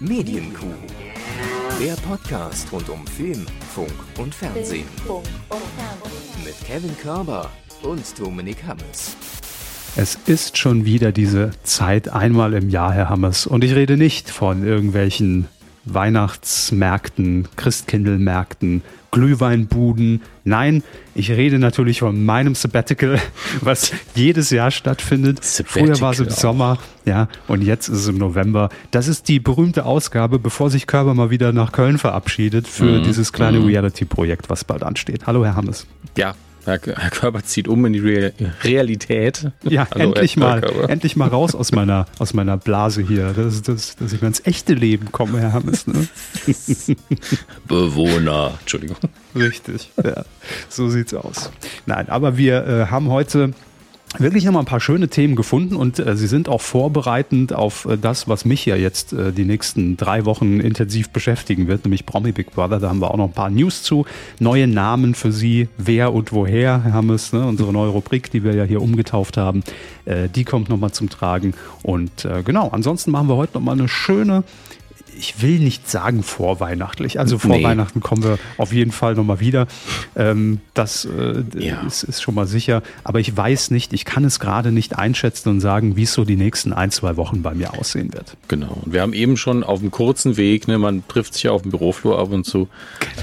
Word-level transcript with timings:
Medienkuh. 0.00 0.64
Der 1.78 1.92
Podcast 1.96 2.72
rund 2.72 2.88
um 2.88 3.06
Film, 3.06 3.44
Funk 3.74 3.92
und 4.16 4.34
Fernsehen. 4.34 4.86
Mit 6.42 6.54
Kevin 6.66 6.96
Körber 6.96 7.50
und 7.82 8.18
Dominik 8.18 8.64
Hammes. 8.66 9.14
Es 9.96 10.18
ist 10.24 10.56
schon 10.56 10.86
wieder 10.86 11.12
diese 11.12 11.50
Zeit 11.64 12.08
einmal 12.08 12.54
im 12.54 12.70
Jahr, 12.70 12.94
Herr 12.94 13.10
Hammers. 13.10 13.46
Und 13.46 13.62
ich 13.62 13.74
rede 13.74 13.98
nicht 13.98 14.30
von 14.30 14.66
irgendwelchen 14.66 15.48
Weihnachtsmärkten, 15.84 17.48
Christkindlmärkten, 17.56 18.82
Glühweinbuden. 19.10 20.22
Nein, 20.44 20.82
ich 21.14 21.30
rede 21.30 21.58
natürlich 21.58 22.00
von 22.00 22.24
meinem 22.24 22.54
Sabbatical, 22.54 23.18
was 23.60 23.92
jedes 24.14 24.50
Jahr 24.50 24.70
stattfindet. 24.70 25.42
Sabbatical 25.44 25.86
Früher 25.86 26.00
war 26.00 26.12
es 26.12 26.20
im 26.20 26.30
Sommer, 26.30 26.78
ja, 27.04 27.28
und 27.48 27.62
jetzt 27.62 27.88
ist 27.88 27.98
es 27.98 28.08
im 28.08 28.18
November. 28.18 28.68
Das 28.90 29.08
ist 29.08 29.28
die 29.28 29.40
berühmte 29.40 29.84
Ausgabe, 29.84 30.38
bevor 30.38 30.70
sich 30.70 30.86
Körber 30.86 31.14
mal 31.14 31.30
wieder 31.30 31.52
nach 31.52 31.72
Köln 31.72 31.98
verabschiedet 31.98 32.68
für 32.68 33.00
Mhm. 33.00 33.02
dieses 33.04 33.32
kleine 33.32 33.60
Mhm. 33.60 33.66
Reality-Projekt, 33.66 34.48
was 34.50 34.64
bald 34.64 34.82
ansteht. 34.82 35.26
Hallo, 35.26 35.44
Herr 35.44 35.56
Hammes. 35.56 35.86
Ja, 36.16 36.34
Herr, 36.70 36.96
Herr 36.96 37.10
Körber 37.10 37.42
zieht 37.42 37.68
um 37.68 37.84
in 37.86 37.92
die 37.92 37.98
Re 37.98 38.32
Realität. 38.62 39.50
Ja, 39.62 39.88
Hallo, 39.90 40.12
endlich 40.12 40.36
mal, 40.36 40.62
endlich 40.88 41.16
mal 41.16 41.28
raus 41.28 41.54
aus 41.54 41.72
meiner, 41.72 42.06
aus 42.18 42.32
meiner 42.32 42.56
Blase 42.56 43.02
hier, 43.02 43.32
dass, 43.32 43.62
dass, 43.62 43.96
dass 43.96 44.12
ich 44.12 44.20
mal 44.20 44.28
ins 44.28 44.44
echte 44.46 44.74
Leben 44.74 45.10
komme, 45.10 45.40
Herr 45.40 45.52
Hammes. 45.52 45.86
Ne? 45.86 46.06
Bewohner. 47.66 48.54
Entschuldigung. 48.60 48.96
Richtig, 49.34 49.90
ja, 50.02 50.24
so 50.68 50.88
sieht's 50.88 51.14
aus. 51.14 51.50
Nein, 51.86 52.08
aber 52.08 52.36
wir 52.36 52.66
äh, 52.66 52.86
haben 52.86 53.08
heute 53.10 53.52
wirklich 54.18 54.44
nochmal 54.44 54.62
ein 54.62 54.66
paar 54.66 54.80
schöne 54.80 55.08
Themen 55.08 55.36
gefunden 55.36 55.76
und 55.76 55.98
äh, 55.98 56.16
sie 56.16 56.26
sind 56.26 56.48
auch 56.48 56.60
vorbereitend 56.60 57.52
auf 57.52 57.84
äh, 57.84 57.96
das, 57.96 58.28
was 58.28 58.44
mich 58.44 58.66
ja 58.66 58.74
jetzt 58.74 59.12
äh, 59.12 59.32
die 59.32 59.44
nächsten 59.44 59.96
drei 59.96 60.24
Wochen 60.24 60.60
intensiv 60.60 61.10
beschäftigen 61.10 61.68
wird, 61.68 61.84
nämlich 61.84 62.06
Promi 62.06 62.32
Big 62.32 62.50
Brother. 62.52 62.80
Da 62.80 62.88
haben 62.88 63.00
wir 63.00 63.10
auch 63.10 63.16
noch 63.16 63.28
ein 63.28 63.32
paar 63.32 63.50
News 63.50 63.82
zu, 63.82 64.06
neue 64.40 64.66
Namen 64.66 65.14
für 65.14 65.30
Sie, 65.30 65.68
wer 65.78 66.12
und 66.12 66.32
woher, 66.32 66.82
Herr 66.82 66.92
Hammes, 66.92 67.32
ne? 67.32 67.46
unsere 67.46 67.72
neue 67.72 67.90
Rubrik, 67.90 68.30
die 68.30 68.42
wir 68.42 68.54
ja 68.54 68.64
hier 68.64 68.82
umgetauft 68.82 69.36
haben, 69.36 69.62
äh, 70.06 70.28
die 70.28 70.44
kommt 70.44 70.68
nochmal 70.68 70.90
zum 70.90 71.08
Tragen. 71.08 71.54
Und 71.82 72.24
äh, 72.24 72.42
genau, 72.42 72.68
ansonsten 72.70 73.12
machen 73.12 73.28
wir 73.28 73.36
heute 73.36 73.54
nochmal 73.54 73.78
eine 73.78 73.88
schöne 73.88 74.42
ich 75.18 75.42
will 75.42 75.58
nicht 75.58 75.88
sagen 75.90 76.22
vorweihnachtlich. 76.22 77.18
Also 77.18 77.38
vor 77.38 77.56
Nee. 77.56 77.62
Weihnachten 77.64 78.00
kommen 78.00 78.22
wir 78.22 78.38
auf 78.56 78.72
jeden 78.72 78.92
Fall 78.92 79.14
nochmal 79.14 79.40
wieder. 79.40 79.66
Ähm, 80.16 80.60
das 80.74 81.04
äh, 81.04 81.42
Ja. 81.58 81.82
ist, 81.86 82.02
ist 82.02 82.22
schon 82.22 82.34
mal 82.34 82.46
sicher. 82.46 82.82
Aber 83.04 83.20
ich 83.20 83.36
weiß 83.36 83.70
nicht, 83.70 83.92
ich 83.92 84.04
kann 84.04 84.24
es 84.24 84.40
gerade 84.40 84.72
nicht 84.72 84.98
einschätzen 84.98 85.48
und 85.50 85.60
sagen, 85.60 85.96
wie 85.96 86.04
es 86.04 86.12
so 86.12 86.24
die 86.24 86.36
nächsten 86.36 86.72
ein, 86.72 86.90
zwei 86.90 87.16
Wochen 87.16 87.42
bei 87.42 87.54
mir 87.54 87.78
aussehen 87.78 88.12
wird. 88.12 88.36
Genau. 88.48 88.78
Und 88.84 88.92
wir 88.92 89.02
haben 89.02 89.12
eben 89.12 89.36
schon 89.36 89.62
auf 89.64 89.80
dem 89.80 89.90
kurzen 89.90 90.36
Weg, 90.36 90.68
ne, 90.68 90.78
man 90.78 91.02
trifft 91.08 91.34
sich 91.34 91.44
ja 91.44 91.50
auf 91.52 91.62
dem 91.62 91.70
Büroflur 91.70 92.18
ab 92.18 92.30
und 92.32 92.44
zu. 92.44 92.68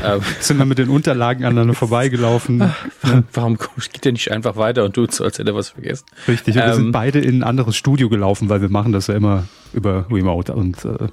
Ähm, 0.03 0.21
Sind 0.39 0.58
wir 0.58 0.65
mit 0.65 0.77
den 0.77 0.89
Unterlagen 0.89 1.45
aneinander 1.45 1.73
vorbeigelaufen. 1.75 2.71
warum, 3.02 3.23
warum 3.33 3.58
geht 3.93 4.05
der 4.05 4.11
nicht 4.11 4.31
einfach 4.31 4.55
weiter 4.55 4.83
und 4.85 4.93
tut 4.93 5.13
so, 5.13 5.23
als 5.23 5.39
hätte 5.39 5.52
er 5.52 5.55
was 5.55 5.69
vergessen? 5.69 6.05
Richtig. 6.27 6.55
Und 6.55 6.61
wir 6.61 6.67
Ähm, 6.69 6.75
sind 6.75 6.91
beide 6.91 7.19
in 7.19 7.39
ein 7.39 7.43
anderes 7.43 7.75
Studio 7.75 8.09
gelaufen, 8.09 8.49
weil 8.49 8.61
wir 8.61 8.69
machen 8.69 8.91
das 8.91 9.08
ja 9.08 9.15
immer 9.15 9.45
über 9.73 10.05
Remote 10.11 10.53
und 10.53 10.83
äh, 10.85 11.08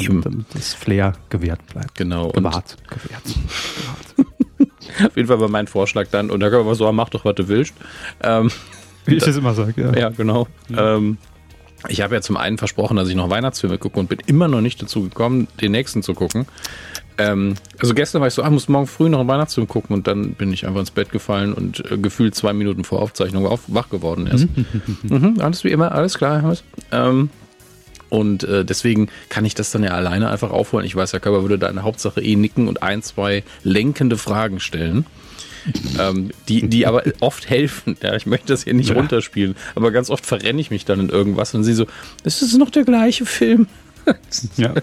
Eben. 0.00 0.22
damit, 0.22 0.46
das 0.54 0.74
Flair 0.74 1.14
gewährt 1.30 1.66
bleibt. 1.66 1.94
Genau. 1.94 2.26
Und 2.26 2.34
Gewahrt. 2.34 2.76
Gewährt. 2.88 3.22
auf 5.06 5.16
jeden 5.16 5.28
Fall 5.28 5.40
war 5.40 5.48
mein 5.48 5.66
Vorschlag 5.66 6.08
dann, 6.10 6.30
und 6.30 6.40
da 6.40 6.50
können 6.50 6.66
wir 6.66 6.74
so, 6.74 6.90
mach 6.92 7.10
doch, 7.10 7.24
was 7.24 7.34
du 7.34 7.48
willst. 7.48 7.74
Ähm, 8.22 8.50
Wie 9.06 9.16
ich 9.16 9.24
das 9.24 9.36
immer 9.36 9.54
sage, 9.54 9.80
ja. 9.80 9.96
Ja, 9.96 10.08
genau. 10.10 10.48
Ähm, 10.76 11.16
ich 11.88 12.02
habe 12.02 12.14
ja 12.14 12.20
zum 12.20 12.36
einen 12.36 12.58
versprochen, 12.58 12.96
dass 12.96 13.08
ich 13.08 13.14
noch 13.14 13.30
Weihnachtsfilme 13.30 13.78
gucke 13.78 13.98
und 13.98 14.08
bin 14.08 14.18
immer 14.26 14.48
noch 14.48 14.60
nicht 14.60 14.82
dazu 14.82 15.02
gekommen, 15.02 15.48
den 15.60 15.72
nächsten 15.72 16.02
zu 16.02 16.12
gucken. 16.12 16.46
Ähm, 17.18 17.54
also 17.80 17.94
gestern 17.94 18.20
war 18.20 18.28
ich 18.28 18.34
so, 18.34 18.42
ah, 18.42 18.50
muss 18.50 18.68
morgen 18.68 18.86
früh 18.86 19.08
noch 19.08 19.18
einen 19.20 19.28
Weihnachtsfilm 19.28 19.66
gucken 19.66 19.94
und 19.94 20.06
dann 20.06 20.34
bin 20.34 20.52
ich 20.52 20.66
einfach 20.66 20.80
ins 20.80 20.92
Bett 20.92 21.10
gefallen 21.10 21.52
und 21.52 21.90
äh, 21.90 21.98
gefühlt 21.98 22.34
zwei 22.34 22.52
Minuten 22.52 22.84
vor 22.84 23.02
Aufzeichnung 23.02 23.46
auf, 23.46 23.62
wach 23.66 23.90
geworden 23.90 24.28
erst. 24.28 24.46
mhm, 25.02 25.36
alles 25.40 25.64
wie 25.64 25.70
immer, 25.70 25.92
alles 25.92 26.16
klar. 26.16 26.56
Ähm, 26.92 27.30
und 28.08 28.44
äh, 28.44 28.64
deswegen 28.64 29.08
kann 29.28 29.44
ich 29.44 29.54
das 29.54 29.70
dann 29.70 29.82
ja 29.82 29.90
alleine 29.90 30.30
einfach 30.30 30.50
aufholen. 30.50 30.86
Ich 30.86 30.96
weiß, 30.96 31.12
Herr 31.12 31.20
Körber 31.20 31.42
würde 31.42 31.58
da 31.58 31.68
in 31.68 31.74
der 31.76 31.84
Hauptsache 31.84 32.20
eh 32.20 32.36
nicken 32.36 32.68
und 32.68 32.82
ein, 32.82 33.02
zwei 33.02 33.42
lenkende 33.64 34.16
Fragen 34.16 34.60
stellen. 34.60 35.06
ähm, 35.98 36.30
die, 36.48 36.66
die 36.68 36.86
aber 36.86 37.02
oft 37.20 37.50
helfen. 37.50 37.96
Ja, 38.02 38.14
ich 38.14 38.24
möchte 38.26 38.46
das 38.46 38.64
hier 38.64 38.72
nicht 38.74 38.90
Ja. 38.90 38.94
runterspielen, 38.94 39.54
aber 39.74 39.90
ganz 39.90 40.08
oft 40.08 40.24
verrenne 40.24 40.60
ich 40.60 40.70
mich 40.70 40.84
dann 40.86 41.00
in 41.00 41.08
irgendwas 41.10 41.52
und 41.54 41.64
sie 41.64 41.74
so, 41.74 41.86
das 42.22 42.40
ist 42.42 42.56
noch 42.56 42.70
der 42.70 42.84
gleiche 42.84 43.26
Film. 43.26 43.66
Ja. 44.56 44.74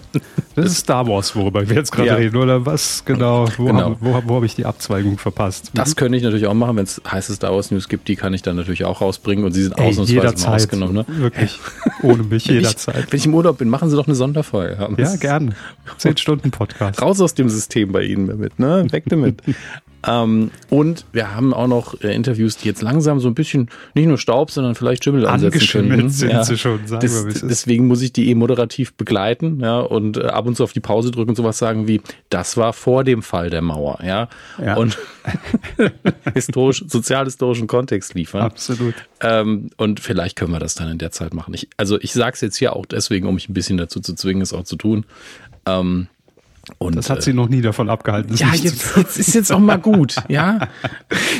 Das 0.54 0.66
ist 0.66 0.78
Star 0.78 1.06
Wars, 1.06 1.34
worüber 1.36 1.68
wir 1.68 1.76
jetzt 1.76 1.92
gerade 1.92 2.08
Ja. 2.08 2.14
reden, 2.16 2.36
oder 2.36 2.64
was 2.66 3.04
genau? 3.04 3.46
Wo 3.56 3.66
Genau. 3.66 3.80
habe 3.80 3.96
wo, 4.00 4.22
wo 4.26 4.36
hab 4.36 4.42
ich 4.44 4.54
die 4.54 4.64
Abzweigung 4.66 5.18
verpasst? 5.18 5.70
Das 5.74 5.96
könnte 5.96 6.16
ich 6.18 6.22
natürlich 6.24 6.46
auch 6.46 6.54
machen, 6.54 6.76
wenn 6.76 6.84
es 6.84 7.00
heiße 7.10 7.34
Star 7.34 7.52
Wars 7.54 7.70
News 7.70 7.88
gibt, 7.88 8.08
die 8.08 8.16
kann 8.16 8.32
ich 8.34 8.42
dann 8.42 8.56
natürlich 8.56 8.84
auch 8.84 9.00
rausbringen 9.00 9.44
und 9.44 9.52
sie 9.52 9.62
sind 9.64 9.78
Ey, 9.78 9.88
ausnahmsweise 9.88 10.16
mal 10.16 10.22
jederzeit. 10.24 10.54
ausgenommen. 10.54 10.94
Ne? 10.94 11.04
Wirklich. 11.08 11.58
Ohne 12.02 12.22
mich 12.22 12.46
ich, 12.46 12.52
jederzeit. 12.52 13.10
wenn 13.12 13.18
ich 13.18 13.26
im 13.26 13.34
Urlaub 13.34 13.58
bin, 13.58 13.68
machen 13.68 13.90
Sie 13.90 13.96
doch 13.96 14.06
eine 14.06 14.14
Sonderfolge. 14.16 14.76
Ja, 14.96 15.04
Ja, 15.04 15.16
gern. 15.16 15.54
Zehn 15.98 16.16
Stunden 16.16 16.50
Podcast. 16.50 17.00
Raus 17.02 17.20
aus 17.20 17.34
dem 17.34 17.48
System 17.48 17.92
bei 17.92 18.02
Ihnen 18.02 18.26
damit, 18.28 18.58
ne? 18.58 18.86
Weg 18.90 19.04
damit. 19.06 19.42
ähm, 20.06 20.50
und 20.70 21.04
wir 21.12 21.34
haben 21.34 21.52
auch 21.52 21.66
noch 21.66 22.00
äh, 22.00 22.14
Interviews, 22.14 22.56
die 22.56 22.68
jetzt 22.68 22.82
langsam 22.82 23.18
so 23.20 23.28
ein 23.28 23.34
bisschen 23.34 23.68
nicht 23.94 24.06
nur 24.06 24.18
Staub, 24.18 24.50
sondern 24.50 24.74
vielleicht 24.74 25.04
Schimmel 25.04 25.26
ansetzen 25.26 25.66
können. 25.66 26.10
sind 26.10 26.44
sie 26.44 26.56
schon, 26.56 26.86
sagen 26.86 27.00
das, 27.02 27.24
wir, 27.24 27.30
ist. 27.30 27.42
Deswegen 27.42 27.86
muss 27.86 28.02
ich 28.02 28.12
die 28.12 28.30
eh 28.30 28.34
moderativ 28.34 28.94
begleiten, 28.94 29.60
ja, 29.60 29.80
und 29.80 30.16
äh, 30.16 30.26
ab 30.26 30.46
und 30.46 30.56
zu 30.56 30.64
auf 30.64 30.72
die 30.72 30.80
Pause 30.80 31.10
drücken 31.10 31.30
und 31.30 31.36
sowas 31.36 31.58
sagen 31.58 31.88
wie, 31.88 32.00
das 32.30 32.56
war 32.56 32.72
vor 32.72 33.04
dem 33.04 33.22
Fall 33.22 33.50
der 33.50 33.62
Mauer, 33.62 33.98
ja. 34.04 34.28
Ja. 34.62 34.76
Und 34.76 34.98
historisch, 36.34 36.84
sozialhistorischen 36.86 37.66
Kontext 37.66 38.14
liefern. 38.14 38.42
Absolut. 38.42 38.94
Ähm, 39.20 39.70
und 39.76 40.00
vielleicht 40.00 40.36
können 40.36 40.52
wir 40.52 40.60
das 40.60 40.74
dann 40.74 40.88
in 40.88 40.98
der 40.98 41.10
Zeit 41.10 41.34
machen. 41.34 41.54
Ich, 41.54 41.68
also 41.76 42.00
ich 42.00 42.12
sage 42.12 42.34
es 42.34 42.40
jetzt 42.40 42.56
hier 42.56 42.76
auch 42.76 42.86
deswegen, 42.86 43.26
um 43.26 43.34
mich 43.34 43.48
ein 43.48 43.54
bisschen 43.54 43.76
dazu 43.76 44.00
zu 44.00 44.14
zwingen, 44.14 44.42
es 44.42 44.52
auch 44.52 44.64
zu 44.64 44.76
tun. 44.76 45.04
Ähm, 45.66 46.08
und, 46.78 46.96
Das 46.96 47.10
hat 47.10 47.18
äh, 47.18 47.22
sie 47.22 47.32
noch 47.32 47.48
nie 47.48 47.60
davon 47.62 47.88
abgehalten. 47.88 48.34
ja, 48.36 48.52
jetzt, 48.54 48.96
jetzt 48.96 49.18
ist 49.18 49.34
jetzt 49.34 49.52
auch 49.52 49.58
mal 49.60 49.76
gut, 49.78 50.16
ja. 50.28 50.68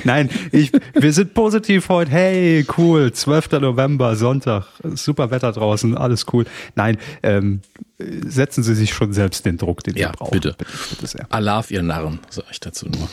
Nein, 0.04 0.30
ich, 0.52 0.72
wir 0.94 1.12
sind 1.12 1.34
positiv 1.34 1.88
heute. 1.88 2.10
Hey, 2.10 2.64
cool, 2.78 3.12
12. 3.12 3.52
November, 3.60 4.14
Sonntag, 4.16 4.66
super 4.94 5.30
Wetter 5.30 5.52
draußen, 5.52 5.96
alles 5.96 6.26
cool. 6.32 6.44
Nein, 6.74 6.98
ähm, 7.22 7.60
setzen 7.98 8.62
Sie 8.62 8.74
sich 8.74 8.92
schon 8.94 9.12
selbst 9.12 9.46
den 9.46 9.56
Druck, 9.56 9.82
den 9.82 9.96
Ja, 9.96 10.08
Sie 10.08 10.16
brauchen. 10.16 10.30
bitte. 10.32 10.54
bitte, 10.58 10.70
bitte 10.90 11.06
sehr. 11.06 11.26
Auf 11.56 11.70
ihr 11.70 11.82
Narren, 11.82 12.20
sage 12.30 12.48
ich 12.50 12.60
dazu 12.60 12.86
nur. 12.88 13.08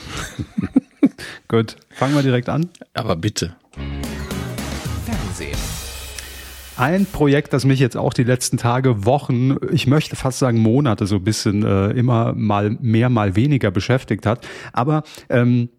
Gut, 1.47 1.75
fangen 1.91 2.15
wir 2.15 2.21
direkt 2.23 2.49
an. 2.49 2.69
Aber 2.93 3.15
bitte. 3.15 3.55
Ein 6.75 7.05
Projekt, 7.05 7.53
das 7.53 7.65
mich 7.65 7.79
jetzt 7.79 7.95
auch 7.95 8.13
die 8.13 8.23
letzten 8.23 8.57
Tage, 8.57 9.05
Wochen, 9.05 9.57
ich 9.71 9.85
möchte 9.85 10.15
fast 10.15 10.39
sagen 10.39 10.59
Monate 10.59 11.05
so 11.05 11.17
ein 11.17 11.23
bisschen 11.23 11.63
äh, 11.63 11.91
immer 11.91 12.33
mal 12.33 12.71
mehr, 12.81 13.09
mal 13.09 13.35
weniger 13.35 13.69
beschäftigt 13.69 14.25
hat. 14.25 14.47
Aber 14.73 15.03
ähm, 15.29 15.69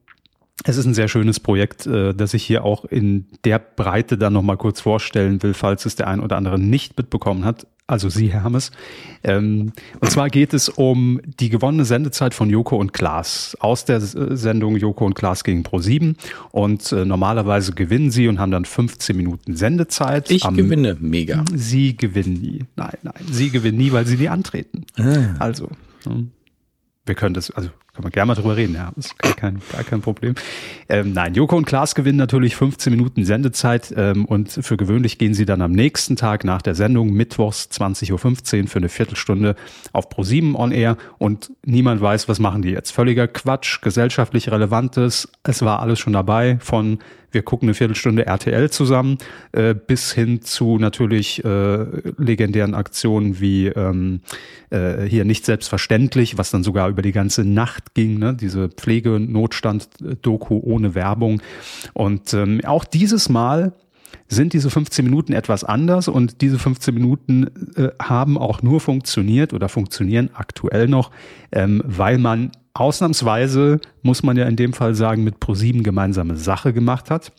es 0.62 0.76
ist 0.76 0.86
ein 0.86 0.94
sehr 0.94 1.08
schönes 1.08 1.40
Projekt, 1.40 1.86
äh, 1.86 2.14
das 2.14 2.32
ich 2.32 2.44
hier 2.44 2.64
auch 2.64 2.84
in 2.84 3.26
der 3.44 3.58
Breite 3.58 4.16
dann 4.16 4.32
nochmal 4.32 4.56
kurz 4.56 4.80
vorstellen 4.80 5.42
will, 5.42 5.52
falls 5.52 5.84
es 5.84 5.96
der 5.96 6.06
ein 6.06 6.20
oder 6.20 6.36
andere 6.36 6.60
nicht 6.60 6.96
mitbekommen 6.96 7.44
hat. 7.44 7.66
Also 7.86 8.08
Sie, 8.08 8.32
Herr 8.32 8.42
Hammes. 8.44 8.70
Ähm, 9.22 9.72
und 10.00 10.10
zwar 10.10 10.30
geht 10.30 10.54
es 10.54 10.70
um 10.70 11.20
die 11.38 11.50
gewonnene 11.50 11.84
Sendezeit 11.84 12.32
von 12.32 12.48
Joko 12.48 12.76
und 12.76 12.94
Klaas 12.94 13.58
aus 13.60 13.84
der 13.84 13.96
äh, 13.96 14.36
Sendung 14.36 14.76
Joko 14.76 15.04
und 15.04 15.12
Klaas 15.14 15.44
gegen 15.44 15.64
Pro7. 15.64 16.14
Und 16.50 16.92
äh, 16.92 17.04
normalerweise 17.04 17.72
gewinnen 17.72 18.10
sie 18.10 18.26
und 18.28 18.38
haben 18.38 18.52
dann 18.52 18.64
15 18.64 19.14
Minuten 19.14 19.54
Sendezeit. 19.54 20.30
Ich 20.30 20.46
Am- 20.46 20.56
gewinne 20.56 20.96
mega. 20.98 21.44
Sie 21.54 21.94
gewinnen 21.94 22.40
nie. 22.40 22.64
Nein, 22.76 22.96
nein. 23.02 23.22
Sie 23.30 23.50
gewinnen 23.50 23.76
nie, 23.76 23.92
weil 23.92 24.06
sie 24.06 24.16
nie 24.16 24.28
antreten. 24.28 24.86
Ah. 24.96 25.34
Also, 25.38 25.68
hm. 26.04 26.30
wir 27.04 27.14
können 27.14 27.34
das, 27.34 27.50
also 27.50 27.68
können 27.94 28.06
wir 28.06 28.10
gerne 28.10 28.26
mal 28.26 28.34
drüber 28.34 28.56
reden, 28.56 28.74
ja. 28.74 28.90
Ist 28.96 29.16
gar 29.18 29.34
kein, 29.34 29.62
gar 29.72 29.84
kein 29.84 30.00
Problem. 30.00 30.34
Ähm, 30.88 31.12
nein, 31.12 31.34
Joko 31.34 31.56
und 31.56 31.64
Klaas 31.64 31.94
gewinnen 31.94 32.18
natürlich 32.18 32.56
15 32.56 32.92
Minuten 32.92 33.24
Sendezeit 33.24 33.94
ähm, 33.96 34.24
und 34.24 34.50
für 34.50 34.76
gewöhnlich 34.76 35.16
gehen 35.16 35.32
sie 35.32 35.46
dann 35.46 35.62
am 35.62 35.70
nächsten 35.70 36.16
Tag 36.16 36.44
nach 36.44 36.60
der 36.60 36.74
Sendung, 36.74 37.12
mittwochs 37.12 37.68
20.15 37.70 38.12
Uhr 38.62 38.68
für 38.68 38.78
eine 38.78 38.88
Viertelstunde 38.88 39.54
auf 39.92 40.10
Pro7 40.10 40.56
on 40.56 40.72
Air 40.72 40.96
und 41.18 41.52
niemand 41.64 42.00
weiß, 42.00 42.28
was 42.28 42.40
machen 42.40 42.62
die 42.62 42.70
jetzt. 42.70 42.90
Völliger 42.90 43.28
Quatsch, 43.28 43.80
gesellschaftlich 43.80 44.50
Relevantes. 44.50 45.28
Es 45.44 45.62
war 45.62 45.80
alles 45.80 46.00
schon 46.00 46.14
dabei 46.14 46.58
von 46.60 46.98
wir 47.34 47.42
gucken 47.42 47.68
eine 47.68 47.74
Viertelstunde 47.74 48.26
RTL 48.26 48.70
zusammen, 48.70 49.18
äh, 49.52 49.74
bis 49.74 50.12
hin 50.12 50.42
zu 50.42 50.78
natürlich 50.78 51.44
äh, 51.44 51.84
legendären 52.16 52.74
Aktionen 52.74 53.40
wie 53.40 53.66
ähm, 53.66 54.20
äh, 54.70 55.02
hier 55.02 55.24
nicht 55.24 55.44
selbstverständlich, 55.44 56.38
was 56.38 56.50
dann 56.50 56.62
sogar 56.62 56.88
über 56.88 57.02
die 57.02 57.12
ganze 57.12 57.44
Nacht 57.44 57.94
ging, 57.94 58.18
ne? 58.18 58.34
diese 58.34 58.68
Pflegenotstand-Doku 58.68 60.60
ohne 60.62 60.94
Werbung. 60.94 61.42
Und 61.92 62.32
ähm, 62.34 62.60
auch 62.64 62.84
dieses 62.84 63.28
Mal 63.28 63.72
sind 64.28 64.52
diese 64.52 64.70
15 64.70 65.04
Minuten 65.04 65.32
etwas 65.32 65.64
anders 65.64 66.08
und 66.08 66.40
diese 66.40 66.58
15 66.58 66.94
Minuten 66.94 67.50
äh, 67.76 67.88
haben 68.00 68.38
auch 68.38 68.62
nur 68.62 68.80
funktioniert 68.80 69.52
oder 69.52 69.68
funktionieren 69.68 70.30
aktuell 70.34 70.88
noch, 70.88 71.10
ähm, 71.52 71.82
weil 71.84 72.18
man 72.18 72.50
ausnahmsweise, 72.74 73.80
muss 74.02 74.22
man 74.22 74.36
ja 74.36 74.46
in 74.46 74.56
dem 74.56 74.72
Fall 74.72 74.94
sagen, 74.94 75.24
mit 75.24 75.40
ProSieben 75.40 75.82
gemeinsame 75.82 76.36
Sache 76.36 76.72
gemacht 76.72 77.10
hat. 77.10 77.32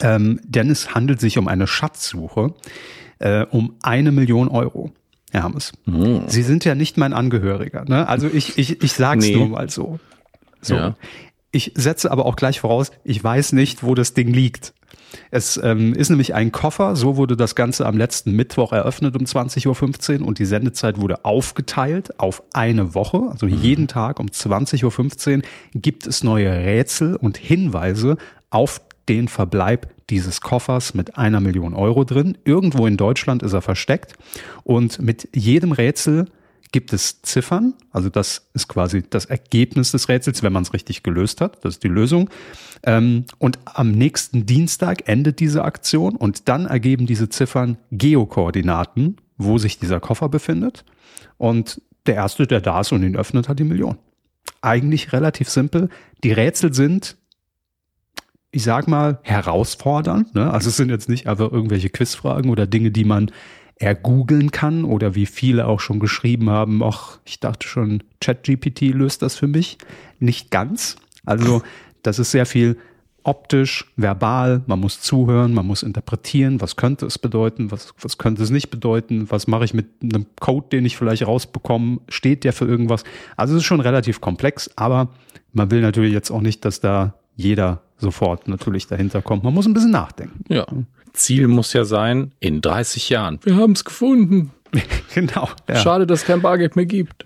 Ähm, 0.00 0.40
denn 0.44 0.70
es 0.70 0.94
handelt 0.94 1.20
sich 1.20 1.38
um 1.38 1.46
eine 1.46 1.66
Schatzsuche 1.66 2.54
äh, 3.18 3.46
um 3.50 3.76
eine 3.82 4.12
Million 4.12 4.48
Euro. 4.48 4.92
Herr 5.30 5.42
Hammes. 5.42 5.72
Oh. 5.88 6.22
Sie 6.26 6.42
sind 6.42 6.64
ja 6.64 6.74
nicht 6.74 6.96
mein 6.96 7.12
Angehöriger. 7.12 7.84
Ne? 7.86 8.06
Also 8.06 8.28
ich, 8.28 8.56
ich, 8.58 8.82
ich 8.82 8.92
sag's 8.92 9.26
nee. 9.26 9.34
nur 9.34 9.48
mal 9.48 9.68
so. 9.68 9.98
so. 10.60 10.74
Ja. 10.74 10.96
Ich 11.50 11.72
setze 11.74 12.10
aber 12.10 12.26
auch 12.26 12.36
gleich 12.36 12.60
voraus, 12.60 12.90
ich 13.04 13.22
weiß 13.22 13.52
nicht, 13.52 13.82
wo 13.82 13.94
das 13.94 14.14
Ding 14.14 14.32
liegt. 14.32 14.73
Es 15.30 15.60
ähm, 15.62 15.94
ist 15.94 16.10
nämlich 16.10 16.34
ein 16.34 16.52
Koffer, 16.52 16.96
so 16.96 17.16
wurde 17.16 17.36
das 17.36 17.54
Ganze 17.54 17.86
am 17.86 17.96
letzten 17.96 18.32
Mittwoch 18.32 18.72
eröffnet 18.72 19.16
um 19.16 19.24
20.15 19.24 20.20
Uhr 20.20 20.26
und 20.26 20.38
die 20.38 20.44
Sendezeit 20.44 21.00
wurde 21.00 21.24
aufgeteilt 21.24 22.18
auf 22.18 22.42
eine 22.52 22.94
Woche. 22.94 23.28
Also 23.30 23.46
mhm. 23.46 23.54
jeden 23.60 23.88
Tag 23.88 24.20
um 24.20 24.26
20.15 24.26 25.36
Uhr 25.36 25.42
gibt 25.74 26.06
es 26.06 26.24
neue 26.24 26.50
Rätsel 26.50 27.16
und 27.16 27.36
Hinweise 27.36 28.16
auf 28.50 28.80
den 29.08 29.28
Verbleib 29.28 29.88
dieses 30.10 30.40
Koffers 30.40 30.94
mit 30.94 31.18
einer 31.18 31.40
Million 31.40 31.74
Euro 31.74 32.04
drin. 32.04 32.38
Irgendwo 32.44 32.86
in 32.86 32.96
Deutschland 32.96 33.42
ist 33.42 33.52
er 33.52 33.62
versteckt 33.62 34.14
und 34.62 35.00
mit 35.00 35.28
jedem 35.34 35.72
Rätsel 35.72 36.26
gibt 36.74 36.92
es 36.92 37.22
Ziffern, 37.22 37.74
also 37.92 38.08
das 38.08 38.48
ist 38.52 38.66
quasi 38.66 39.04
das 39.08 39.26
Ergebnis 39.26 39.92
des 39.92 40.08
Rätsels, 40.08 40.42
wenn 40.42 40.52
man 40.52 40.64
es 40.64 40.72
richtig 40.72 41.04
gelöst 41.04 41.40
hat, 41.40 41.64
das 41.64 41.74
ist 41.74 41.84
die 41.84 41.88
Lösung. 41.88 42.28
Ähm, 42.82 43.26
und 43.38 43.60
am 43.64 43.92
nächsten 43.92 44.44
Dienstag 44.44 45.08
endet 45.08 45.38
diese 45.38 45.62
Aktion 45.64 46.16
und 46.16 46.48
dann 46.48 46.66
ergeben 46.66 47.06
diese 47.06 47.28
Ziffern 47.28 47.78
Geokoordinaten, 47.92 49.18
wo 49.38 49.56
sich 49.56 49.78
dieser 49.78 50.00
Koffer 50.00 50.28
befindet. 50.28 50.84
Und 51.38 51.80
der 52.06 52.16
Erste, 52.16 52.48
der 52.48 52.60
da 52.60 52.80
ist 52.80 52.90
und 52.90 53.04
ihn 53.04 53.14
öffnet, 53.14 53.48
hat 53.48 53.60
die 53.60 53.64
Million. 53.64 53.96
Eigentlich 54.60 55.12
relativ 55.12 55.48
simpel. 55.50 55.90
Die 56.24 56.32
Rätsel 56.32 56.74
sind 56.74 57.16
ich 58.50 58.62
sag 58.62 58.86
mal, 58.86 59.18
herausfordernd. 59.22 60.36
Ne? 60.36 60.48
Also 60.48 60.68
es 60.68 60.76
sind 60.76 60.88
jetzt 60.88 61.08
nicht 61.08 61.26
einfach 61.26 61.50
irgendwelche 61.50 61.90
Quizfragen 61.90 62.52
oder 62.52 62.68
Dinge, 62.68 62.92
die 62.92 63.04
man 63.04 63.32
ergoogeln 63.76 64.50
kann 64.50 64.84
oder 64.84 65.14
wie 65.14 65.26
viele 65.26 65.66
auch 65.66 65.80
schon 65.80 65.98
geschrieben 65.98 66.50
haben, 66.50 66.82
ach, 66.82 67.18
ich 67.24 67.40
dachte 67.40 67.66
schon, 67.66 68.02
ChatGPT 68.20 68.92
löst 68.92 69.22
das 69.22 69.36
für 69.36 69.48
mich. 69.48 69.78
Nicht 70.20 70.50
ganz. 70.50 70.96
Also 71.24 71.62
das 72.02 72.18
ist 72.18 72.30
sehr 72.30 72.46
viel 72.46 72.76
optisch, 73.24 73.90
verbal, 73.96 74.62
man 74.66 74.78
muss 74.78 75.00
zuhören, 75.00 75.54
man 75.54 75.66
muss 75.66 75.82
interpretieren, 75.82 76.60
was 76.60 76.76
könnte 76.76 77.06
es 77.06 77.18
bedeuten, 77.18 77.70
was, 77.70 77.94
was 78.00 78.18
könnte 78.18 78.42
es 78.42 78.50
nicht 78.50 78.70
bedeuten, 78.70 79.30
was 79.30 79.46
mache 79.46 79.64
ich 79.64 79.72
mit 79.72 79.86
einem 80.02 80.26
Code, 80.38 80.68
den 80.70 80.84
ich 80.84 80.96
vielleicht 80.96 81.26
rausbekomme, 81.26 82.00
steht 82.08 82.44
der 82.44 82.52
für 82.52 82.66
irgendwas. 82.66 83.02
Also 83.36 83.54
es 83.54 83.62
ist 83.62 83.66
schon 83.66 83.80
relativ 83.80 84.20
komplex, 84.20 84.70
aber 84.76 85.08
man 85.52 85.70
will 85.70 85.80
natürlich 85.80 86.12
jetzt 86.12 86.30
auch 86.30 86.42
nicht, 86.42 86.64
dass 86.66 86.80
da 86.80 87.14
jeder 87.34 87.80
sofort 87.96 88.46
natürlich 88.46 88.86
dahinter 88.86 89.22
kommt. 89.22 89.42
Man 89.42 89.54
muss 89.54 89.66
ein 89.66 89.74
bisschen 89.74 89.90
nachdenken. 89.90 90.44
Ja. 90.48 90.66
Ziel 91.14 91.48
muss 91.48 91.72
ja 91.72 91.84
sein, 91.84 92.32
in 92.40 92.60
30 92.60 93.08
Jahren. 93.08 93.38
Wir 93.42 93.56
haben 93.56 93.72
es 93.72 93.84
gefunden. 93.84 94.52
genau. 95.14 95.48
Ja. 95.68 95.76
Schade, 95.76 96.06
dass 96.06 96.20
es 96.20 96.26
kein 96.26 96.42
Bargeld 96.42 96.76
mehr 96.76 96.86
gibt. 96.86 97.24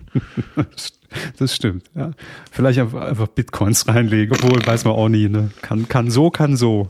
das 1.39 1.55
stimmt. 1.55 1.89
Ja. 1.95 2.11
Vielleicht 2.51 2.79
einfach, 2.79 3.27
Bitcoins 3.27 3.87
reinlegen, 3.87 4.37
obwohl 4.37 4.65
weiß 4.65 4.85
man 4.85 4.93
auch 4.93 5.09
nie. 5.09 5.27
Ne? 5.27 5.51
Kann, 5.61 5.87
kann 5.87 6.11
so, 6.11 6.29
kann 6.29 6.55
so. 6.55 6.89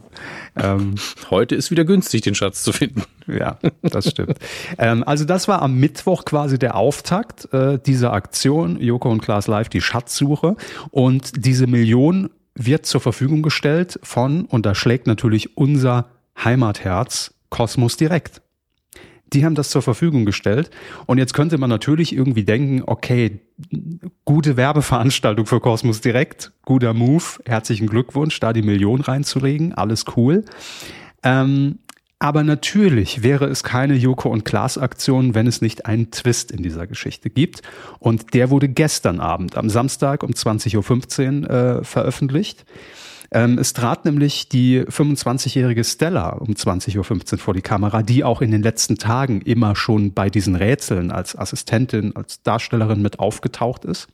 Ähm, 0.56 0.96
Heute 1.30 1.56
ist 1.56 1.72
wieder 1.72 1.86
günstig, 1.86 2.22
den 2.22 2.36
Schatz 2.36 2.64
zu 2.64 2.74
finden. 2.74 3.04
Ja, 3.28 3.60
das 3.82 4.10
stimmt. 4.10 4.38
ähm, 4.78 5.04
also 5.06 5.24
das 5.24 5.48
war 5.48 5.62
am 5.62 5.80
Mittwoch 5.80 6.26
quasi 6.26 6.60
der 6.60 6.76
Auftakt 6.76 7.52
äh, 7.54 7.80
dieser 7.80 8.12
Aktion, 8.14 8.80
Joko 8.82 9.10
und 9.10 9.22
Klaas 9.22 9.48
Live, 9.48 9.70
die 9.70 9.82
Schatzsuche. 9.82 10.56
Und 10.92 11.46
diese 11.46 11.68
Million 11.68 12.30
wird 12.56 12.86
zur 12.86 13.00
Verfügung 13.00 13.42
gestellt 13.42 14.00
von, 14.04 14.46
und 14.46 14.66
da 14.66 14.76
schlägt 14.76 15.08
natürlich 15.08 15.56
unser 15.58 16.10
Heimatherz, 16.44 17.34
Kosmos 17.50 17.98
Direkt. 17.98 18.42
Die 19.34 19.46
haben 19.46 19.56
das 19.56 19.70
zur 19.70 19.82
Verfügung 19.82 20.26
gestellt. 20.26 20.72
Und 21.06 21.20
jetzt 21.20 21.34
könnte 21.34 21.58
man 21.58 21.70
natürlich 21.70 22.16
irgendwie 22.16 22.44
denken, 22.44 22.82
okay, 22.86 23.42
gute 24.26 24.58
Werbeveranstaltung 24.58 25.46
für 25.46 25.60
Kosmos 25.60 26.02
Direkt, 26.02 26.52
guter 26.66 26.94
Move, 26.94 27.24
herzlichen 27.46 27.88
Glückwunsch, 27.88 28.40
da 28.40 28.54
die 28.54 28.64
Million 28.64 29.02
reinzulegen, 29.02 29.74
alles 29.74 30.06
cool. 30.16 30.46
Ähm, 31.24 31.80
aber 32.22 32.44
natürlich 32.44 33.24
wäre 33.24 33.46
es 33.46 33.64
keine 33.64 33.94
Joko 33.94 34.30
und 34.30 34.44
Klaas 34.44 34.78
Aktion, 34.78 35.36
wenn 35.36 35.48
es 35.48 35.62
nicht 35.62 35.86
einen 35.86 36.12
Twist 36.12 36.52
in 36.52 36.62
dieser 36.62 36.86
Geschichte 36.86 37.30
gibt. 37.30 37.62
Und 38.00 38.34
der 38.34 38.50
wurde 38.50 38.68
gestern 38.68 39.22
Abend, 39.22 39.56
am 39.56 39.70
Samstag 39.70 40.24
um 40.24 40.32
20.15 40.32 41.44
Uhr 41.44 41.50
äh, 41.50 41.84
veröffentlicht. 41.86 42.66
Ähm, 43.32 43.58
es 43.60 43.74
trat 43.74 44.06
nämlich 44.06 44.50
die 44.50 44.82
25-jährige 44.82 45.84
Stella 45.84 46.30
um 46.30 46.50
20.15 46.50 46.98
Uhr 47.34 47.38
vor 47.40 47.54
die 47.54 47.62
Kamera, 47.62 48.02
die 48.02 48.24
auch 48.24 48.42
in 48.42 48.52
den 48.52 48.64
letzten 48.64 48.98
Tagen 48.98 49.42
immer 49.42 49.76
schon 49.76 50.14
bei 50.14 50.30
diesen 50.30 50.56
Rätseln 50.56 51.12
als 51.12 51.38
Assistentin, 51.38 52.16
als 52.16 52.42
Darstellerin 52.42 53.02
mit 53.02 53.20
aufgetaucht 53.20 53.86
ist. 53.86 54.08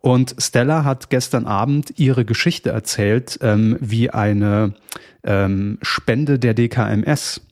Und 0.00 0.34
Stella 0.38 0.84
hat 0.84 1.10
gestern 1.10 1.46
Abend 1.46 1.98
ihre 1.98 2.24
Geschichte 2.24 2.70
erzählt, 2.70 3.38
ähm, 3.42 3.76
wie 3.80 4.10
eine 4.10 4.74
ähm, 5.22 5.78
Spende 5.82 6.38
der 6.38 6.54
DKMS 6.54 7.42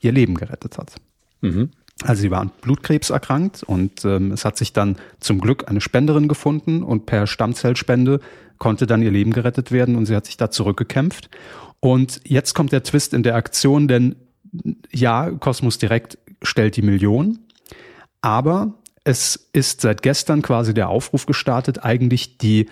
ihr 0.00 0.12
Leben 0.12 0.34
gerettet 0.34 0.78
hat. 0.78 0.94
Mhm. 1.42 1.70
Also 2.04 2.22
sie 2.22 2.30
war 2.30 2.40
an 2.40 2.52
Blutkrebs 2.60 3.10
erkrankt 3.10 3.64
und 3.64 4.04
ähm, 4.04 4.30
es 4.30 4.44
hat 4.44 4.56
sich 4.56 4.72
dann 4.72 4.96
zum 5.18 5.40
Glück 5.40 5.68
eine 5.68 5.80
Spenderin 5.80 6.28
gefunden 6.28 6.84
und 6.84 7.06
per 7.06 7.26
Stammzellspende 7.26 8.20
konnte 8.58 8.86
dann 8.86 9.02
ihr 9.02 9.10
Leben 9.10 9.32
gerettet 9.32 9.72
werden 9.72 9.96
und 9.96 10.06
sie 10.06 10.16
hat 10.16 10.26
sich 10.26 10.36
da 10.36 10.50
zurückgekämpft. 10.50 11.30
Und 11.80 12.20
jetzt 12.24 12.54
kommt 12.54 12.72
der 12.72 12.82
Twist 12.82 13.14
in 13.14 13.22
der 13.22 13.36
Aktion, 13.36 13.88
denn 13.88 14.16
ja, 14.92 15.30
Kosmos 15.30 15.78
Direkt 15.78 16.18
stellt 16.42 16.76
die 16.76 16.82
Million, 16.82 17.38
aber 18.20 18.74
es 19.04 19.48
ist 19.52 19.80
seit 19.80 20.02
gestern 20.02 20.42
quasi 20.42 20.74
der 20.74 20.88
Aufruf 20.88 21.26
gestartet, 21.26 21.84
eigentlich 21.84 22.38
die 22.38 22.66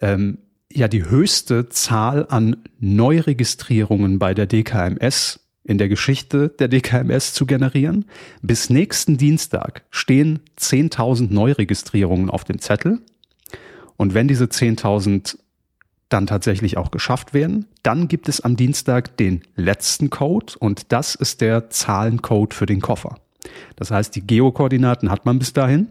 ähm, 0.00 0.38
ja 0.72 0.88
die 0.88 1.04
höchste 1.04 1.68
Zahl 1.68 2.26
an 2.28 2.56
Neuregistrierungen 2.78 4.18
bei 4.18 4.34
der 4.34 4.46
DKMS 4.46 5.40
in 5.64 5.78
der 5.78 5.88
Geschichte 5.88 6.48
der 6.48 6.68
DKMS 6.68 7.34
zu 7.34 7.46
generieren. 7.46 8.06
Bis 8.42 8.70
nächsten 8.70 9.16
Dienstag 9.16 9.84
stehen 9.90 10.40
10.000 10.58 11.32
Neuregistrierungen 11.32 12.30
auf 12.30 12.44
dem 12.44 12.58
Zettel. 12.60 13.00
Und 13.96 14.14
wenn 14.14 14.28
diese 14.28 14.44
10.000 14.44 15.36
dann 16.08 16.26
tatsächlich 16.26 16.76
auch 16.76 16.90
geschafft 16.90 17.34
werden, 17.34 17.66
dann 17.82 18.08
gibt 18.08 18.28
es 18.28 18.40
am 18.40 18.56
Dienstag 18.56 19.16
den 19.16 19.42
letzten 19.56 20.10
Code 20.10 20.54
und 20.58 20.92
das 20.92 21.14
ist 21.14 21.40
der 21.40 21.70
Zahlencode 21.70 22.54
für 22.54 22.66
den 22.66 22.80
Koffer. 22.80 23.16
Das 23.76 23.90
heißt, 23.90 24.14
die 24.14 24.26
Geokoordinaten 24.26 25.10
hat 25.10 25.24
man 25.24 25.38
bis 25.38 25.52
dahin 25.52 25.88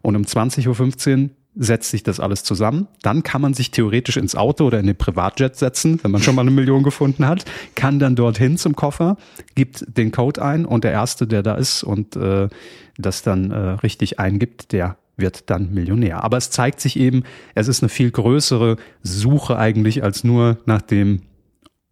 und 0.00 0.16
um 0.16 0.22
20.15 0.22 1.22
Uhr 1.24 1.30
setzt 1.56 1.90
sich 1.90 2.02
das 2.02 2.18
alles 2.18 2.42
zusammen. 2.42 2.88
Dann 3.02 3.22
kann 3.22 3.40
man 3.40 3.54
sich 3.54 3.70
theoretisch 3.70 4.16
ins 4.16 4.34
Auto 4.34 4.66
oder 4.66 4.80
in 4.80 4.86
den 4.86 4.96
Privatjet 4.96 5.56
setzen, 5.56 6.00
wenn 6.02 6.10
man 6.10 6.20
schon 6.20 6.34
mal 6.34 6.42
eine 6.42 6.50
Million 6.50 6.82
gefunden 6.82 7.26
hat, 7.28 7.44
kann 7.74 7.98
dann 7.98 8.16
dorthin 8.16 8.56
zum 8.56 8.74
Koffer, 8.74 9.16
gibt 9.54 9.84
den 9.96 10.10
Code 10.10 10.42
ein 10.42 10.66
und 10.66 10.84
der 10.84 10.92
Erste, 10.92 11.26
der 11.26 11.42
da 11.42 11.54
ist 11.54 11.84
und 11.84 12.16
äh, 12.16 12.48
das 12.98 13.22
dann 13.22 13.50
äh, 13.50 13.56
richtig 13.56 14.18
eingibt, 14.18 14.72
der 14.72 14.96
wird 15.16 15.50
dann 15.50 15.72
Millionär. 15.72 16.24
Aber 16.24 16.36
es 16.36 16.50
zeigt 16.50 16.80
sich 16.80 16.98
eben, 16.98 17.24
es 17.54 17.68
ist 17.68 17.82
eine 17.82 17.88
viel 17.88 18.10
größere 18.10 18.76
Suche 19.02 19.56
eigentlich 19.58 20.02
als 20.02 20.24
nur 20.24 20.58
nach 20.66 20.82
dem 20.82 21.22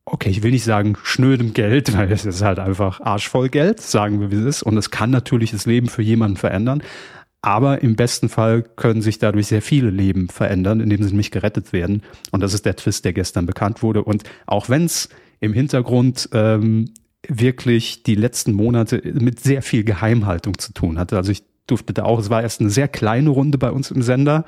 okay, 0.04 0.30
ich 0.30 0.42
will 0.42 0.50
nicht 0.50 0.64
sagen 0.64 0.96
schnödem 1.02 1.54
Geld, 1.54 1.96
weil 1.96 2.10
es 2.10 2.24
ist 2.24 2.42
halt 2.42 2.58
einfach 2.58 3.00
arschvoll 3.00 3.48
Geld, 3.48 3.80
sagen 3.80 4.20
wir, 4.20 4.30
wie 4.30 4.36
es 4.36 4.44
ist. 4.44 4.62
Und 4.62 4.76
es 4.76 4.90
kann 4.90 5.10
natürlich 5.10 5.52
das 5.52 5.66
Leben 5.66 5.88
für 5.88 6.02
jemanden 6.02 6.36
verändern. 6.36 6.82
Aber 7.40 7.82
im 7.82 7.96
besten 7.96 8.28
Fall 8.28 8.62
können 8.62 9.02
sich 9.02 9.18
dadurch 9.18 9.48
sehr 9.48 9.62
viele 9.62 9.90
Leben 9.90 10.28
verändern, 10.28 10.80
indem 10.80 11.02
sie 11.02 11.08
nämlich 11.08 11.32
gerettet 11.32 11.72
werden. 11.72 12.02
Und 12.30 12.40
das 12.40 12.54
ist 12.54 12.66
der 12.66 12.76
Twist, 12.76 13.04
der 13.04 13.12
gestern 13.12 13.46
bekannt 13.46 13.82
wurde. 13.82 14.04
Und 14.04 14.22
auch 14.46 14.68
wenn 14.68 14.84
es 14.84 15.08
im 15.40 15.52
Hintergrund 15.52 16.28
ähm, 16.32 16.92
wirklich 17.26 18.04
die 18.04 18.14
letzten 18.14 18.52
Monate 18.52 19.02
mit 19.04 19.40
sehr 19.40 19.62
viel 19.62 19.82
Geheimhaltung 19.82 20.58
zu 20.58 20.72
tun 20.72 20.98
hatte. 20.98 21.16
Also 21.16 21.32
ich 21.32 21.42
durfte 21.66 21.92
da 21.92 22.04
auch, 22.04 22.18
es 22.18 22.30
war 22.30 22.42
erst 22.42 22.60
eine 22.60 22.70
sehr 22.70 22.88
kleine 22.88 23.30
Runde 23.30 23.58
bei 23.58 23.70
uns 23.70 23.90
im 23.90 24.02
Sender. 24.02 24.44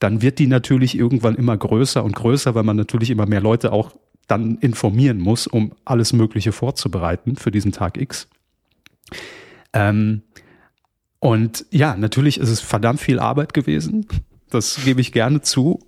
Dann 0.00 0.22
wird 0.22 0.38
die 0.38 0.46
natürlich 0.46 0.96
irgendwann 0.96 1.34
immer 1.34 1.56
größer 1.56 2.04
und 2.04 2.14
größer, 2.14 2.54
weil 2.54 2.62
man 2.62 2.76
natürlich 2.76 3.10
immer 3.10 3.26
mehr 3.26 3.40
Leute 3.40 3.72
auch 3.72 3.92
dann 4.26 4.58
informieren 4.58 5.18
muss, 5.18 5.46
um 5.46 5.72
alles 5.84 6.12
Mögliche 6.12 6.52
vorzubereiten 6.52 7.36
für 7.36 7.50
diesen 7.50 7.72
Tag 7.72 7.96
X. 7.96 8.28
Ähm, 9.72 10.22
und 11.18 11.66
ja, 11.70 11.96
natürlich 11.96 12.38
ist 12.38 12.50
es 12.50 12.60
verdammt 12.60 13.00
viel 13.00 13.18
Arbeit 13.18 13.54
gewesen. 13.54 14.06
Das 14.50 14.80
gebe 14.84 15.00
ich 15.00 15.12
gerne 15.12 15.40
zu. 15.40 15.80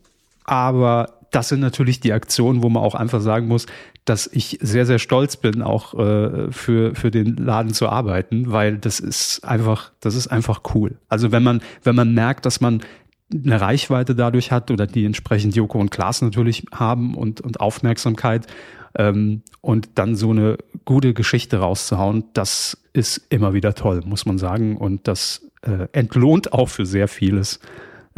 Aber 0.45 1.20
das 1.31 1.49
sind 1.49 1.61
natürlich 1.61 2.01
die 2.01 2.13
Aktionen, 2.13 2.63
wo 2.63 2.69
man 2.69 2.83
auch 2.83 2.95
einfach 2.95 3.21
sagen 3.21 3.47
muss, 3.47 3.67
dass 4.05 4.29
ich 4.33 4.59
sehr, 4.61 4.87
sehr 4.87 4.99
stolz 4.99 5.37
bin, 5.37 5.63
auch 5.63 5.95
äh, 5.95 6.51
für, 6.51 6.95
für 6.95 7.11
den 7.11 7.37
Laden 7.37 7.73
zu 7.73 7.89
arbeiten, 7.89 8.51
weil 8.51 8.79
das 8.79 9.01
ist 9.01 9.45
einfach, 9.45 9.93
das 10.01 10.15
ist 10.15 10.29
einfach 10.29 10.63
cool. 10.75 10.99
Also 11.09 11.31
wenn 11.33 11.43
man, 11.43 11.61
wenn 11.85 11.95
man 11.95 12.15
merkt, 12.15 12.47
dass 12.47 12.61
man 12.61 12.81
eine 13.33 13.61
Reichweite 13.61 14.15
dadurch 14.15 14.51
hat 14.51 14.71
oder 14.71 14.87
die 14.87 15.05
entsprechend 15.05 15.55
Joko 15.55 15.79
und 15.79 15.91
Klaas 15.91 16.21
natürlich 16.21 16.65
haben 16.73 17.15
und, 17.15 17.41
und 17.41 17.61
Aufmerksamkeit 17.61 18.47
ähm, 18.97 19.43
und 19.61 19.91
dann 19.95 20.17
so 20.17 20.31
eine 20.31 20.59
gute 20.85 21.15
Geschichte 21.15 21.59
rauszuhauen, 21.59 22.25
das 22.33 22.77
ist 22.93 23.25
immer 23.29 23.55
wieder 23.55 23.75
toll, 23.75 24.03
muss 24.05 24.27
man 24.27 24.39
sagen. 24.39 24.77
Und 24.77 25.07
das 25.07 25.47
äh, 25.63 25.87
entlohnt 25.93 26.53
auch 26.53 26.69
für 26.69 26.87
sehr 26.87 27.07
vieles, 27.07 27.61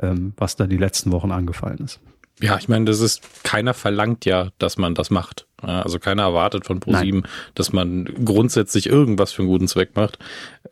ähm, 0.01 0.33
was 0.39 0.57
da 0.57 0.67
die 0.67 0.79
letzten 0.79 1.13
Wochen 1.13 1.31
angefallen 1.31 1.81
ist. 1.85 2.01
Ja, 2.41 2.59
ich 2.59 2.69
meine, 2.69 2.87
das 2.87 3.01
ist, 3.01 3.23
keiner 3.45 3.75
verlangt 3.75 4.25
ja, 4.25 4.51
dass 4.59 4.77
man 4.77 4.95
das 4.95 5.11
macht. 5.11 5.47
Also 5.59 6.01
keiner 6.01 6.23
erwartet 6.25 6.67
von 6.67 6.81
ProSieben, 6.81 7.23
dass 7.55 7.73
man 7.73 8.05
grundsätzlich 8.25 8.89
irgendwas 8.89 9.33
für 9.33 9.43
einen 9.43 9.49
guten 9.49 9.69
Zweck 9.69 9.95
macht. 9.95 10.19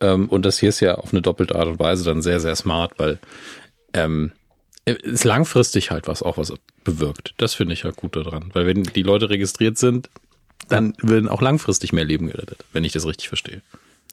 Ähm, 0.01 0.27
und 0.27 0.45
das 0.45 0.59
hier 0.59 0.69
ist 0.69 0.81
ja 0.81 0.95
auf 0.95 1.13
eine 1.13 1.21
doppelte 1.21 1.55
Art 1.55 1.67
und 1.67 1.79
Weise 1.79 2.03
dann 2.03 2.21
sehr, 2.21 2.41
sehr 2.41 2.55
smart, 2.57 2.93
weil 2.97 3.19
ähm, 3.93 4.33
ist 4.85 5.23
langfristig 5.23 5.91
halt 5.91 6.07
was 6.07 6.23
auch 6.23 6.37
was 6.37 6.53
bewirkt. 6.83 7.33
Das 7.37 7.53
finde 7.53 7.73
ich 7.73 7.83
halt 7.83 7.95
gut 7.95 8.15
daran. 8.15 8.49
Weil 8.53 8.65
wenn 8.65 8.83
die 8.83 9.03
Leute 9.03 9.29
registriert 9.29 9.77
sind, 9.77 10.09
dann 10.67 10.93
werden 11.01 11.29
auch 11.29 11.41
langfristig 11.41 11.93
mehr 11.93 12.03
Leben 12.03 12.27
gerettet, 12.27 12.65
wenn 12.73 12.83
ich 12.83 12.91
das 12.91 13.05
richtig 13.05 13.27
verstehe. 13.27 13.61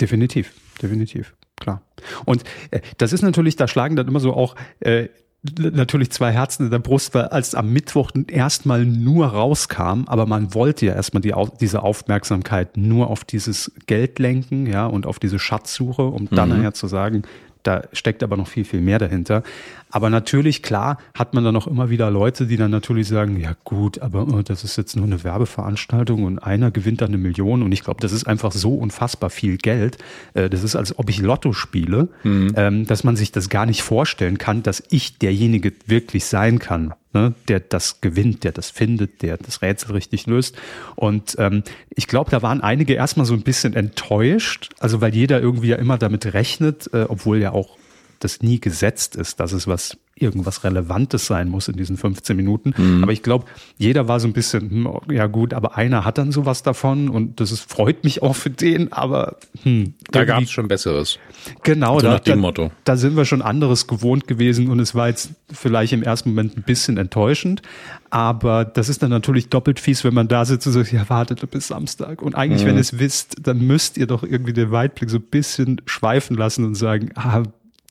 Definitiv, 0.01 0.53
definitiv, 0.81 1.35
klar. 1.59 1.83
Und 2.25 2.45
äh, 2.71 2.81
das 2.99 3.13
ist 3.13 3.23
natürlich, 3.23 3.57
da 3.57 3.67
schlagen 3.67 3.97
dann 3.97 4.07
immer 4.07 4.21
so 4.21 4.33
auch 4.35 4.55
äh, 4.81 5.09
natürlich 5.43 6.11
zwei 6.11 6.33
Herzen 6.33 6.65
in 6.65 6.71
der 6.71 6.81
Brust, 6.81 7.15
weil 7.15 7.27
als 7.27 7.55
am 7.55 7.73
Mittwoch 7.73 8.11
erstmal 8.27 8.85
nur 8.85 9.27
rauskam, 9.29 10.05
aber 10.07 10.27
man 10.27 10.53
wollte 10.53 10.87
ja 10.87 10.95
erstmal 10.95 11.21
die, 11.21 11.35
diese 11.61 11.83
Aufmerksamkeit 11.83 12.77
nur 12.77 13.09
auf 13.09 13.25
dieses 13.25 13.73
Geld 13.87 14.19
lenken, 14.19 14.67
ja, 14.67 14.87
und 14.87 15.07
auf 15.07 15.19
diese 15.19 15.39
Schatzsuche, 15.39 16.03
um 16.03 16.29
dann 16.31 16.49
mhm. 16.49 16.57
nachher 16.57 16.75
zu 16.75 16.89
sagen, 16.89 17.23
da 17.63 17.83
steckt 17.93 18.23
aber 18.23 18.37
noch 18.37 18.49
viel, 18.49 18.65
viel 18.65 18.81
mehr 18.81 18.99
dahinter. 18.99 19.43
Aber 19.91 20.11
natürlich, 20.11 20.63
klar, 20.63 20.99
hat 21.15 21.35
man 21.35 21.45
dann 21.45 21.55
noch 21.55 21.67
immer 21.67 21.91
wieder 21.91 22.11
Leute, 22.11 22.47
die 22.47 22.57
dann 22.57 22.71
natürlich 22.71 23.09
sagen, 23.09 23.41
ja 23.41 23.57
gut, 23.65 24.01
aber 24.01 24.27
oh, 24.29 24.43
das 24.43 24.65
ist 24.65 24.77
jetzt 24.77 24.97
nur 24.97 25.07
eine 25.07 25.25
Werbeveranstaltung 25.25 26.25
und 26.25 26.39
einer 26.39 26.71
gewinnt 26.71 27.01
dann 27.01 27.09
eine 27.09 27.19
Million. 27.19 27.63
Und 27.63 27.73
ich 27.73 27.83
glaube, 27.83 28.01
das 28.01 28.13
ist 28.13 28.27
einfach 28.27 28.53
so 28.53 28.75
unfassbar 28.75 29.31
viel 29.31 29.57
Geld. 29.57 29.99
Äh, 30.35 30.51
das 30.51 30.63
ist, 30.63 30.77
als 30.77 30.99
ob 30.99 31.09
ich 31.09 31.21
Lotto 31.21 31.53
spiele, 31.53 32.09
mhm. 32.23 32.53
Ähm, 32.57 32.87
dass 32.87 33.05
man 33.05 33.17
sich 33.17 33.31
das 33.33 33.49
gar 33.49 33.67
nicht 33.67 33.83
vorstellen 33.83 34.39
kann, 34.39 34.63
dass 34.63 34.83
ich 34.91 35.19
derjenige 35.19 35.73
wirklich 35.87 36.25
sein 36.25 36.59
kann, 36.59 36.95
ne, 37.13 37.35
der 37.49 37.61
das 37.61 38.01
gewinnt, 38.01 38.45
der 38.45 38.53
das 38.53 38.71
findet, 38.71 39.23
der 39.23 39.37
das 39.37 39.63
Rätsel 39.63 39.93
richtig 39.93 40.27
löst. 40.27 40.57
Und 40.97 41.37
ähm, 41.39 41.63
ich 41.91 42.07
glaube, 42.07 42.31
da 42.31 42.43
waren 42.43 42.61
einige 42.61 42.95
erstmal 42.95 43.27
so 43.27 43.35
ein 43.35 43.43
bisschen 43.43 43.75
enttäuscht, 43.75 44.71
also 44.79 45.01
weil 45.01 45.15
jeder 45.15 45.41
irgendwie 45.41 45.69
ja 45.69 45.77
immer 45.77 45.99
damit 45.99 46.33
rechnet, 46.33 46.91
äh, 46.93 47.07
obwohl 47.09 47.39
ja 47.39 47.53
auch 47.53 47.77
das 48.19 48.43
nie 48.43 48.61
gesetzt 48.61 49.17
ist, 49.17 49.41
dass 49.41 49.53
es 49.53 49.67
was 49.67 49.97
irgendwas 50.21 50.65
Relevantes 50.65 51.27
sein 51.27 51.49
muss 51.49 51.69
in 51.69 51.77
diesen 51.77 51.97
15 51.97 52.37
Minuten. 52.37 52.75
Mhm. 52.77 53.03
Aber 53.03 53.13
ich 53.13 53.23
glaube, 53.23 53.47
jeder 53.77 54.09
war 54.09 54.21
so 54.21 54.27
ein 54.27 54.33
bisschen, 54.33 54.71
hm, 54.71 55.13
ja 55.13 55.27
gut, 55.27 55.55
aber 55.55 55.77
einer 55.77 56.05
hat 56.05 56.19
dann 56.19 56.33
sowas 56.33 56.63
davon 56.63 57.09
und 57.09 57.41
das 57.41 57.53
ist, 57.53 57.71
freut 57.71 58.05
mich 58.05 58.23
auch 58.23 58.35
für 58.35 58.51
den, 58.51 58.93
aber 58.93 59.37
hm, 59.63 59.95
da 60.11 60.25
gab 60.25 60.43
es 60.43 60.51
schon 60.51 60.69
Besseres. 60.69 61.19
Genau, 61.63 61.99
so 61.99 62.07
da, 62.07 62.13
nach 62.15 62.21
dem 62.21 62.37
da, 62.37 62.41
Motto. 62.41 62.73
Da 62.85 62.97
sind 62.97 63.17
wir 63.17 63.25
schon 63.25 63.43
anderes 63.43 63.87
gewohnt 63.87 64.27
gewesen 64.27 64.69
und 64.69 64.81
es 64.81 64.95
war 64.95 65.09
jetzt 65.09 65.31
vielleicht 65.51 65.93
im 65.93 66.03
ersten 66.03 66.31
Moment 66.31 66.57
ein 66.57 66.63
bisschen 66.63 66.97
enttäuschend, 66.97 67.63
aber 68.11 68.65
das 68.65 68.89
ist 68.89 69.03
dann 69.03 69.11
natürlich 69.11 69.49
doppelt 69.49 69.79
fies, 69.79 70.03
wenn 70.05 70.15
man 70.15 70.29
da 70.29 70.45
sitzt 70.45 70.67
und 70.67 70.73
sagt, 70.73 70.93
ja, 70.93 71.09
wartet 71.09 71.49
bis 71.51 71.69
Samstag. 71.69 72.23
Und 72.23 72.35
eigentlich, 72.35 72.63
mhm. 72.63 72.69
wenn 72.69 72.75
ihr 72.77 72.81
es 72.81 72.99
wisst, 72.99 73.37
dann 73.43 73.61
müsst 73.61 73.97
ihr 73.97 74.07
doch 74.07 74.23
irgendwie 74.23 74.53
den 74.53 74.71
Weitblick 74.71 75.11
so 75.11 75.19
ein 75.19 75.23
bisschen 75.23 75.81
schweifen 75.87 76.37
lassen 76.37 76.65
und 76.65 76.75
sagen, 76.75 77.11
ah, 77.15 77.43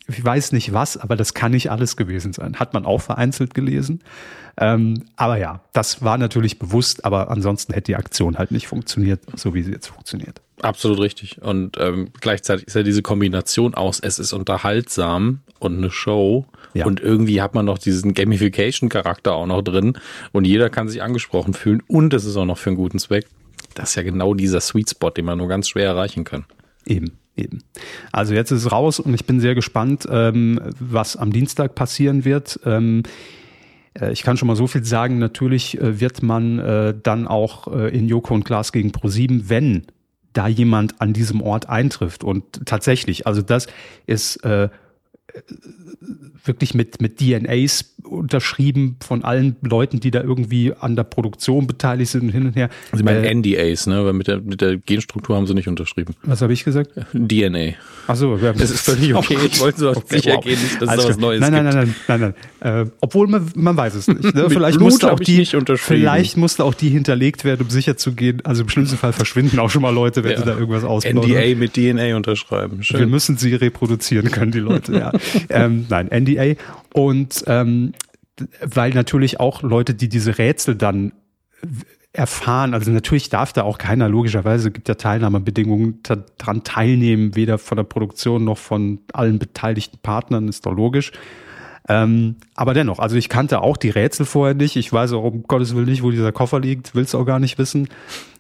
ich 0.08 0.24
weiß 0.24 0.54
nicht 0.54 0.74
was, 0.74 0.98
aber 0.98 1.16
das 1.16 1.34
kann 1.34 1.52
nicht 1.52 1.70
alles 1.70 1.98
gewesen 1.98 2.34
sein. 2.34 2.56
Hat 2.60 2.74
man 2.74 2.86
auch 2.86 3.00
vereinzelt 3.00 3.54
gelesen. 3.54 4.02
Ähm, 4.60 5.04
aber 5.16 5.38
ja, 5.38 5.62
das 5.74 6.02
war 6.02 6.18
natürlich 6.18 6.58
bewusst, 6.58 7.06
aber 7.06 7.30
ansonsten 7.30 7.74
hätte 7.74 7.92
die 7.92 7.96
Aktion 7.96 8.38
halt 8.38 8.52
nicht 8.52 8.68
funktioniert, 8.68 9.22
so 9.36 9.54
wie 9.54 9.62
sie 9.62 9.72
jetzt 9.72 9.88
funktioniert. 9.88 10.42
Absolut 10.62 11.00
richtig. 11.00 11.42
Und 11.42 11.78
ähm, 11.80 12.10
gleichzeitig 12.20 12.68
ist 12.68 12.74
ja 12.74 12.82
diese 12.82 13.04
Kombination 13.04 13.76
aus, 13.76 14.00
es 14.00 14.18
ist 14.18 14.34
unterhaltsam 14.34 15.42
und 15.60 15.78
eine 15.78 15.92
Show. 15.92 16.46
Ja. 16.74 16.86
Und 16.86 17.00
irgendwie 17.00 17.42
hat 17.42 17.54
man 17.54 17.66
noch 17.66 17.78
diesen 17.78 18.14
Gamification-Charakter 18.14 19.34
auch 19.34 19.46
noch 19.46 19.62
drin. 19.62 19.98
Und 20.32 20.46
jeder 20.46 20.70
kann 20.70 20.88
sich 20.88 21.04
angesprochen 21.04 21.54
fühlen. 21.54 21.84
Und 21.88 22.14
es 22.14 22.26
ist 22.26 22.36
auch 22.38 22.46
noch 22.46 22.58
für 22.58 22.72
einen 22.72 22.78
guten 22.78 22.98
Zweck. 22.98 23.28
Das 23.76 23.90
ist 23.90 23.96
ja 23.96 24.04
genau 24.04 24.34
dieser 24.34 24.62
Sweet 24.62 24.90
Spot, 24.90 25.12
den 25.12 25.26
man 25.26 25.38
nur 25.38 25.48
ganz 25.48 25.70
schwer 25.70 25.86
erreichen 25.86 26.24
kann. 26.24 26.46
Eben. 26.86 27.12
Eben. 27.38 27.64
Also 28.12 28.34
jetzt 28.34 28.52
ist 28.52 28.66
es 28.66 28.72
raus 28.72 29.00
und 29.00 29.14
ich 29.14 29.26
bin 29.26 29.40
sehr 29.40 29.56
gespannt, 29.56 30.08
ähm, 30.10 30.60
was 30.80 31.16
am 31.16 31.32
Dienstag 31.32 31.76
passieren 31.76 32.26
wird. 32.26 32.60
Ähm, 32.66 33.04
äh, 34.00 34.12
ich 34.12 34.24
kann 34.24 34.38
schon 34.38 34.48
mal 34.48 34.56
so 34.56 34.68
viel 34.68 34.84
sagen, 34.84 35.20
natürlich 35.20 35.80
äh, 35.80 36.00
wird 36.00 36.24
man 36.24 36.60
äh, 36.60 36.94
dann 37.02 37.28
auch 37.28 37.68
äh, 37.68 37.96
in 37.96 38.08
Joko 38.08 38.34
und 38.34 38.46
Glas 38.46 38.72
gegen 38.72 38.90
Pro7, 38.90 39.44
wenn 39.50 39.86
da 40.34 40.48
jemand 40.48 41.02
an 41.02 41.14
diesem 41.14 41.42
Ort 41.42 41.70
eintrifft. 41.70 42.24
Und 42.24 42.66
tatsächlich, 42.66 43.26
also 43.26 43.42
das 43.42 43.68
ist 44.06 44.40
wirklich 46.48 46.74
mit, 46.74 47.02
mit 47.02 47.20
DNAs 47.20 47.94
unterschrieben 48.04 48.96
von 49.06 49.24
allen 49.24 49.58
Leuten, 49.62 50.00
die 50.00 50.12
da 50.12 50.22
irgendwie 50.22 50.74
an 50.74 50.96
der 50.96 51.04
Produktion 51.04 51.68
beteiligt 51.68 52.12
sind 52.12 52.24
und 52.24 52.30
hin 52.30 52.46
und 52.48 52.56
her. 52.56 52.70
Sie 52.94 53.04
meinen 53.04 53.24
äh, 53.24 53.34
NDAs, 53.34 53.88
ne? 53.88 54.06
Weil 54.06 54.14
mit 54.14 54.28
der, 54.28 54.40
mit 54.42 54.62
der 54.62 54.78
Genstruktur 54.78 55.36
haben 55.36 55.46
sie 55.46 55.54
nicht 55.54 55.68
unterschrieben. 55.68 56.16
Was 56.24 56.42
habe 56.42 56.54
ich 56.54 56.64
gesagt? 56.64 56.92
DNA. 57.14 57.74
Achso, 58.08 58.38
das 58.38 58.72
ist 58.72 58.82
völlig 58.82 59.14
okay. 59.16 59.38
Ich 59.46 59.60
wollte 59.60 59.80
so 59.80 59.90
okay, 59.90 60.20
sicher 60.20 60.36
wow. 60.36 60.44
gehen, 60.44 60.60
dass 60.80 60.98
es 60.98 61.10
was 61.10 61.18
Neues 61.18 61.42
nein, 61.42 61.52
nein, 61.52 61.86
gibt. 61.86 61.96
Nein, 62.08 62.20
nein, 62.20 62.34
nein, 62.34 62.34
nein. 62.62 62.86
Äh, 62.86 62.90
obwohl 63.02 63.28
man, 63.28 63.52
man 63.56 63.76
weiß 63.76 63.96
es 63.96 64.08
nicht. 64.08 64.34
Ne? 64.34 64.50
vielleicht 64.50 64.80
musste 64.80 65.12
auch 65.12 65.20
die, 65.20 65.46
vielleicht 65.46 66.38
musste 66.38 66.64
auch 66.64 66.74
die 66.74 66.90
hinterlegt 66.90 67.44
werden, 67.44 67.64
um 67.64 67.70
sicher 67.70 67.98
zu 67.98 68.14
gehen. 68.14 68.42
Also 68.46 68.64
im 68.64 68.70
schlimmsten 68.70 68.98
Fall 68.98 69.14
verschwinden 69.14 69.60
auch 69.60 69.70
schon 69.70 69.82
mal 69.82 69.94
Leute, 69.94 70.24
wenn 70.24 70.32
ja. 70.32 70.38
sie 70.38 70.46
da 70.46 70.58
irgendwas 70.58 70.86
ausplaudern. 70.86 71.30
NDA 71.30 71.58
mit 71.58 71.74
DNA 71.74 72.16
unterschreiben. 72.16 72.84
Schön. 72.84 73.00
Wir 73.00 73.08
müssen 73.08 73.38
sie 73.38 73.54
reproduzieren 73.54 74.32
können, 74.32 74.52
die 74.52 74.60
Leute. 74.60 74.94
ja. 74.94 75.12
ähm, 75.50 75.86
nein, 75.90 76.08
NDA. 76.08 76.60
Und 76.94 77.44
ähm, 77.48 77.94
weil 78.62 78.92
natürlich 78.92 79.40
auch 79.40 79.64
Leute, 79.64 79.94
die 79.94 80.10
diese 80.10 80.38
Rätsel 80.38 80.76
dann 80.76 81.12
erfahren, 82.14 82.74
also 82.74 82.92
natürlich 82.92 83.30
darf 83.30 83.54
da 83.54 83.64
auch 83.64 83.78
keiner, 83.78 84.10
logischerweise 84.10 84.72
gibt 84.72 84.88
ja 84.90 84.96
Teilnahmebedingungen 84.96 86.02
daran 86.04 86.64
teilnehmen, 86.64 87.36
weder 87.36 87.58
von 87.58 87.78
der 87.78 87.84
Produktion 87.84 88.44
noch 88.44 88.58
von 88.58 89.00
allen 89.14 89.40
beteiligten 89.40 90.00
Partnern, 90.02 90.48
ist 90.48 90.66
doch 90.66 90.74
logisch. 90.74 91.12
Ähm, 91.90 92.36
aber 92.56 92.74
dennoch, 92.74 93.00
also 93.00 93.16
ich 93.16 93.30
kannte 93.30 93.62
auch 93.62 93.78
die 93.78 93.90
Rätsel 93.90 94.26
vorher 94.26 94.56
nicht. 94.56 94.76
Ich 94.76 94.92
weiß 94.92 95.14
auch 95.14 95.24
um 95.24 95.44
Gottes 95.44 95.74
Willen 95.74 95.86
nicht, 95.86 96.04
wo 96.04 96.12
dieser 96.12 96.34
Koffer 96.34 96.60
liegt, 96.60 96.96
will 96.96 97.04
es 97.04 97.16
auch 97.16 97.24
gar 97.24 97.40
nicht 97.40 97.58
wissen. 97.58 97.88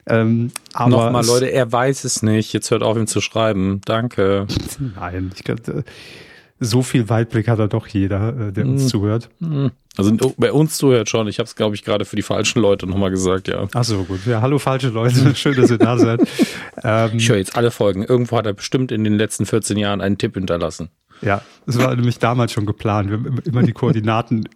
Ähm, 0.05 0.51
aber 0.73 0.89
Nochmal, 0.89 1.25
Leute, 1.25 1.45
er 1.45 1.71
weiß 1.71 2.03
es 2.03 2.23
nicht. 2.23 2.51
Jetzt 2.53 2.71
hört 2.71 2.83
auf, 2.83 2.97
ihm 2.97 3.07
zu 3.07 3.21
schreiben. 3.21 3.81
Danke. 3.85 4.47
Nein, 4.95 5.31
ich 5.35 5.43
könnte 5.43 5.83
so 6.59 6.81
viel 6.81 7.09
Weitblick 7.09 7.47
hat 7.47 7.59
er 7.59 7.67
doch 7.67 7.87
jeder, 7.87 8.47
äh, 8.47 8.51
der 8.51 8.65
uns 8.65 8.85
mm. 8.85 8.87
zuhört. 8.87 9.29
Mm. 9.39 9.67
Also 9.97 10.15
bei 10.37 10.51
uns 10.51 10.77
zuhört 10.77 11.09
schon. 11.09 11.27
Ich 11.27 11.39
habe 11.39 11.47
es, 11.47 11.55
glaube 11.55 11.75
ich, 11.75 11.83
gerade 11.83 12.05
für 12.05 12.15
die 12.15 12.21
falschen 12.21 12.61
Leute 12.61 12.87
nochmal 12.87 13.09
gesagt, 13.09 13.47
ja. 13.47 13.67
Ach 13.73 13.83
so, 13.83 14.03
gut. 14.03 14.25
Ja, 14.25 14.41
hallo 14.41 14.59
falsche 14.59 14.89
Leute. 14.89 15.35
Schön, 15.35 15.55
dass 15.55 15.71
ihr 15.71 15.77
da 15.77 15.97
seid. 15.97 16.21
Ähm, 16.83 17.11
ich 17.15 17.29
höre 17.29 17.37
jetzt 17.37 17.55
alle 17.55 17.71
Folgen. 17.71 18.03
Irgendwo 18.03 18.37
hat 18.37 18.45
er 18.45 18.53
bestimmt 18.53 18.91
in 18.91 19.03
den 19.03 19.13
letzten 19.13 19.45
14 19.45 19.77
Jahren 19.77 20.01
einen 20.01 20.17
Tipp 20.17 20.35
hinterlassen. 20.35 20.89
Ja, 21.21 21.41
das 21.65 21.79
war 21.79 21.95
nämlich 21.95 22.19
damals 22.19 22.51
schon 22.51 22.67
geplant. 22.67 23.09
Wir 23.09 23.17
haben 23.17 23.39
immer 23.43 23.63
die 23.63 23.71
Koordinaten 23.71 24.47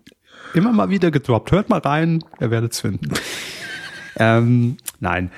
immer 0.53 0.71
mal 0.71 0.89
wieder 0.89 1.09
gedroppt. 1.09 1.51
Hört 1.51 1.69
mal 1.69 1.79
rein, 1.79 2.23
ihr 2.39 2.51
werdet 2.51 2.73
es 2.73 2.81
finden. 2.81 3.09
Ähm, 4.17 4.75
nein, 4.99 5.31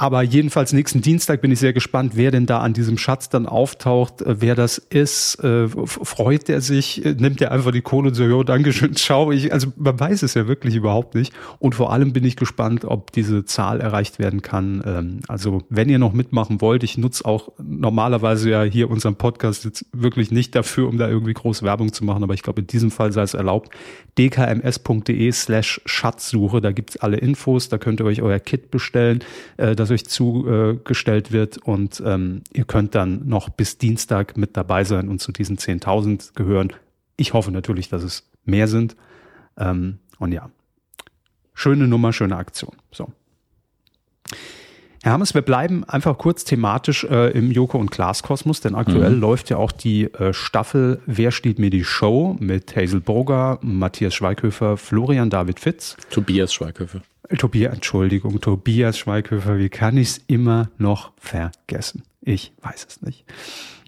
aber 0.00 0.22
jedenfalls 0.22 0.72
nächsten 0.72 1.02
Dienstag 1.02 1.42
bin 1.42 1.52
ich 1.52 1.58
sehr 1.58 1.74
gespannt, 1.74 2.12
wer 2.14 2.30
denn 2.30 2.46
da 2.46 2.60
an 2.60 2.72
diesem 2.72 2.96
Schatz 2.96 3.28
dann 3.28 3.44
auftaucht, 3.44 4.22
äh, 4.22 4.40
wer 4.40 4.54
das 4.54 4.78
ist. 4.78 5.34
Äh, 5.44 5.68
freut 5.68 6.48
er 6.48 6.62
sich? 6.62 7.04
Äh, 7.04 7.16
nimmt 7.18 7.42
er 7.42 7.52
einfach 7.52 7.70
die 7.70 7.82
Kohle 7.82 8.08
und 8.08 8.14
so, 8.14 8.24
jo, 8.24 8.42
Dankeschön, 8.42 8.94
ciao. 8.96 9.30
Ich, 9.30 9.52
also 9.52 9.74
man 9.76 10.00
weiß 10.00 10.22
es 10.22 10.32
ja 10.32 10.48
wirklich 10.48 10.74
überhaupt 10.74 11.14
nicht. 11.14 11.34
Und 11.58 11.74
vor 11.74 11.92
allem 11.92 12.14
bin 12.14 12.24
ich 12.24 12.36
gespannt, 12.36 12.86
ob 12.86 13.12
diese 13.12 13.44
Zahl 13.44 13.82
erreicht 13.82 14.18
werden 14.18 14.40
kann. 14.40 14.82
Ähm, 14.86 15.20
also 15.28 15.64
wenn 15.68 15.90
ihr 15.90 15.98
noch 15.98 16.14
mitmachen 16.14 16.62
wollt, 16.62 16.82
ich 16.82 16.96
nutze 16.96 17.26
auch 17.26 17.52
normalerweise 17.62 18.48
ja 18.48 18.62
hier 18.62 18.88
unseren 18.88 19.16
Podcast 19.16 19.66
jetzt 19.66 19.84
wirklich 19.92 20.30
nicht 20.30 20.54
dafür, 20.54 20.88
um 20.88 20.96
da 20.96 21.10
irgendwie 21.10 21.34
groß 21.34 21.62
Werbung 21.62 21.92
zu 21.92 22.06
machen, 22.06 22.22
aber 22.22 22.32
ich 22.32 22.42
glaube, 22.42 22.62
in 22.62 22.66
diesem 22.66 22.90
Fall 22.90 23.12
sei 23.12 23.20
es 23.20 23.34
erlaubt. 23.34 23.74
dkms.de 24.16 25.30
slash 25.32 25.82
Schatzsuche, 25.84 26.62
da 26.62 26.72
gibt's 26.72 26.96
alle 26.96 27.18
Infos, 27.18 27.68
da 27.68 27.76
könnt 27.76 28.00
ihr 28.00 28.06
euch 28.06 28.22
euer 28.22 28.38
Kit 28.38 28.70
bestellen. 28.70 29.22
Das 29.58 29.89
euch 29.90 30.06
zugestellt 30.06 31.32
wird 31.32 31.58
und 31.58 32.02
ähm, 32.04 32.42
ihr 32.52 32.64
könnt 32.64 32.94
dann 32.94 33.28
noch 33.28 33.48
bis 33.48 33.78
Dienstag 33.78 34.36
mit 34.36 34.56
dabei 34.56 34.84
sein 34.84 35.08
und 35.08 35.20
zu 35.20 35.32
diesen 35.32 35.58
10.000 35.58 36.34
gehören. 36.34 36.72
Ich 37.16 37.32
hoffe 37.32 37.50
natürlich, 37.50 37.88
dass 37.88 38.02
es 38.02 38.30
mehr 38.44 38.68
sind. 38.68 38.96
Ähm, 39.58 39.98
und 40.18 40.32
ja, 40.32 40.50
schöne 41.54 41.86
Nummer, 41.86 42.12
schöne 42.12 42.36
Aktion. 42.36 42.76
So. 42.92 43.08
Herr 45.02 45.12
Hammes, 45.12 45.32
wir 45.32 45.40
bleiben 45.40 45.84
einfach 45.84 46.18
kurz 46.18 46.44
thematisch 46.44 47.04
äh, 47.04 47.30
im 47.30 47.50
Joko 47.50 47.78
und 47.78 47.90
Klaas 47.90 48.22
Kosmos, 48.22 48.60
denn 48.60 48.74
aktuell 48.74 49.12
mhm. 49.12 49.20
läuft 49.20 49.48
ja 49.48 49.56
auch 49.56 49.72
die 49.72 50.12
äh, 50.12 50.34
Staffel 50.34 51.00
Wer 51.06 51.30
steht 51.30 51.58
mir 51.58 51.70
die 51.70 51.84
Show 51.84 52.36
mit 52.38 52.76
Hazel 52.76 53.00
Burger, 53.00 53.58
Matthias 53.62 54.14
Schweighöfer, 54.14 54.76
Florian 54.76 55.30
David 55.30 55.58
Fitz. 55.58 55.96
Tobias 56.10 56.52
Schweighöfer. 56.52 57.00
Tobias, 57.38 57.74
Entschuldigung, 57.74 58.40
Tobias 58.40 58.98
Schweighöfer, 58.98 59.58
wie 59.58 59.68
kann 59.68 59.96
ich 59.96 60.08
es 60.08 60.18
immer 60.26 60.70
noch 60.78 61.12
vergessen? 61.18 62.02
Ich 62.22 62.52
weiß 62.60 62.86
es 62.88 63.02
nicht. 63.02 63.24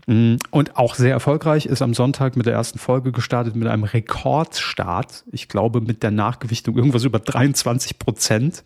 Mm, 0.06 0.36
und 0.50 0.76
auch 0.76 0.94
sehr 0.94 1.12
erfolgreich 1.12 1.66
ist 1.66 1.82
am 1.82 1.94
Sonntag 1.94 2.36
mit 2.36 2.46
der 2.46 2.54
ersten 2.54 2.78
Folge 2.78 3.12
gestartet 3.12 3.56
mit 3.56 3.68
einem 3.68 3.84
Rekordstart. 3.84 5.24
Ich 5.32 5.48
glaube 5.48 5.80
mit 5.80 6.02
der 6.02 6.10
Nachgewichtung 6.10 6.76
irgendwas 6.76 7.04
über 7.04 7.18
23 7.18 7.98
Prozent 7.98 8.62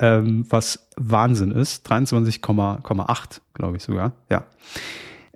ähm, 0.00 0.46
was 0.48 0.88
Wahnsinn 0.96 1.50
ist. 1.50 1.88
23,8, 1.90 3.40
glaube 3.54 3.76
ich 3.76 3.82
sogar. 3.82 4.12
Ja. 4.30 4.44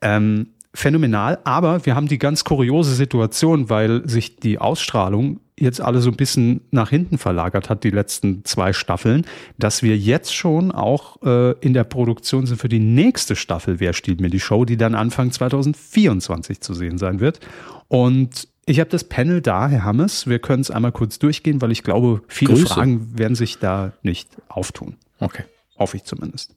Ähm, 0.03 0.49
phänomenal, 0.75 1.39
aber 1.45 1.85
wir 1.87 1.95
haben 1.95 2.09
die 2.09 2.19
ganz 2.19 2.45
kuriose 2.45 2.95
Situation, 2.95 3.71
weil 3.71 4.09
sich 4.09 4.37
die 4.37 4.59
Ausstrahlung 4.59 5.41
jetzt 5.59 5.81
alle 5.81 6.01
so 6.01 6.11
ein 6.11 6.17
bisschen 6.17 6.61
nach 6.71 6.91
hinten 6.91 7.19
verlagert 7.19 7.69
hat, 7.69 7.85
die 7.85 7.91
letzten 7.91 8.45
zwei 8.45 8.73
Staffeln, 8.73 9.27
dass 9.59 9.83
wir 9.83 9.97
jetzt 9.97 10.35
schon 10.35 10.71
auch 10.73 11.21
äh, 11.23 11.53
in 11.61 11.75
der 11.75 11.85
Produktion 11.85 12.47
sind 12.47 12.61
für 12.61 12.69
die 12.69 12.79
nächste 12.79 13.37
Staffel 13.37 13.81
Wer 13.81 13.93
stiehlt 13.93 14.21
mir 14.21 14.31
die 14.31 14.41
Show, 14.41 14.65
die 14.65 14.77
dann 14.77 14.95
Anfang 14.95 15.33
2024 15.33 16.61
zu 16.61 16.75
sehen 16.75 16.99
sein 16.99 17.21
wird. 17.21 17.41
Und 17.89 18.49
ich 18.67 18.81
habe 18.81 18.91
das 18.91 19.05
Panel 19.05 19.41
da, 19.41 19.69
Herr 19.69 19.85
Hammes. 19.85 20.27
Wir 20.27 20.39
können 20.39 20.61
es 20.61 20.71
einmal 20.71 20.93
kurz 20.93 21.19
durchgehen, 21.19 21.63
weil 21.63 21.73
ich 21.73 21.83
glaube, 21.83 22.23
viele 22.29 22.53
Grüße. 22.53 22.67
Fragen 22.67 23.19
werden 23.19 23.35
sich 23.35 23.59
da 23.59 23.93
nicht 24.03 24.29
auftun. 24.49 24.97
Okay. 25.21 25.45
Hoffe 25.79 25.97
ich 25.97 26.05
zumindest. 26.05 26.55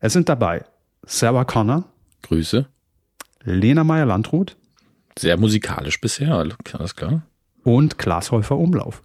Es 0.00 0.12
sind 0.12 0.28
dabei 0.28 0.64
Sarah 1.06 1.44
Connor. 1.44 1.84
Grüße. 2.22 2.66
Lena 3.44 3.84
Meyer-Landrut. 3.84 4.56
Sehr 5.18 5.36
musikalisch 5.36 6.00
bisher, 6.00 6.34
alles 6.34 6.96
klar. 6.96 7.22
Und 7.62 7.98
Klaas 7.98 8.30
Häufer 8.30 8.56
Umlauf. 8.56 9.02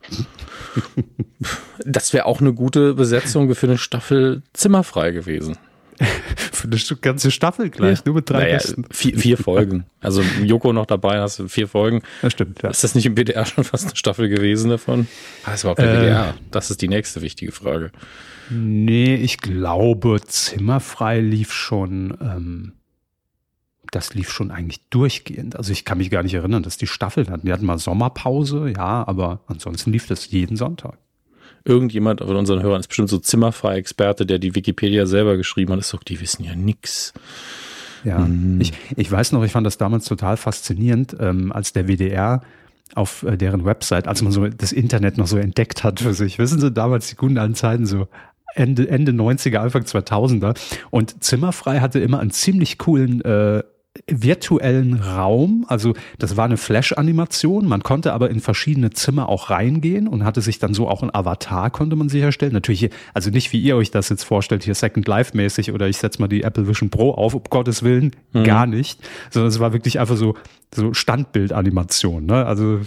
Das 1.86 2.14
wäre 2.14 2.26
auch 2.26 2.40
eine 2.40 2.54
gute 2.54 2.94
Besetzung 2.94 3.54
für 3.54 3.68
eine 3.68 3.78
Staffel 3.78 4.44
Zimmerfrei 4.54 5.12
gewesen. 5.12 5.58
Für 6.52 6.68
eine 6.68 7.00
ganze 7.00 7.32
Staffel 7.32 7.70
gleich, 7.70 8.00
ja. 8.00 8.04
nur 8.06 8.16
mit 8.16 8.30
drei 8.30 8.40
naja, 8.40 8.58
Gästen. 8.58 8.86
Vier, 8.92 9.18
vier 9.18 9.38
Folgen. 9.38 9.86
Also 10.02 10.22
Joko 10.44 10.74
noch 10.74 10.86
dabei, 10.86 11.20
hast 11.20 11.40
du 11.40 11.48
vier 11.48 11.68
Folgen. 11.68 12.02
Das 12.22 12.34
stimmt, 12.34 12.62
ja. 12.64 12.70
Ist 12.70 12.84
das 12.84 12.96
nicht 12.96 13.06
im 13.06 13.16
BDR 13.16 13.46
schon 13.46 13.64
fast 13.64 13.88
eine 13.88 13.96
Staffel 13.96 14.28
gewesen 14.28 14.70
davon? 14.70 15.08
Das 15.46 15.64
war 15.64 15.72
auch 15.72 15.76
der 15.76 15.94
äh, 15.94 15.98
BDR. 15.98 16.34
Das 16.52 16.70
ist 16.70 16.82
die 16.82 16.90
nächste 16.90 17.22
wichtige 17.22 17.52
Frage. 17.52 17.92
Nee, 18.50 19.16
ich 19.16 19.38
glaube, 19.38 20.20
Zimmerfrei 20.26 21.20
lief 21.20 21.54
schon, 21.54 22.18
ähm, 22.22 22.74
das 23.96 24.14
lief 24.14 24.30
schon 24.30 24.52
eigentlich 24.52 24.82
durchgehend. 24.90 25.56
Also 25.56 25.72
ich 25.72 25.86
kann 25.86 25.98
mich 25.98 26.10
gar 26.10 26.24
nicht 26.24 26.34
erinnern, 26.34 26.64
dass 26.64 26.78
die 26.78 26.88
Staffeln 26.88 27.30
hatten. 27.30 27.46
Die 27.46 27.54
hatten 27.54 27.66
mal 27.66 27.78
Sommerpause, 27.78 28.74
ja, 28.76 29.08
aber 29.08 29.42
ansonsten 29.48 29.92
lief 29.92 30.08
das 30.08 30.30
jeden 30.32 30.58
Sonntag 30.58 30.98
irgendjemand 31.66 32.22
von 32.22 32.36
unseren 32.36 32.62
Hörern 32.62 32.80
ist 32.80 32.88
bestimmt 32.88 33.10
so 33.10 33.18
Zimmerfahr-Experte, 33.18 34.26
der 34.26 34.40
die 34.40 34.56
Wikipedia 34.56 35.06
selber 35.08 35.36
geschrieben 35.36 35.74
hat. 35.74 35.80
Ist 35.80 35.94
doch, 35.94 36.04
die 36.04 36.22
wissen 36.22 36.44
ja 36.44 36.56
nix. 36.56 37.12
Ja, 38.04 38.20
hm. 38.20 38.62
ich, 38.62 38.72
ich 38.96 39.12
weiß 39.12 39.32
noch, 39.32 39.44
ich 39.44 39.52
fand 39.52 39.66
das 39.66 39.78
damals 39.78 40.06
total 40.06 40.38
faszinierend, 40.38 41.18
ähm, 41.20 41.52
als 41.52 41.74
der 41.74 41.88
WDR 41.88 42.42
auf 42.94 43.24
äh, 43.24 43.36
deren 43.36 43.66
Website, 43.66 44.08
als 44.08 44.22
man 44.22 44.32
so 44.32 44.48
das 44.48 44.72
Internet 44.72 45.18
noch 45.18 45.26
so 45.26 45.38
entdeckt 45.38 45.84
hat 45.84 46.02
für 46.02 46.14
sich. 46.14 46.38
Wissen 46.38 46.62
Sie, 46.62 46.72
damals 46.72 47.08
die 47.08 47.16
guten 47.16 47.40
alten 47.40 47.56
Zeiten 47.56 47.88
so 47.88 48.08
Ende, 48.54 48.88
Ende 48.88 49.12
90er, 49.12 49.58
Anfang 49.58 49.84
2000er. 49.84 50.56
Und 50.92 51.24
Zimmerfrei 51.24 51.80
hatte 51.80 52.00
immer 52.00 52.20
einen 52.20 52.32
ziemlich 52.32 52.78
coolen 52.78 53.22
äh, 53.26 53.64
virtuellen 54.08 54.96
Raum. 54.96 55.66
Also 55.68 55.94
das 56.20 56.38
war 56.38 56.46
eine 56.46 56.58
Flash-Animation. 56.58 57.66
Man 57.66 57.84
konnte 57.84 58.14
aber 58.14 58.30
in 58.30 58.40
verschiedene 58.40 58.92
Zimmer 58.92 59.30
auch 59.30 59.50
reingehen 59.50 60.08
und 60.08 60.24
hatte 60.24 60.42
sich 60.42 60.60
dann 60.60 60.74
so 60.74 60.88
auch 60.88 61.04
ein 61.04 61.14
Avatar, 61.14 61.70
konnte 61.70 61.96
man 61.96 62.10
sicherstellen. 62.10 62.54
Natürlich, 62.54 62.90
also 63.14 63.30
nicht 63.30 63.54
wie 63.54 63.62
ihr 63.62 63.76
euch 63.76 63.92
das 63.92 64.10
jetzt 64.10 64.24
vorstellt, 64.24 64.64
hier 64.64 64.76
Second 64.76 65.08
Life-mäßig 65.08 65.72
oder 65.72 65.88
ich 65.88 65.98
setze 65.98 66.22
mal 66.22 66.28
die 66.28 66.44
Apple 66.44 66.68
Vision 66.68 66.90
Pro 66.90 67.12
auf, 67.12 67.34
um 67.34 67.44
Gottes 67.50 67.84
Willen, 67.84 68.12
mhm. 68.34 68.44
gar 68.44 68.68
nicht. 68.68 69.00
Sondern 69.32 69.50
es 69.50 69.60
war 69.60 69.74
wirklich 69.74 70.00
einfach 70.00 70.18
so, 70.18 70.36
so 70.74 70.94
Standbild-Animation. 70.94 72.26
Ne? 72.26 72.46
Also 72.46 72.82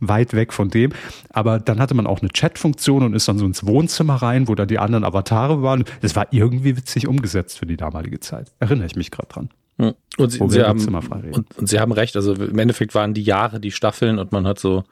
weit 0.00 0.34
weg 0.34 0.52
von 0.52 0.70
dem. 0.70 0.92
Aber 1.30 1.58
dann 1.58 1.78
hatte 1.78 1.94
man 1.94 2.06
auch 2.06 2.20
eine 2.20 2.30
Chat-Funktion 2.30 3.02
und 3.02 3.14
ist 3.14 3.28
dann 3.28 3.38
so 3.38 3.46
ins 3.46 3.66
Wohnzimmer 3.66 4.16
rein, 4.16 4.48
wo 4.48 4.54
da 4.54 4.66
die 4.66 4.78
anderen 4.78 5.04
Avatare 5.04 5.62
waren. 5.62 5.84
Das 6.00 6.16
war 6.16 6.28
irgendwie 6.32 6.76
witzig 6.76 7.06
umgesetzt 7.06 7.58
für 7.58 7.66
die 7.66 7.76
damalige 7.76 8.20
Zeit. 8.20 8.52
Erinnere 8.58 8.86
ich 8.86 8.96
mich 8.96 9.10
gerade 9.10 9.28
dran. 9.28 9.50
Und 10.18 10.30
sie, 10.30 10.40
sie 10.48 10.62
haben, 10.62 10.78
und, 11.32 11.56
und, 11.56 11.68
sie 11.68 11.80
haben 11.80 11.92
recht, 11.92 12.14
also 12.16 12.34
im 12.34 12.58
Endeffekt 12.58 12.94
waren 12.94 13.14
die 13.14 13.22
Jahre 13.22 13.60
die 13.60 13.70
Staffeln 13.70 14.18
und 14.18 14.32
man 14.32 14.46
hat 14.46 14.58
so 14.58 14.84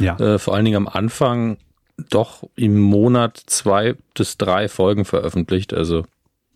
ja. 0.00 0.16
äh, 0.16 0.38
vor 0.38 0.54
allen 0.54 0.64
Dingen 0.64 0.76
am 0.76 0.88
Anfang 0.88 1.58
doch 2.10 2.42
im 2.56 2.80
Monat 2.80 3.40
zwei 3.46 3.94
bis 4.14 4.38
drei 4.38 4.68
Folgen 4.68 5.04
veröffentlicht, 5.04 5.72
also 5.72 6.04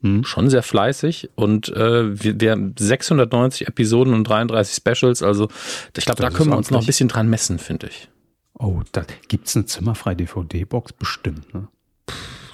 hm. 0.01 0.25
schon 0.25 0.51
sehr 0.51 0.65
fleißig 0.65 1.31
und 1.37 1.69
äh, 1.69 2.23
wir, 2.23 2.41
wir 2.41 2.51
haben 2.53 2.75
690 2.77 3.69
Episoden 3.69 4.13
und 4.15 4.25
33 4.25 4.75
Specials, 4.75 5.23
also 5.23 5.49
ich 5.97 6.05
glaube, 6.05 6.23
da 6.23 6.31
können 6.31 6.51
wir 6.51 6.57
uns 6.57 6.71
noch 6.71 6.81
ein 6.81 6.87
bisschen 6.87 7.09
dran 7.09 7.29
messen, 7.29 7.59
finde 7.59 7.87
ich. 7.87 8.09
Oh, 8.59 8.81
da 8.93 9.05
gibt's 9.29 9.55
eine 9.55 9.67
zimmerfreie 9.67 10.17
DVD-Box 10.17 10.95
bestimmt, 10.95 11.55
ne? 11.55 11.69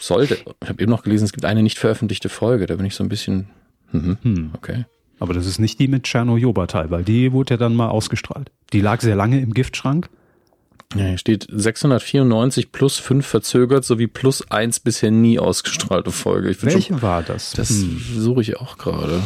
Sollte. 0.00 0.34
Ich 0.34 0.68
habe 0.68 0.82
eben 0.82 0.90
noch 0.90 1.04
gelesen, 1.04 1.24
es 1.24 1.32
gibt 1.32 1.44
eine 1.44 1.62
nicht 1.62 1.78
veröffentlichte 1.78 2.28
Folge, 2.28 2.66
da 2.66 2.74
bin 2.74 2.84
ich 2.84 2.96
so 2.96 3.04
ein 3.04 3.08
bisschen, 3.08 3.48
mhm, 3.92 4.18
hm. 4.22 4.50
okay. 4.54 4.84
Aber 5.22 5.34
das 5.34 5.46
ist 5.46 5.60
nicht 5.60 5.78
die 5.78 5.86
mit 5.86 6.02
Tscherno-Jobatai, 6.02 6.90
weil 6.90 7.04
die 7.04 7.30
wurde 7.30 7.54
ja 7.54 7.56
dann 7.56 7.76
mal 7.76 7.90
ausgestrahlt. 7.90 8.50
Die 8.72 8.80
lag 8.80 9.00
sehr 9.02 9.14
lange 9.14 9.40
im 9.40 9.54
Giftschrank. 9.54 10.10
Ja, 10.96 11.04
hier 11.04 11.18
steht 11.18 11.46
694 11.48 12.72
plus 12.72 12.98
5 12.98 13.24
verzögert 13.24 13.84
sowie 13.84 14.08
plus 14.08 14.50
1 14.50 14.80
bisher 14.80 15.12
nie 15.12 15.38
ausgestrahlte 15.38 16.10
Folge. 16.10 16.56
Welche 16.62 16.94
schon, 16.94 17.02
war 17.02 17.22
das? 17.22 17.52
Das 17.52 17.68
hm. 17.68 18.00
suche 18.16 18.40
ich 18.40 18.56
auch 18.56 18.78
gerade. 18.78 19.22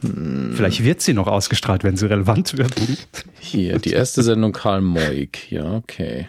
Hm. 0.00 0.54
Vielleicht 0.56 0.82
wird 0.82 1.00
sie 1.00 1.14
noch 1.14 1.28
ausgestrahlt, 1.28 1.84
wenn 1.84 1.96
sie 1.96 2.10
relevant 2.10 2.58
wird. 2.58 2.74
Hier, 3.38 3.78
die 3.78 3.92
erste 3.92 4.24
Sendung 4.24 4.50
Karl 4.50 4.80
Moik. 4.80 5.52
Ja, 5.52 5.74
okay. 5.74 6.28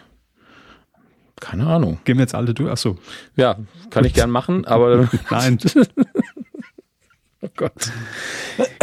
Keine 1.39 1.65
Ahnung. 1.65 1.97
Gehen 2.03 2.17
wir 2.17 2.23
jetzt 2.23 2.35
alle 2.35 2.53
durch? 2.53 2.69
Achso. 2.69 2.99
Ja, 3.35 3.57
kann 3.89 4.05
ich 4.05 4.13
gern 4.13 4.29
machen, 4.29 4.65
aber. 4.65 5.09
Nein. 5.31 5.57
Oh 7.41 7.47
Gott. 7.55 7.91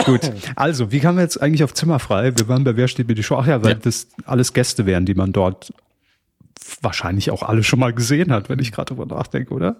Gut. 0.07 0.33
Also, 0.55 0.90
wie 0.90 1.01
kamen 1.01 1.19
wir 1.19 1.23
jetzt 1.23 1.42
eigentlich 1.42 1.62
auf 1.62 1.75
Zimmerfrei? 1.75 2.38
Wir 2.38 2.49
waren 2.49 2.64
bei 2.64 2.75
Wer 2.75 2.88
steht 2.88 3.07
mir 3.07 3.14
die 3.14 3.23
Show? 3.23 3.37
Ach 3.37 3.47
ja, 3.47 3.62
weil 3.62 3.73
ja. 3.73 3.79
das 3.83 4.09
alles 4.25 4.55
Gäste 4.55 4.87
wären, 4.87 5.05
die 5.05 5.12
man 5.12 5.35
dort 5.35 5.75
wahrscheinlich 6.81 7.31
auch 7.31 7.42
alle 7.42 7.62
schon 7.62 7.79
mal 7.79 7.92
gesehen 7.92 8.33
hat, 8.33 8.49
wenn 8.49 8.59
ich 8.59 8.73
gerade 8.73 8.95
drüber 8.95 9.05
nachdenke, 9.05 9.53
oder? 9.53 9.77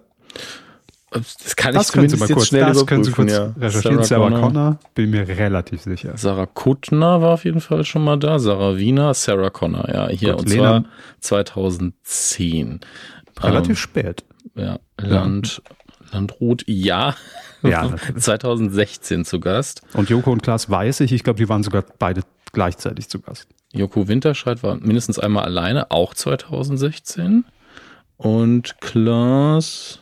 Das 1.11 1.57
kann 1.57 1.73
das 1.73 1.87
ich 1.87 1.93
zumindest 1.93 2.21
mal 2.21 2.29
kurz, 2.29 2.49
schnell 2.49 2.67
das 2.67 2.87
können 2.87 3.05
Sie 3.05 3.13
kurz 3.13 3.33
ja. 3.33 3.55
recherchieren. 3.59 4.03
Sarah, 4.03 4.29
Sarah 4.29 4.41
Connor, 4.41 4.79
bin 4.95 5.11
mir 5.11 5.27
relativ 5.27 5.83
sicher. 5.83 6.17
Sarah 6.17 6.47
Kuttner 6.47 7.23
war 7.23 7.35
auf 7.35 7.45
jeden 7.45 7.61
Fall 7.61 7.85
schon 7.85 8.05
mal 8.05 8.19
da. 8.19 8.39
Sarah 8.39 8.77
Wiener, 8.77 9.15
Sarah 9.15 9.51
Connor, 9.51 9.89
ja, 9.89 10.09
hier. 10.09 10.33
Gut, 10.33 10.41
und 10.43 10.49
Lena. 10.51 10.85
zwar 11.21 11.47
2010. 11.47 12.81
Relativ 13.41 13.71
ähm, 13.71 13.77
spät. 13.77 14.25
Ja, 14.55 14.79
Land. 14.99 15.63
Landrut, 16.13 16.65
ja. 16.67 17.15
Ja, 17.63 17.95
2016 18.17 19.25
zu 19.25 19.41
Gast. 19.41 19.83
Und 19.95 20.11
Joko 20.11 20.33
und 20.33 20.43
Klaas 20.43 20.71
weiß 20.71 21.01
ich, 21.01 21.13
ich 21.13 21.25
glaube, 21.25 21.39
die 21.39 21.49
waren 21.49 21.63
sogar 21.63 21.85
beide 21.99 22.23
gleichzeitig 22.53 23.09
zu 23.09 23.21
Gast. 23.21 23.49
Joko 23.73 24.09
Winterscheid 24.09 24.63
war 24.63 24.77
mindestens 24.77 25.19
einmal 25.19 25.45
alleine, 25.45 25.91
auch 25.91 26.15
2016. 26.15 27.45
Und 28.17 28.81
Klaas 28.81 30.01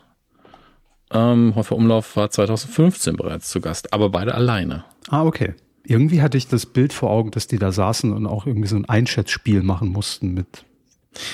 ähm, 1.15 1.55
Häufer 1.55 1.77
Umlauf 1.77 2.17
war 2.17 2.31
2015 2.31 3.17
bereits 3.17 3.49
zu 3.49 3.61
Gast, 3.61 3.93
aber 3.93 4.11
beide 4.11 4.35
alleine. 4.35 4.85
Ah, 5.09 5.25
okay. 5.25 5.55
Irgendwie 5.85 6.23
hatte 6.23 6.37
ich 6.39 6.49
das 6.49 6.67
Bild 6.67 6.93
vor 6.93 7.11
Augen, 7.11 7.31
dass 7.31 7.47
die 7.47 7.59
da 7.59 7.71
saßen 7.73 8.13
und 8.13 8.27
auch 8.27 8.47
irgendwie 8.47 8.69
so 8.69 8.77
ein 8.77 8.87
Einschätzspiel 8.87 9.63
machen 9.63 9.89
mussten 9.89 10.33
mit 10.33 10.65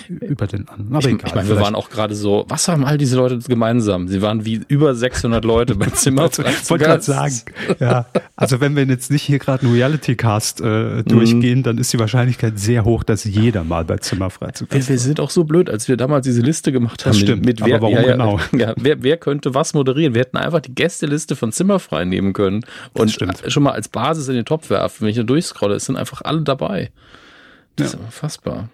über 0.09 0.47
den 0.47 0.69
anderen. 0.69 0.95
Aber 0.95 1.09
ich, 1.09 1.15
egal. 1.15 1.29
Ich 1.29 1.35
meine, 1.35 1.49
wir 1.49 1.61
waren 1.61 1.75
auch 1.75 1.91
gerade 1.91 2.15
so, 2.15 2.45
was 2.49 2.69
haben 2.69 2.85
all 2.85 2.99
diese 2.99 3.17
Leute 3.17 3.39
gemeinsam? 3.39 4.09
Sie 4.09 4.23
waren 4.23 4.45
wie 4.45 4.61
über 4.69 4.95
600 4.95 5.45
Leute 5.45 5.75
beim 5.75 5.95
Zimmer. 5.95 6.27
ich 6.27 6.71
wollte 6.71 6.85
gerade 6.85 7.03
sagen, 7.03 7.35
ja. 7.79 8.07
Also 8.37 8.61
wenn 8.61 8.77
wir 8.77 8.85
jetzt 8.85 9.11
nicht 9.11 9.23
hier 9.23 9.39
gerade 9.39 9.65
einen 9.65 9.75
Reality-Cast 9.75 10.61
äh, 10.61 11.03
durchgehen, 11.05 11.59
mhm. 11.59 11.63
dann 11.63 11.79
ist 11.79 11.93
die 11.93 11.99
Wahrscheinlichkeit 11.99 12.59
sehr 12.59 12.85
hoch, 12.85 13.05
dass 13.05 13.25
jeder 13.25 13.65
mal 13.65 13.85
bei 13.85 13.99
Zimmerfrei 13.99 14.51
zu 14.53 14.67
Gast 14.67 14.89
Wir, 14.89 14.95
wir 14.95 14.99
sind 14.99 15.21
auch 15.21 15.31
so 15.31 15.45
blöd, 15.45 15.71
als 15.71 15.89
wir 15.89 15.97
damals 15.97 16.25
diese 16.25 16.43
Liste 16.43 16.73
gemacht 16.73 17.05
haben. 17.05 17.13
Das 17.13 17.21
stimmt, 17.21 17.45
mit, 17.45 17.61
mit 17.61 17.69
wer, 17.69 17.81
warum 17.81 17.95
ja, 17.95 18.03
genau? 18.03 18.41
Ja, 18.53 18.75
wer, 18.77 19.03
wer 19.03 19.17
könnte 19.17 19.55
was 19.55 19.75
moderieren? 19.75 20.15
Wir 20.15 20.21
hätten 20.21 20.37
einfach 20.37 20.61
die 20.61 20.75
Gästeliste 20.75 21.37
von 21.37 21.53
Zimmerfrei 21.53 22.05
nehmen 22.05 22.33
können 22.33 22.65
und 22.93 23.17
schon 23.49 23.63
mal 23.63 23.73
als 23.73 23.89
Basis 23.89 24.29
in 24.29 24.35
den 24.35 24.45
Topf 24.45 24.71
werfen. 24.71 25.03
Wenn 25.03 25.09
ich 25.09 25.17
da 25.17 25.23
durchscrolle, 25.23 25.77
es 25.77 25.87
sind 25.87 25.97
einfach 25.97 26.23
alle 26.23 26.43
dabei. 26.43 26.91
Das 27.77 27.93
ja. 27.93 27.99
ist 27.99 28.05
unfassbar. 28.05 28.69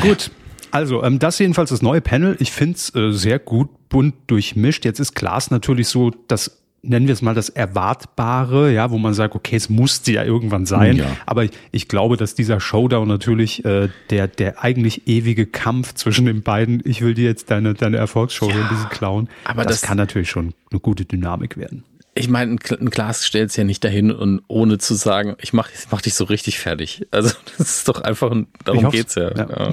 Gut. 0.00 0.30
Also, 0.70 1.04
ähm, 1.04 1.18
das 1.18 1.38
jedenfalls 1.38 1.70
das 1.70 1.82
neue 1.82 2.00
Panel. 2.00 2.36
Ich 2.40 2.50
finde 2.50 2.74
es 2.76 2.94
äh, 2.94 3.12
sehr 3.12 3.38
gut 3.38 3.68
bunt 3.88 4.14
durchmischt. 4.26 4.84
Jetzt 4.84 4.98
ist 4.98 5.14
Glas 5.14 5.50
natürlich 5.50 5.88
so 5.88 6.10
das 6.26 6.64
nennen 6.86 7.06
wir 7.06 7.12
es 7.12 7.22
mal 7.22 7.34
das 7.34 7.48
Erwartbare, 7.48 8.72
ja, 8.72 8.90
wo 8.90 8.98
man 8.98 9.14
sagt, 9.14 9.34
okay, 9.34 9.56
es 9.56 9.68
musste 9.68 10.12
ja 10.12 10.24
irgendwann 10.24 10.66
sein. 10.66 10.96
Ja. 10.96 11.16
Aber 11.26 11.44
ich, 11.44 11.50
ich, 11.72 11.88
glaube, 11.88 12.16
dass 12.16 12.34
dieser 12.34 12.60
Showdown 12.60 13.08
natürlich 13.08 13.64
äh, 13.64 13.88
der, 14.10 14.28
der 14.28 14.62
eigentlich 14.62 15.08
ewige 15.08 15.46
Kampf 15.46 15.94
zwischen 15.94 16.26
den 16.26 16.42
beiden, 16.42 16.82
ich 16.84 17.00
will 17.00 17.14
dir 17.14 17.24
jetzt 17.24 17.50
deine, 17.50 17.74
deine 17.74 17.96
Erfolgsshow 17.96 18.50
ja, 18.50 18.56
in 18.56 18.68
diesen 18.68 18.88
klauen, 18.90 19.28
aber 19.44 19.64
das, 19.64 19.80
das 19.80 19.88
kann 19.88 19.96
natürlich 19.96 20.30
schon 20.30 20.54
eine 20.70 20.80
gute 20.80 21.04
Dynamik 21.04 21.56
werden. 21.56 21.84
Ich 22.14 22.28
meine, 22.28 22.52
ein 22.52 22.90
Glas 22.90 23.26
stellt 23.26 23.50
es 23.50 23.56
ja 23.56 23.64
nicht 23.64 23.82
dahin 23.82 24.12
und 24.12 24.42
ohne 24.46 24.78
zu 24.78 24.94
sagen, 24.94 25.34
ich 25.40 25.52
mach, 25.52 25.70
ich 25.70 25.86
mach 25.90 26.00
dich 26.00 26.14
so 26.14 26.24
richtig 26.24 26.58
fertig. 26.58 27.06
Also 27.10 27.34
das 27.58 27.78
ist 27.78 27.88
doch 27.88 28.00
einfach, 28.02 28.30
ein, 28.30 28.46
darum 28.64 28.90
geht's 28.90 29.14
ja. 29.14 29.34
ja. 29.34 29.48
ja. 29.48 29.70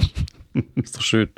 Ist 0.74 0.96
doch 0.96 1.02
schön. 1.02 1.30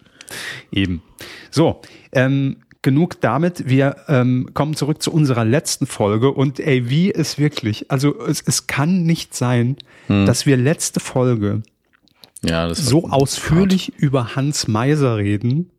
Eben. 0.73 1.03
So, 1.51 1.83
ähm, 2.13 2.57
genug 2.85 3.21
damit. 3.21 3.69
Wir 3.69 3.97
ähm, 4.09 4.51
kommen 4.55 4.75
zurück 4.75 5.03
zu 5.03 5.13
unserer 5.13 5.45
letzten 5.45 5.87
Folge 5.87 6.31
und 6.31 6.61
ey, 6.61 6.89
wie 6.89 7.13
es 7.13 7.39
wirklich, 7.39 7.91
also 7.91 8.19
es, 8.27 8.43
es 8.47 8.67
kann 8.69 9.03
nicht 9.03 9.35
sein, 9.35 9.77
hm. 10.07 10.27
dass 10.27 10.47
wir 10.47 10.57
letzte 10.57 11.01
Folge 11.01 11.63
ja, 12.45 12.73
so 12.75 13.09
ausführlich 13.09 13.89
hart. 13.89 14.01
über 14.01 14.37
Hans 14.37 14.69
Meiser 14.69 15.17
reden 15.17 15.71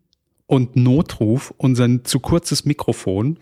und 0.48 0.76
Notruf 0.76 1.54
und 1.58 1.76
sein 1.76 2.04
zu 2.04 2.20
kurzes 2.20 2.66
Mikrofon. 2.66 3.38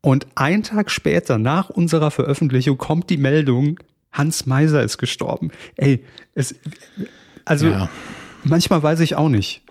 Und 0.00 0.26
ein 0.34 0.62
Tag 0.62 0.90
später, 0.90 1.38
nach 1.38 1.70
unserer 1.70 2.10
Veröffentlichung, 2.10 2.78
kommt 2.78 3.10
die 3.10 3.16
Meldung, 3.16 3.80
Hans 4.12 4.46
Meiser 4.46 4.82
ist 4.82 4.98
gestorben. 4.98 5.50
Ey, 5.76 6.04
es, 6.34 6.54
also 7.44 7.68
ja. 7.68 7.90
manchmal 8.44 8.82
weiß 8.82 9.00
ich 9.00 9.16
auch 9.16 9.28
nicht. 9.28 9.62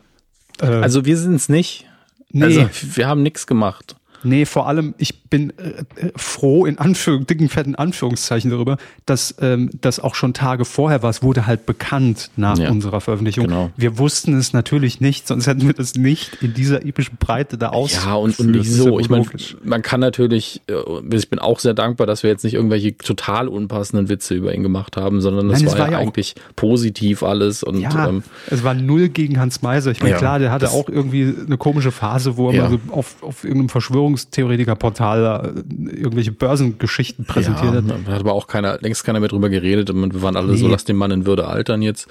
Äh, 0.62 0.66
also 0.66 1.06
wir 1.06 1.18
sind 1.18 1.36
es 1.36 1.50
nicht. 1.50 1.86
Nee. 2.32 2.44
Also 2.44 2.70
wir 2.96 3.08
haben 3.08 3.24
nichts 3.24 3.48
gemacht. 3.48 3.96
Nee, 4.24 4.46
vor 4.46 4.68
allem, 4.68 4.96
ich 4.98 5.24
bin 5.30 5.52
äh, 5.58 5.84
froh, 6.16 6.66
in 6.66 6.78
Anführung, 6.78 7.28
dicken, 7.28 7.50
fetten 7.50 7.76
Anführungszeichen 7.76 8.50
darüber, 8.52 8.78
dass 9.06 9.36
ähm, 9.42 9.70
das 9.82 10.00
auch 10.00 10.16
schon 10.16 10.34
Tage 10.34 10.66
vorher 10.66 11.04
war. 11.04 11.10
Es 11.10 11.22
wurde 11.22 11.46
halt 11.48 11.66
bekannt 11.66 12.32
nach 12.36 12.58
ja, 12.58 12.70
unserer 12.70 13.02
Veröffentlichung. 13.02 13.46
Genau. 13.46 13.72
Wir 13.78 13.98
wussten 13.98 14.36
es 14.38 14.54
natürlich 14.54 15.02
nicht, 15.02 15.28
sonst 15.28 15.48
hätten 15.48 15.66
wir 15.66 15.74
das 15.74 15.96
nicht 15.96 16.42
in 16.42 16.54
dieser 16.54 16.86
epischen 16.86 17.18
Breite 17.18 17.58
da 17.58 17.70
aus. 17.70 17.94
Ja, 17.94 18.16
und, 18.16 18.40
und 18.40 18.52
nicht 18.52 18.72
so. 18.72 19.00
Ich 19.00 19.10
meine, 19.10 19.26
man 19.64 19.82
kann 19.82 20.00
natürlich, 20.00 20.62
äh, 20.68 21.16
ich 21.16 21.30
bin 21.30 21.40
auch 21.40 21.60
sehr 21.60 21.74
dankbar, 21.74 22.08
dass 22.08 22.24
wir 22.24 22.30
jetzt 22.30 22.44
nicht 22.44 22.54
irgendwelche 22.54 22.98
total 22.98 23.48
unpassenden 23.48 24.10
Witze 24.10 24.36
über 24.36 24.54
ihn 24.54 24.64
gemacht 24.64 24.98
haben, 24.98 25.22
sondern 25.22 25.50
das 25.50 25.62
Nein, 25.62 25.72
war, 25.72 25.80
war, 25.80 25.92
ja 25.92 25.98
eigentlich 25.98 26.36
positiv 26.56 27.24
alles. 27.24 27.64
Und, 27.64 27.80
ja, 27.80 28.08
ähm, 28.08 28.24
es 28.50 28.64
war 28.64 28.74
null 28.74 29.10
gegen 29.10 29.40
Hans 29.40 29.62
Meiser. 29.62 29.92
Ich 29.92 30.00
meine, 30.00 30.12
ja, 30.14 30.18
klar, 30.18 30.40
der 30.40 30.52
hatte 30.52 30.72
auch 30.72 30.90
irgendwie 30.90 31.34
eine 31.46 31.58
komische 31.58 31.92
Phase, 31.92 32.38
wo 32.38 32.50
er 32.50 32.62
mal 32.62 32.70
so 32.70 32.80
auf, 32.92 33.16
auf 33.22 33.44
irgendeinem 33.44 33.70
Verschwörungstheoretiker-Portal 34.18 35.54
irgendwelche 35.70 36.32
Börsengeschichten 36.32 37.26
präsentiert 37.26 37.74
ja, 37.74 37.82
hat. 37.82 38.08
Da 38.08 38.12
hat 38.12 38.20
aber 38.20 38.34
auch 38.34 38.48
keiner, 38.48 38.80
längst 38.82 39.04
keiner 39.04 39.20
mehr 39.20 39.30
drüber 39.30 39.50
geredet 39.50 39.90
und 39.90 40.14
wir 40.14 40.22
waren 40.22 40.36
alle 40.36 40.54
nee. 40.54 40.58
so, 40.58 40.68
lass 40.68 40.86
den 40.86 40.98
Mann 40.98 41.12
in 41.12 41.26
Würde 41.26 41.48
altern 41.48 41.82
jetzt. 41.82 42.08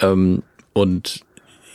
Ähm, 0.00 0.42
und 0.72 1.24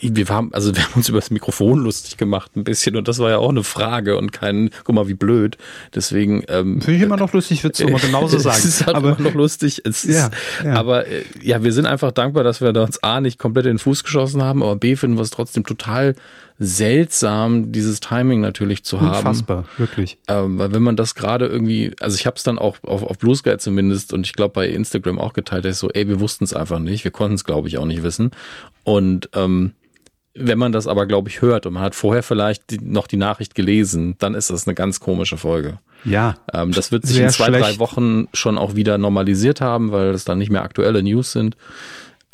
wir 0.00 0.28
haben, 0.28 0.54
also 0.54 0.74
wir 0.76 0.84
haben 0.84 0.94
uns 0.94 1.08
über 1.08 1.18
das 1.18 1.30
Mikrofon 1.30 1.80
lustig 1.80 2.16
gemacht 2.16 2.52
ein 2.56 2.62
bisschen 2.62 2.96
und 2.96 3.08
das 3.08 3.18
war 3.18 3.30
ja 3.30 3.38
auch 3.38 3.48
eine 3.48 3.64
Frage 3.64 4.16
und 4.16 4.32
kein, 4.32 4.70
guck 4.84 4.94
mal, 4.94 5.08
wie 5.08 5.14
blöd. 5.14 5.58
Deswegen 5.94 6.44
ähm, 6.48 6.80
finde 6.80 6.98
ich 6.98 7.02
immer 7.02 7.16
noch 7.16 7.32
lustig, 7.32 7.64
würde 7.64 7.82
ich 7.82 7.90
mal 7.90 8.00
genauso 8.00 8.38
sagen. 8.38 8.58
es 8.58 8.64
ist 8.64 8.86
halt 8.86 8.96
aber 8.96 9.16
immer 9.18 9.28
noch 9.28 9.34
lustig. 9.34 9.82
Es 9.84 10.04
ja, 10.04 10.26
ist, 10.26 10.32
ja. 10.64 10.74
Aber 10.74 11.06
äh, 11.06 11.24
ja, 11.42 11.64
wir 11.64 11.72
sind 11.72 11.86
einfach 11.86 12.12
dankbar, 12.12 12.44
dass 12.44 12.60
wir 12.60 12.72
da 12.72 12.84
uns 12.84 13.02
A 13.02 13.20
nicht 13.20 13.38
komplett 13.38 13.66
in 13.66 13.72
den 13.72 13.78
Fuß 13.78 14.04
geschossen 14.04 14.42
haben, 14.42 14.62
aber 14.62 14.76
B 14.76 14.94
finden 14.94 15.16
wir 15.16 15.22
es 15.22 15.30
trotzdem 15.30 15.64
total 15.64 16.14
seltsam, 16.58 17.70
dieses 17.70 18.00
Timing 18.00 18.40
natürlich 18.40 18.82
zu 18.82 18.96
Unfassbar, 18.96 19.16
haben. 19.16 19.26
Unfassbar, 19.26 19.64
wirklich. 19.76 20.18
Ähm, 20.26 20.58
weil 20.58 20.72
wenn 20.72 20.82
man 20.82 20.96
das 20.96 21.14
gerade 21.14 21.46
irgendwie, 21.46 21.94
also 22.00 22.16
ich 22.16 22.26
habe 22.26 22.36
es 22.36 22.42
dann 22.42 22.58
auch 22.58 22.76
auf, 22.82 23.04
auf 23.04 23.18
Blue 23.18 23.36
Sky 23.36 23.58
zumindest 23.58 24.12
und 24.12 24.26
ich 24.26 24.32
glaube 24.32 24.54
bei 24.54 24.68
Instagram 24.68 25.20
auch 25.20 25.34
geteilt, 25.34 25.64
dass 25.64 25.78
so, 25.78 25.88
ey, 25.90 26.08
wir 26.08 26.18
wussten 26.18 26.44
es 26.44 26.54
einfach 26.54 26.80
nicht, 26.80 27.04
wir 27.04 27.12
konnten 27.12 27.34
es 27.34 27.44
glaube 27.44 27.68
ich 27.68 27.78
auch 27.78 27.84
nicht 27.84 28.02
wissen. 28.02 28.32
Und 28.82 29.30
ähm, 29.34 29.72
wenn 30.34 30.58
man 30.58 30.72
das 30.72 30.86
aber, 30.86 31.06
glaube 31.06 31.28
ich, 31.28 31.42
hört 31.42 31.66
und 31.66 31.74
man 31.74 31.82
hat 31.82 31.94
vorher 31.94 32.22
vielleicht 32.22 32.70
die, 32.70 32.78
noch 32.78 33.06
die 33.06 33.16
Nachricht 33.16 33.54
gelesen, 33.54 34.16
dann 34.18 34.34
ist 34.34 34.50
das 34.50 34.66
eine 34.66 34.74
ganz 34.74 35.00
komische 35.00 35.36
Folge. 35.36 35.78
Ja. 36.04 36.36
Ähm, 36.52 36.72
das 36.72 36.92
wird 36.92 37.06
sich 37.06 37.18
in 37.18 37.28
zwei, 37.30 37.46
schlecht. 37.46 37.64
drei 37.64 37.78
Wochen 37.78 38.28
schon 38.32 38.58
auch 38.58 38.74
wieder 38.74 38.98
normalisiert 38.98 39.60
haben, 39.60 39.92
weil 39.92 40.12
das 40.12 40.24
dann 40.24 40.38
nicht 40.38 40.50
mehr 40.50 40.62
aktuelle 40.62 41.02
News 41.02 41.32
sind. 41.32 41.56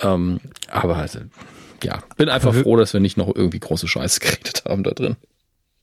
Ähm, 0.00 0.40
aber 0.70 0.96
also, 0.96 1.20
ja, 1.84 2.02
bin 2.16 2.28
einfach 2.28 2.54
froh, 2.54 2.76
dass 2.76 2.92
wir 2.92 3.00
nicht 3.00 3.16
noch 3.16 3.34
irgendwie 3.34 3.60
große 3.60 3.88
Scheiße 3.88 4.20
geredet 4.20 4.64
haben 4.66 4.82
da 4.82 4.90
drin. 4.92 5.16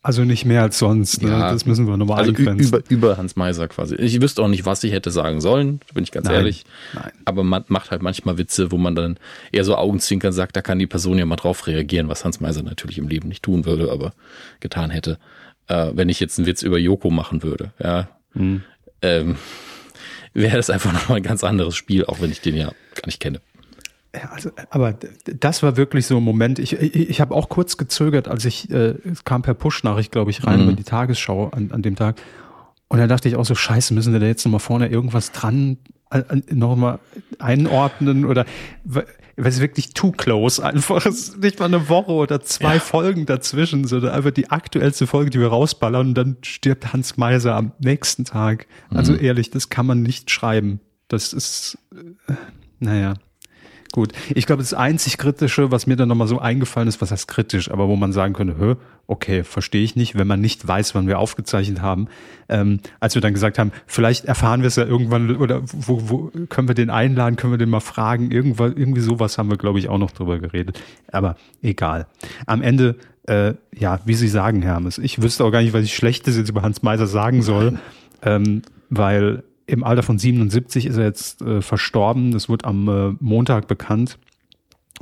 Also 0.03 0.23
nicht 0.23 0.45
mehr 0.45 0.63
als 0.63 0.79
sonst, 0.79 1.21
ne? 1.21 1.29
Ja, 1.29 1.51
das 1.51 1.67
müssen 1.67 1.85
wir 1.85 1.95
nochmal 1.95 2.17
also 2.17 2.31
eingrenzen. 2.31 2.67
Über, 2.67 2.81
über 2.89 3.17
Hans 3.17 3.35
Meiser 3.35 3.67
quasi. 3.67 3.95
Ich 3.95 4.19
wüsste 4.19 4.41
auch 4.41 4.47
nicht, 4.47 4.65
was 4.65 4.83
ich 4.83 4.91
hätte 4.93 5.11
sagen 5.11 5.41
sollen, 5.41 5.79
bin 5.93 6.03
ich 6.03 6.11
ganz 6.11 6.25
nein, 6.25 6.37
ehrlich. 6.37 6.65
Nein. 6.95 7.11
Aber 7.25 7.43
man 7.43 7.65
macht 7.67 7.91
halt 7.91 8.01
manchmal 8.01 8.39
Witze, 8.39 8.71
wo 8.71 8.77
man 8.77 8.95
dann 8.95 9.17
eher 9.51 9.63
so 9.63 9.75
Augenzwinkern 9.75 10.33
sagt, 10.33 10.55
da 10.55 10.63
kann 10.63 10.79
die 10.79 10.87
Person 10.87 11.19
ja 11.19 11.25
mal 11.27 11.35
drauf 11.35 11.67
reagieren, 11.67 12.07
was 12.07 12.25
Hans 12.25 12.39
Meiser 12.39 12.63
natürlich 12.63 12.97
im 12.97 13.07
Leben 13.07 13.27
nicht 13.27 13.43
tun 13.43 13.65
würde, 13.65 13.91
aber 13.91 14.13
getan 14.59 14.89
hätte. 14.89 15.19
Äh, 15.67 15.91
wenn 15.93 16.09
ich 16.09 16.19
jetzt 16.19 16.39
einen 16.39 16.47
Witz 16.47 16.63
über 16.63 16.79
Joko 16.79 17.11
machen 17.11 17.43
würde, 17.43 17.71
ja. 17.77 18.09
Hm. 18.33 18.63
Ähm, 19.03 19.35
wäre 20.33 20.57
das 20.57 20.71
einfach 20.71 20.93
nochmal 20.93 21.17
ein 21.17 21.23
ganz 21.23 21.43
anderes 21.43 21.75
Spiel, 21.75 22.05
auch 22.05 22.21
wenn 22.21 22.31
ich 22.31 22.41
den 22.41 22.55
ja 22.55 22.71
gar 22.95 23.05
nicht 23.05 23.19
kenne. 23.19 23.39
Ja, 24.13 24.29
also, 24.31 24.51
aber 24.69 24.93
das 25.25 25.63
war 25.63 25.77
wirklich 25.77 26.05
so 26.05 26.17
ein 26.17 26.23
Moment. 26.23 26.59
Ich, 26.59 26.73
ich, 26.73 26.95
ich 26.95 27.21
habe 27.21 27.33
auch 27.33 27.47
kurz 27.47 27.77
gezögert, 27.77 28.27
als 28.27 28.43
ich, 28.43 28.69
äh, 28.69 28.95
es 29.09 29.23
kam 29.23 29.41
per 29.41 29.53
Push-Nachricht, 29.53 30.11
glaube 30.11 30.31
ich, 30.31 30.45
rein 30.45 30.59
mhm. 30.59 30.63
über 30.67 30.73
die 30.73 30.83
Tagesschau 30.83 31.49
an, 31.49 31.71
an 31.71 31.81
dem 31.81 31.95
Tag. 31.95 32.21
Und 32.89 32.99
da 32.99 33.07
dachte 33.07 33.29
ich 33.29 33.37
auch 33.37 33.45
so, 33.45 33.55
scheiße, 33.55 33.93
müssen 33.93 34.11
wir 34.11 34.19
da 34.19 34.25
jetzt 34.25 34.45
nochmal 34.45 34.59
vorne 34.59 34.89
irgendwas 34.89 35.31
dran 35.31 35.77
äh, 36.11 36.23
nochmal 36.49 36.99
einordnen 37.39 38.25
oder 38.25 38.45
weil 38.83 39.05
es 39.37 39.61
wirklich 39.61 39.93
too 39.93 40.11
close 40.11 40.63
einfach. 40.63 41.05
Es 41.05 41.29
ist 41.29 41.37
nicht 41.39 41.59
mal 41.59 41.65
eine 41.65 41.87
Woche 41.87 42.11
oder 42.11 42.41
zwei 42.41 42.75
ja. 42.75 42.79
Folgen 42.79 43.25
dazwischen, 43.25 43.87
sondern 43.87 44.11
einfach 44.11 44.31
die 44.31 44.49
aktuellste 44.49 45.07
Folge, 45.07 45.29
die 45.29 45.39
wir 45.39 45.47
rausballern 45.47 46.09
und 46.09 46.15
dann 46.15 46.37
stirbt 46.41 46.91
Hans 46.91 47.15
Meiser 47.15 47.55
am 47.55 47.71
nächsten 47.79 48.25
Tag. 48.25 48.67
Also 48.89 49.13
mhm. 49.13 49.23
ehrlich, 49.23 49.49
das 49.51 49.69
kann 49.69 49.85
man 49.85 50.01
nicht 50.01 50.29
schreiben. 50.29 50.81
Das 51.07 51.31
ist, 51.31 51.77
äh, 52.27 52.33
naja. 52.79 53.13
Gut, 53.91 54.13
ich 54.33 54.45
glaube, 54.45 54.61
das 54.61 54.73
einzig 54.73 55.17
Kritische, 55.17 55.71
was 55.71 55.85
mir 55.85 55.97
dann 55.97 56.07
nochmal 56.07 56.27
so 56.27 56.39
eingefallen 56.39 56.87
ist, 56.87 57.01
was 57.01 57.11
heißt 57.11 57.27
kritisch, 57.27 57.69
aber 57.69 57.89
wo 57.89 57.97
man 57.97 58.13
sagen 58.13 58.33
könnte, 58.33 58.57
hö, 58.57 58.75
okay, 59.07 59.43
verstehe 59.43 59.83
ich 59.83 59.97
nicht, 59.97 60.17
wenn 60.17 60.27
man 60.27 60.39
nicht 60.39 60.65
weiß, 60.65 60.95
wann 60.95 61.07
wir 61.07 61.19
aufgezeichnet 61.19 61.81
haben, 61.81 62.07
ähm, 62.47 62.79
als 63.01 63.15
wir 63.15 63.21
dann 63.21 63.33
gesagt 63.33 63.59
haben, 63.59 63.73
vielleicht 63.87 64.25
erfahren 64.25 64.61
wir 64.61 64.67
es 64.67 64.77
ja 64.77 64.85
irgendwann 64.85 65.35
oder 65.35 65.61
wo, 65.63 66.09
wo 66.09 66.31
können 66.47 66.69
wir 66.69 66.75
den 66.75 66.89
einladen, 66.89 67.35
können 67.35 67.51
wir 67.51 67.57
den 67.57 67.69
mal 67.69 67.81
fragen, 67.81 68.31
irgendwas, 68.31 68.71
irgendwie 68.75 69.01
sowas 69.01 69.37
haben 69.37 69.49
wir, 69.49 69.57
glaube 69.57 69.79
ich, 69.79 69.89
auch 69.89 69.97
noch 69.97 70.11
drüber 70.11 70.39
geredet. 70.39 70.81
Aber 71.11 71.35
egal. 71.61 72.07
Am 72.45 72.61
Ende, 72.61 72.95
äh, 73.27 73.55
ja, 73.75 73.99
wie 74.05 74.13
Sie 74.13 74.29
sagen, 74.29 74.61
Hermes, 74.61 74.97
ich 74.99 75.21
wüsste 75.21 75.43
auch 75.43 75.51
gar 75.51 75.61
nicht, 75.61 75.73
was 75.73 75.83
ich 75.83 75.95
Schlechtes 75.95 76.37
jetzt 76.37 76.49
über 76.49 76.61
Hans 76.61 76.81
Meiser 76.81 77.07
sagen 77.07 77.41
soll, 77.41 77.77
ähm, 78.21 78.61
weil 78.89 79.43
im 79.65 79.83
Alter 79.83 80.03
von 80.03 80.17
77 80.17 80.85
ist 80.85 80.97
er 80.97 81.05
jetzt 81.05 81.41
äh, 81.41 81.61
verstorben. 81.61 82.31
Das 82.31 82.49
wird 82.49 82.65
am 82.65 82.87
äh, 82.87 83.15
Montag 83.19 83.67
bekannt. 83.67 84.17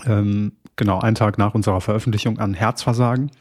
Ähm, 0.06 0.54
genau, 0.76 1.00
einen 1.00 1.15
Tag 1.15 1.38
nach 1.38 1.56
unserer 1.56 1.82
Veröffentlichung 1.82 2.39
an 2.39 2.54
Herzversagen. 2.54 3.32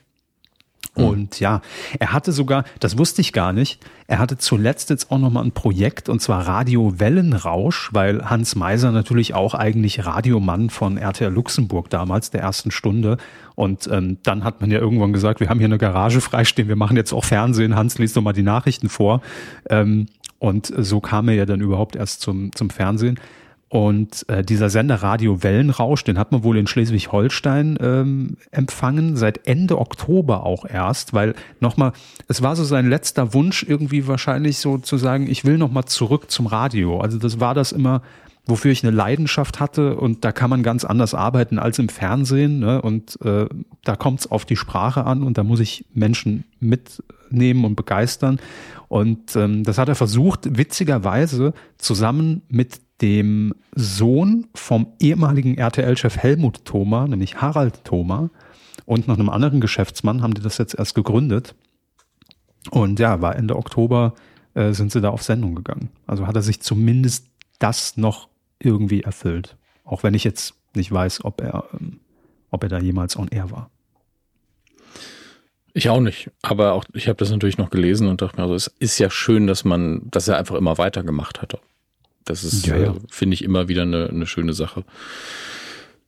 Mhm. 0.98 1.04
Und 1.04 1.40
ja, 1.40 1.60
er 1.98 2.12
hatte 2.12 2.32
sogar, 2.32 2.64
das 2.80 2.98
wusste 2.98 3.20
ich 3.20 3.32
gar 3.32 3.52
nicht, 3.52 3.80
er 4.06 4.18
hatte 4.18 4.38
zuletzt 4.38 4.90
jetzt 4.90 5.10
auch 5.10 5.18
nochmal 5.18 5.44
ein 5.44 5.52
Projekt 5.52 6.08
und 6.08 6.20
zwar 6.20 6.46
Radio 6.46 6.98
Wellenrausch, 6.98 7.90
weil 7.92 8.28
Hans 8.28 8.56
Meiser 8.56 8.90
natürlich 8.90 9.34
auch 9.34 9.54
eigentlich 9.54 10.04
Radiomann 10.04 10.70
von 10.70 10.96
RTL 10.96 11.32
Luxemburg 11.32 11.90
damals, 11.90 12.30
der 12.30 12.40
ersten 12.40 12.70
Stunde. 12.70 13.18
Und 13.54 13.88
ähm, 13.92 14.18
dann 14.22 14.44
hat 14.44 14.60
man 14.60 14.70
ja 14.70 14.78
irgendwann 14.78 15.12
gesagt, 15.12 15.40
wir 15.40 15.48
haben 15.48 15.58
hier 15.58 15.66
eine 15.66 15.78
Garage 15.78 16.20
freistehen, 16.20 16.68
wir 16.68 16.76
machen 16.76 16.96
jetzt 16.96 17.12
auch 17.12 17.24
Fernsehen, 17.24 17.76
Hans 17.76 17.98
liest 17.98 18.16
doch 18.16 18.22
mal 18.22 18.32
die 18.32 18.42
Nachrichten 18.42 18.88
vor. 18.88 19.20
Ähm, 19.68 20.06
und 20.38 20.72
so 20.76 21.00
kam 21.00 21.28
er 21.28 21.34
ja 21.34 21.46
dann 21.46 21.60
überhaupt 21.60 21.96
erst 21.96 22.20
zum, 22.20 22.52
zum 22.54 22.70
Fernsehen. 22.70 23.18
Und 23.70 24.26
äh, 24.30 24.42
dieser 24.42 24.70
Sender 24.70 24.96
Radio 24.96 25.42
Wellenrausch, 25.42 26.02
den 26.02 26.18
hat 26.18 26.32
man 26.32 26.42
wohl 26.42 26.56
in 26.56 26.66
Schleswig-Holstein 26.66 27.78
ähm, 27.82 28.36
empfangen, 28.50 29.16
seit 29.16 29.46
Ende 29.46 29.78
Oktober 29.78 30.44
auch 30.46 30.64
erst, 30.64 31.12
weil 31.12 31.34
nochmal, 31.60 31.92
es 32.28 32.40
war 32.40 32.56
so 32.56 32.64
sein 32.64 32.88
letzter 32.88 33.34
Wunsch 33.34 33.62
irgendwie 33.62 34.06
wahrscheinlich 34.06 34.58
so 34.58 34.78
zu 34.78 34.96
sagen, 34.96 35.28
ich 35.28 35.44
will 35.44 35.58
nochmal 35.58 35.84
zurück 35.84 36.30
zum 36.30 36.46
Radio. 36.46 37.00
Also 37.00 37.18
das 37.18 37.40
war 37.40 37.52
das 37.52 37.72
immer, 37.72 38.00
wofür 38.48 38.72
ich 38.72 38.82
eine 38.82 38.96
Leidenschaft 38.96 39.60
hatte 39.60 39.96
und 39.96 40.24
da 40.24 40.32
kann 40.32 40.48
man 40.48 40.62
ganz 40.62 40.84
anders 40.84 41.14
arbeiten 41.14 41.58
als 41.58 41.78
im 41.78 41.90
Fernsehen. 41.90 42.58
Ne? 42.60 42.80
Und 42.80 43.20
äh, 43.22 43.46
da 43.84 43.94
kommt 43.94 44.20
es 44.20 44.30
auf 44.30 44.46
die 44.46 44.56
Sprache 44.56 45.04
an 45.04 45.22
und 45.22 45.36
da 45.36 45.44
muss 45.44 45.60
ich 45.60 45.84
Menschen 45.92 46.44
mitnehmen 46.58 47.64
und 47.66 47.76
begeistern. 47.76 48.40
Und 48.88 49.36
ähm, 49.36 49.64
das 49.64 49.76
hat 49.76 49.90
er 49.90 49.94
versucht, 49.94 50.56
witzigerweise 50.56 51.52
zusammen 51.76 52.40
mit 52.48 52.80
dem 53.02 53.54
Sohn 53.74 54.46
vom 54.54 54.94
ehemaligen 54.98 55.58
RTL-Chef 55.58 56.16
Helmut 56.16 56.64
Thoma, 56.64 57.06
nämlich 57.06 57.40
Harald 57.42 57.84
Thoma. 57.84 58.30
und 58.86 59.06
noch 59.06 59.18
einem 59.18 59.28
anderen 59.28 59.60
Geschäftsmann 59.60 60.22
haben 60.22 60.32
die 60.32 60.40
das 60.40 60.56
jetzt 60.56 60.74
erst 60.74 60.94
gegründet. 60.94 61.54
Und 62.70 62.98
ja, 62.98 63.20
war 63.20 63.36
Ende 63.36 63.56
Oktober 63.56 64.14
äh, 64.54 64.72
sind 64.72 64.90
sie 64.90 65.02
da 65.02 65.10
auf 65.10 65.22
Sendung 65.22 65.54
gegangen. 65.54 65.90
Also 66.06 66.26
hat 66.26 66.34
er 66.34 66.42
sich 66.42 66.60
zumindest 66.60 67.26
das 67.58 67.96
noch 67.96 68.28
irgendwie 68.60 69.02
erfüllt. 69.02 69.56
Auch 69.84 70.02
wenn 70.02 70.14
ich 70.14 70.24
jetzt 70.24 70.54
nicht 70.74 70.92
weiß, 70.92 71.24
ob 71.24 71.40
er, 71.40 71.64
ähm, 71.72 72.00
ob 72.50 72.62
er 72.62 72.68
da 72.68 72.78
jemals 72.78 73.16
on 73.16 73.28
air 73.28 73.50
war. 73.50 73.70
Ich 75.74 75.90
auch 75.90 76.00
nicht, 76.00 76.30
aber 76.42 76.72
auch 76.72 76.84
ich 76.92 77.08
habe 77.08 77.18
das 77.18 77.30
natürlich 77.30 77.58
noch 77.58 77.70
gelesen 77.70 78.08
und 78.08 78.20
dachte 78.20 78.36
mir, 78.36 78.42
also 78.42 78.54
es 78.54 78.66
ist 78.78 78.98
ja 78.98 79.10
schön, 79.10 79.46
dass 79.46 79.64
man, 79.64 80.02
dass 80.10 80.26
er 80.26 80.36
einfach 80.36 80.56
immer 80.56 80.76
weitergemacht 80.78 81.40
hat. 81.40 81.60
Das 82.24 82.42
ist, 82.44 82.66
ja, 82.66 82.76
ja. 82.76 82.90
äh, 82.90 82.94
finde 83.10 83.34
ich, 83.34 83.44
immer 83.44 83.68
wieder 83.68 83.82
eine, 83.82 84.08
eine 84.08 84.26
schöne 84.26 84.54
Sache. 84.54 84.84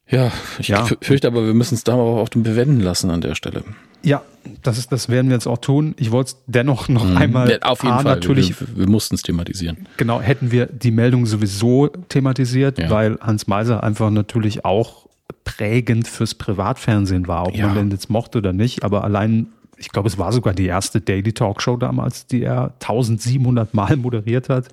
Ja, 0.08 0.32
ich 0.58 0.68
ja. 0.68 0.88
fürchte 1.00 1.28
aber, 1.28 1.46
wir 1.46 1.54
müssen 1.54 1.74
es 1.74 1.84
da 1.84 1.94
auch 1.94 2.18
auf 2.18 2.30
dem 2.30 2.42
bewenden 2.42 2.80
lassen 2.80 3.10
an 3.10 3.20
der 3.20 3.34
Stelle. 3.34 3.64
Ja, 4.02 4.22
das, 4.62 4.78
ist, 4.78 4.92
das 4.92 5.08
werden 5.08 5.28
wir 5.28 5.34
jetzt 5.34 5.46
auch 5.46 5.58
tun. 5.58 5.94
Ich 5.98 6.10
wollte 6.10 6.30
es 6.30 6.36
dennoch 6.46 6.88
noch 6.88 7.04
mhm. 7.04 7.16
einmal. 7.16 7.58
Auf 7.62 7.82
jeden 7.82 7.94
A, 7.94 7.98
Fall. 8.00 8.14
Natürlich, 8.14 8.60
wir, 8.60 8.76
wir 8.76 8.88
mussten 8.88 9.14
es 9.14 9.22
thematisieren. 9.22 9.88
Genau, 9.96 10.20
hätten 10.20 10.50
wir 10.50 10.66
die 10.66 10.90
Meldung 10.90 11.26
sowieso 11.26 11.88
thematisiert, 11.88 12.78
ja. 12.78 12.90
weil 12.90 13.18
Hans 13.20 13.46
Meiser 13.46 13.82
einfach 13.82 14.10
natürlich 14.10 14.64
auch 14.64 15.06
prägend 15.44 16.08
fürs 16.08 16.34
Privatfernsehen 16.34 17.26
war, 17.28 17.46
ob 17.46 17.56
ja. 17.56 17.66
man 17.66 17.76
den 17.76 17.90
jetzt 17.90 18.10
mochte 18.10 18.38
oder 18.38 18.52
nicht. 18.52 18.82
Aber 18.82 19.04
allein, 19.04 19.48
ich 19.76 19.90
glaube, 19.90 20.08
es 20.08 20.18
war 20.18 20.32
sogar 20.32 20.54
die 20.54 20.66
erste 20.66 21.00
Daily 21.00 21.32
Talkshow 21.32 21.76
damals, 21.76 22.26
die 22.26 22.42
er 22.42 22.74
1700 22.80 23.74
Mal 23.74 23.96
moderiert 23.96 24.48
hat. 24.48 24.68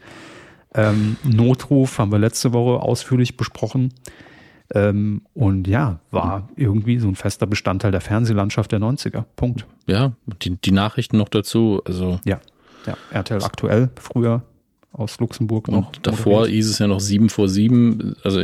Ähm, 0.73 1.17
Notruf 1.23 1.97
haben 1.97 2.11
wir 2.11 2.19
letzte 2.19 2.53
Woche 2.53 2.81
ausführlich 2.81 3.37
besprochen. 3.37 3.93
Ähm, 4.73 5.21
und 5.33 5.67
ja, 5.67 5.99
war 6.11 6.49
irgendwie 6.55 6.99
so 6.99 7.07
ein 7.07 7.15
fester 7.15 7.47
Bestandteil 7.47 7.91
der 7.91 8.01
Fernsehlandschaft 8.01 8.71
der 8.71 8.79
90er. 8.79 9.23
Punkt. 9.35 9.65
Ja, 9.85 10.13
die, 10.41 10.57
die 10.57 10.71
Nachrichten 10.71 11.17
noch 11.17 11.29
dazu. 11.29 11.81
Also 11.85 12.19
ja, 12.25 12.39
ja, 12.85 12.97
RTL 13.11 13.43
aktuell, 13.43 13.89
früher 13.95 14.43
aus 14.91 15.19
Luxemburg 15.19 15.67
noch. 15.69 15.87
Und 15.87 15.99
davor 16.05 16.47
hieß 16.47 16.69
es 16.69 16.79
ja 16.79 16.87
noch 16.87 16.99
sieben 16.99 17.29
vor 17.29 17.47
sieben. 17.47 18.15
Also 18.23 18.43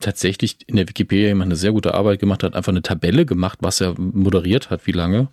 tatsächlich 0.00 0.58
in 0.66 0.76
der 0.76 0.88
Wikipedia 0.88 1.28
jemand 1.28 1.48
eine 1.48 1.56
sehr 1.56 1.72
gute 1.72 1.94
Arbeit 1.94 2.20
gemacht 2.20 2.42
hat, 2.42 2.54
einfach 2.54 2.72
eine 2.72 2.82
Tabelle 2.82 3.26
gemacht, 3.26 3.58
was 3.62 3.80
er 3.80 3.94
moderiert 3.98 4.70
hat, 4.70 4.86
wie 4.86 4.92
lange. 4.92 5.28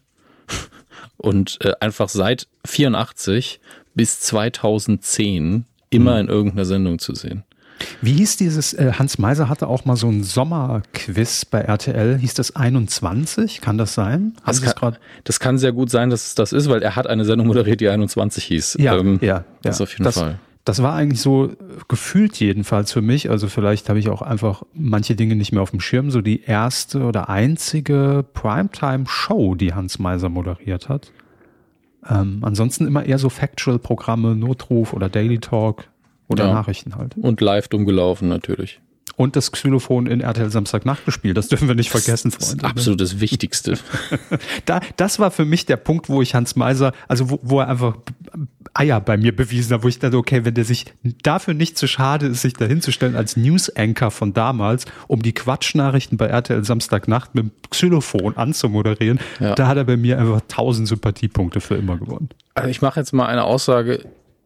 Und 1.17 1.59
äh, 1.63 1.73
einfach 1.79 2.09
seit 2.09 2.47
84 2.65 3.59
bis 3.93 4.19
2010 4.21 5.65
immer 5.89 6.13
mhm. 6.15 6.19
in 6.19 6.27
irgendeiner 6.27 6.65
Sendung 6.65 6.99
zu 6.99 7.13
sehen. 7.13 7.43
Wie 8.01 8.13
hieß 8.13 8.37
dieses, 8.37 8.73
äh, 8.73 8.93
Hans 8.97 9.17
Meiser 9.17 9.49
hatte 9.49 9.67
auch 9.67 9.85
mal 9.85 9.95
so 9.95 10.07
ein 10.07 10.23
Sommerquiz 10.23 11.45
bei 11.45 11.59
RTL, 11.61 12.17
hieß 12.17 12.33
das 12.33 12.55
21? 12.55 13.61
Kann 13.61 13.77
das 13.77 13.93
sein? 13.93 14.33
Das 14.45 14.61
kann, 14.61 14.97
das 15.23 15.39
kann, 15.39 15.57
sehr 15.57 15.71
gut 15.71 15.89
sein, 15.89 16.09
dass 16.09 16.27
es 16.27 16.35
das 16.35 16.53
ist, 16.53 16.69
weil 16.69 16.81
er 16.81 16.95
hat 16.95 17.07
eine 17.07 17.25
Sendung 17.25 17.47
moderiert, 17.47 17.81
die 17.81 17.89
21 17.89 18.43
hieß. 18.43 18.77
Ja, 18.79 18.97
ähm, 18.97 19.19
ja, 19.21 19.43
Das 19.61 19.79
ja. 19.79 19.83
auf 19.83 19.91
jeden 19.91 20.03
das, 20.03 20.17
Fall. 20.17 20.39
Das 20.65 20.81
war 20.81 20.95
eigentlich 20.95 21.21
so 21.21 21.51
gefühlt 21.87 22.39
jedenfalls 22.39 22.91
für 22.91 23.01
mich. 23.01 23.29
Also 23.29 23.47
vielleicht 23.47 23.87
habe 23.87 23.99
ich 23.99 24.09
auch 24.09 24.23
einfach 24.23 24.63
manche 24.73 25.15
Dinge 25.15 25.35
nicht 25.35 25.51
mehr 25.51 25.61
auf 25.61 25.69
dem 25.69 25.79
Schirm. 25.79 26.09
So 26.09 26.21
die 26.21 26.41
erste 26.41 27.03
oder 27.03 27.29
einzige 27.29 28.25
Primetime-Show, 28.33 29.55
die 29.55 29.73
Hans 29.73 29.99
Meiser 29.99 30.29
moderiert 30.29 30.89
hat. 30.89 31.11
Ähm, 32.09 32.39
ansonsten 32.41 32.87
immer 32.87 33.05
eher 33.05 33.19
so 33.19 33.29
Factual-Programme, 33.29 34.35
Notruf 34.35 34.93
oder 34.93 35.07
Daily 35.07 35.39
Talk. 35.39 35.85
Oder 36.27 36.47
ja. 36.47 36.53
Nachrichten 36.53 36.95
halt. 36.95 37.15
Und 37.17 37.41
live 37.41 37.67
dumm 37.67 37.85
gelaufen 37.85 38.27
natürlich. 38.27 38.79
Und 39.17 39.37
das 39.37 39.51
Xylophon 39.51 40.07
in 40.07 40.19
RTL 40.19 40.49
Samstagnacht 40.49 41.05
gespielt. 41.05 41.37
Das 41.37 41.47
dürfen 41.47 41.69
wir 41.69 41.75
nicht 41.75 41.89
vergessen, 41.89 42.31
Freunde. 42.31 42.57
Das 42.57 42.71
ist 42.71 42.77
absolut 42.77 43.01
das 43.01 43.19
Wichtigste. 43.21 43.77
da, 44.65 44.81
das 44.97 45.19
war 45.19 45.31
für 45.31 45.45
mich 45.45 45.65
der 45.65 45.77
Punkt, 45.77 46.09
wo 46.09 46.21
ich 46.21 46.35
Hans 46.35 46.57
Meiser, 46.57 46.91
also 47.07 47.29
wo, 47.29 47.39
wo 47.41 47.59
er 47.61 47.69
einfach 47.69 47.95
Eier 48.73 48.99
bei 48.99 49.15
mir 49.15 49.33
bewiesen 49.33 49.73
hat, 49.73 49.83
wo 49.83 49.87
ich 49.87 49.99
dachte, 49.99 50.17
okay, 50.17 50.43
wenn 50.43 50.53
der 50.53 50.65
sich 50.65 50.87
dafür 51.23 51.53
nicht 51.53 51.77
zu 51.77 51.87
schade 51.87 52.27
ist, 52.27 52.41
sich 52.41 52.53
da 52.55 52.65
hinzustellen 52.65 53.15
als 53.15 53.37
News-Anchor 53.37 54.11
von 54.11 54.33
damals, 54.33 54.85
um 55.07 55.21
die 55.21 55.33
Quatschnachrichten 55.33 56.17
bei 56.17 56.27
RTL 56.27 56.65
Samstagnacht 56.65 57.35
mit 57.35 57.45
dem 57.45 57.51
Xylophon 57.69 58.35
anzumoderieren, 58.35 59.19
ja. 59.39 59.55
da 59.55 59.67
hat 59.67 59.77
er 59.77 59.85
bei 59.85 59.95
mir 59.95 60.19
einfach 60.19 60.41
tausend 60.49 60.89
Sympathiepunkte 60.89 61.61
für 61.61 61.75
immer 61.75 61.97
gewonnen. 61.97 62.29
Also 62.53 62.69
ich 62.69 62.81
mache 62.81 62.99
jetzt 62.99 63.13
mal 63.13 63.27
eine 63.27 63.45
Aussage, 63.45 64.03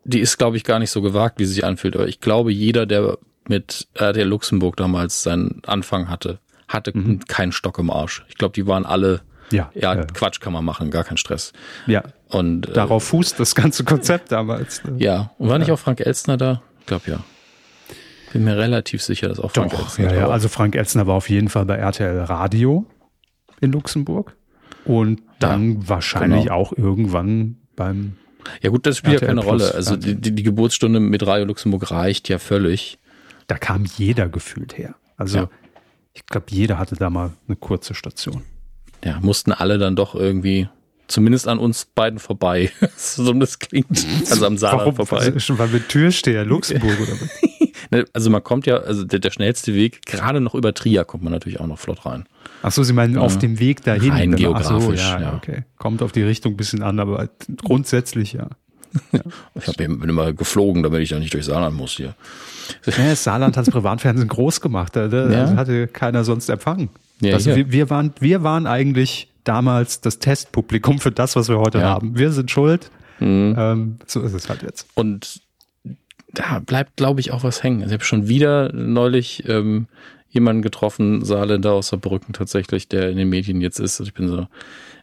die 0.10 0.20
ist, 0.20 0.38
glaube 0.38 0.58
ich, 0.58 0.64
gar 0.64 0.80
nicht 0.80 0.92
so 0.92 1.02
gewagt, 1.02 1.40
wie 1.40 1.46
sie 1.46 1.54
sich 1.54 1.66
anfühlt. 1.66 1.96
Aber 1.96 2.08
ich 2.08 2.20
glaube, 2.20 2.52
jeder, 2.52 2.86
der 2.86 3.18
mit 3.48 3.88
der 4.00 4.26
Luxemburg 4.26 4.78
damals 4.78 5.24
seinen 5.24 5.62
Anfang 5.66 6.10
hatte, 6.10 6.40
hatte 6.68 6.92
mhm. 6.96 7.20
keinen 7.28 7.52
Stock 7.52 7.80
im 7.80 7.90
Arsch. 7.90 8.26
Ich 8.30 8.36
glaube, 8.36 8.54
die 8.54 8.68
waren 8.68 8.86
alle, 8.86 9.22
ja, 9.52 9.72
ja, 9.74 9.96
ja, 9.96 10.04
Quatsch 10.06 10.40
kann 10.40 10.54
man 10.54 10.64
machen, 10.64 10.92
gar 10.92 11.04
kein 11.04 11.18
Stress. 11.18 11.52
Ja. 11.88 12.04
Und 12.28 12.70
äh, 12.70 12.74
darauf 12.74 13.06
fußt 13.06 13.40
das 13.40 13.56
ganze 13.56 13.84
Konzept 13.84 14.32
damals. 14.32 14.84
Ne? 14.84 14.96
Ja. 14.98 15.32
Und 15.38 15.50
war 15.50 15.58
nicht 15.58 15.72
auch 15.72 15.80
Frank 15.80 16.00
Elstner 16.00 16.38
da? 16.38 16.62
Ich 16.80 16.86
glaube 16.86 17.10
ja. 17.10 17.24
Bin 18.34 18.44
mir 18.44 18.58
relativ 18.58 19.02
sicher, 19.02 19.28
dass 19.28 19.40
auch 19.40 19.52
Frank 19.52 19.72
Doch, 19.72 19.80
Elstner 19.80 20.14
ja, 20.14 20.20
ja. 20.20 20.28
Also 20.30 20.48
Frank 20.48 20.76
Elstner 20.76 21.08
war 21.08 21.16
auf 21.16 21.30
jeden 21.30 21.50
Fall 21.50 21.66
bei 21.66 21.76
RTL 21.76 22.20
Radio 22.20 22.86
in 23.62 23.72
Luxemburg 23.72 24.36
und 24.86 25.22
dann 25.40 25.82
ja, 25.82 25.90
wahrscheinlich 25.90 26.44
genau. 26.44 26.56
auch 26.56 26.74
irgendwann 26.74 27.58
beim 27.76 28.18
ja 28.62 28.70
gut, 28.70 28.86
das 28.86 28.98
spielt 28.98 29.16
RTL 29.16 29.28
ja 29.28 29.36
keine 29.36 29.42
Plus, 29.42 29.62
Rolle. 29.62 29.76
Also 29.76 29.96
die, 29.96 30.16
die, 30.16 30.44
Geburtsstunde 30.44 31.00
mit 31.00 31.26
Radio 31.26 31.46
Luxemburg 31.46 31.92
reicht 31.92 32.30
ja 32.30 32.40
völlig. 32.40 33.00
Da 33.48 33.58
kam 33.58 33.86
jeder 33.98 34.30
gefühlt 34.30 34.78
her. 34.78 34.96
Also 35.18 35.38
ja. 35.40 35.50
ich 36.14 36.26
glaube, 36.26 36.48
jeder 36.50 36.78
hatte 36.78 36.96
da 36.96 37.10
mal 37.10 37.34
eine 37.48 37.56
kurze 37.56 37.94
Station. 37.94 38.44
Ja, 39.04 39.20
mussten 39.22 39.52
alle 39.52 39.78
dann 39.78 39.96
doch 39.96 40.16
irgendwie 40.16 40.68
zumindest 41.08 41.48
an 41.48 41.60
uns 41.60 41.86
beiden 41.86 42.20
vorbei. 42.20 42.72
so 42.96 43.34
das 43.34 43.60
klingt. 43.60 44.06
Also 44.30 44.46
am 44.46 44.58
Saarland 44.58 44.98
Warum? 44.98 45.08
vorbei. 45.08 45.40
Schon 45.40 45.58
mal 45.58 45.68
mit 45.68 45.90
Türsteher 45.90 46.46
Luxemburg 46.46 47.00
oder 47.00 47.14
was? 47.14 47.42
Ne, 47.92 48.06
also 48.14 48.30
man 48.30 48.44
kommt 48.44 48.66
ja, 48.66 48.78
also 48.78 49.04
der, 49.04 49.20
der 49.20 49.32
schnellste 49.32 49.74
Weg, 49.74 50.06
gerade 50.06 50.42
noch 50.42 50.56
über 50.56 50.74
Trier 50.74 51.06
kommt 51.06 51.24
man 51.24 51.34
natürlich 51.34 51.60
auch 51.60 51.68
noch 51.68 51.80
flott 51.80 52.06
rein. 52.06 52.26
Ach 52.62 52.72
so, 52.72 52.84
Sie 52.84 52.94
meinen 52.94 53.16
ja. 53.16 53.22
auf 53.22 53.38
dem 53.38 53.60
Weg 53.60 53.84
dahin? 53.84 54.12
Rein 54.12 54.36
geografisch, 54.36 54.84
so, 54.84 54.94
ja, 54.94 55.22
ja, 55.22 55.34
okay. 55.36 55.64
Kommt 55.78 56.02
auf 56.02 56.12
die 56.12 56.24
Richtung 56.24 56.54
ein 56.54 56.58
bisschen 56.58 56.84
an, 56.84 57.00
aber 57.00 57.30
grundsätzlich 57.64 58.34
ja. 58.34 58.48
ja. 59.12 59.22
Ich 59.56 59.68
hab, 59.68 59.78
bin 59.78 60.02
immer 60.02 60.34
geflogen, 60.34 60.84
damit 60.84 61.02
ich 61.02 61.10
da 61.10 61.20
nicht 61.20 61.34
durch 61.34 61.46
Saarland 61.46 61.76
muss 61.76 61.92
hier. 61.92 62.16
Ja, 62.86 63.16
Saarland 63.16 63.58
hat 63.58 63.68
das 63.68 63.74
Privatfernsehen 63.74 64.28
groß 64.30 64.62
gemacht. 64.62 64.96
Da, 64.96 65.08
ja. 65.08 65.56
hatte 65.56 65.88
keiner 65.88 66.24
sonst 66.24 66.50
empfangen. 66.50 66.90
Ja, 67.22 67.34
also 67.34 67.56
wir, 67.56 67.72
wir, 67.72 67.90
waren, 67.90 68.14
wir 68.20 68.44
waren 68.44 68.66
eigentlich 68.68 69.30
damals 69.44 70.02
das 70.02 70.20
Testpublikum 70.20 71.00
für 71.00 71.12
das, 71.12 71.36
was 71.36 71.50
wir 71.50 71.60
heute 71.60 71.82
haben. 71.82 72.18
Wir 72.18 72.32
sind 72.32 72.52
schuld. 72.52 72.92
Mhm. 73.20 73.56
Ähm, 73.58 73.98
so 74.06 74.22
ist 74.22 74.34
es 74.34 74.50
halt 74.50 74.64
jetzt. 74.64 74.88
Und 74.94 75.42
da 76.34 76.60
bleibt, 76.60 76.98
glaube 76.98 77.20
ich, 77.20 77.32
auch 77.32 77.44
was 77.44 77.64
hängen. 77.64 77.84
Ich 77.86 77.94
habe 77.94 78.04
schon 78.04 78.28
wieder 78.28 78.72
neulich 78.74 79.44
ähm, 79.48 79.88
jemanden 80.30 80.62
getroffen, 80.62 81.26
Saarländer 81.26 81.74
aus 81.74 81.90
Saarbrücken 81.90 82.34
tatsächlich, 82.34 82.88
der 82.88 83.10
in 83.10 83.18
den 83.18 83.30
Medien 83.30 83.62
jetzt 83.62 83.80
ist. 83.80 84.00
Also 84.00 84.10
ich 84.10 84.14
bin 84.14 84.28
so, 84.28 84.48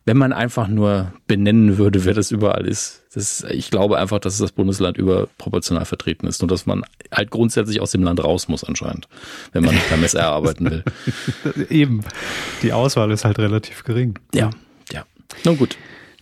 wenn 0.04 0.16
man 0.16 0.32
einfach 0.32 0.68
nur 0.68 1.12
benennen 1.26 1.78
würde, 1.78 2.04
wer 2.04 2.14
das 2.14 2.30
überall 2.30 2.66
ist. 2.66 3.02
Das, 3.12 3.44
ich 3.50 3.70
glaube 3.70 3.98
einfach, 3.98 4.20
dass 4.20 4.38
das 4.38 4.52
Bundesland 4.52 4.96
überproportional 4.98 5.84
vertreten 5.84 6.28
ist 6.28 6.42
und 6.42 6.50
dass 6.50 6.64
man 6.64 6.84
halt 7.10 7.30
grundsätzlich 7.30 7.80
aus 7.80 7.90
dem 7.90 8.04
Land 8.04 8.22
raus 8.22 8.46
muss 8.46 8.62
anscheinend, 8.62 9.08
wenn 9.52 9.64
man 9.64 9.74
beim 9.90 10.04
SR 10.04 10.28
arbeiten 10.30 10.70
will. 10.70 10.84
Eben. 11.70 12.02
Die 12.62 12.72
Auswahl 12.72 13.10
ist 13.10 13.24
halt 13.24 13.40
relativ 13.40 13.82
gering. 13.82 14.18
Ja, 14.32 14.50
ja. 14.92 15.04
Nun 15.44 15.58
gut. 15.58 15.76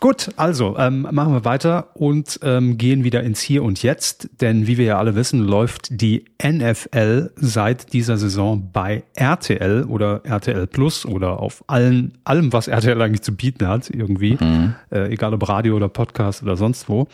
Gut, 0.04 0.32
also 0.36 0.76
ähm, 0.76 1.08
machen 1.12 1.32
wir 1.32 1.46
weiter 1.46 1.88
und 1.94 2.38
ähm, 2.42 2.76
gehen 2.76 3.04
wieder 3.04 3.22
ins 3.22 3.40
Hier 3.40 3.62
und 3.62 3.82
Jetzt, 3.82 4.28
denn 4.42 4.66
wie 4.66 4.76
wir 4.76 4.84
ja 4.84 4.98
alle 4.98 5.14
wissen, 5.14 5.40
läuft 5.40 5.98
die 6.02 6.26
NFL 6.46 7.30
seit 7.36 7.94
dieser 7.94 8.18
Saison 8.18 8.68
bei 8.70 9.04
RTL 9.14 9.84
oder 9.84 10.20
RTL 10.26 10.66
Plus 10.66 11.06
oder 11.06 11.40
auf 11.40 11.64
allen, 11.68 12.18
allem, 12.24 12.52
was 12.52 12.68
RTL 12.68 13.00
eigentlich 13.00 13.22
zu 13.22 13.34
bieten 13.34 13.66
hat, 13.66 13.88
irgendwie, 13.88 14.36
mhm. 14.38 14.74
äh, 14.92 15.10
egal 15.10 15.32
ob 15.32 15.48
Radio 15.48 15.74
oder 15.74 15.88
Podcast 15.88 16.42
oder 16.42 16.58
sonst 16.58 16.86
wo. 16.90 17.08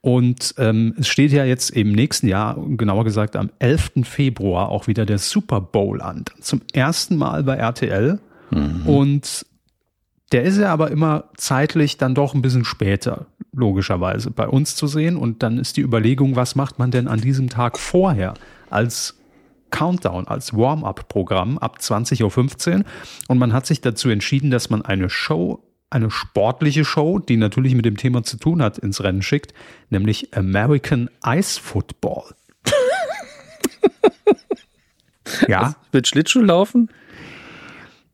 Und 0.00 0.54
ähm, 0.56 0.94
es 0.98 1.08
steht 1.08 1.32
ja 1.32 1.44
jetzt 1.44 1.68
im 1.68 1.92
nächsten 1.92 2.26
Jahr, 2.26 2.56
genauer 2.58 3.04
gesagt 3.04 3.36
am 3.36 3.50
11. 3.58 4.04
Februar, 4.04 4.70
auch 4.70 4.86
wieder 4.86 5.04
der 5.04 5.18
Super 5.18 5.60
Bowl 5.60 6.00
an. 6.00 6.24
Zum 6.40 6.62
ersten 6.72 7.16
Mal 7.16 7.42
bei 7.42 7.56
RTL. 7.56 8.18
Mhm. 8.50 8.86
Und 8.86 9.44
der 10.32 10.44
ist 10.44 10.58
ja 10.58 10.72
aber 10.72 10.90
immer 10.90 11.24
zeitlich 11.36 11.96
dann 11.96 12.14
doch 12.14 12.34
ein 12.34 12.42
bisschen 12.42 12.64
später, 12.64 13.26
logischerweise, 13.52 14.30
bei 14.30 14.46
uns 14.46 14.76
zu 14.76 14.86
sehen. 14.86 15.16
Und 15.16 15.42
dann 15.42 15.58
ist 15.58 15.76
die 15.76 15.82
Überlegung, 15.82 16.36
was 16.36 16.54
macht 16.54 16.78
man 16.78 16.90
denn 16.90 17.08
an 17.08 17.20
diesem 17.20 17.48
Tag 17.48 17.78
vorher 17.78 18.34
als 18.70 19.18
Countdown, 19.70 20.28
als 20.28 20.54
Warm-up-Programm 20.54 21.58
ab 21.58 21.78
20.15 21.80 22.78
Uhr. 22.78 22.84
Und 23.28 23.38
man 23.38 23.52
hat 23.52 23.66
sich 23.66 23.80
dazu 23.80 24.08
entschieden, 24.08 24.50
dass 24.50 24.70
man 24.70 24.82
eine 24.82 25.10
Show, 25.10 25.62
eine 25.90 26.10
sportliche 26.10 26.84
Show, 26.84 27.18
die 27.18 27.36
natürlich 27.36 27.74
mit 27.74 27.84
dem 27.84 27.96
Thema 27.96 28.22
zu 28.22 28.36
tun 28.36 28.62
hat, 28.62 28.78
ins 28.78 29.02
Rennen 29.02 29.22
schickt, 29.22 29.52
nämlich 29.90 30.36
American 30.36 31.10
Ice 31.26 31.60
Football. 31.60 32.34
ja. 35.48 35.74
Mit 35.92 36.06
Schlittschuh 36.06 36.42
laufen? 36.42 36.82
Mm, 36.82 36.99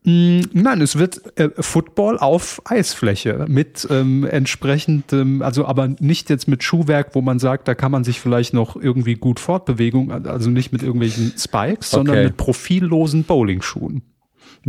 Nein, 0.09 0.81
es 0.83 0.97
wird 0.99 1.37
äh, 1.37 1.49
Football 1.59 2.19
auf 2.19 2.63
Eisfläche 2.65 3.45
mit 3.49 3.89
ähm, 3.91 4.25
entsprechendem, 4.25 5.43
also 5.43 5.67
aber 5.67 5.89
nicht 5.99 6.31
jetzt 6.31 6.47
mit 6.47 6.63
Schuhwerk, 6.63 7.17
wo 7.17 7.23
man 7.23 7.41
sagt, 7.41 7.67
da 7.67 7.75
kann 7.75 7.91
man 7.91 8.05
sich 8.05 8.21
vielleicht 8.21 8.55
noch 8.55 8.77
irgendwie 8.77 9.15
gut 9.15 9.41
fortbewegung, 9.41 10.13
also 10.13 10.49
nicht 10.49 10.71
mit 10.71 10.85
irgendwelchen 10.85 11.33
Spikes, 11.37 11.91
sondern 11.91 12.15
Okay. 12.19 12.25
mit 12.27 12.37
profillosen 12.37 13.25
Bowlingschuhen. 13.25 14.03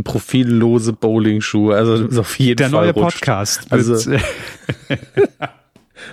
Profillose 0.02 0.92
Bowling-Schuhe, 0.92 1.74
also 1.76 1.98
das 2.02 2.12
ist 2.12 2.18
auf 2.18 2.38
jeden 2.38 2.56
Der 2.56 2.70
Fall 2.70 2.86
neue 2.86 2.94
rutscht. 2.94 3.18
Podcast. 3.20 3.66
Also- 3.70 4.16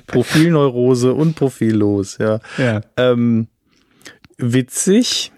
Profilneurose 0.08 1.14
und 1.14 1.36
profillos, 1.36 2.18
ja. 2.20 2.40
ja. 2.58 2.82
Ähm, 2.98 3.48
witzig. 4.38 5.32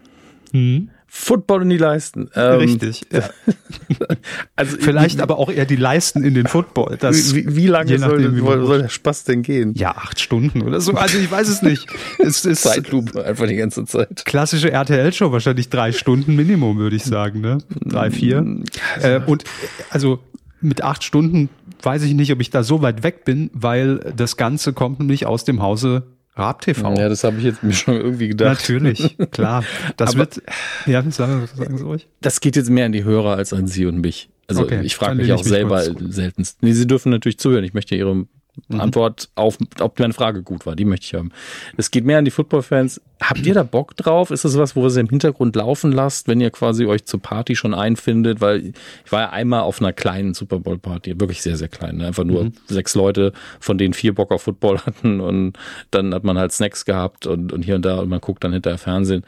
Hm, 0.52 0.90
Football 1.10 1.64
in 1.64 1.70
die 1.70 1.78
Leisten. 1.78 2.30
Ähm, 2.36 2.60
richtig. 2.60 3.06
Ja. 3.12 3.30
Also 4.56 4.78
Vielleicht 4.80 5.22
aber 5.22 5.38
auch 5.38 5.50
eher 5.50 5.66
die 5.66 5.76
Leisten 5.76 6.24
in 6.24 6.34
den 6.34 6.48
Football. 6.48 6.98
Das, 7.00 7.34
wie, 7.34 7.56
wie 7.56 7.68
lange 7.68 7.98
soll, 7.98 8.20
nachdem, 8.20 8.46
soll, 8.46 8.66
soll 8.66 8.82
der 8.82 8.90
Spaß 8.90 9.24
denn 9.24 9.44
gehen? 9.44 9.74
ja, 9.76 9.92
acht 9.92 10.20
Stunden 10.20 10.62
oder 10.62 10.82
so. 10.82 10.94
Also 10.94 11.18
ich 11.18 11.30
weiß 11.30 11.48
es 11.48 11.62
nicht. 11.62 11.88
Es 12.20 12.44
ist 12.44 12.64
Zeitlupe 12.64 13.24
einfach 13.24 13.48
die 13.48 13.56
ganze 13.56 13.86
Zeit. 13.86 14.26
klassische 14.26 14.72
RTL-Show, 14.72 15.32
wahrscheinlich 15.32 15.70
drei 15.70 15.92
Stunden 15.92 16.36
Minimum, 16.36 16.78
würde 16.78 16.96
ich 16.96 17.04
sagen, 17.04 17.42
ne? 17.42 17.60
Drei, 17.86 18.12
vier. 18.12 18.64
Äh, 19.02 19.22
und 19.26 19.44
also 19.90 20.20
mit 20.60 20.84
acht 20.84 21.04
Stunden 21.04 21.50
weiß 21.82 22.04
ich 22.04 22.14
nicht, 22.14 22.32
ob 22.32 22.42
ich 22.42 22.50
da 22.50 22.64
so 22.64 22.82
weit 22.82 23.04
weg 23.04 23.26
bin, 23.26 23.50
weil 23.54 24.00
das 24.16 24.38
Ganze 24.38 24.74
kommt 24.74 25.00
nämlich 25.00 25.26
aus 25.26 25.46
dem 25.46 25.62
Hause 25.62 26.04
Raab 26.38 26.62
TV. 26.62 26.94
Ja, 26.96 27.10
das 27.10 27.24
habe 27.24 27.38
ich 27.38 27.44
jetzt 27.44 27.64
mir 27.64 27.74
schon 27.74 27.96
irgendwie 27.96 28.28
gedacht. 28.30 28.60
Natürlich, 28.60 29.18
klar. 29.32 29.64
Das 29.98 30.12
Aber- 30.12 30.20
wird, 30.20 30.42
ja, 30.86 31.02
sagen, 31.10 31.48
sagen 31.56 31.78
Sie 31.78 31.84
ruhig. 31.84 32.08
Das 32.22 32.40
geht 32.42 32.56
jetzt 32.56 32.70
mehr 32.70 32.86
an 32.86 32.92
die 32.92 33.04
Hörer 33.04 33.36
als 33.38 33.54
an 33.54 33.68
Sie 33.68 33.86
und 33.86 34.00
mich. 34.02 34.30
Also 34.48 34.62
Okay, 34.64 34.82
ich 34.84 34.96
frage 34.96 35.16
mich 35.16 35.32
auch 35.34 35.38
ich 35.40 35.44
mich 35.44 35.50
selber 35.50 35.82
seltenst. 36.10 36.64
Nee, 36.64 36.72
Sie 36.74 36.88
dürfen 36.88 37.10
natürlich 37.10 37.38
zuhören. 37.38 37.64
Ich 37.66 37.74
möchte 37.74 37.96
Ihre 37.96 38.26
Antwort 38.70 39.30
auf, 39.36 39.58
ob 39.80 40.00
meine 40.00 40.14
Frage 40.14 40.44
gut 40.44 40.66
war. 40.66 40.76
Die 40.76 40.86
möchte 40.86 41.06
ich 41.06 41.14
haben. 41.14 41.32
Es 41.78 41.92
geht 41.92 42.06
mehr 42.06 42.18
an 42.18 42.26
die 42.26 42.32
Football-Fans. 42.32 43.02
Habt 43.22 43.46
ihr 43.46 43.54
da 43.54 43.64
Bock 43.64 43.96
drauf? 43.96 44.32
Ist 44.32 44.46
das 44.46 44.58
was, 44.58 44.76
wo 44.76 44.84
ihr 44.84 44.90
sie 44.90 45.00
im 45.00 45.10
Hintergrund 45.10 45.56
laufen 45.56 45.92
lasst, 45.92 46.28
wenn 46.28 46.42
ihr 46.42 46.52
quasi 46.52 46.86
euch 46.86 47.06
zur 47.06 47.22
Party 47.22 47.56
schon 47.56 47.74
einfindet? 47.74 48.42
Weil 48.42 48.74
ich 49.06 49.12
war 49.12 49.22
ja 49.22 49.30
einmal 49.30 49.62
auf 49.62 49.82
einer 49.82 49.94
kleinen 49.94 50.34
Super 50.34 50.60
Bowl-Party, 50.60 51.20
wirklich 51.20 51.42
sehr, 51.42 51.58
sehr 51.58 51.68
klein. 51.68 51.98
Ne? 51.98 52.08
Einfach 52.08 52.24
nur 52.24 52.52
sechs 52.68 52.96
Leute, 52.96 53.34
von 53.60 53.78
denen 53.78 53.94
vier 53.94 54.14
Bock 54.14 54.32
auf 54.32 54.44
Football 54.44 54.80
hatten 54.80 55.20
und 55.20 55.54
dann 55.92 56.14
hat 56.14 56.24
man 56.24 56.38
halt 56.38 56.52
Snacks 56.52 56.86
gehabt 56.86 57.28
und, 57.28 57.54
und 57.54 57.64
hier 57.64 57.76
und 57.76 57.86
da 57.86 58.00
und 58.00 58.10
man 58.10 58.22
guckt 58.22 58.44
dann 58.44 58.54
hinterher 58.54 58.78
Fernsehen. 58.78 59.24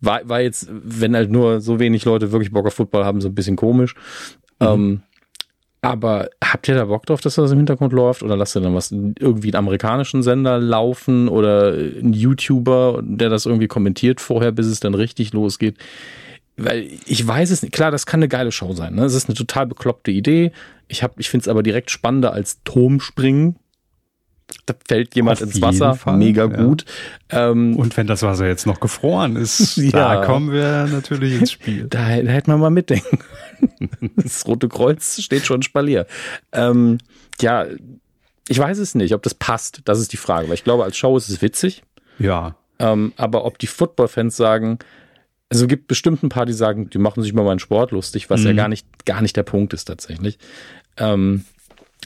War, 0.00 0.28
war 0.28 0.40
jetzt, 0.40 0.68
wenn 0.70 1.16
halt 1.16 1.30
nur 1.30 1.60
so 1.60 1.78
wenig 1.78 2.04
Leute 2.04 2.30
wirklich 2.30 2.52
Bock 2.52 2.66
auf 2.66 2.74
Football 2.74 3.04
haben, 3.04 3.20
so 3.20 3.28
ein 3.28 3.34
bisschen 3.34 3.56
komisch. 3.56 3.94
Ähm, 4.60 5.02
aber 5.90 6.28
habt 6.42 6.68
ihr 6.68 6.74
da 6.74 6.84
Bock 6.86 7.06
drauf, 7.06 7.20
dass 7.20 7.34
das 7.36 7.50
im 7.50 7.58
Hintergrund 7.58 7.92
läuft? 7.92 8.22
Oder 8.22 8.36
lasst 8.36 8.56
ihr 8.56 8.60
dann 8.60 8.74
was 8.74 8.90
irgendwie 8.92 9.48
einen 9.48 9.56
amerikanischen 9.56 10.22
Sender 10.22 10.58
laufen 10.58 11.28
oder 11.28 11.72
ein 11.74 12.12
YouTuber, 12.12 13.00
der 13.02 13.28
das 13.30 13.46
irgendwie 13.46 13.68
kommentiert 13.68 14.20
vorher, 14.20 14.52
bis 14.52 14.66
es 14.66 14.80
dann 14.80 14.94
richtig 14.94 15.32
losgeht? 15.32 15.76
Weil 16.56 16.88
ich 17.06 17.26
weiß 17.26 17.50
es 17.50 17.62
nicht. 17.62 17.72
Klar, 17.74 17.90
das 17.90 18.06
kann 18.06 18.18
eine 18.20 18.28
geile 18.28 18.50
Show 18.52 18.72
sein. 18.72 18.94
Ne? 18.94 19.02
Das 19.02 19.14
ist 19.14 19.28
eine 19.28 19.36
total 19.36 19.66
bekloppte 19.66 20.10
Idee. 20.10 20.52
Ich, 20.88 21.02
hab- 21.02 21.18
ich 21.20 21.28
finde 21.28 21.42
es 21.44 21.48
aber 21.48 21.62
direkt 21.62 21.90
spannender 21.90 22.32
als 22.32 22.62
Turmspringen. 22.64 23.56
Da 24.64 24.74
fällt 24.86 25.14
jemand 25.16 25.38
Auf 25.42 25.48
ins 25.48 25.60
Wasser. 25.60 25.94
Fall, 25.94 26.16
Mega 26.16 26.42
ja. 26.42 26.62
gut. 26.64 26.84
Ähm, 27.30 27.76
Und 27.76 27.96
wenn 27.96 28.06
das 28.06 28.22
Wasser 28.22 28.46
jetzt 28.46 28.66
noch 28.66 28.78
gefroren 28.80 29.36
ist, 29.36 29.76
Ja. 29.76 29.90
da 29.90 30.24
kommen 30.24 30.52
wir 30.52 30.86
natürlich 30.90 31.40
ins 31.40 31.52
Spiel. 31.52 31.86
Da, 31.88 31.98
da 32.22 32.30
hätte 32.30 32.50
man 32.50 32.60
mal 32.60 32.70
mitdenken. 32.70 33.18
Das 34.16 34.46
Rote 34.46 34.68
Kreuz 34.68 35.20
steht 35.22 35.46
schon 35.46 35.62
Spalier. 35.62 36.06
Ähm, 36.52 36.98
ja, 37.40 37.66
ich 38.48 38.58
weiß 38.58 38.78
es 38.78 38.94
nicht, 38.94 39.14
ob 39.14 39.22
das 39.22 39.34
passt. 39.34 39.80
Das 39.86 39.98
ist 39.98 40.12
die 40.12 40.16
Frage. 40.18 40.46
Weil 40.48 40.54
ich 40.54 40.64
glaube, 40.64 40.84
als 40.84 40.96
Show 40.96 41.16
ist 41.16 41.28
es 41.28 41.40
witzig. 41.42 41.82
Ja, 42.18 42.56
Ähm, 42.78 43.12
aber 43.16 43.44
ob 43.46 43.58
die 43.58 43.66
Football-Fans 43.66 44.36
sagen, 44.36 44.78
also 45.48 45.64
es 45.64 45.68
gibt 45.68 45.88
bestimmt 45.88 46.22
ein 46.22 46.28
paar, 46.28 46.44
die 46.46 46.52
sagen, 46.52 46.90
die 46.90 46.98
machen 46.98 47.22
sich 47.22 47.32
mal 47.32 47.44
meinen 47.44 47.58
Sport 47.60 47.92
lustig, 47.92 48.28
was 48.30 48.44
ja 48.44 48.52
gar 48.52 48.68
nicht, 48.68 48.86
gar 49.06 49.22
nicht 49.22 49.36
der 49.36 49.42
Punkt 49.44 49.72
ist 49.72 49.86
tatsächlich. 49.86 50.38
Ähm, 50.98 51.44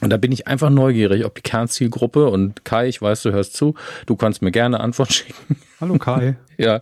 und 0.01 0.09
da 0.09 0.17
bin 0.17 0.31
ich 0.31 0.47
einfach 0.47 0.69
neugierig, 0.69 1.25
ob 1.25 1.35
die 1.35 1.41
Kernzielgruppe 1.41 2.27
und 2.27 2.65
Kai, 2.65 2.87
ich 2.87 3.01
weiß, 3.01 3.21
du 3.23 3.31
hörst 3.31 3.55
zu, 3.55 3.75
du 4.05 4.15
kannst 4.15 4.41
mir 4.41 4.51
gerne 4.51 4.79
Antwort 4.79 5.13
schicken. 5.13 5.55
hallo 5.79 5.97
Kai. 5.97 6.35
Ja, 6.57 6.81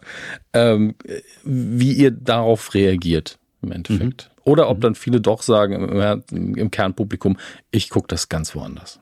ähm, 0.51 0.95
wie 1.43 1.93
ihr 1.93 2.11
darauf 2.11 2.73
reagiert 2.73 3.39
im 3.61 3.71
Endeffekt. 3.71 4.29
Oder 4.43 4.69
ob 4.69 4.81
dann 4.81 4.93
viele 4.93 5.21
doch 5.21 5.41
sagen 5.41 5.87
im, 5.87 6.55
im 6.55 6.69
Kernpublikum, 6.69 7.37
ich 7.71 7.89
gucke 7.89 8.07
das 8.09 8.27
ganz 8.27 8.55
woanders. 8.55 8.99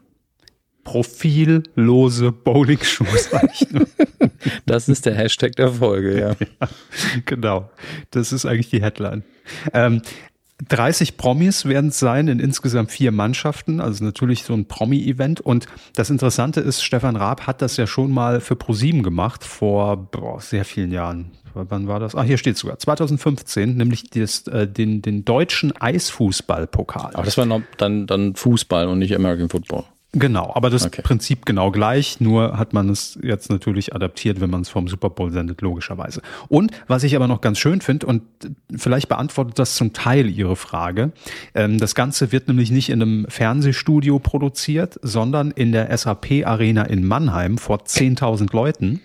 Profillose 0.83 2.31
Bowlingschuhe, 2.31 3.07
nur. 3.71 3.87
Das 4.65 4.87
ist 4.87 5.05
der 5.05 5.15
Hashtag 5.15 5.55
der 5.55 5.69
Folge, 5.69 6.19
ja. 6.19 6.35
genau. 7.25 7.69
Das 8.11 8.31
ist 8.31 8.45
eigentlich 8.45 8.69
die 8.69 8.81
Headline. 8.81 9.23
Ähm, 9.73 10.01
30 10.67 11.17
Promis 11.17 11.65
werden 11.65 11.89
es 11.89 11.99
sein 11.99 12.27
in 12.27 12.39
insgesamt 12.39 12.91
vier 12.91 13.11
Mannschaften, 13.11 13.79
also 13.79 14.03
natürlich 14.03 14.43
so 14.43 14.53
ein 14.53 14.65
Promi-Event. 14.65 15.39
Und 15.39 15.67
das 15.95 16.09
Interessante 16.09 16.61
ist, 16.61 16.83
Stefan 16.83 17.15
Raab 17.15 17.45
hat 17.45 17.61
das 17.61 17.77
ja 17.77 17.85
schon 17.85 18.11
mal 18.11 18.41
für 18.41 18.55
ProSieben 18.55 19.03
gemacht 19.03 19.43
vor 19.43 19.97
boah, 19.97 20.41
sehr 20.41 20.65
vielen 20.65 20.91
Jahren. 20.91 21.31
Wann 21.53 21.87
war 21.87 21.99
das? 21.99 22.15
Ah, 22.15 22.23
hier 22.23 22.37
steht 22.37 22.57
sogar 22.57 22.77
2015, 22.77 23.77
nämlich 23.77 24.09
das, 24.09 24.47
äh, 24.47 24.67
den, 24.67 25.01
den 25.01 25.25
deutschen 25.25 25.75
Eisfußballpokal. 25.75 27.11
Aber 27.13 27.23
das 27.23 27.37
war 27.37 27.45
noch 27.45 27.61
dann, 27.77 28.05
dann 28.05 28.35
Fußball 28.35 28.87
und 28.87 28.99
nicht 28.99 29.15
American 29.15 29.49
Football. 29.49 29.85
Genau, 30.13 30.51
aber 30.55 30.69
das 30.69 30.85
Okay. 30.85 31.01
Prinzip 31.01 31.45
genau 31.45 31.69
gleich, 31.69 32.21
nur 32.21 32.57
hat 32.57 32.71
man 32.71 32.89
es 32.89 33.19
jetzt 33.21 33.49
natürlich 33.49 33.93
adaptiert, 33.93 34.39
wenn 34.39 34.49
man 34.49 34.61
es 34.61 34.69
vom 34.69 34.87
Super 34.87 35.09
Bowl 35.09 35.31
sendet, 35.31 35.61
logischerweise. 35.61 36.21
Und 36.47 36.71
was 36.87 37.03
ich 37.03 37.15
aber 37.15 37.27
noch 37.27 37.41
ganz 37.41 37.59
schön 37.59 37.81
finde, 37.81 38.05
und 38.05 38.23
vielleicht 38.75 39.09
beantwortet 39.09 39.59
das 39.59 39.75
zum 39.75 39.91
Teil 39.91 40.29
Ihre 40.29 40.55
Frage, 40.55 41.11
ähm, 41.53 41.77
das 41.77 41.93
Ganze 41.93 42.31
wird 42.31 42.47
nämlich 42.47 42.71
nicht 42.71 42.89
in 42.89 43.01
einem 43.01 43.25
Fernsehstudio 43.27 44.19
produziert, 44.19 44.97
sondern 45.01 45.51
in 45.51 45.73
der 45.73 45.95
SAP 45.95 46.45
Arena 46.45 46.83
in 46.83 47.05
Mannheim 47.05 47.57
vor 47.57 47.79
10.000 47.79 48.53
Leuten. 48.53 49.01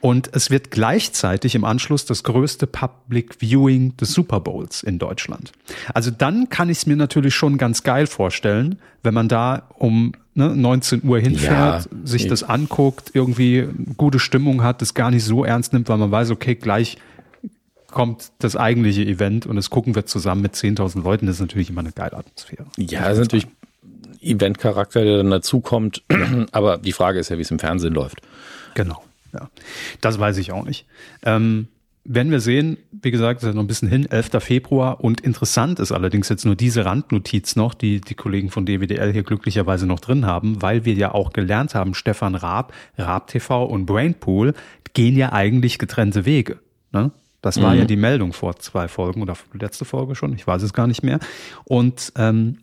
Und 0.00 0.30
es 0.32 0.50
wird 0.50 0.70
gleichzeitig 0.70 1.54
im 1.54 1.64
Anschluss 1.64 2.06
das 2.06 2.22
größte 2.22 2.66
Public 2.66 3.34
Viewing 3.40 3.96
des 3.98 4.12
Super 4.12 4.40
Bowls 4.40 4.82
in 4.82 4.98
Deutschland. 4.98 5.52
Also 5.92 6.10
dann 6.10 6.48
kann 6.48 6.70
ich 6.70 6.78
es 6.78 6.86
mir 6.86 6.96
natürlich 6.96 7.34
schon 7.34 7.58
ganz 7.58 7.82
geil 7.82 8.06
vorstellen, 8.06 8.78
wenn 9.02 9.12
man 9.12 9.28
da 9.28 9.64
um 9.76 10.12
ne, 10.34 10.56
19 10.56 11.02
Uhr 11.04 11.18
hinfährt, 11.18 11.84
Ja, 11.90 12.06
sich 12.06 12.22
ich- 12.22 12.28
das 12.28 12.42
anguckt, 12.42 13.10
irgendwie 13.12 13.68
gute 13.98 14.18
Stimmung 14.18 14.62
hat, 14.62 14.80
das 14.80 14.94
gar 14.94 15.10
nicht 15.10 15.24
so 15.24 15.44
ernst 15.44 15.74
nimmt, 15.74 15.88
weil 15.90 15.98
man 15.98 16.10
weiß, 16.10 16.30
okay, 16.30 16.54
gleich 16.54 16.96
kommt 17.90 18.30
das 18.38 18.56
eigentliche 18.56 19.02
Event 19.02 19.44
und 19.46 19.56
das 19.56 19.68
gucken 19.68 19.94
wir 19.94 20.06
zusammen 20.06 20.40
mit 20.42 20.54
10.000 20.54 21.02
Leuten. 21.02 21.26
Das 21.26 21.36
ist 21.36 21.40
natürlich 21.40 21.68
immer 21.70 21.80
eine 21.80 21.92
geile 21.92 22.16
Atmosphäre. 22.16 22.64
Ja, 22.78 23.00
das 23.08 23.14
ist 23.18 23.24
natürlich 23.24 23.48
Eventcharakter, 24.22 25.04
der 25.04 25.18
dann 25.18 25.30
dazukommt. 25.30 26.02
Aber 26.52 26.78
die 26.78 26.92
Frage 26.92 27.18
ist 27.18 27.30
ja, 27.30 27.36
wie 27.38 27.42
es 27.42 27.50
im 27.50 27.58
Fernsehen 27.58 27.94
läuft. 27.94 28.20
Genau, 28.74 29.02
ja. 29.32 29.50
Das 30.00 30.18
weiß 30.18 30.38
ich 30.38 30.52
auch 30.52 30.64
nicht. 30.64 30.86
Ähm, 31.22 31.68
werden 32.04 32.32
wir 32.32 32.40
sehen, 32.40 32.78
wie 32.90 33.10
gesagt, 33.10 33.42
ist 33.42 33.46
ja 33.46 33.52
noch 33.52 33.62
ein 33.62 33.66
bisschen 33.66 33.88
hin, 33.88 34.10
11. 34.10 34.42
Februar. 34.42 35.04
Und 35.04 35.20
interessant 35.20 35.78
ist 35.78 35.92
allerdings 35.92 36.28
jetzt 36.28 36.46
nur 36.46 36.56
diese 36.56 36.84
Randnotiz 36.84 37.56
noch, 37.56 37.74
die 37.74 38.00
die 38.00 38.14
Kollegen 38.14 38.50
von 38.50 38.64
DWDL 38.64 39.12
hier 39.12 39.22
glücklicherweise 39.22 39.86
noch 39.86 40.00
drin 40.00 40.26
haben, 40.26 40.62
weil 40.62 40.84
wir 40.84 40.94
ja 40.94 41.12
auch 41.12 41.32
gelernt 41.32 41.74
haben, 41.74 41.94
Stefan 41.94 42.34
Raab, 42.34 42.72
Raab 42.96 43.28
TV 43.28 43.64
und 43.64 43.86
Brainpool 43.86 44.54
gehen 44.94 45.16
ja 45.16 45.32
eigentlich 45.32 45.78
getrennte 45.78 46.24
Wege. 46.24 46.58
Ne? 46.90 47.12
Das 47.42 47.62
war 47.62 47.74
ja 47.74 47.84
die 47.84 47.96
Meldung 47.96 48.32
vor 48.32 48.56
zwei 48.56 48.86
Folgen 48.86 49.22
oder 49.22 49.34
letzte 49.54 49.86
Folge 49.86 50.14
schon, 50.14 50.34
ich 50.34 50.46
weiß 50.46 50.62
es 50.62 50.74
gar 50.74 50.86
nicht 50.86 51.02
mehr. 51.02 51.20
Und 51.64 52.12
ähm, 52.16 52.58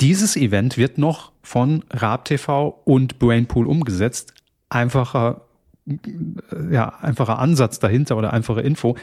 dieses 0.00 0.36
Event 0.36 0.78
wird 0.78 0.96
noch 0.98 1.32
von 1.42 1.84
Raab 1.90 2.24
TV 2.24 2.80
und 2.84 3.18
Brainpool 3.18 3.66
umgesetzt. 3.66 4.32
Einfacher 4.70 5.42
ja, 6.70 6.94
einfacher 7.00 7.38
Ansatz 7.38 7.78
dahinter 7.78 8.16
oder 8.16 8.32
einfache 8.32 8.60
Info. 8.60 8.96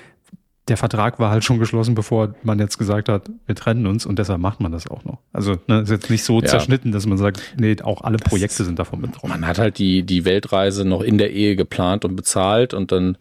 Der 0.67 0.77
Vertrag 0.77 1.19
war 1.19 1.31
halt 1.31 1.43
schon 1.43 1.57
geschlossen, 1.57 1.95
bevor 1.95 2.35
man 2.43 2.59
jetzt 2.59 2.77
gesagt 2.77 3.09
hat, 3.09 3.29
wir 3.47 3.55
trennen 3.55 3.87
uns 3.87 4.05
und 4.05 4.19
deshalb 4.19 4.39
macht 4.39 4.61
man 4.61 4.71
das 4.71 4.87
auch 4.87 5.03
noch. 5.03 5.17
Also 5.33 5.57
ne, 5.67 5.81
ist 5.81 5.89
jetzt 5.89 6.09
nicht 6.11 6.23
so 6.23 6.39
Ja. 6.39 6.47
zerschnitten, 6.47 6.91
dass 6.91 7.05
man 7.07 7.17
sagt, 7.17 7.41
nee, 7.57 7.75
auch 7.81 8.01
alle 8.03 8.17
Projekte 8.17 8.63
sind 8.63 8.77
davon 8.77 9.01
betroffen. 9.01 9.29
Man 9.29 9.47
hat 9.47 9.57
halt 9.57 9.79
die, 9.79 10.03
die 10.03 10.23
Weltreise 10.23 10.85
noch 10.85 11.01
in 11.01 11.17
der 11.17 11.31
Ehe 11.31 11.55
geplant 11.55 12.05
und 12.05 12.15
bezahlt 12.15 12.73
und 12.75 12.91
dann, 12.91 13.17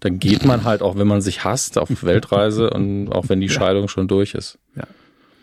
dann 0.00 0.18
geht 0.20 0.44
man 0.44 0.64
halt, 0.64 0.82
auch 0.82 0.96
wenn 0.96 1.08
man 1.08 1.20
sich 1.20 1.44
hasst, 1.44 1.78
auf 1.78 1.88
Weltreise 2.04 2.70
und 2.70 3.08
auch 3.10 3.28
wenn 3.28 3.40
die 3.40 3.48
Scheidung 3.50 3.88
schon 3.88 4.06
durch 4.06 4.34
ist. 4.34 4.58
Ja, 4.76 4.84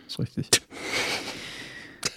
ist 0.08 0.20
richtig. 0.20 0.50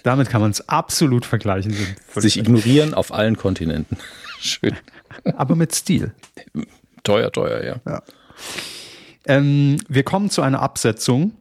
Damit 0.03 0.29
kann 0.29 0.41
man 0.41 0.51
es 0.51 0.67
absolut 0.69 1.25
vergleichen. 1.25 1.75
Sich 2.15 2.37
ignorieren 2.37 2.93
auf 2.93 3.13
allen 3.13 3.37
Kontinenten. 3.37 3.97
Schön. 4.39 4.75
Aber 5.35 5.55
mit 5.55 5.73
Stil. 5.73 6.13
Teuer, 7.03 7.31
teuer, 7.31 7.81
ja. 7.85 8.01
Ähm, 9.27 9.77
wir 9.87 10.03
kommen 10.03 10.29
zu 10.29 10.41
einer 10.41 10.61
Absetzung. 10.61 11.33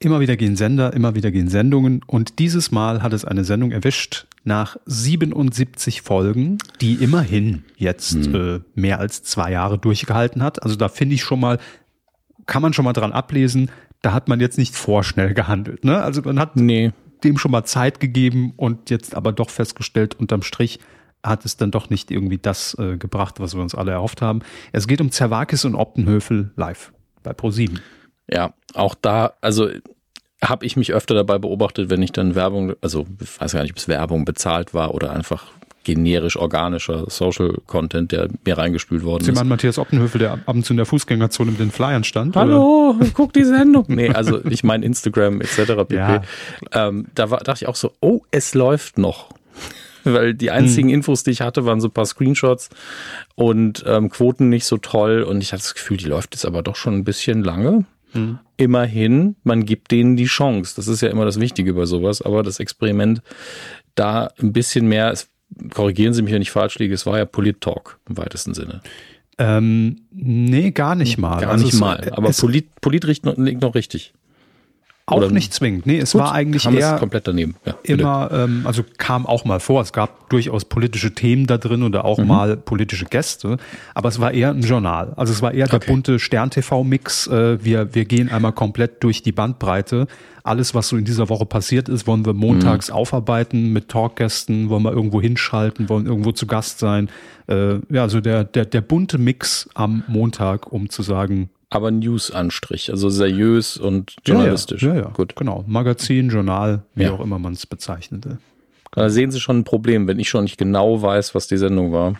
Immer 0.00 0.20
wieder 0.20 0.36
gehen 0.36 0.56
Sender, 0.56 0.92
immer 0.92 1.16
wieder 1.16 1.32
gehen 1.32 1.48
Sendungen 1.48 2.02
und 2.06 2.38
dieses 2.38 2.70
Mal 2.70 3.02
hat 3.02 3.12
es 3.12 3.24
eine 3.24 3.42
Sendung 3.42 3.72
erwischt 3.72 4.26
nach 4.44 4.76
77 4.86 6.02
Folgen, 6.02 6.58
die 6.80 6.94
immerhin 6.94 7.64
jetzt 7.76 8.14
hm. 8.14 8.34
äh, 8.34 8.60
mehr 8.76 9.00
als 9.00 9.24
zwei 9.24 9.50
Jahre 9.50 9.76
durchgehalten 9.76 10.42
hat. 10.42 10.62
Also 10.62 10.76
da 10.76 10.88
finde 10.88 11.16
ich 11.16 11.22
schon 11.22 11.40
mal, 11.40 11.58
kann 12.46 12.62
man 12.62 12.72
schon 12.72 12.84
mal 12.84 12.92
dran 12.92 13.12
ablesen, 13.12 13.72
da 14.00 14.12
hat 14.12 14.28
man 14.28 14.38
jetzt 14.38 14.56
nicht 14.56 14.76
vorschnell 14.76 15.34
gehandelt. 15.34 15.84
Ne? 15.84 16.00
Also 16.00 16.22
man 16.22 16.38
hat 16.38 16.54
nee. 16.54 16.92
dem 17.24 17.36
schon 17.36 17.50
mal 17.50 17.64
Zeit 17.64 17.98
gegeben 17.98 18.52
und 18.56 18.90
jetzt 18.90 19.16
aber 19.16 19.32
doch 19.32 19.50
festgestellt, 19.50 20.14
unterm 20.14 20.42
Strich 20.42 20.78
hat 21.28 21.44
es 21.44 21.56
dann 21.56 21.70
doch 21.70 21.90
nicht 21.90 22.10
irgendwie 22.10 22.38
das 22.38 22.76
äh, 22.78 22.96
gebracht, 22.96 23.40
was 23.40 23.54
wir 23.54 23.62
uns 23.62 23.74
alle 23.74 23.92
erhofft 23.92 24.22
haben. 24.22 24.40
Es 24.72 24.86
geht 24.86 25.00
um 25.00 25.10
Zerwakis 25.10 25.64
und 25.64 25.74
Optenhöfel 25.74 26.50
live 26.56 26.92
bei 27.22 27.32
Pro7. 27.32 27.78
Ja, 28.30 28.52
auch 28.74 28.94
da, 28.94 29.32
also 29.40 29.68
habe 30.42 30.66
ich 30.66 30.76
mich 30.76 30.92
öfter 30.92 31.14
dabei 31.14 31.38
beobachtet, 31.38 31.90
wenn 31.90 32.02
ich 32.02 32.12
dann 32.12 32.34
Werbung, 32.34 32.74
also 32.80 33.06
ich 33.20 33.40
weiß 33.40 33.52
gar 33.52 33.62
nicht, 33.62 33.72
ob 33.72 33.78
es 33.78 33.88
Werbung 33.88 34.24
bezahlt 34.24 34.74
war 34.74 34.94
oder 34.94 35.12
einfach 35.12 35.46
generisch 35.84 36.36
organischer 36.36 37.08
Social 37.08 37.54
Content, 37.66 38.12
der 38.12 38.28
mir 38.44 38.58
reingespült 38.58 39.04
worden 39.04 39.24
Sie 39.24 39.30
ist. 39.30 39.36
Sie 39.36 39.40
meinen 39.40 39.48
Matthias 39.48 39.78
Optenhöfel, 39.78 40.18
der 40.18 40.32
ab 40.32 40.40
und 40.46 40.64
zu 40.64 40.74
in 40.74 40.76
der 40.76 40.84
Fußgängerzone 40.84 41.52
mit 41.52 41.60
den 41.60 41.70
Flyern 41.70 42.04
stand? 42.04 42.36
Hallo, 42.36 42.94
oder? 42.98 43.06
guck 43.14 43.32
die 43.32 43.44
Sendung. 43.44 43.86
Nee, 43.88 44.10
also 44.10 44.44
ich 44.44 44.62
meine 44.62 44.84
Instagram 44.84 45.40
etc. 45.40 45.56
pp. 45.88 45.94
Ja. 45.94 46.22
Ähm, 46.72 47.06
da 47.14 47.30
war, 47.30 47.38
dachte 47.38 47.64
ich 47.64 47.68
auch 47.68 47.76
so, 47.76 47.92
oh, 48.00 48.20
es 48.30 48.52
läuft 48.52 48.98
noch. 48.98 49.30
Weil 50.12 50.34
die 50.34 50.50
einzigen 50.50 50.88
hm. 50.88 50.96
Infos, 50.96 51.22
die 51.22 51.30
ich 51.30 51.40
hatte, 51.40 51.64
waren 51.64 51.80
so 51.80 51.88
ein 51.88 51.92
paar 51.92 52.06
Screenshots 52.06 52.70
und 53.34 53.84
ähm, 53.86 54.10
Quoten 54.10 54.48
nicht 54.48 54.64
so 54.64 54.78
toll. 54.78 55.22
Und 55.22 55.42
ich 55.42 55.52
hatte 55.52 55.62
das 55.62 55.74
Gefühl, 55.74 55.96
die 55.96 56.06
läuft 56.06 56.34
jetzt 56.34 56.44
aber 56.44 56.62
doch 56.62 56.76
schon 56.76 56.94
ein 56.94 57.04
bisschen 57.04 57.42
lange. 57.42 57.84
Mhm. 58.14 58.38
Immerhin, 58.56 59.36
man 59.44 59.64
gibt 59.64 59.90
denen 59.90 60.16
die 60.16 60.24
Chance. 60.24 60.74
Das 60.76 60.88
ist 60.88 61.02
ja 61.02 61.08
immer 61.08 61.24
das 61.24 61.38
Wichtige 61.38 61.74
bei 61.74 61.84
sowas. 61.84 62.22
Aber 62.22 62.42
das 62.42 62.60
Experiment 62.60 63.22
da 63.94 64.30
ein 64.40 64.52
bisschen 64.52 64.88
mehr, 64.88 65.10
es, 65.10 65.28
korrigieren 65.74 66.14
Sie 66.14 66.22
mich, 66.22 66.32
wenn 66.32 66.42
ich 66.42 66.50
falsch 66.50 66.78
liege, 66.78 66.94
es 66.94 67.06
war 67.06 67.18
ja 67.18 67.24
Polit-Talk 67.24 67.98
im 68.08 68.16
weitesten 68.16 68.54
Sinne. 68.54 68.80
Ähm, 69.38 70.00
nee, 70.10 70.72
gar 70.72 70.96
nicht 70.96 71.16
mal. 71.16 71.40
Gar 71.40 71.52
also 71.52 71.64
nicht 71.64 71.78
mal. 71.78 72.10
Aber 72.12 72.30
Polit, 72.30 72.68
Polit 72.80 73.04
liegt 73.04 73.24
noch 73.24 73.74
richtig. 73.74 74.12
Auch 75.08 75.16
Oder 75.16 75.30
nicht 75.30 75.54
zwingend. 75.54 75.86
Nee, 75.86 76.00
es 76.00 76.12
Gut, 76.12 76.20
war 76.20 76.32
eigentlich 76.34 76.66
eher 76.66 76.98
komplett 76.98 77.26
daneben. 77.26 77.54
Ja, 77.64 77.74
immer, 77.82 78.28
ähm, 78.30 78.64
also 78.66 78.84
kam 78.98 79.24
auch 79.24 79.46
mal 79.46 79.58
vor. 79.58 79.80
Es 79.80 79.94
gab 79.94 80.28
durchaus 80.28 80.66
politische 80.66 81.14
Themen 81.14 81.46
da 81.46 81.56
drin 81.56 81.82
oder 81.82 82.04
auch 82.04 82.18
mhm. 82.18 82.26
mal 82.26 82.56
politische 82.58 83.06
Gäste. 83.06 83.56
Aber 83.94 84.10
es 84.10 84.20
war 84.20 84.32
eher 84.32 84.50
ein 84.50 84.60
Journal. 84.60 85.14
Also 85.16 85.32
es 85.32 85.40
war 85.40 85.54
eher 85.54 85.66
der 85.66 85.76
okay. 85.76 85.90
bunte 85.90 86.18
Stern-TV-Mix. 86.18 87.26
Äh, 87.28 87.64
wir, 87.64 87.94
wir 87.94 88.04
gehen 88.04 88.28
einmal 88.28 88.52
komplett 88.52 89.02
durch 89.02 89.22
die 89.22 89.32
Bandbreite. 89.32 90.08
Alles, 90.42 90.74
was 90.74 90.88
so 90.88 90.98
in 90.98 91.06
dieser 91.06 91.30
Woche 91.30 91.46
passiert 91.46 91.88
ist, 91.88 92.06
wollen 92.06 92.26
wir 92.26 92.34
montags 92.34 92.90
mhm. 92.90 92.96
aufarbeiten 92.96 93.72
mit 93.72 93.88
Talkgästen, 93.88 94.68
wollen 94.68 94.82
wir 94.82 94.92
irgendwo 94.92 95.22
hinschalten, 95.22 95.88
wollen 95.88 96.04
irgendwo 96.04 96.32
zu 96.32 96.46
Gast 96.46 96.80
sein. 96.80 97.08
Äh, 97.46 97.76
ja, 97.88 98.02
also 98.02 98.20
der, 98.20 98.44
der, 98.44 98.66
der 98.66 98.82
bunte 98.82 99.16
Mix 99.16 99.70
am 99.72 100.04
Montag, 100.06 100.70
um 100.70 100.90
zu 100.90 101.02
sagen, 101.02 101.48
aber 101.70 101.90
News-Anstrich, 101.90 102.90
also 102.90 103.10
seriös 103.10 103.76
und 103.76 104.16
journalistisch. 104.24 104.82
Ja, 104.82 104.94
ja, 104.94 105.00
ja, 105.02 105.08
gut. 105.08 105.36
Genau. 105.36 105.64
Magazin, 105.66 106.30
Journal, 106.30 106.82
wie 106.94 107.04
ja. 107.04 107.12
auch 107.12 107.20
immer 107.20 107.38
man 107.38 107.52
es 107.52 107.66
bezeichnete. 107.66 108.38
Da 108.92 109.10
sehen 109.10 109.30
Sie 109.30 109.40
schon 109.40 109.58
ein 109.58 109.64
Problem, 109.64 110.06
wenn 110.06 110.18
ich 110.18 110.28
schon 110.28 110.44
nicht 110.44 110.56
genau 110.56 111.02
weiß, 111.02 111.34
was 111.34 111.46
die 111.46 111.58
Sendung 111.58 111.92
war. 111.92 112.14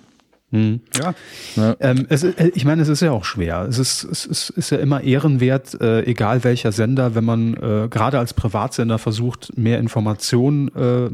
Hm. 0.50 0.80
Ja, 0.96 1.14
ja. 1.56 1.76
Ähm, 1.80 2.06
es, 2.08 2.24
äh, 2.24 2.50
ich 2.54 2.64
meine, 2.64 2.80
es 2.80 2.88
ist 2.88 3.00
ja 3.00 3.12
auch 3.12 3.24
schwer. 3.24 3.66
Es 3.68 3.78
ist, 3.78 4.04
es 4.04 4.24
ist, 4.24 4.48
ist 4.50 4.70
ja 4.70 4.78
immer 4.78 5.02
ehrenwert, 5.02 5.78
äh, 5.78 6.04
egal 6.04 6.42
welcher 6.42 6.72
Sender, 6.72 7.14
wenn 7.14 7.24
man 7.24 7.52
äh, 7.54 7.88
gerade 7.90 8.18
als 8.18 8.32
Privatsender 8.32 8.98
versucht, 8.98 9.58
mehr 9.58 9.78
Informationen 9.78 10.68
äh, 10.68 11.10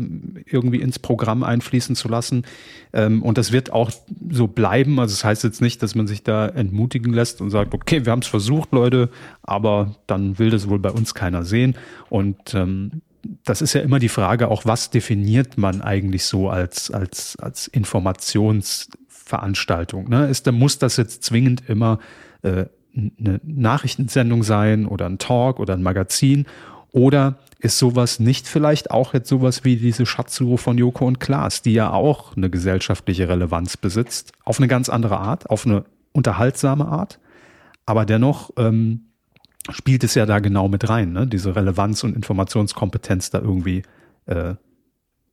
irgendwie 0.49 0.81
ins 0.81 1.01
Programm 1.01 1.43
einfließen 1.43 1.97
zu 1.97 2.07
lassen. 2.09 2.45
Ähm, 2.93 3.23
und 3.23 3.37
das 3.37 3.51
wird 3.51 3.73
auch 3.73 3.91
so 4.31 4.47
bleiben. 4.47 5.01
Also 5.01 5.15
das 5.15 5.25
heißt 5.25 5.43
jetzt 5.43 5.61
nicht, 5.61 5.83
dass 5.83 5.97
man 5.97 6.07
sich 6.07 6.23
da 6.23 6.47
entmutigen 6.47 7.13
lässt 7.13 7.41
und 7.41 7.51
sagt, 7.51 7.75
okay, 7.75 8.05
wir 8.05 8.13
haben 8.13 8.23
es 8.23 8.29
versucht, 8.29 8.71
Leute, 8.71 9.11
aber 9.43 9.97
dann 10.07 10.39
will 10.39 10.51
das 10.51 10.69
wohl 10.69 10.79
bei 10.79 10.91
uns 10.91 11.13
keiner 11.13 11.45
sehen. 11.45 11.75
Und 12.09 12.55
ähm, 12.55 13.03
das 13.45 13.63
ist 13.63 13.73
ja 13.73 13.81
immer 13.81 13.99
die 13.99 14.09
Frage, 14.09 14.49
auch 14.49 14.65
was 14.65 14.91
definiert 14.91 15.59
man 15.59 15.83
eigentlich 15.83 16.25
so 16.25 16.51
als, 16.51 16.93
als, 16.93 17.37
als 17.37 17.73
Informations- 17.73 18.91
Veranstaltung. 19.25 20.09
Ne? 20.09 20.27
Ist, 20.29 20.51
muss 20.53 20.79
das 20.79 20.97
jetzt 20.97 21.25
zwingend 21.25 21.69
immer 21.69 21.99
äh, 22.43 22.67
eine 22.97 23.41
Nachrichtensendung 23.43 24.43
sein 24.43 24.87
oder 24.87 25.07
ein 25.07 25.19
Talk 25.19 25.59
oder 25.59 25.75
ein 25.75 25.83
Magazin? 25.83 26.47
Oder 26.93 27.39
ist 27.59 27.79
sowas 27.79 28.21
nicht 28.21 28.47
vielleicht 28.47 28.93
auch 28.93 29.15
jetzt 29.15 29.29
sowas 29.29 29.65
wie 29.65 29.77
diese 29.77 30.07
Schatzsuche 30.07 30.59
von 30.59 30.79
Joko 30.79 31.07
und 31.07 31.19
Klaas, 31.19 31.61
die 31.61 31.73
ja 31.73 31.91
auch 31.91 32.37
eine 32.37 32.51
gesellschaftliche 32.51 33.29
Relevanz 33.29 33.77
besitzt, 33.77 34.33
auf 34.45 34.59
eine 34.59 34.69
ganz 34.69 34.89
andere 34.89 35.19
Art, 35.19 35.51
auf 35.51 35.67
eine 35.67 35.85
unterhaltsame 36.13 36.87
Art, 36.87 37.19
aber 37.85 38.05
dennoch 38.05 38.51
ähm, 38.59 39.07
spielt 39.71 40.05
es 40.05 40.15
ja 40.15 40.25
da 40.25 40.39
genau 40.39 40.69
mit 40.69 40.89
rein, 40.89 41.13
ne? 41.13 41.27
diese 41.27 41.57
Relevanz 41.57 42.05
und 42.05 42.15
Informationskompetenz 42.15 43.31
da 43.31 43.41
irgendwie 43.41 43.83
äh, 44.27 44.55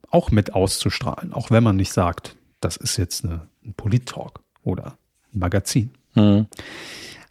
auch 0.09 0.31
mit 0.31 0.55
auszustrahlen, 0.55 1.31
auch 1.31 1.51
wenn 1.51 1.63
man 1.63 1.75
nicht 1.75 1.93
sagt, 1.93 2.37
das 2.59 2.75
ist 2.77 2.97
jetzt 2.97 3.23
eine, 3.23 3.47
ein 3.65 3.73
Polit-Talk 3.73 4.41
oder 4.63 4.97
ein 5.33 5.39
Magazin. 5.39 5.91
Mhm. 6.15 6.47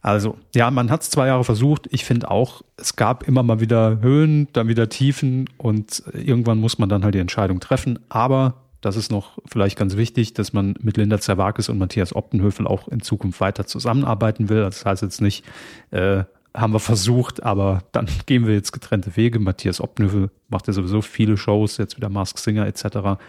Also, 0.03 0.39
ja, 0.55 0.71
man 0.71 0.91
hat 0.91 1.03
es 1.03 1.11
zwei 1.11 1.27
Jahre 1.27 1.45
versucht. 1.45 1.87
Ich 1.91 2.05
finde 2.05 2.31
auch, 2.31 2.63
es 2.77 2.97
gab 2.97 3.29
immer 3.29 3.43
mal 3.43 3.61
wieder 3.61 4.01
Höhen, 4.01 4.49
dann 4.55 4.69
wieder 4.69 4.89
Tiefen 4.89 5.49
und 5.59 6.03
irgendwann 6.15 6.59
muss 6.59 6.79
man 6.79 6.89
dann 6.89 7.05
halt 7.05 7.15
die 7.15 7.19
Entscheidung 7.19 7.61
treffen. 7.61 7.99
Aber 8.09 8.55
das 8.81 8.97
ist 8.97 9.11
noch 9.11 9.39
vielleicht 9.47 9.79
ganz 9.79 9.97
wichtig, 9.97 10.33
dass 10.33 10.55
man 10.55 10.75
mit 10.81 10.97
Linda 10.97 11.21
Zerwakis 11.21 11.69
und 11.69 11.77
Matthias 11.77 12.17
Optenhöfel 12.17 12.67
auch 12.67 12.89
in 12.89 13.03
Zukunft 13.03 13.41
weiter 13.41 13.67
zusammenarbeiten 13.67 14.49
will. 14.49 14.61
Das 14.61 14.87
heißt 14.87 15.03
jetzt 15.03 15.21
nicht, 15.21 15.45
äh, 15.91 16.25
haben 16.55 16.73
wir 16.73 16.81
versucht, 16.81 17.43
aber 17.43 17.83
dann 17.93 18.09
gehen 18.27 18.47
wir 18.47 18.55
jetzt 18.55 18.73
getrennte 18.73 19.17
Wege. 19.17 19.39
Matthias 19.39 19.83
Optenhöfel 19.83 20.31
macht 20.49 20.67
ja 20.67 20.73
sowieso 20.73 21.03
viele 21.03 21.37
Shows, 21.37 21.77
jetzt 21.77 21.99
wieder 21.99 22.09
Mask 22.09 22.39
Singer 22.39 22.67
etc. 22.67 23.21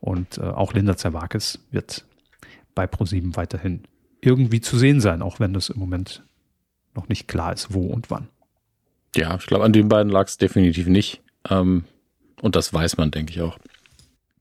Und 0.00 0.36
äh, 0.36 0.42
auch 0.42 0.74
Linda 0.74 0.96
Zerwakis 0.98 1.60
wird 1.70 2.04
bei 2.74 2.86
ProSieben 2.86 3.36
weiterhin 3.36 3.82
irgendwie 4.20 4.60
zu 4.60 4.78
sehen 4.78 5.00
sein, 5.00 5.22
auch 5.22 5.40
wenn 5.40 5.52
das 5.52 5.70
im 5.70 5.78
Moment 5.78 6.22
noch 6.94 7.08
nicht 7.08 7.28
klar 7.28 7.52
ist, 7.52 7.72
wo 7.72 7.86
und 7.86 8.10
wann. 8.10 8.28
Ja, 9.16 9.36
ich 9.36 9.46
glaube, 9.46 9.64
an 9.64 9.72
den 9.72 9.88
beiden 9.88 10.10
lag 10.10 10.26
es 10.26 10.38
definitiv 10.38 10.86
nicht. 10.86 11.22
Ähm, 11.48 11.84
und 12.42 12.56
das 12.56 12.72
weiß 12.72 12.96
man, 12.96 13.10
denke 13.10 13.32
ich 13.32 13.40
auch. 13.40 13.58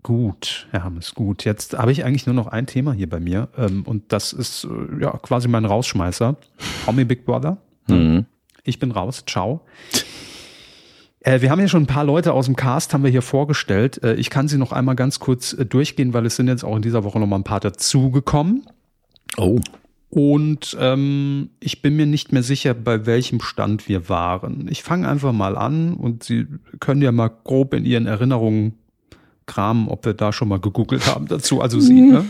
Gut, 0.02 0.68
Herr 0.72 0.84
Hammes, 0.84 1.14
gut. 1.14 1.44
Jetzt 1.44 1.78
habe 1.78 1.92
ich 1.92 2.06
eigentlich 2.06 2.26
nur 2.26 2.36
noch 2.36 2.48
ein 2.48 2.68
Thema 2.68 2.94
hier 2.94 3.10
bei 3.10 3.20
mir. 3.20 3.50
Ähm, 3.58 3.84
und 3.84 4.12
das 4.14 4.32
ist 4.32 4.66
äh, 4.66 5.02
ja 5.02 5.12
quasi 5.18 5.48
mein 5.48 5.66
Rausschmeißer. 5.66 6.38
Promi 6.86 7.04
Big 7.04 7.26
Brother. 7.26 7.58
Mhm. 7.88 8.26
Ich 8.64 8.80
bin 8.80 8.92
raus. 8.92 9.24
Ciao. 9.26 9.62
Äh, 11.30 11.42
wir 11.42 11.52
haben 11.52 11.60
ja 11.60 11.68
schon 11.68 11.84
ein 11.84 11.88
paar 11.88 12.04
Leute 12.04 12.34
aus 12.34 12.48
dem 12.48 12.56
Cast, 12.56 12.94
haben 12.94 13.04
wir 13.04 13.12
hier 13.12 13.22
vorgestellt. 13.22 14.04
Äh, 14.04 14.16
ich 14.16 14.32
kann 14.32 14.48
sie 14.48 14.58
noch 14.58 14.72
einmal 14.72 14.96
ganz 14.96 15.20
kurz 15.20 15.54
äh, 15.54 15.64
durchgehen, 15.64 16.14
weil 16.14 16.26
es 16.26 16.36
sind 16.36 16.48
jetzt 16.48 16.64
auch 16.64 16.76
in 16.76 16.82
dieser 16.82 17.04
Woche 17.04 17.20
noch 17.20 17.28
mal 17.28 17.36
ein 17.36 17.44
paar 17.44 17.60
dazugekommen. 17.60 18.66
Oh. 19.38 19.60
Und 20.10 20.76
ähm, 20.80 21.52
ich 21.60 21.84
bin 21.84 21.96
mir 21.96 22.08
nicht 22.08 22.32
mehr 22.32 22.42
sicher, 22.42 22.74
bei 22.74 23.06
welchem 23.06 23.42
Stand 23.42 23.88
wir 23.88 24.10
waren. 24.10 24.68
Ich 24.72 24.82
fange 24.82 25.08
einfach 25.08 25.32
mal 25.32 25.56
an 25.56 25.94
und 25.94 26.24
Sie 26.24 26.48
können 26.80 27.04
ja 27.04 27.12
mal 27.12 27.30
grob 27.44 27.76
in 27.76 27.86
Ihren 27.86 28.08
Erinnerungen 28.08 28.79
kramen, 29.50 29.88
ob 29.88 30.06
wir 30.06 30.14
da 30.14 30.32
schon 30.32 30.48
mal 30.48 30.60
gegoogelt 30.60 31.08
haben 31.08 31.28
dazu. 31.28 31.60
Also 31.60 31.80
Sie, 31.80 32.02
ne? 32.02 32.26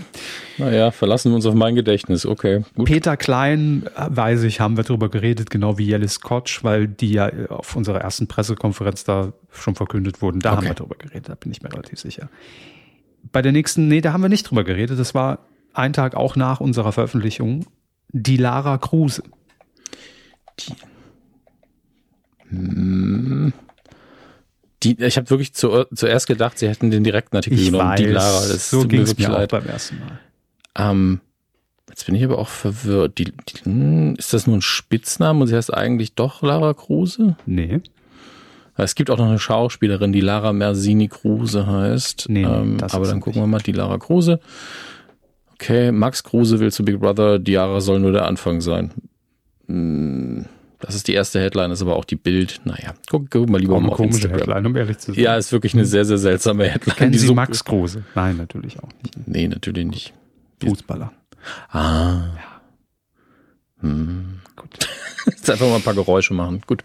Naja, 0.58 0.92
verlassen 0.92 1.32
wir 1.32 1.36
uns 1.36 1.46
auf 1.46 1.54
mein 1.54 1.76
Gedächtnis. 1.76 2.26
Okay, 2.26 2.64
gut. 2.76 2.88
Peter 2.88 3.18
Klein, 3.18 3.84
weiß 3.96 4.44
ich, 4.44 4.62
haben 4.62 4.78
wir 4.78 4.86
darüber 4.86 5.10
geredet, 5.10 5.50
genau 5.50 5.78
wie 5.78 5.86
Jellis 5.86 6.22
Kotsch, 6.22 6.64
weil 6.64 6.88
die 6.88 7.12
ja 7.12 7.30
auf 7.50 7.76
unserer 7.76 8.00
ersten 8.00 8.28
Pressekonferenz 8.28 9.04
da 9.04 9.34
schon 9.52 9.76
verkündet 9.76 10.22
wurden. 10.22 10.40
Da 10.40 10.52
okay. 10.52 10.58
haben 10.58 10.68
wir 10.68 10.74
darüber 10.76 10.96
geredet, 10.96 11.30
da 11.30 11.36
bin 11.36 11.52
ich 11.52 11.62
mir 11.62 11.72
relativ 11.72 12.00
sicher. 12.00 12.30
Bei 13.32 13.42
der 13.42 13.52
nächsten, 13.52 13.90
nee, 13.90 14.02
da 14.02 14.14
haben 14.14 14.22
wir 14.22 14.30
nicht 14.30 14.50
drüber 14.50 14.64
geredet. 14.64 14.98
Das 14.98 15.14
war 15.14 15.40
ein 15.74 15.92
Tag 15.94 16.16
auch 16.16 16.36
nach 16.38 16.62
unserer 16.62 16.94
Veröffentlichung. 16.94 17.66
Die 18.10 18.38
Lara 18.38 18.78
Kruse. 18.78 19.24
Die. 20.60 20.74
Hm. 22.50 23.54
Die, 24.84 25.02
ich 25.04 25.18
habe 25.18 25.30
wirklich 25.30 25.54
zu, 25.54 25.86
zuerst 25.94 26.28
gedacht, 26.28 26.58
sie 26.58 26.70
hätten 26.70 26.90
den 26.90 27.04
direkten 27.04 27.36
Artikel 27.36 27.60
ich 27.60 27.66
genommen. 27.66 27.90
Weiß, 27.90 28.00
die 28.00 28.06
Lara, 28.06 28.48
das 28.48 28.70
so 28.70 28.88
ging 28.88 29.02
es 29.02 29.18
mir 29.18 29.30
leid. 29.30 29.54
auch 29.54 29.60
beim 29.60 29.68
ersten 29.68 30.00
Mal. 30.00 30.20
Ähm, 30.76 31.20
jetzt 31.90 32.06
bin 32.06 32.16
ich 32.16 32.24
aber 32.24 32.38
auch 32.38 32.48
verwirrt. 32.48 33.18
Die, 33.18 33.26
die, 33.26 33.64
hm, 33.64 34.16
ist 34.16 34.34
das 34.34 34.48
nur 34.48 34.58
ein 34.58 34.62
Spitzname 34.62 35.42
und 35.42 35.48
sie 35.48 35.56
heißt 35.56 35.74
eigentlich 35.74 36.14
doch 36.14 36.42
Lara 36.42 36.74
Kruse? 36.74 37.36
Nee. 37.46 37.82
Es 38.78 38.96
gibt 38.96 39.10
auch 39.10 39.18
noch 39.18 39.28
eine 39.28 39.40
Schauspielerin, 39.40 40.14
die 40.14 40.22
Lara 40.22 40.54
Mersini 40.54 41.10
Kruse 41.10 41.68
heißt. 41.68 42.28
Nee, 42.30 42.44
ähm, 42.44 42.78
aber 42.80 43.08
dann 43.08 43.20
gucken 43.20 43.42
wir 43.42 43.48
mal 43.48 43.60
die 43.60 43.74
Lara 43.74 43.98
Kruse. 43.98 44.40
Okay, 45.56 45.92
Max 45.92 46.24
Kruse 46.24 46.62
will 46.62 46.72
zu 46.72 46.86
Big 46.86 47.00
Brother, 47.00 47.40
die 47.40 47.52
Jahre 47.52 47.82
soll 47.82 48.00
nur 48.00 48.14
der 48.14 48.26
Anfang 48.26 48.62
sein. 48.62 48.92
Hm, 49.68 50.46
Das 50.80 50.96
ist 50.96 51.08
die 51.08 51.14
erste 51.14 51.40
Headline, 51.42 51.72
ist 51.72 51.82
aber 51.82 51.96
auch 51.98 52.06
die 52.06 52.16
Bild. 52.16 52.62
Naja, 52.64 52.94
guck, 53.10 53.30
guck 53.30 53.50
mal 53.50 53.60
lieber 53.60 53.76
Auch 53.76 53.82
mal 53.82 53.90
auf 53.90 53.98
komische 53.98 54.28
Instagram. 54.28 54.40
Headline, 54.40 54.66
um 54.68 54.76
ehrlich 54.78 54.98
zu 55.00 55.14
sein. 55.14 55.22
Ja, 55.24 55.36
ist 55.36 55.52
wirklich 55.52 55.74
eine 55.74 55.86
sehr, 55.86 56.06
sehr 56.06 56.18
seltsame 56.18 56.66
Headline. 56.70 56.96
Kennen 56.96 57.12
die 57.12 57.18
Sie 57.18 57.28
so- 57.28 57.36
Max 57.36 57.64
Kruse? 57.66 58.04
Nein, 58.16 58.38
natürlich 58.38 58.80
auch 58.82 58.90
nicht. 59.04 59.28
Nee, 59.28 59.48
natürlich 59.50 59.86
nicht. 59.86 60.14
Fußballer. 60.64 61.12
Ah. 61.70 62.24
Hm. 63.82 64.40
Gut. 64.56 64.78
Jetzt 65.26 65.50
einfach 65.50 65.68
mal 65.68 65.76
ein 65.76 65.82
paar 65.82 65.94
Geräusche 65.94 66.34
machen. 66.34 66.62
Gut. 66.66 66.84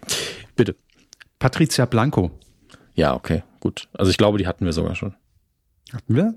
Bitte. 0.55 0.75
Patricia 1.39 1.85
Blanco. 1.85 2.31
Ja, 2.93 3.13
okay. 3.13 3.43
Gut. 3.59 3.87
Also 3.93 4.11
ich 4.11 4.17
glaube, 4.17 4.37
die 4.37 4.47
hatten 4.47 4.65
wir 4.65 4.73
sogar 4.73 4.95
schon. 4.95 5.15
Hatten 5.93 6.15
wir? 6.15 6.33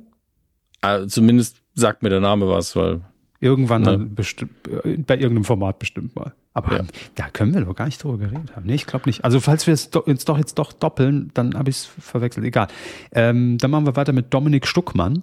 Also 0.80 1.06
zumindest 1.06 1.56
sagt 1.74 2.02
mir 2.02 2.08
der 2.10 2.20
Name 2.20 2.48
was, 2.48 2.74
weil 2.76 3.00
Irgendwann 3.40 3.84
Ja. 3.84 3.92
dann 3.92 4.14
bestimmt, 4.16 4.50
äh, 4.66 4.96
bei 4.96 5.14
irgendeinem 5.14 5.44
Format 5.44 5.78
bestimmt 5.78 6.16
mal. 6.16 6.32
Aber 6.54 6.76
Ja. 6.78 6.84
da 7.14 7.28
können 7.30 7.54
wir 7.54 7.60
doch 7.60 7.74
gar 7.76 7.84
nicht 7.84 8.02
drüber 8.02 8.18
geredet 8.18 8.56
haben. 8.56 8.66
Nee, 8.66 8.74
ich 8.74 8.86
glaube 8.86 9.08
nicht. 9.08 9.24
Also 9.24 9.38
falls 9.38 9.66
wir 9.68 9.74
es 9.74 9.90
do, 9.90 10.00
uns 10.00 10.24
doch 10.24 10.38
jetzt 10.38 10.58
doch 10.58 10.72
doppeln, 10.72 11.30
dann 11.34 11.54
habe 11.54 11.70
ich 11.70 11.76
es 11.76 11.84
verwechselt. 11.84 12.44
Egal. 12.44 12.66
Ähm, 13.12 13.56
dann 13.58 13.70
machen 13.70 13.86
wir 13.86 13.94
weiter 13.94 14.12
mit 14.12 14.34
Dominik 14.34 14.66
Stuckmann. 14.66 15.22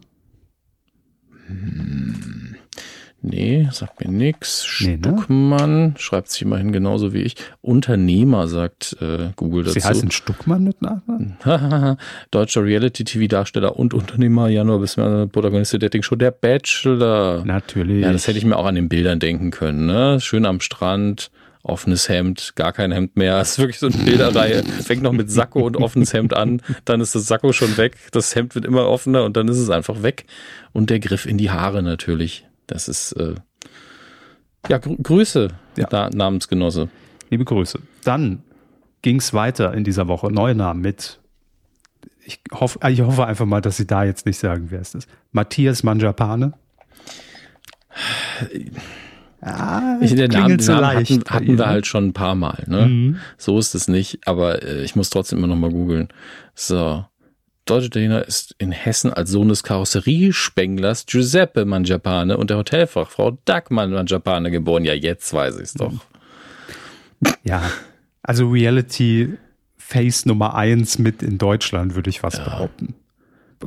Nee, 3.27 3.67
sagt 3.71 3.99
mir 3.99 4.11
nix. 4.11 4.67
Nee, 4.81 4.97
ne? 4.97 5.17
Stuckmann 5.17 5.95
schreibt 5.97 6.29
sich 6.29 6.43
immerhin 6.43 6.71
genauso 6.71 7.11
wie 7.11 7.21
ich. 7.21 7.35
Unternehmer, 7.61 8.47
sagt 8.47 8.95
äh, 9.01 9.31
Google 9.35 9.63
dazu. 9.63 9.79
Sie 9.79 9.85
heißen 9.85 10.11
Stuckmann 10.11 10.63
mit 10.63 10.81
Nachnamen? 10.81 11.37
Deutscher 12.31 12.63
Reality-TV-Darsteller 12.63 13.77
und 13.77 13.95
Unternehmer, 13.95 14.47
Januar 14.49 14.79
bis 14.79 14.97
März, 14.97 15.31
Protagonist 15.31 15.73
der 15.73 15.79
Dating-Show 15.79 16.15
Der 16.15 16.31
Bachelor. 16.31 17.43
Natürlich. 17.45 18.03
Ja, 18.03 18.11
das 18.11 18.27
hätte 18.27 18.37
ich 18.37 18.45
mir 18.45 18.57
auch 18.57 18.67
an 18.67 18.75
den 18.75 18.89
Bildern 18.89 19.19
denken 19.19 19.49
können. 19.49 19.87
Ne? 19.87 20.19
Schön 20.21 20.45
am 20.45 20.59
Strand, 20.59 21.31
offenes 21.63 22.07
Hemd, 22.07 22.53
gar 22.55 22.73
kein 22.73 22.91
Hemd 22.91 23.15
mehr. 23.17 23.39
Das 23.39 23.51
ist 23.51 23.59
wirklich 23.59 23.79
so 23.79 23.87
eine 23.87 23.97
Bilderreihe. 23.97 24.63
Fängt 24.63 25.01
noch 25.01 25.13
mit 25.13 25.31
Sakko 25.31 25.65
und 25.65 25.77
offenes 25.77 26.13
Hemd 26.13 26.35
an, 26.35 26.61
dann 26.85 27.01
ist 27.01 27.15
das 27.15 27.25
Sakko 27.25 27.53
schon 27.53 27.75
weg, 27.77 27.97
das 28.11 28.35
Hemd 28.35 28.53
wird 28.53 28.65
immer 28.65 28.87
offener 28.87 29.23
und 29.23 29.35
dann 29.35 29.47
ist 29.47 29.57
es 29.57 29.71
einfach 29.71 30.03
weg. 30.03 30.25
Und 30.73 30.91
der 30.91 30.99
Griff 30.99 31.25
in 31.25 31.37
die 31.39 31.49
Haare 31.49 31.81
natürlich. 31.81 32.45
Das 32.67 32.87
ist 32.87 33.13
äh, 33.13 33.35
ja 34.69 34.77
grü 34.77 34.95
Grüße, 35.01 35.49
Ja. 35.77 35.87
Na 35.91 36.09
Namensgenosse. 36.09 36.89
Liebe 37.29 37.45
Grüße. 37.45 37.79
Dann 38.03 38.43
ging 39.01 39.17
es 39.17 39.33
weiter 39.33 39.73
in 39.73 39.83
dieser 39.83 40.07
Woche. 40.07 40.31
Neue 40.31 40.55
Namen 40.55 40.81
mit. 40.81 41.19
Ich 42.23 42.39
hoffe, 42.51 42.79
ich 42.89 43.01
hoffe 43.01 43.25
einfach 43.25 43.45
mal, 43.45 43.61
dass 43.61 43.77
Sie 43.77 43.85
da 43.85 44.03
jetzt 44.03 44.25
nicht 44.25 44.39
sagen, 44.39 44.67
wer 44.71 44.81
es 44.81 44.95
ist. 44.95 45.07
Matthias 45.31 45.83
Manjapane. 45.83 46.53
Ah, 49.41 49.97
Ich, 50.01 50.15
den 50.15 50.31
Namen, 50.31 50.59
so 50.59 50.71
Namen 50.73 50.97
hatten, 50.97 51.23
hatten 51.27 51.57
wir 51.57 51.67
halt 51.67 51.85
schon 51.85 52.07
ein 52.07 52.13
paar 52.13 52.33
Mal. 52.35 52.63
Ne? 52.67 52.87
Mhm. 52.87 53.17
So 53.37 53.59
ist 53.59 53.75
es 53.75 53.87
nicht, 53.87 54.27
aber 54.27 54.63
äh, 54.63 54.83
ich 54.83 54.95
muss 54.95 55.11
trotzdem 55.11 55.37
immer 55.39 55.47
noch 55.47 55.55
mal 55.55 55.69
googeln. 55.69 56.07
So. 56.55 57.05
Deutscher 57.65 57.87
Italiener 57.87 58.23
ist 58.25 58.55
in 58.59 58.71
Hessen 58.71 59.11
als 59.11 59.31
Sohn 59.31 59.49
des 59.49 59.63
Karosseriespenglers 59.63 61.07
Giuseppe 61.07 61.65
Mangiapane 61.65 62.37
und 62.37 62.51
der 62.51 62.57
Hotelfachfrau 62.57 63.39
Dagmar 63.45 63.87
Mangiapane 63.87 64.51
geboren. 64.51 64.85
Ja, 64.85 64.93
jetzt 64.93 65.33
weiß 65.33 65.59
ich's 65.59 65.73
doch. 65.73 65.93
Ja, 67.43 67.63
also 68.21 68.49
Reality 68.49 69.37
Face 69.77 70.25
Nummer 70.25 70.55
eins 70.55 70.99
mit 70.99 71.23
in 71.23 71.37
Deutschland, 71.37 71.95
würde 71.95 72.09
ich 72.09 72.19
fast 72.19 72.43
behaupten. 72.43 72.95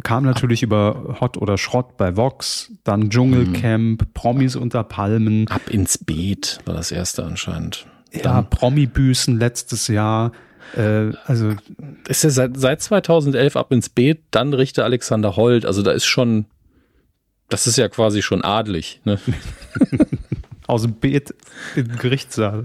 Kam 0.03 0.25
natürlich 0.25 0.63
über 0.63 1.17
Hot 1.21 1.37
oder 1.37 1.59
Schrott 1.59 1.97
bei 1.97 2.17
Vox, 2.17 2.71
dann 2.85 3.11
Dschungelcamp, 3.11 4.15
Promis 4.15 4.55
unter 4.55 4.85
Palmen, 4.85 5.49
Ab 5.49 5.69
ins 5.71 5.99
Beet 5.99 6.59
war 6.67 6.75
das 6.75 6.93
erste 6.93 7.25
anscheinend. 7.25 7.87
ja, 8.13 8.43
Promi-Büßen 8.43 9.39
letztes 9.39 9.89
Jahr. 9.89 10.33
Äh, 10.77 11.13
also 11.25 11.55
Ist 12.09 12.25
ja 12.25 12.31
seit, 12.31 12.57
seit 12.57 12.83
2011 12.83 13.57
ab 13.57 13.73
ins 13.73 13.89
Beet, 13.89 14.21
dann 14.31 14.55
Richter 14.55 14.85
Alexander 14.85 15.37
Holt. 15.37 15.65
Also 15.65 15.83
da 15.83 15.93
ist 15.93 16.07
schon, 16.07 16.47
das 17.49 17.67
ist 17.67 17.79
ja 17.79 17.89
quasi 17.89 18.23
schon 18.23 18.45
adlig. 18.45 19.01
Ne? 19.05 19.19
aus 20.69 20.83
dem 20.83 20.95
Beet 20.95 21.35
im 21.75 21.97
Gerichtssaal. 21.97 22.63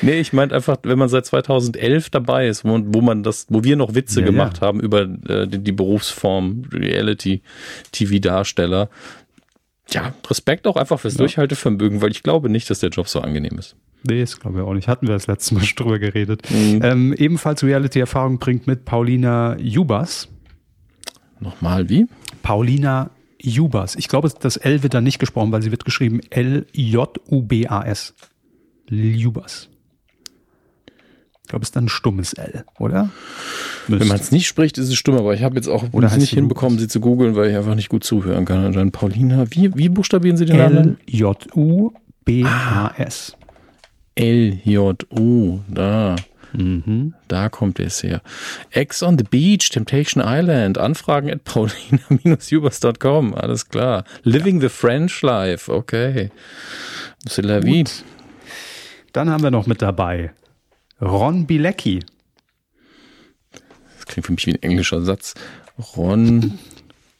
Nee, 0.00 0.18
ich 0.18 0.32
meinte 0.32 0.54
einfach, 0.54 0.78
wenn 0.84 0.98
man 0.98 1.10
seit 1.10 1.26
2011 1.26 2.08
dabei 2.08 2.48
ist, 2.48 2.64
wo, 2.64 2.80
wo 2.86 3.02
man 3.02 3.22
das, 3.22 3.44
wo 3.50 3.62
wir 3.62 3.76
noch 3.76 3.94
Witze 3.94 4.20
Ja, 4.20 4.26
gemacht 4.26 4.60
ja. 4.60 4.66
haben 4.66 4.80
über 4.80 5.02
äh, 5.02 5.46
die, 5.46 5.58
die 5.58 5.72
Berufsform 5.72 6.62
Reality-TV-Darsteller. 6.72 8.88
Ja, 9.90 10.14
Respekt 10.28 10.66
auch 10.66 10.76
einfach 10.76 10.98
fürs 11.00 11.14
Ja. 11.14 11.18
Durchhaltevermögen, 11.18 12.00
weil 12.02 12.10
ich 12.10 12.22
glaube 12.22 12.48
nicht, 12.48 12.68
dass 12.70 12.80
der 12.80 12.90
Job 12.90 13.08
so 13.08 13.20
angenehm 13.20 13.58
ist. 13.58 13.76
Nee, 14.02 14.20
das 14.20 14.38
glaube 14.38 14.58
ich 14.58 14.64
auch 14.64 14.74
nicht. 14.74 14.88
Hatten 14.88 15.06
wir 15.06 15.14
das 15.14 15.26
letzte 15.26 15.54
Mal 15.54 15.64
schon 15.64 15.76
drüber 15.84 15.98
geredet. 15.98 16.42
Mhm. 16.50 16.80
Ähm, 16.82 17.12
ebenfalls 17.12 17.62
Reality-Erfahrung 17.62 18.38
bringt 18.38 18.66
mit 18.66 18.84
Paulina 18.84 19.56
Jubas. 19.58 20.28
Nochmal, 21.40 21.88
wie? 21.88 22.06
Paulina 22.42 23.10
Jubas. 23.40 23.94
Ich 23.96 24.08
glaube, 24.08 24.30
das 24.40 24.56
L 24.56 24.82
wird 24.82 24.94
da 24.94 25.00
nicht 25.00 25.18
gesprochen, 25.18 25.52
weil 25.52 25.62
sie 25.62 25.70
wird 25.70 25.84
geschrieben 25.84 26.20
L-J-U-B-A-S. 26.30 28.14
Jubas. 28.88 29.68
Ich 31.46 31.50
glaube, 31.50 31.62
es 31.62 31.68
ist 31.68 31.76
dann 31.76 31.84
ein 31.84 31.88
stummes 31.88 32.32
L, 32.32 32.64
oder? 32.80 33.10
Wenn 33.86 34.08
man 34.08 34.18
es 34.18 34.32
nicht 34.32 34.48
spricht, 34.48 34.78
ist 34.78 34.88
es 34.88 34.96
stumm, 34.96 35.16
aber 35.16 35.32
ich 35.32 35.44
habe 35.44 35.54
jetzt 35.54 35.68
auch 35.68 35.84
Oder 35.92 36.16
nicht 36.16 36.30
hinbekommen, 36.30 36.76
sie 36.76 36.88
zu 36.88 36.98
googeln, 36.98 37.36
weil 37.36 37.50
ich 37.50 37.56
einfach 37.56 37.76
nicht 37.76 37.88
gut 37.88 38.02
zuhören 38.02 38.44
kann. 38.44 38.64
Anscheinend 38.64 38.92
Paulina, 38.92 39.44
wie, 39.50 39.72
wie 39.76 39.88
buchstabieren 39.88 40.36
Sie 40.36 40.44
den 40.44 40.56
Namen? 40.56 40.98
L-J-U-B-A-S. 41.06 42.16
L-J-U, 44.16 45.60
da. 45.68 46.16
Mhm. 46.52 47.14
Da 47.28 47.48
kommt 47.48 47.78
es 47.78 48.02
her. 48.02 48.22
Ex 48.72 49.04
on 49.04 49.16
the 49.18 49.24
Beach, 49.24 49.70
Temptation 49.70 50.20
Island, 50.26 50.78
Anfragen 50.78 51.30
at 51.30 51.44
paulina-jubers.com, 51.44 53.34
alles 53.34 53.68
klar. 53.68 54.02
Living 54.24 54.60
the 54.60 54.68
French 54.68 55.22
Life, 55.22 55.72
okay. 55.72 56.32
C'est 57.24 57.44
la 57.44 57.62
vie. 57.62 57.84
Dann 59.12 59.30
haben 59.30 59.44
wir 59.44 59.52
noch 59.52 59.68
mit 59.68 59.80
dabei 59.80 60.32
Ron 61.00 61.46
Bilecki. 61.46 62.04
Das 63.96 64.06
klingt 64.06 64.26
für 64.26 64.32
mich 64.32 64.46
wie 64.46 64.52
ein 64.52 64.62
englischer 64.62 65.02
Satz. 65.02 65.34
Ron 65.96 66.58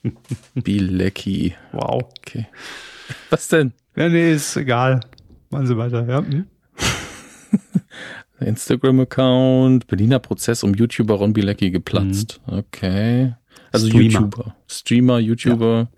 Bilecki. 0.54 1.54
Wow. 1.72 2.04
Okay. 2.18 2.46
Was 3.30 3.48
denn? 3.48 3.72
Ja, 3.96 4.08
nee, 4.08 4.32
ist 4.32 4.56
egal. 4.56 5.00
Machen 5.50 5.66
Sie 5.66 5.76
weiter, 5.76 6.06
ja. 6.08 6.18
Hm? 6.18 6.46
Instagram-Account, 8.40 9.86
Berliner 9.86 10.18
Prozess 10.18 10.62
um 10.62 10.74
YouTuber 10.74 11.14
Ron 11.14 11.32
Bilecki 11.32 11.70
geplatzt. 11.70 12.40
Okay. 12.46 13.34
Also 13.72 13.88
Streamer. 13.88 14.20
YouTuber. 14.20 14.56
Streamer, 14.68 15.18
YouTuber. 15.18 15.88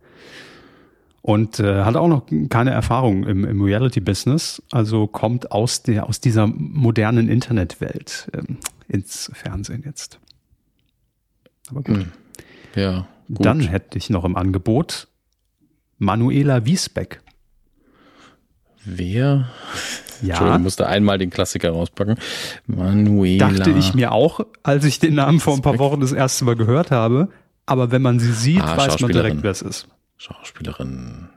Und 1.28 1.60
äh, 1.60 1.84
hat 1.84 1.94
auch 1.94 2.08
noch 2.08 2.22
keine 2.48 2.70
Erfahrung 2.70 3.26
im, 3.26 3.44
im 3.44 3.60
Reality-Business, 3.60 4.62
also 4.70 5.06
kommt 5.06 5.52
aus, 5.52 5.82
der, 5.82 6.08
aus 6.08 6.20
dieser 6.20 6.46
modernen 6.46 7.28
Internetwelt 7.28 8.30
ähm, 8.32 8.56
ins 8.88 9.30
Fernsehen 9.34 9.82
jetzt. 9.84 10.18
Aber 11.68 11.82
gut. 11.82 11.98
Hm. 11.98 12.12
Ja. 12.76 13.08
Gut. 13.28 13.44
Dann 13.44 13.60
hätte 13.60 13.98
ich 13.98 14.08
noch 14.08 14.24
im 14.24 14.36
Angebot 14.36 15.08
Manuela 15.98 16.64
Wiesbeck. 16.64 17.20
Wer? 18.86 19.50
Ja, 20.22 20.28
Entschuldigung, 20.28 20.62
musste 20.62 20.86
einmal 20.86 21.18
den 21.18 21.28
Klassiker 21.28 21.72
rauspacken. 21.72 22.16
Manuela. 22.66 23.50
dachte 23.50 23.72
ich 23.72 23.92
mir 23.92 24.12
auch, 24.12 24.40
als 24.62 24.82
ich 24.86 24.98
den 24.98 25.16
Namen 25.16 25.40
vor 25.40 25.56
ein 25.56 25.60
paar 25.60 25.78
Wochen 25.78 26.00
das 26.00 26.12
erste 26.12 26.46
Mal 26.46 26.56
gehört 26.56 26.90
habe. 26.90 27.28
Aber 27.66 27.90
wenn 27.90 28.00
man 28.00 28.18
sie 28.18 28.32
sieht, 28.32 28.62
Ah, 28.62 28.78
weiß 28.78 28.98
man 29.00 29.12
direkt, 29.12 29.42
wer 29.42 29.50
es 29.50 29.60
ist. 29.60 29.88
Schauspielerin. 30.18 31.28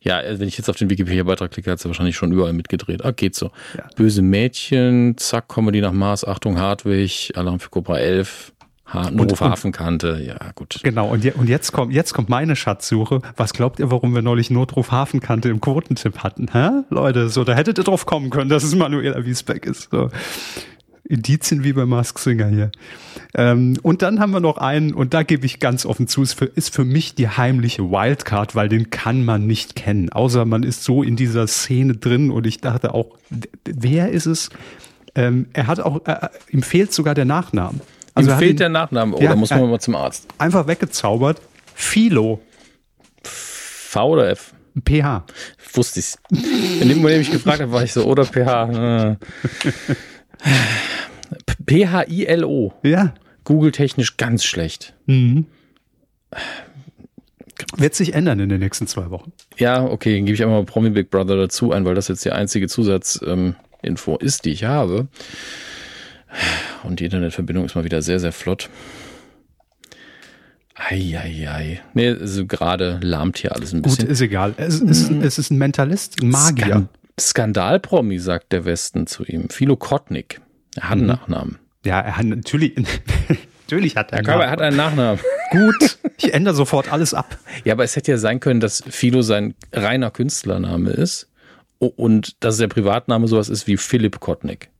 Ja, 0.00 0.20
äh, 0.22 0.38
wenn 0.38 0.48
ich 0.48 0.56
jetzt 0.56 0.70
auf 0.70 0.76
den 0.76 0.88
Wikipedia-Beitrag 0.88 1.50
klicke, 1.50 1.70
hat 1.70 1.78
sie 1.80 1.88
wahrscheinlich 1.88 2.16
schon 2.16 2.32
überall 2.32 2.52
mitgedreht. 2.52 3.04
Ah, 3.04 3.10
geht 3.10 3.34
so. 3.34 3.50
Ja. 3.76 3.84
Böse 3.96 4.22
Mädchen, 4.22 5.16
Zack, 5.18 5.48
Comedy 5.48 5.80
nach 5.80 5.92
Maß, 5.92 6.24
Achtung, 6.26 6.58
Hartwig, 6.58 7.32
Alarm 7.36 7.58
für 7.60 7.68
Cobra 7.68 7.98
11, 7.98 8.52
ha 8.86 9.10
Notruf 9.10 9.42
und- 9.42 9.50
Hafenkante. 9.50 10.22
Ja, 10.24 10.38
gut. 10.54 10.80
Genau, 10.82 11.08
und, 11.08 11.22
je, 11.24 11.32
und 11.32 11.48
jetzt, 11.48 11.72
kommt, 11.72 11.92
jetzt 11.92 12.14
kommt 12.14 12.28
meine 12.30 12.56
Schatzsuche. 12.56 13.20
Was 13.36 13.52
glaubt 13.52 13.78
ihr, 13.78 13.90
warum 13.90 14.14
wir 14.14 14.22
neulich 14.22 14.50
Notruf 14.50 14.90
Hafenkante 14.90 15.50
im 15.50 15.60
Quotentipp 15.60 16.18
hatten? 16.20 16.48
Hä? 16.52 16.70
Leute, 16.88 17.28
so, 17.28 17.44
da 17.44 17.54
hättet 17.54 17.76
ihr 17.78 17.84
drauf 17.84 18.06
kommen 18.06 18.30
können, 18.30 18.48
dass 18.48 18.62
es 18.62 18.74
Manuela 18.74 19.24
Wiesbeck 19.24 19.66
ist. 19.66 19.90
So. 19.90 20.08
Indizien 21.08 21.64
wie 21.64 21.72
bei 21.72 21.86
Mask 21.86 22.18
Singer 22.18 22.48
hier. 22.48 22.70
Ähm, 23.34 23.78
und 23.82 24.02
dann 24.02 24.20
haben 24.20 24.30
wir 24.32 24.40
noch 24.40 24.58
einen, 24.58 24.92
und 24.92 25.14
da 25.14 25.22
gebe 25.22 25.46
ich 25.46 25.58
ganz 25.58 25.86
offen 25.86 26.06
zu, 26.06 26.22
ist 26.22 26.34
für, 26.34 26.44
ist 26.44 26.74
für 26.74 26.84
mich 26.84 27.14
die 27.14 27.28
heimliche 27.28 27.90
Wildcard, 27.90 28.54
weil 28.54 28.68
den 28.68 28.90
kann 28.90 29.24
man 29.24 29.46
nicht 29.46 29.74
kennen. 29.74 30.10
Außer 30.10 30.44
man 30.44 30.62
ist 30.62 30.84
so 30.84 31.02
in 31.02 31.16
dieser 31.16 31.46
Szene 31.46 31.94
drin 31.94 32.30
und 32.30 32.46
ich 32.46 32.60
dachte 32.60 32.94
auch, 32.94 33.16
wer 33.64 34.10
ist 34.10 34.26
es? 34.26 34.50
Ähm, 35.14 35.46
er 35.54 35.66
hat 35.66 35.80
auch, 35.80 36.06
äh, 36.06 36.28
ihm 36.50 36.62
fehlt 36.62 36.92
sogar 36.92 37.14
der 37.14 37.24
Nachname. 37.24 37.80
Also 38.14 38.32
hat 38.32 38.38
fehlt 38.38 38.52
ihn 38.52 38.56
der 38.58 38.68
Nachname. 38.68 39.16
Oh, 39.16 39.20
Ja, 39.22 39.30
da 39.30 39.36
muss 39.36 39.50
man 39.50 39.60
ja. 39.60 39.66
mal 39.66 39.80
zum 39.80 39.94
Arzt. 39.96 40.28
einfach 40.38 40.66
weggezaubert. 40.66 41.40
Philo. 41.74 42.40
V 43.22 44.04
oder 44.08 44.28
F? 44.30 44.52
PH. 44.84 45.24
Wusste 45.72 46.00
ich's. 46.00 46.18
In 46.80 46.88
dem 46.88 46.98
Moment, 46.98 47.22
ich 47.22 47.30
gefragt 47.30 47.60
habe, 47.60 47.72
war 47.72 47.82
ich 47.82 47.92
so, 47.92 48.04
oder 48.04 48.24
PH. 48.24 49.16
P-H-I-L-O. 51.66 52.72
Ja. 52.82 53.14
Google-technisch 53.44 54.16
ganz 54.16 54.44
schlecht. 54.44 54.94
Mhm. 55.06 55.46
Wird 57.76 57.94
sich 57.94 58.14
ändern 58.14 58.38
in 58.40 58.48
den 58.48 58.60
nächsten 58.60 58.86
zwei 58.86 59.10
Wochen. 59.10 59.32
Ja, 59.56 59.84
okay, 59.84 60.16
dann 60.16 60.26
gebe 60.26 60.34
ich 60.34 60.42
einmal 60.42 60.64
Promi 60.64 60.90
Big 60.90 61.10
Brother 61.10 61.36
dazu 61.36 61.72
ein, 61.72 61.84
weil 61.84 61.94
das 61.94 62.08
jetzt 62.08 62.24
die 62.24 62.30
einzige 62.30 62.68
Zusatzinfo 62.68 63.56
ähm, 64.12 64.18
ist, 64.20 64.44
die 64.44 64.50
ich 64.50 64.64
habe. 64.64 65.08
Und 66.84 67.00
die 67.00 67.04
Internetverbindung 67.06 67.64
ist 67.64 67.74
mal 67.74 67.84
wieder 67.84 68.02
sehr, 68.02 68.20
sehr 68.20 68.32
flott. 68.32 68.68
Eieiei. 70.74 71.80
Nee, 71.94 72.10
also 72.10 72.46
gerade 72.46 73.00
lahmt 73.02 73.38
hier 73.38 73.54
alles 73.54 73.72
ein 73.72 73.82
bisschen. 73.82 74.04
Gut, 74.04 74.12
ist 74.12 74.20
egal. 74.20 74.54
Es 74.56 74.80
ist, 74.80 75.10
es 75.10 75.38
ist 75.38 75.50
ein 75.50 75.58
Mentalist, 75.58 76.22
ein 76.22 76.30
Magier. 76.30 76.66
Skan 76.66 76.88
Skandalpromi, 77.20 78.18
sagt 78.20 78.52
der 78.52 78.64
Westen 78.64 79.08
zu 79.08 79.24
ihm. 79.24 79.50
Philo 79.50 79.76
Kotnik. 79.76 80.40
Er 80.78 80.90
hat 80.90 80.92
einen 80.92 81.02
mhm. 81.02 81.06
Nachnamen. 81.08 81.58
Ja, 81.84 82.00
er 82.00 82.16
hat 82.16 82.26
natürlich, 82.26 82.74
natürlich 83.66 83.96
hat 83.96 84.12
er 84.12 84.26
er 84.26 84.50
hat 84.50 84.60
einen 84.60 84.76
Nachnamen. 84.76 85.20
Gut, 85.50 85.98
ich 86.18 86.34
ändere 86.34 86.54
sofort 86.54 86.92
alles 86.92 87.14
ab. 87.14 87.38
Ja, 87.64 87.72
aber 87.72 87.84
es 87.84 87.96
hätte 87.96 88.10
ja 88.10 88.18
sein 88.18 88.40
können, 88.40 88.60
dass 88.60 88.82
Philo 88.88 89.22
sein 89.22 89.54
reiner 89.72 90.10
Künstlername 90.10 90.90
ist 90.90 91.30
und 91.78 92.42
dass 92.44 92.58
der 92.58 92.68
Privatname 92.68 93.28
sowas 93.28 93.48
ist 93.48 93.66
wie 93.66 93.76
Philipp 93.76 94.20
Kotnik. 94.20 94.70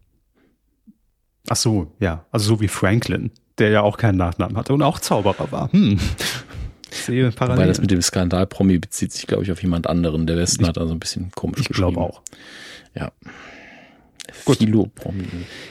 Ach 1.49 1.57
so, 1.57 1.92
ja. 1.99 2.26
Also 2.30 2.49
so 2.49 2.61
wie 2.61 2.68
Franklin, 2.68 3.30
der 3.57 3.70
ja 3.70 3.80
auch 3.80 3.96
keinen 3.96 4.18
Nachnamen 4.18 4.57
hatte 4.57 4.74
und 4.74 4.82
auch 4.82 4.99
Zauberer 4.99 5.51
war. 5.51 5.72
Hm. 5.72 5.99
Sehe 6.90 7.30
parallel. 7.32 7.61
Weil 7.61 7.68
das 7.68 7.80
mit 7.80 7.90
dem 7.90 8.03
Skandal-Promi 8.03 8.78
bezieht 8.78 9.12
sich, 9.12 9.26
glaube 9.26 9.44
ich, 9.44 9.53
auf 9.53 9.62
jemand 9.62 9.86
anderen. 9.86 10.26
Der 10.26 10.36
Westen 10.36 10.62
ich, 10.62 10.68
hat 10.68 10.78
also 10.78 10.92
ein 10.92 11.01
bisschen 11.01 11.30
komisch 11.34 11.61
Ich 11.61 11.68
glaube 11.68 12.01
auch. 12.01 12.22
Ja. 12.94 13.12
Gut. 14.45 14.59
Philo-Promi. 14.59 15.24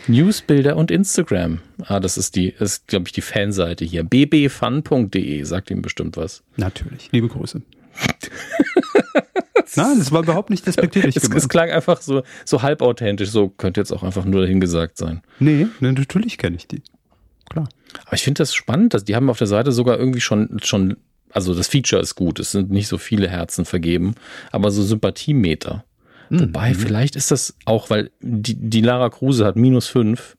Newsbilder 0.08 0.76
und 0.76 0.92
Instagram. 0.92 1.60
Ah, 1.84 2.00
das 2.00 2.18
ist 2.18 2.36
die, 2.36 2.54
das 2.58 2.74
ist, 2.74 2.88
glaube 2.88 3.08
ich, 3.08 3.14
die 3.14 3.22
Fanseite 3.22 3.86
hier. 3.86 4.04
bbfun.de 4.04 5.44
sagt 5.44 5.72
ihm 5.72 5.82
bestimmt 5.82 6.18
was. 6.18 6.44
Natürlich. 6.56 7.10
Liebe 7.12 7.28
Grüße. 7.28 7.62
Nein, 9.76 10.00
das 10.00 10.12
war 10.12 10.24
überhaupt 10.24 10.50
nicht 10.50 10.66
despektierlich 10.66 11.18
es, 11.18 11.30
es, 11.30 11.50
klang 11.50 11.70
einfach 11.70 12.02
so, 12.02 12.24
so 12.46 12.62
halbauthentisch, 12.62 13.30
so 13.30 13.50
könnte 13.50 13.82
jetzt 13.82 13.92
auch 13.92 14.04
einfach 14.04 14.26
nur 14.26 14.42
dahin 14.42 14.60
gesagt 14.60 14.98
sein. 14.98 15.22
Nee, 15.40 15.68
natürlich 15.80 16.38
kenne 16.38 16.56
ich 16.56 16.68
die. 16.68 16.82
Klar. 17.50 17.70
Aber 18.06 18.14
ich 18.14 18.24
finde 18.24 18.40
das 18.40 18.54
spannend, 18.54 18.94
dass 18.94 19.04
die 19.04 19.16
haben 19.16 19.30
auf 19.30 19.38
der 19.38 19.48
Seite 19.48 19.72
sogar 19.72 20.00
irgendwie 20.00 20.22
schon, 20.22 20.60
schon, 20.64 20.98
also 21.32 21.54
das 21.54 21.68
Feature 21.68 22.02
ist 22.02 22.16
gut, 22.16 22.40
es 22.40 22.52
sind 22.52 22.72
nicht 22.72 22.88
so 22.88 22.98
viele 22.98 23.30
Herzen 23.30 23.66
vergeben, 23.66 24.16
aber 24.52 24.72
so 24.72 24.84
Sympathiemeter. 24.84 25.84
Mhm. 26.30 26.42
Wobei, 26.42 26.74
vielleicht 26.74 27.16
ist 27.16 27.32
das 27.32 27.56
auch, 27.66 27.90
weil 27.90 28.12
die, 28.22 28.56
die 28.56 28.82
Lara 28.82 29.10
Kruse 29.10 29.46
hat 29.46 29.56
minus 29.56 29.88
fünf 29.88 30.38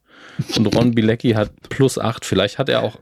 und 0.56 0.66
Ron 0.74 0.94
Bilecki 0.94 1.32
hat 1.32 1.50
plus 1.68 1.98
acht. 1.98 2.24
Vielleicht 2.24 2.58
hat 2.58 2.68
er 2.68 2.82
auch 2.82 2.98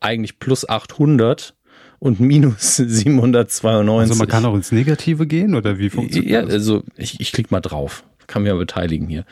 eigentlich 0.00 0.38
plus 0.38 0.68
800 0.68 1.54
und 1.98 2.20
minus 2.20 2.76
792. 2.76 4.10
Also 4.10 4.18
man 4.18 4.28
kann 4.28 4.44
auch 4.44 4.54
ins 4.54 4.72
Negative 4.72 5.26
gehen 5.26 5.54
oder 5.54 5.78
wie 5.78 5.90
funktioniert 5.90 6.32
ja, 6.32 6.40
das? 6.42 6.50
Ja, 6.50 6.54
also 6.54 6.82
ich, 6.96 7.20
ich 7.20 7.32
klicke 7.32 7.52
mal 7.52 7.60
drauf. 7.60 8.04
Kann 8.26 8.42
mich 8.42 8.50
ja 8.50 8.56
beteiligen 8.56 9.08
hier. 9.08 9.24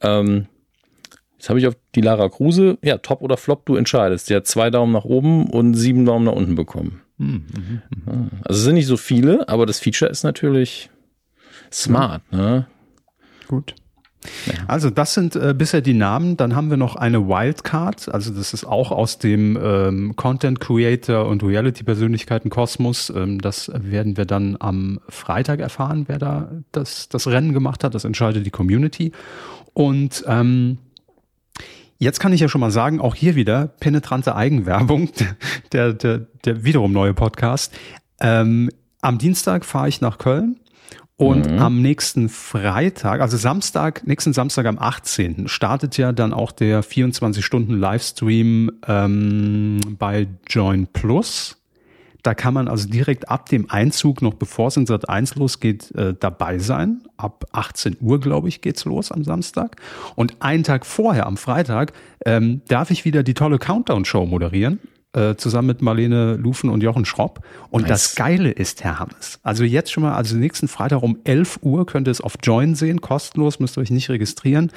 Ähm, 0.00 0.46
jetzt 1.36 1.48
habe 1.48 1.58
ich 1.58 1.66
auf 1.66 1.76
die 1.94 2.00
Lara 2.00 2.28
Kruse, 2.28 2.78
ja, 2.82 2.98
Top 2.98 3.22
oder 3.22 3.36
Flop, 3.36 3.66
du 3.66 3.76
entscheidest. 3.76 4.30
Die 4.30 4.34
hat 4.34 4.46
zwei 4.46 4.70
Daumen 4.70 4.92
nach 4.92 5.04
oben 5.04 5.48
und 5.48 5.74
sieben 5.74 6.04
Daumen 6.04 6.24
nach 6.24 6.32
unten 6.32 6.54
bekommen. 6.54 7.02
Mhm, 7.18 7.44
mh, 8.06 8.12
mh. 8.12 8.28
Also 8.44 8.58
es 8.58 8.64
sind 8.64 8.74
nicht 8.74 8.86
so 8.86 8.96
viele, 8.96 9.48
aber 9.48 9.66
das 9.66 9.78
Feature 9.78 10.10
ist 10.10 10.24
natürlich 10.24 10.90
smart, 11.72 12.22
ne? 12.32 12.66
Gut. 13.48 13.74
Also 14.66 14.90
das 14.90 15.14
sind 15.14 15.34
äh, 15.34 15.54
bisher 15.56 15.80
die 15.80 15.94
Namen. 15.94 16.36
Dann 16.36 16.54
haben 16.54 16.68
wir 16.68 16.76
noch 16.76 16.94
eine 16.94 17.26
Wildcard. 17.26 18.12
Also 18.12 18.32
das 18.32 18.52
ist 18.52 18.64
auch 18.64 18.90
aus 18.90 19.18
dem 19.18 19.58
ähm, 19.62 20.14
Content 20.14 20.60
Creator 20.60 21.26
und 21.26 21.42
Reality 21.42 21.84
Persönlichkeiten 21.84 22.50
Kosmos. 22.50 23.10
Ähm, 23.10 23.40
das 23.40 23.70
werden 23.74 24.18
wir 24.18 24.26
dann 24.26 24.56
am 24.60 25.00
Freitag 25.08 25.60
erfahren, 25.60 26.04
wer 26.06 26.18
da 26.18 26.50
das, 26.72 27.08
das 27.08 27.26
Rennen 27.28 27.54
gemacht 27.54 27.82
hat. 27.82 27.94
Das 27.94 28.04
entscheidet 28.04 28.44
die 28.44 28.50
Community. 28.50 29.12
Und 29.72 30.24
ähm, 30.26 30.78
Jetzt 32.02 32.18
kann 32.18 32.32
ich 32.32 32.40
ja 32.40 32.48
schon 32.48 32.62
mal 32.62 32.70
sagen, 32.70 32.98
auch 32.98 33.14
hier 33.14 33.34
wieder 33.34 33.66
penetrante 33.78 34.34
Eigenwerbung, 34.34 35.10
der, 35.72 35.92
der, 35.92 36.20
der 36.46 36.64
wiederum 36.64 36.92
neue 36.92 37.12
Podcast. 37.12 37.74
Ähm, 38.20 38.70
am 39.02 39.18
Dienstag 39.18 39.66
fahre 39.66 39.90
ich 39.90 40.00
nach 40.00 40.16
Köln 40.16 40.58
und 41.20 41.50
mhm. 41.50 41.58
am 41.58 41.82
nächsten 41.82 42.30
Freitag, 42.30 43.20
also 43.20 43.36
Samstag, 43.36 44.06
nächsten 44.06 44.32
Samstag 44.32 44.64
am 44.64 44.78
18. 44.78 45.48
startet 45.48 45.98
ja 45.98 46.12
dann 46.12 46.32
auch 46.32 46.50
der 46.50 46.82
24-Stunden-Livestream 46.82 48.70
ähm, 48.88 49.80
bei 49.98 50.28
Join 50.48 50.86
Plus. 50.86 51.58
Da 52.22 52.32
kann 52.32 52.54
man 52.54 52.68
also 52.68 52.88
direkt 52.88 53.28
ab 53.28 53.50
dem 53.50 53.70
Einzug, 53.70 54.22
noch 54.22 54.32
bevor 54.32 54.68
es 54.68 54.78
in 54.78 54.86
Sat 54.86 55.10
1 55.10 55.34
losgeht, 55.34 55.94
äh, 55.94 56.14
dabei 56.18 56.58
sein. 56.58 57.02
Ab 57.18 57.44
18 57.52 57.98
Uhr, 58.00 58.18
glaube 58.18 58.48
ich, 58.48 58.62
geht's 58.62 58.86
los 58.86 59.12
am 59.12 59.22
Samstag. 59.22 59.76
Und 60.16 60.40
einen 60.40 60.64
Tag 60.64 60.86
vorher, 60.86 61.26
am 61.26 61.36
Freitag, 61.36 61.92
ähm, 62.24 62.62
darf 62.66 62.90
ich 62.90 63.04
wieder 63.04 63.22
die 63.22 63.34
tolle 63.34 63.58
Countdown-Show 63.58 64.24
moderieren 64.24 64.80
äh, 65.12 65.34
zusammen 65.34 65.68
mit 65.68 65.82
Marlene 65.82 66.36
Lufen 66.36 66.70
und 66.70 66.82
Jochen 66.82 67.04
Schropp. 67.04 67.44
Und 67.70 67.82
nice. 67.82 67.88
das 67.88 68.14
Geile 68.14 68.50
ist, 68.50 68.84
Herr 68.84 68.98
Hammes, 68.98 69.40
also 69.42 69.64
jetzt 69.64 69.90
schon 69.90 70.02
mal, 70.02 70.14
also 70.14 70.36
nächsten 70.36 70.68
Freitag 70.68 71.02
um 71.02 71.18
11 71.24 71.60
Uhr 71.62 71.86
könnt 71.86 72.08
ihr 72.08 72.12
es 72.12 72.20
auf 72.20 72.34
Join 72.42 72.74
sehen, 72.74 73.00
kostenlos, 73.00 73.58
müsst 73.58 73.76
ihr 73.76 73.80
euch 73.80 73.90
nicht 73.90 74.08
registrieren. 74.08 74.70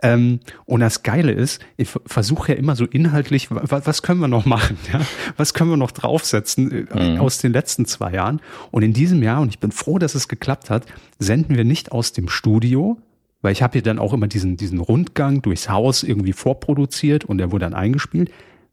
Ähm, 0.00 0.40
und 0.64 0.80
das 0.80 1.02
Geile 1.02 1.32
ist, 1.32 1.60
ich 1.76 1.88
versuche 2.06 2.52
ja 2.52 2.58
immer 2.58 2.76
so 2.76 2.84
inhaltlich, 2.84 3.48
was, 3.50 4.02
können 4.02 4.20
wir 4.20 4.28
noch 4.28 4.44
machen? 4.44 4.76
Ja? 4.92 5.00
Was 5.36 5.54
können 5.54 5.70
wir 5.70 5.76
noch 5.76 5.90
draufsetzen 5.90 6.88
äh, 6.88 7.12
mhm. 7.14 7.20
aus 7.20 7.38
den 7.38 7.52
letzten 7.52 7.84
zwei 7.84 8.12
Jahren? 8.12 8.40
Und 8.70 8.82
in 8.82 8.92
diesem 8.92 9.22
Jahr, 9.22 9.40
und 9.40 9.48
ich 9.48 9.58
bin 9.58 9.72
froh, 9.72 9.98
dass 9.98 10.14
es 10.14 10.28
geklappt 10.28 10.70
hat, 10.70 10.86
senden 11.18 11.56
wir 11.56 11.64
nicht 11.64 11.92
aus 11.92 12.12
dem 12.12 12.28
Studio, 12.28 12.98
weil 13.42 13.52
ich 13.52 13.62
habe 13.62 13.72
hier 13.74 13.82
dann 13.82 13.98
auch 13.98 14.12
immer 14.12 14.28
diesen, 14.28 14.56
diesen 14.56 14.78
Rundgang 14.78 15.42
durchs 15.42 15.68
Haus 15.68 16.02
irgendwie 16.02 16.32
vorproduziert 16.32 17.24
und 17.24 17.38
der 17.38 17.52
wurde 17.52 17.66
dann 17.66 17.74
eingespielt 17.74 18.30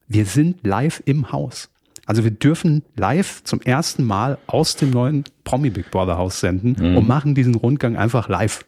wir 0.08 0.26
sind 0.26 0.66
live 0.66 1.02
im 1.06 1.32
Haus. 1.32 1.70
Also 2.06 2.24
wir 2.24 2.32
dürfen 2.32 2.84
live 2.96 3.44
zum 3.44 3.62
ersten 3.62 4.04
Mal 4.04 4.38
aus 4.48 4.76
dem 4.76 4.92
neuen 4.92 5.24
Promi 5.44 5.72
Big 5.72 5.90
Brother 5.90 6.18
Haus 6.18 6.40
senden 6.40 6.76
mhm. 6.80 6.98
und 6.98 7.08
machen 7.08 7.34
diesen 7.34 7.56
Rundgang 7.56 7.98
einfach 7.98 8.30
live. 8.30 8.64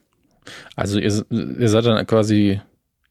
Also 0.75 0.99
ihr, 0.99 1.25
ihr 1.29 1.69
seid 1.69 1.85
dann 1.85 2.05
quasi 2.07 2.61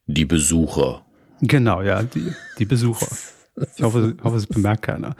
die 0.07 0.25
Besucher. 0.25 1.05
Genau, 1.41 1.81
ja, 1.81 2.03
die, 2.03 2.33
die 2.57 2.65
Besucher. 2.65 3.07
Ich 3.75 3.81
hoffe, 3.81 4.15
hoffe, 4.23 4.37
es 4.37 4.47
bemerkt 4.47 4.83
keiner. 4.83 5.15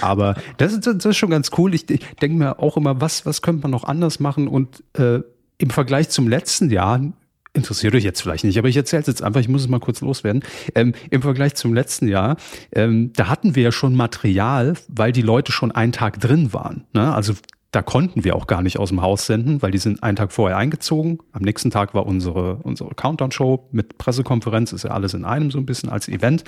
Aber 0.00 0.34
das 0.58 0.72
ist, 0.72 0.86
das 0.86 1.04
ist 1.04 1.16
schon 1.16 1.30
ganz 1.30 1.50
cool. 1.56 1.74
Ich, 1.74 1.88
ich 1.88 2.00
denke 2.20 2.36
mir 2.36 2.58
auch 2.58 2.76
immer, 2.76 3.00
was, 3.00 3.24
was 3.24 3.40
könnte 3.42 3.62
man 3.62 3.70
noch 3.70 3.84
anders 3.84 4.20
machen? 4.20 4.48
Und 4.48 4.82
äh, 4.94 5.20
im 5.58 5.70
Vergleich 5.70 6.10
zum 6.10 6.28
letzten 6.28 6.70
Jahr 6.70 7.00
interessiert 7.58 7.94
euch 7.94 8.04
jetzt 8.04 8.22
vielleicht 8.22 8.44
nicht, 8.44 8.58
aber 8.58 8.68
ich 8.68 8.76
erzähle 8.76 9.02
es 9.02 9.06
jetzt 9.06 9.22
einfach, 9.22 9.40
ich 9.40 9.48
muss 9.48 9.62
es 9.62 9.68
mal 9.68 9.80
kurz 9.80 10.00
loswerden. 10.00 10.42
Ähm, 10.74 10.94
Im 11.10 11.22
Vergleich 11.22 11.54
zum 11.54 11.74
letzten 11.74 12.08
Jahr, 12.08 12.36
ähm, 12.72 13.12
da 13.14 13.28
hatten 13.28 13.54
wir 13.54 13.62
ja 13.62 13.72
schon 13.72 13.94
Material, 13.94 14.74
weil 14.88 15.12
die 15.12 15.22
Leute 15.22 15.52
schon 15.52 15.72
einen 15.72 15.92
Tag 15.92 16.20
drin 16.20 16.52
waren. 16.52 16.84
Ne? 16.94 17.14
Also 17.14 17.34
da 17.70 17.82
konnten 17.82 18.24
wir 18.24 18.34
auch 18.34 18.46
gar 18.46 18.62
nicht 18.62 18.78
aus 18.78 18.88
dem 18.88 19.02
Haus 19.02 19.26
senden, 19.26 19.60
weil 19.60 19.70
die 19.70 19.78
sind 19.78 20.02
einen 20.02 20.16
Tag 20.16 20.32
vorher 20.32 20.56
eingezogen. 20.56 21.18
Am 21.32 21.42
nächsten 21.42 21.70
Tag 21.70 21.92
war 21.92 22.06
unsere, 22.06 22.56
unsere 22.62 22.94
Countdown-Show 22.94 23.68
mit 23.72 23.98
Pressekonferenz, 23.98 24.72
ist 24.72 24.84
ja 24.84 24.92
alles 24.92 25.12
in 25.12 25.24
einem 25.24 25.50
so 25.50 25.58
ein 25.58 25.66
bisschen 25.66 25.90
als 25.90 26.08
Event. 26.08 26.44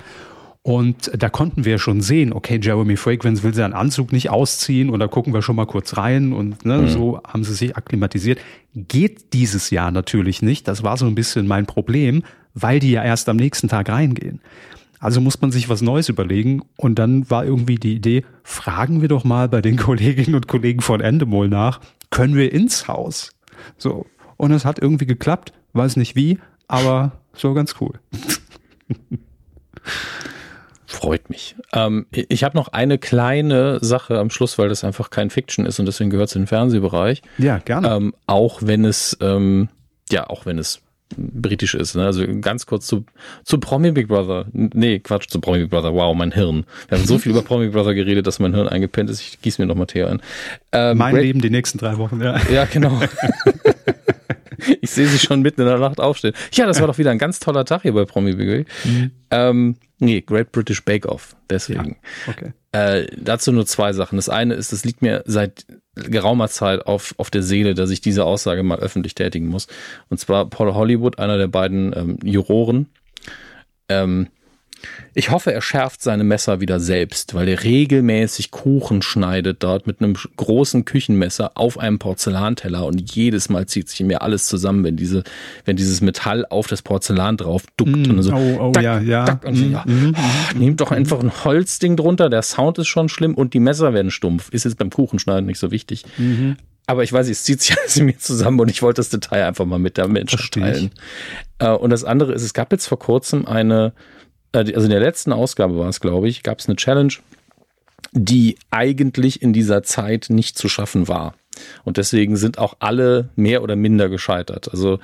Und 0.62 1.10
da 1.16 1.30
konnten 1.30 1.64
wir 1.64 1.78
schon 1.78 2.02
sehen, 2.02 2.34
okay, 2.34 2.60
Jeremy 2.62 2.96
Fragrance 2.96 3.42
will 3.42 3.54
seinen 3.54 3.72
Anzug 3.72 4.12
nicht 4.12 4.28
ausziehen 4.28 4.90
und 4.90 5.00
da 5.00 5.08
gucken 5.08 5.32
wir 5.32 5.40
schon 5.40 5.56
mal 5.56 5.66
kurz 5.66 5.96
rein 5.96 6.34
und 6.34 6.66
ne, 6.66 6.82
mhm. 6.82 6.88
so 6.88 7.20
haben 7.26 7.44
sie 7.44 7.54
sich 7.54 7.76
akklimatisiert. 7.76 8.40
Geht 8.74 9.32
dieses 9.32 9.70
Jahr 9.70 9.90
natürlich 9.90 10.42
nicht. 10.42 10.68
Das 10.68 10.82
war 10.82 10.98
so 10.98 11.06
ein 11.06 11.14
bisschen 11.14 11.46
mein 11.46 11.64
Problem, 11.64 12.22
weil 12.52 12.78
die 12.78 12.90
ja 12.90 13.02
erst 13.02 13.30
am 13.30 13.36
nächsten 13.36 13.68
Tag 13.68 13.88
reingehen. 13.88 14.40
Also 14.98 15.22
muss 15.22 15.40
man 15.40 15.50
sich 15.50 15.70
was 15.70 15.80
Neues 15.80 16.10
überlegen 16.10 16.60
und 16.76 16.98
dann 16.98 17.30
war 17.30 17.46
irgendwie 17.46 17.76
die 17.76 17.94
Idee, 17.94 18.22
fragen 18.42 19.00
wir 19.00 19.08
doch 19.08 19.24
mal 19.24 19.48
bei 19.48 19.62
den 19.62 19.76
Kolleginnen 19.78 20.34
und 20.34 20.46
Kollegen 20.46 20.82
von 20.82 21.00
Endemol 21.00 21.48
nach, 21.48 21.80
können 22.10 22.34
wir 22.34 22.52
ins 22.52 22.86
Haus? 22.86 23.30
So. 23.78 24.04
Und 24.36 24.52
es 24.52 24.66
hat 24.66 24.78
irgendwie 24.78 25.06
geklappt, 25.06 25.54
weiß 25.72 25.96
nicht 25.96 26.16
wie, 26.16 26.38
aber 26.68 27.12
so 27.32 27.54
ganz 27.54 27.76
cool. 27.80 27.98
Freut 30.90 31.30
mich. 31.30 31.54
Ähm, 31.72 32.06
ich 32.10 32.42
habe 32.42 32.56
noch 32.56 32.68
eine 32.68 32.98
kleine 32.98 33.78
Sache 33.80 34.18
am 34.18 34.28
Schluss, 34.28 34.58
weil 34.58 34.68
das 34.68 34.82
einfach 34.82 35.10
kein 35.10 35.30
Fiction 35.30 35.64
ist 35.64 35.78
und 35.78 35.86
deswegen 35.86 36.10
gehört 36.10 36.30
zu 36.30 36.38
den 36.40 36.48
Fernsehbereich. 36.48 37.22
Ja, 37.38 37.58
gerne. 37.58 37.88
Ähm, 37.94 38.14
auch 38.26 38.60
wenn 38.64 38.84
es, 38.84 39.16
ähm, 39.20 39.68
ja, 40.10 40.28
auch 40.28 40.46
wenn 40.46 40.58
es 40.58 40.82
britisch 41.16 41.74
ist. 41.74 41.94
Ne? 41.94 42.04
Also 42.04 42.24
ganz 42.40 42.66
kurz 42.66 42.88
zu, 42.88 43.04
zu 43.44 43.58
Promi 43.58 43.92
Big 43.92 44.08
Brother. 44.08 44.46
Nee, 44.52 44.98
Quatsch, 44.98 45.28
zu 45.28 45.40
Promi 45.40 45.60
Big 45.60 45.70
Brother. 45.70 45.94
Wow, 45.94 46.16
mein 46.16 46.32
Hirn. 46.32 46.66
Wir 46.88 46.98
haben 46.98 47.06
so 47.06 47.18
viel 47.18 47.30
über 47.30 47.42
Promi 47.42 47.66
Big 47.66 47.72
Brother 47.72 47.94
geredet, 47.94 48.26
dass 48.26 48.40
mein 48.40 48.52
Hirn 48.52 48.68
eingepennt 48.68 49.10
ist. 49.10 49.20
Ich 49.20 49.40
gieße 49.40 49.62
mir 49.62 49.66
noch 49.66 49.76
mal 49.76 49.86
Tee 49.86 50.02
ein. 50.02 50.20
Ähm, 50.72 50.98
mein 50.98 51.14
Leben 51.14 51.40
die 51.40 51.50
nächsten 51.50 51.78
drei 51.78 51.98
Wochen, 51.98 52.20
ja. 52.20 52.36
Ja, 52.52 52.64
genau. 52.64 53.00
ich 54.80 54.90
sehe 54.90 55.06
sie 55.06 55.18
schon 55.18 55.42
mitten 55.42 55.60
in 55.60 55.66
der 55.66 55.78
Nacht 55.78 56.00
aufstehen. 56.00 56.34
Ja, 56.52 56.66
das 56.66 56.80
war 56.80 56.86
doch 56.86 56.98
wieder 56.98 57.10
ein 57.10 57.18
ganz 57.18 57.40
toller 57.40 57.64
Tag 57.64 57.82
hier 57.82 57.92
bei 57.92 58.04
Promi 58.04 58.34
Big 58.34 58.66
mhm. 58.84 59.10
ähm, 59.30 59.76
Nee, 60.00 60.22
Great 60.22 60.50
British 60.50 60.82
Bake 60.82 61.06
Off. 61.06 61.36
Deswegen. 61.50 61.98
Ja, 62.26 62.32
okay. 62.32 62.52
Äh, 62.72 63.06
dazu 63.16 63.52
nur 63.52 63.66
zwei 63.66 63.92
Sachen. 63.92 64.16
Das 64.16 64.30
eine 64.30 64.54
ist, 64.54 64.72
das 64.72 64.84
liegt 64.84 65.02
mir 65.02 65.22
seit 65.26 65.66
geraumer 65.94 66.48
Zeit 66.48 66.86
auf, 66.86 67.14
auf 67.18 67.30
der 67.30 67.42
Seele, 67.42 67.74
dass 67.74 67.90
ich 67.90 68.00
diese 68.00 68.24
Aussage 68.24 68.62
mal 68.62 68.78
öffentlich 68.78 69.14
tätigen 69.14 69.48
muss. 69.48 69.66
Und 70.08 70.18
zwar 70.18 70.48
Paul 70.48 70.72
Hollywood, 70.72 71.18
einer 71.18 71.36
der 71.36 71.48
beiden 71.48 71.92
ähm, 71.94 72.18
Juroren, 72.22 72.86
ähm, 73.90 74.28
ich 75.14 75.30
hoffe, 75.30 75.52
er 75.52 75.60
schärft 75.60 76.02
seine 76.02 76.24
Messer 76.24 76.60
wieder 76.60 76.78
selbst, 76.80 77.34
weil 77.34 77.48
er 77.48 77.64
regelmäßig 77.64 78.50
Kuchen 78.50 79.02
schneidet 79.02 79.62
dort 79.62 79.86
mit 79.86 80.00
einem 80.00 80.14
großen 80.36 80.84
Küchenmesser 80.84 81.52
auf 81.54 81.78
einem 81.78 81.98
Porzellanteller 81.98 82.84
und 82.86 83.14
jedes 83.14 83.48
Mal 83.48 83.66
zieht 83.66 83.88
sich 83.88 84.00
mir 84.00 84.22
alles 84.22 84.46
zusammen, 84.46 84.84
wenn 84.84 84.96
diese, 84.96 85.24
wenn 85.64 85.76
dieses 85.76 86.00
Metall 86.00 86.46
auf 86.48 86.68
das 86.68 86.82
Porzellan 86.82 87.36
drauf 87.36 87.64
duckt 87.76 88.06
mm, 88.06 88.10
und 88.10 88.22
so. 88.22 88.34
Oh, 88.34 88.58
oh 88.60 88.70
dack, 88.72 88.84
ja, 88.84 89.00
ja. 89.00 89.24
Dack, 89.24 89.44
und 89.44 89.70
mm, 89.70 89.72
ja. 89.72 89.84
Mm, 89.86 90.14
oh, 90.16 90.58
nehmt 90.58 90.80
doch 90.80 90.92
einfach 90.92 91.20
ein 91.20 91.44
Holzding 91.44 91.96
drunter, 91.96 92.30
der 92.30 92.42
Sound 92.42 92.78
ist 92.78 92.88
schon 92.88 93.08
schlimm 93.08 93.34
und 93.34 93.54
die 93.54 93.60
Messer 93.60 93.92
werden 93.92 94.10
stumpf. 94.10 94.50
Ist 94.50 94.64
jetzt 94.64 94.78
beim 94.78 94.90
Kuchenschneiden 94.90 95.46
nicht 95.46 95.58
so 95.58 95.70
wichtig. 95.70 96.04
Mhm. 96.18 96.56
Aber 96.86 97.04
ich 97.04 97.12
weiß 97.12 97.28
es 97.28 97.44
zieht 97.44 97.62
sich 97.62 97.78
alles 97.78 97.96
in 97.96 98.06
mir 98.06 98.18
zusammen 98.18 98.60
und 98.60 98.70
ich 98.70 98.82
wollte 98.82 98.98
das 98.98 99.10
Detail 99.10 99.46
einfach 99.46 99.64
mal 99.64 99.78
mit 99.78 99.96
der 99.96 100.08
Menschen 100.08 100.40
teilen. 100.50 100.90
Äh, 101.58 101.70
und 101.70 101.90
das 101.90 102.04
andere 102.04 102.32
ist, 102.32 102.42
es 102.42 102.54
gab 102.54 102.72
jetzt 102.72 102.86
vor 102.86 102.98
kurzem 102.98 103.46
eine 103.46 103.92
also 104.52 104.82
in 104.82 104.90
der 104.90 105.00
letzten 105.00 105.32
Ausgabe 105.32 105.78
war 105.78 105.88
es, 105.88 106.00
glaube 106.00 106.28
ich, 106.28 106.42
gab 106.42 106.58
es 106.58 106.68
eine 106.68 106.76
Challenge, 106.76 107.14
die 108.12 108.56
eigentlich 108.70 109.42
in 109.42 109.52
dieser 109.52 109.82
Zeit 109.82 110.26
nicht 110.28 110.58
zu 110.58 110.68
schaffen 110.68 111.08
war. 111.08 111.34
Und 111.84 111.96
deswegen 111.96 112.36
sind 112.36 112.58
auch 112.58 112.76
alle 112.78 113.28
mehr 113.36 113.62
oder 113.62 113.76
minder 113.76 114.08
gescheitert. 114.08 114.70
Also 114.70 114.98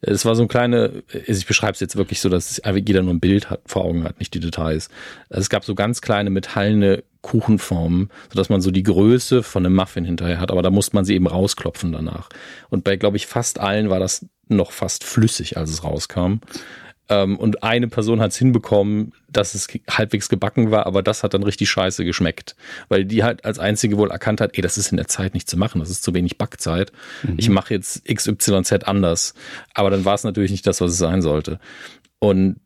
es 0.00 0.24
war 0.24 0.34
so 0.34 0.42
ein 0.42 0.48
kleine, 0.48 1.02
also 1.12 1.38
ich 1.38 1.46
beschreibe 1.46 1.72
es 1.72 1.80
jetzt 1.80 1.96
wirklich 1.96 2.20
so, 2.20 2.28
dass 2.28 2.60
jeder 2.84 3.02
nur 3.02 3.14
ein 3.14 3.20
Bild 3.20 3.50
hat, 3.50 3.60
vor 3.66 3.84
Augen 3.84 4.04
hat, 4.04 4.18
nicht 4.18 4.34
die 4.34 4.40
Details. 4.40 4.88
Also 5.30 5.40
es 5.40 5.48
gab 5.48 5.64
so 5.64 5.74
ganz 5.74 6.00
kleine 6.00 6.30
metallene 6.30 7.04
Kuchenformen, 7.22 8.10
sodass 8.30 8.48
man 8.48 8.60
so 8.60 8.70
die 8.70 8.82
Größe 8.82 9.42
von 9.42 9.64
einem 9.64 9.76
Muffin 9.76 10.04
hinterher 10.04 10.40
hat, 10.40 10.50
aber 10.50 10.62
da 10.62 10.70
musste 10.70 10.96
man 10.96 11.04
sie 11.04 11.14
eben 11.14 11.28
rausklopfen 11.28 11.92
danach. 11.92 12.28
Und 12.68 12.84
bei, 12.84 12.96
glaube 12.96 13.16
ich, 13.16 13.26
fast 13.26 13.60
allen 13.60 13.90
war 13.90 14.00
das 14.00 14.26
noch 14.48 14.72
fast 14.72 15.04
flüssig, 15.04 15.56
als 15.56 15.70
es 15.70 15.84
rauskam. 15.84 16.40
Ähm, 17.08 17.36
und 17.36 17.62
eine 17.62 17.88
Person 17.88 18.20
hat 18.20 18.30
es 18.30 18.38
hinbekommen, 18.38 19.12
dass 19.28 19.54
es 19.54 19.68
halbwegs 19.90 20.28
gebacken 20.28 20.70
war, 20.70 20.86
aber 20.86 21.02
das 21.02 21.22
hat 21.22 21.34
dann 21.34 21.42
richtig 21.42 21.70
scheiße 21.70 22.04
geschmeckt. 22.04 22.54
Weil 22.88 23.04
die 23.04 23.24
halt 23.24 23.44
als 23.44 23.58
einzige 23.58 23.98
wohl 23.98 24.10
erkannt 24.10 24.40
hat, 24.40 24.52
ey, 24.54 24.62
das 24.62 24.78
ist 24.78 24.92
in 24.92 24.96
der 24.96 25.08
Zeit 25.08 25.34
nicht 25.34 25.48
zu 25.48 25.56
machen, 25.56 25.80
das 25.80 25.90
ist 25.90 26.02
zu 26.02 26.14
wenig 26.14 26.38
Backzeit. 26.38 26.92
Mhm. 27.22 27.34
Ich 27.38 27.48
mache 27.48 27.74
jetzt 27.74 28.04
XYZ 28.04 28.84
anders. 28.84 29.34
Aber 29.74 29.90
dann 29.90 30.04
war 30.04 30.14
es 30.14 30.24
natürlich 30.24 30.50
nicht 30.50 30.66
das, 30.66 30.80
was 30.80 30.92
es 30.92 30.98
sein 30.98 31.22
sollte. 31.22 31.58
Und 32.18 32.56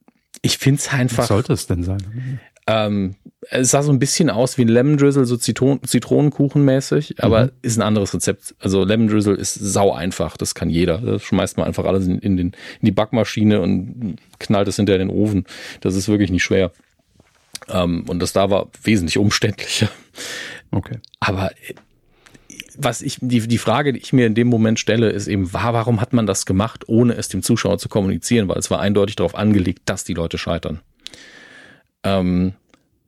ich 0.43 0.59
finde 0.59 0.80
es 0.80 0.93
einfach. 0.93 1.18
Was 1.18 1.28
sollte 1.28 1.53
es 1.53 1.66
denn 1.66 1.82
sein? 1.82 2.41
Ähm, 2.69 3.14
es 3.51 3.71
sah 3.71 3.83
so 3.83 3.93
ein 3.93 4.01
bisschen 4.01 4.29
aus 4.29 4.59
wie 4.59 4.62
ein 4.62 4.69
Lemon 4.69 4.97
Drizzle, 4.97 5.25
so 5.25 5.37
Zitron 5.37 5.81
Zitronenkuchenmäßig, 5.85 7.23
aber 7.23 7.45
mhm. 7.45 7.51
ist 7.62 7.79
ein 7.79 7.83
anderes 7.83 8.12
Rezept. 8.12 8.57
Also 8.59 8.85
Lemon 8.85 9.09
Drizzle 9.09 9.37
ist 9.37 9.55
sau 9.55 9.93
einfach, 9.93 10.37
das 10.37 10.55
kann 10.55 10.69
jeder. 10.69 10.99
Das 10.99 11.23
schmeißt 11.23 11.57
man 11.57 11.67
einfach 11.67 11.85
alles 11.85 12.07
in, 12.07 12.19
in, 12.19 12.37
den, 12.37 12.49
in 12.49 12.87
die 12.87 12.93
Backmaschine 12.93 13.61
und 13.61 14.17
knallt 14.41 14.67
es 14.69 14.77
hinterher 14.77 15.01
in 15.01 15.09
den 15.09 15.17
Ofen. 15.17 15.45
Das 15.81 15.95
ist 15.95 16.09
wirklich 16.09 16.31
nicht 16.31 16.43
schwer. 16.43 16.73
Ähm, 17.69 18.05
und 18.09 18.21
das 18.21 18.33
da 18.33 18.51
war 18.51 18.69
wesentlich 18.83 19.19
umständlicher. 19.19 19.89
Okay. 20.73 20.99
Aber 21.21 21.53
äh, 21.53 21.75
was 22.77 23.01
ich, 23.01 23.19
die, 23.21 23.41
die 23.47 23.59
Frage, 23.59 23.93
die 23.93 24.01
ich 24.01 24.12
mir 24.12 24.27
in 24.27 24.35
dem 24.35 24.49
Moment 24.49 24.79
stelle, 24.79 25.11
ist 25.11 25.29
eben, 25.29 25.53
war, 25.53 25.73
warum 25.73 26.01
hat 26.01 26.12
man 26.12 26.27
das 26.27 26.47
gemacht, 26.47 26.85
ohne 26.89 27.14
es 27.14 27.29
dem 27.29 27.43
Zuschauer 27.43 27.79
zu 27.79 27.89
kommunizieren? 27.89 28.49
Weil 28.49 28.59
es 28.59 28.71
war 28.71 28.81
eindeutig 28.81 29.17
darauf 29.17 29.35
angelegt, 29.35 29.83
dass 29.87 30.05
die 30.05 30.14
Leute 30.14 30.37
scheitern. 30.37 30.81
Ähm, 32.07 32.53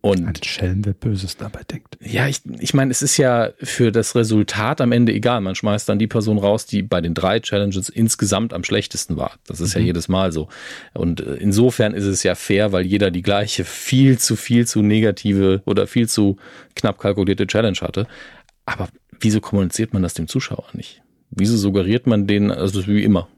und 0.01 0.27
ein 0.27 0.45
Schelm, 0.45 0.85
wer 0.85 0.93
Böses 0.93 1.37
dabei 1.37 1.63
denkt. 1.65 1.99
Ja, 2.01 2.29
ich, 2.29 2.41
ich 2.61 2.73
meine, 2.73 2.93
es 2.93 3.03
ist 3.03 3.17
ja 3.17 3.51
für 3.61 3.91
das 3.91 4.15
Resultat 4.15 4.81
am 4.81 4.93
Ende 4.93 5.13
egal. 5.13 5.41
Man 5.41 5.57
schmeißt 5.57 5.89
dann 5.89 5.99
die 5.99 6.07
Person 6.07 6.39
raus, 6.39 6.67
die 6.67 6.83
bei 6.83 7.01
den 7.01 7.15
drei 7.15 7.41
Challenges 7.41 7.89
insgesamt 7.89 8.55
am 8.55 8.63
schlechtesten 8.63 9.17
war. 9.17 9.33
Das 9.47 9.61
ist 9.61 9.75
mhm. 9.75 9.81
ja 9.81 9.87
jedes 9.89 10.09
Mal 10.09 10.31
so. 10.31 10.49
Und 10.95 11.21
äh, 11.21 11.35
insofern 11.35 11.95
ist 11.95 12.05
es 12.05 12.23
ja 12.23 12.37
fair, 12.37 12.71
weil 12.71 12.87
jeder 12.87 13.11
die 13.11 13.23
gleiche 13.23 13.65
viel 13.65 14.19
zu 14.19 14.37
viel 14.37 14.69
zu 14.69 14.83
negative 14.83 15.63
oder 15.65 15.89
viel 15.89 16.09
zu 16.09 16.37
knapp 16.77 16.99
kalkulierte 16.99 17.49
Challenge 17.49 17.79
hatte. 17.81 18.07
Aber 18.67 18.89
wieso 19.19 19.41
kommuniziert 19.41 19.93
man 19.93 20.03
das 20.03 20.15
dem 20.15 20.29
Zuschauer 20.29 20.67
nicht? 20.75 21.03
Wieso 21.31 21.57
suggeriert 21.57 22.07
man 22.07 22.27
denen, 22.29 22.53
also 22.53 22.87
wie 22.87 23.03
immer, 23.03 23.29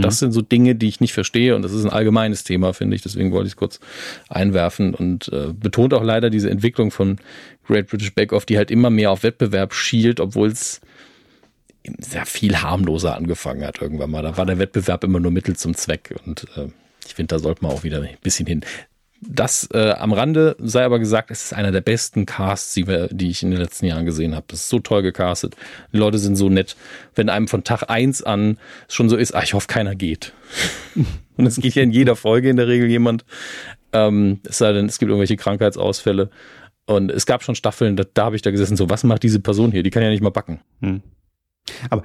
das 0.00 0.16
mhm. 0.16 0.18
sind 0.18 0.32
so 0.32 0.42
Dinge, 0.42 0.74
die 0.74 0.88
ich 0.88 1.00
nicht 1.00 1.12
verstehe 1.12 1.54
und 1.54 1.62
das 1.62 1.72
ist 1.72 1.84
ein 1.84 1.90
allgemeines 1.90 2.44
Thema, 2.44 2.72
finde 2.72 2.96
ich. 2.96 3.02
Deswegen 3.02 3.30
wollte 3.32 3.46
ich 3.46 3.52
es 3.52 3.56
kurz 3.56 3.80
einwerfen 4.28 4.94
und 4.94 5.28
äh, 5.28 5.52
betont 5.52 5.92
auch 5.92 6.02
leider 6.02 6.30
diese 6.30 6.48
Entwicklung 6.48 6.90
von 6.90 7.18
Great 7.66 7.88
British 7.88 8.14
Bake 8.14 8.34
Off, 8.34 8.46
die 8.46 8.56
halt 8.56 8.70
immer 8.70 8.90
mehr 8.90 9.10
auf 9.10 9.22
Wettbewerb 9.22 9.74
schielt, 9.74 10.18
obwohl 10.18 10.48
es 10.48 10.80
sehr 11.98 12.26
viel 12.26 12.56
harmloser 12.56 13.16
angefangen 13.16 13.64
hat 13.66 13.82
irgendwann 13.82 14.10
mal. 14.10 14.22
Da 14.22 14.36
war 14.36 14.46
der 14.46 14.58
Wettbewerb 14.58 15.04
immer 15.04 15.20
nur 15.20 15.30
Mittel 15.30 15.56
zum 15.56 15.74
Zweck 15.74 16.14
und 16.24 16.46
äh, 16.56 16.68
ich 17.06 17.14
finde, 17.14 17.34
da 17.34 17.38
sollte 17.38 17.64
man 17.64 17.72
auch 17.72 17.82
wieder 17.82 18.00
ein 18.00 18.16
bisschen 18.22 18.46
hin. 18.46 18.64
Das 19.24 19.68
äh, 19.72 19.92
am 19.92 20.12
Rande 20.12 20.56
sei 20.58 20.84
aber 20.84 20.98
gesagt, 20.98 21.30
es 21.30 21.44
ist 21.44 21.54
einer 21.54 21.70
der 21.70 21.80
besten 21.80 22.26
Casts, 22.26 22.74
die, 22.74 22.88
wir, 22.88 23.06
die 23.08 23.30
ich 23.30 23.44
in 23.44 23.52
den 23.52 23.60
letzten 23.60 23.86
Jahren 23.86 24.04
gesehen 24.04 24.34
habe. 24.34 24.46
Das 24.48 24.60
ist 24.60 24.68
so 24.68 24.80
toll 24.80 25.02
gecastet. 25.02 25.54
Die 25.92 25.98
Leute 25.98 26.18
sind 26.18 26.34
so 26.34 26.48
nett. 26.48 26.76
Wenn 27.14 27.28
einem 27.28 27.46
von 27.46 27.62
Tag 27.62 27.84
eins 27.88 28.22
an 28.22 28.58
schon 28.88 29.08
so 29.08 29.16
ist, 29.16 29.32
ah, 29.34 29.42
ich 29.42 29.54
hoffe, 29.54 29.68
keiner 29.68 29.94
geht. 29.94 30.32
Und 31.36 31.46
es 31.46 31.56
geht 31.56 31.74
ja 31.76 31.82
in 31.82 31.92
jeder 31.92 32.16
Folge 32.16 32.50
in 32.50 32.56
der 32.56 32.66
Regel 32.66 32.90
jemand. 32.90 33.24
Ähm, 33.92 34.40
es 34.48 34.58
sei 34.58 34.72
denn, 34.72 34.86
es 34.86 34.98
gibt 34.98 35.08
irgendwelche 35.08 35.36
Krankheitsausfälle. 35.36 36.28
Und 36.86 37.12
es 37.12 37.24
gab 37.24 37.44
schon 37.44 37.54
Staffeln, 37.54 37.96
da, 37.96 38.04
da 38.12 38.24
habe 38.24 38.36
ich 38.36 38.42
da 38.42 38.50
gesessen, 38.50 38.76
so, 38.76 38.90
was 38.90 39.04
macht 39.04 39.22
diese 39.22 39.38
Person 39.38 39.70
hier? 39.70 39.84
Die 39.84 39.90
kann 39.90 40.02
ja 40.02 40.10
nicht 40.10 40.22
mal 40.22 40.30
backen. 40.30 40.60
Hm. 40.80 41.00
Aber 41.90 42.02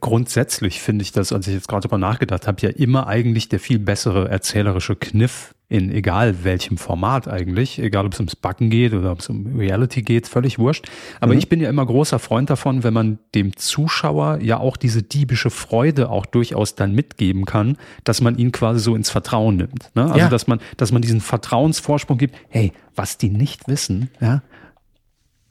grundsätzlich 0.00 0.80
finde 0.80 1.02
ich 1.02 1.12
das, 1.12 1.32
als 1.32 1.46
ich 1.46 1.54
jetzt 1.54 1.68
gerade 1.68 1.88
darüber 1.88 1.98
nachgedacht 1.98 2.46
habe, 2.46 2.62
ja 2.62 2.70
immer 2.70 3.06
eigentlich 3.06 3.48
der 3.48 3.60
viel 3.60 3.78
bessere 3.78 4.28
erzählerische 4.28 4.96
Kniff 4.96 5.54
in 5.68 5.90
egal 5.90 6.44
welchem 6.44 6.78
Format 6.78 7.26
eigentlich, 7.26 7.80
egal 7.80 8.06
ob 8.06 8.12
es 8.12 8.20
ums 8.20 8.36
Backen 8.36 8.70
geht 8.70 8.92
oder 8.92 9.10
ob 9.10 9.18
es 9.18 9.28
um 9.28 9.56
Reality 9.56 10.02
geht, 10.02 10.28
völlig 10.28 10.60
wurscht. 10.60 10.88
Aber 11.20 11.32
mhm. 11.32 11.38
ich 11.38 11.48
bin 11.48 11.60
ja 11.60 11.68
immer 11.68 11.84
großer 11.84 12.20
Freund 12.20 12.50
davon, 12.50 12.84
wenn 12.84 12.94
man 12.94 13.18
dem 13.34 13.56
Zuschauer 13.56 14.38
ja 14.40 14.58
auch 14.58 14.76
diese 14.76 15.02
diebische 15.02 15.50
Freude 15.50 16.08
auch 16.08 16.24
durchaus 16.24 16.76
dann 16.76 16.94
mitgeben 16.94 17.46
kann, 17.46 17.78
dass 18.04 18.20
man 18.20 18.38
ihn 18.38 18.52
quasi 18.52 18.78
so 18.78 18.94
ins 18.94 19.10
Vertrauen 19.10 19.56
nimmt. 19.56 19.90
Ne? 19.94 20.04
Also 20.04 20.18
ja. 20.18 20.28
dass 20.28 20.46
man, 20.46 20.60
dass 20.76 20.92
man 20.92 21.02
diesen 21.02 21.20
Vertrauensvorsprung 21.20 22.16
gibt, 22.16 22.36
hey, 22.48 22.72
was 22.94 23.18
die 23.18 23.30
nicht 23.30 23.66
wissen, 23.66 24.10
ja, 24.20 24.42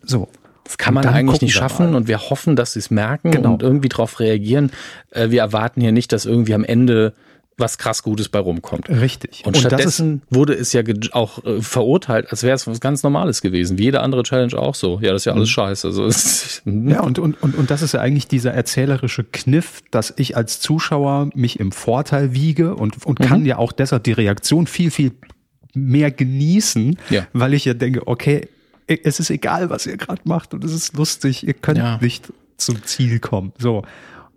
so. 0.02 0.30
Das 0.66 0.78
kann 0.78 0.96
man 0.96 1.06
eigentlich 1.06 1.42
nicht 1.42 1.54
schaffen 1.54 1.96
und 1.96 2.08
wir 2.08 2.20
hoffen, 2.30 2.56
dass 2.56 2.74
sie 2.74 2.80
es 2.80 2.90
merken 2.92 3.32
genau. 3.32 3.54
und 3.54 3.64
irgendwie 3.64 3.88
darauf 3.88 4.20
reagieren. 4.20 4.72
Äh, 5.12 5.30
wir 5.30 5.42
erwarten 5.42 5.80
hier 5.80 5.92
nicht, 5.92 6.12
dass 6.12 6.26
irgendwie 6.26 6.56
am 6.56 6.64
Ende 6.64 7.14
was 7.58 7.78
krass 7.78 8.04
Gutes 8.04 8.30
bei 8.30 8.40
rumkommt. 8.40 8.90
Richtig. 8.90 9.44
Und, 9.46 9.56
und 9.56 9.62
stattdessen 9.62 10.24
wurde 10.30 10.54
es 10.54 10.74
ja 10.74 10.82
auch 11.12 11.44
äh, 11.46 11.62
verurteilt, 11.62 12.28
als 12.32 12.44
wäre 12.44 12.56
es 12.56 12.68
was 12.68 12.82
ganz 12.82 13.04
Normales 13.04 13.42
gewesen. 13.42 13.78
Wie 13.78 13.84
jede 13.84 14.02
andere 14.02 14.24
Challenge 14.24 14.58
auch 14.58 14.76
so. 14.76 15.00
Ja, 15.02 15.14
das 15.14 15.22
ist 15.22 15.26
ja 15.26 15.34
alles 15.34 15.50
mhm. 15.50 15.54
scheiße. 15.54 15.88
Also, 15.88 16.10
ja, 16.66 17.02
und, 17.02 17.20
und, 17.20 17.42
und, 17.42 17.56
und 17.56 17.72
das 17.72 17.82
ist 17.82 17.94
ja 17.94 18.02
eigentlich 18.02 18.28
dieser 18.28 18.54
erzählerische 18.54 19.24
Kniff, 19.24 19.82
dass 19.92 20.14
ich 20.18 20.36
als 20.36 20.60
Zuschauer 20.60 21.30
mich 21.34 21.60
im 21.60 21.72
Vorteil 21.72 22.34
wiege 22.34 22.76
und, 22.76 23.06
und 23.06 23.20
mhm. 23.20 23.24
kann 23.24 23.46
ja 23.46 23.58
auch 23.58 23.72
deshalb 23.72 24.04
die 24.04 24.14
Reaktion 24.14 24.68
viel, 24.68 24.92
viel 24.92 25.12
mehr 25.74 26.12
genießen, 26.12 26.98
ja. 27.10 27.28
weil 27.34 27.54
ich 27.54 27.66
ja 27.66 27.74
denke, 27.74 28.08
okay, 28.08 28.50
es 28.88 29.20
ist 29.20 29.30
egal, 29.30 29.70
was 29.70 29.86
ihr 29.86 29.98
gerade 29.98 30.22
macht 30.26 30.54
und 30.54 30.64
es 30.64 30.74
ist 30.74 30.96
lustig, 30.96 31.46
ihr 31.46 31.54
könnt 31.54 31.78
ja. 31.78 31.98
nicht 32.02 32.32
zum 32.58 32.84
Ziel 32.84 33.20
kommen. 33.20 33.54
So. 33.58 33.84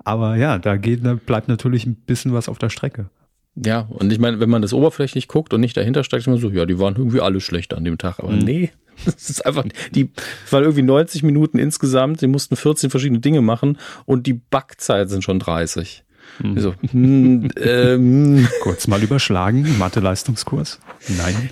Aber 0.05 0.37
ja, 0.37 0.59
da 0.59 0.77
geht, 0.77 1.05
da 1.05 1.15
bleibt 1.15 1.49
natürlich 1.49 1.87
ein 1.87 1.95
bisschen 1.95 2.33
was 2.33 2.49
auf 2.49 2.59
der 2.59 2.71
Strecke. 2.71 3.11
Ja, 3.57 3.81
und 3.89 4.13
ich 4.13 4.19
meine, 4.19 4.41
wenn 4.41 4.51
man 4.51 4.63
das 4.63 4.73
oberflächlich 4.73 5.29
guckt 5.29 5.53
und 5.53 5.61
nicht 5.61 5.77
dahinter 5.77 6.05
steigt, 6.05 6.23
ist 6.23 6.29
man 6.29 6.39
so, 6.39 6.51
ja, 6.51 6.65
die 6.65 6.79
waren 6.79 6.97
irgendwie 6.97 7.21
alle 7.21 7.41
schlecht 7.41 7.75
an 7.75 7.85
dem 7.85 7.99
Tag. 7.99 8.21
Aber 8.21 8.31
mhm. 8.31 8.39
nee, 8.39 8.71
das 9.05 9.31
ist 9.31 9.45
einfach, 9.45 9.65
die 9.91 10.11
waren 10.51 10.63
irgendwie 10.63 10.83
90 10.83 11.23
Minuten 11.23 11.59
insgesamt, 11.59 12.21
sie 12.21 12.27
mussten 12.27 12.57
14 12.57 12.91
verschiedene 12.91 13.21
Dinge 13.21 13.43
machen 13.43 13.79
und 14.05 14.27
die 14.27 14.35
Backzeit 14.35 15.11
sind 15.11 15.25
schon 15.25 15.41
30. 15.41 16.05
Mhm. 16.41 16.61
So, 16.61 16.75
hm, 16.91 17.49
ähm, 17.57 18.49
Kurz 18.63 18.87
mal 18.87 19.03
überschlagen, 19.03 19.79
Mathe-Leistungskurs? 19.79 20.79
Nein. 21.17 21.51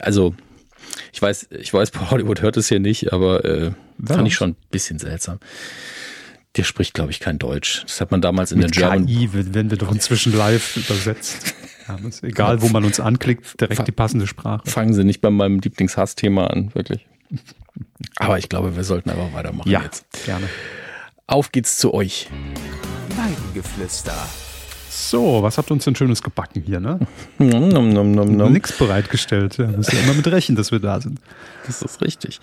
Also, 0.00 0.34
ich 1.12 1.20
weiß, 1.20 1.48
ich 1.50 1.72
weiß, 1.72 1.90
Paul 1.90 2.10
Hollywood 2.10 2.42
hört 2.42 2.56
es 2.56 2.68
hier 2.68 2.80
nicht, 2.80 3.12
aber 3.12 3.44
äh, 3.44 3.72
fand 4.04 4.28
ich 4.28 4.34
schon 4.34 4.50
ein 4.50 4.56
bisschen 4.70 4.98
seltsam 4.98 5.38
der 6.56 6.62
spricht, 6.62 6.94
glaube 6.94 7.10
ich, 7.10 7.20
kein 7.20 7.38
Deutsch. 7.38 7.82
Das 7.82 8.00
hat 8.00 8.10
man 8.10 8.20
damals 8.20 8.52
in 8.52 8.58
Mit 8.58 8.76
der 8.76 8.82
German. 8.82 9.06
KI 9.06 9.32
werden 9.32 9.70
wir 9.70 9.78
doch 9.78 9.92
inzwischen 9.92 10.36
live 10.36 10.76
übersetzt. 10.76 11.54
Ja, 11.86 11.98
egal, 12.22 12.62
wo 12.62 12.68
man 12.68 12.82
uns 12.82 12.98
anklickt, 12.98 13.60
direkt 13.60 13.86
die 13.86 13.92
passende 13.92 14.26
Sprache. 14.26 14.62
Fangen 14.70 14.94
Sie 14.94 15.04
nicht 15.04 15.20
bei 15.20 15.28
meinem 15.28 15.58
Lieblingshassthema 15.58 16.46
an, 16.46 16.74
wirklich. 16.74 17.06
Aber 18.16 18.38
ich 18.38 18.48
glaube, 18.48 18.74
wir 18.74 18.84
sollten 18.84 19.10
einfach 19.10 19.34
weitermachen 19.34 19.70
ja, 19.70 19.82
jetzt. 19.82 20.06
Gerne. 20.24 20.48
Auf 21.26 21.52
geht's 21.52 21.76
zu 21.76 21.92
euch. 21.92 22.30
Weidengeflüster. 23.14 24.16
So, 24.96 25.42
was 25.42 25.58
habt 25.58 25.72
ihr 25.72 25.74
uns 25.74 25.82
denn 25.82 25.96
Schönes 25.96 26.22
gebacken 26.22 26.62
hier, 26.64 26.78
ne? 26.78 27.00
Nom, 27.38 27.68
nom, 27.68 27.88
nom, 27.88 28.12
nom, 28.12 28.36
nom. 28.36 28.52
Nix 28.52 28.78
bereitgestellt. 28.78 29.58
Ja, 29.58 29.66
müssen 29.66 29.96
ja 29.96 30.02
immer 30.04 30.14
mit 30.14 30.26
rechnen, 30.28 30.54
dass 30.54 30.70
wir 30.70 30.78
da 30.78 31.00
sind. 31.00 31.18
Das 31.66 31.82
ist 31.82 32.00
richtig. 32.00 32.38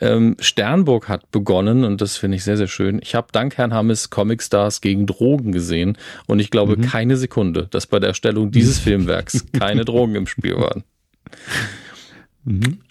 Ähm, 0.00 0.34
Sternburg 0.40 1.08
hat 1.08 1.30
begonnen 1.30 1.84
und 1.84 2.00
das 2.00 2.16
finde 2.16 2.36
ich 2.36 2.42
sehr, 2.42 2.56
sehr 2.56 2.66
schön. 2.66 2.98
Ich 3.00 3.14
habe 3.14 3.28
dank 3.30 3.56
Herrn 3.58 3.72
Hammes 3.72 4.10
Comic 4.10 4.42
Stars 4.42 4.80
gegen 4.80 5.06
Drogen 5.06 5.52
gesehen 5.52 5.96
und 6.26 6.40
ich 6.40 6.50
glaube 6.50 6.78
keine 6.78 7.16
Sekunde, 7.16 7.68
dass 7.70 7.86
bei 7.86 8.00
der 8.00 8.08
Erstellung 8.08 8.50
dieses 8.50 8.78
Filmwerks 8.80 9.46
keine 9.52 9.84
Drogen 9.84 10.16
im 10.16 10.26
Spiel 10.26 10.56
waren. 10.56 10.82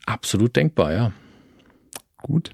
Absolut 0.05 0.55
denkbar, 0.55 0.93
ja. 0.93 1.11
Gut. 2.19 2.51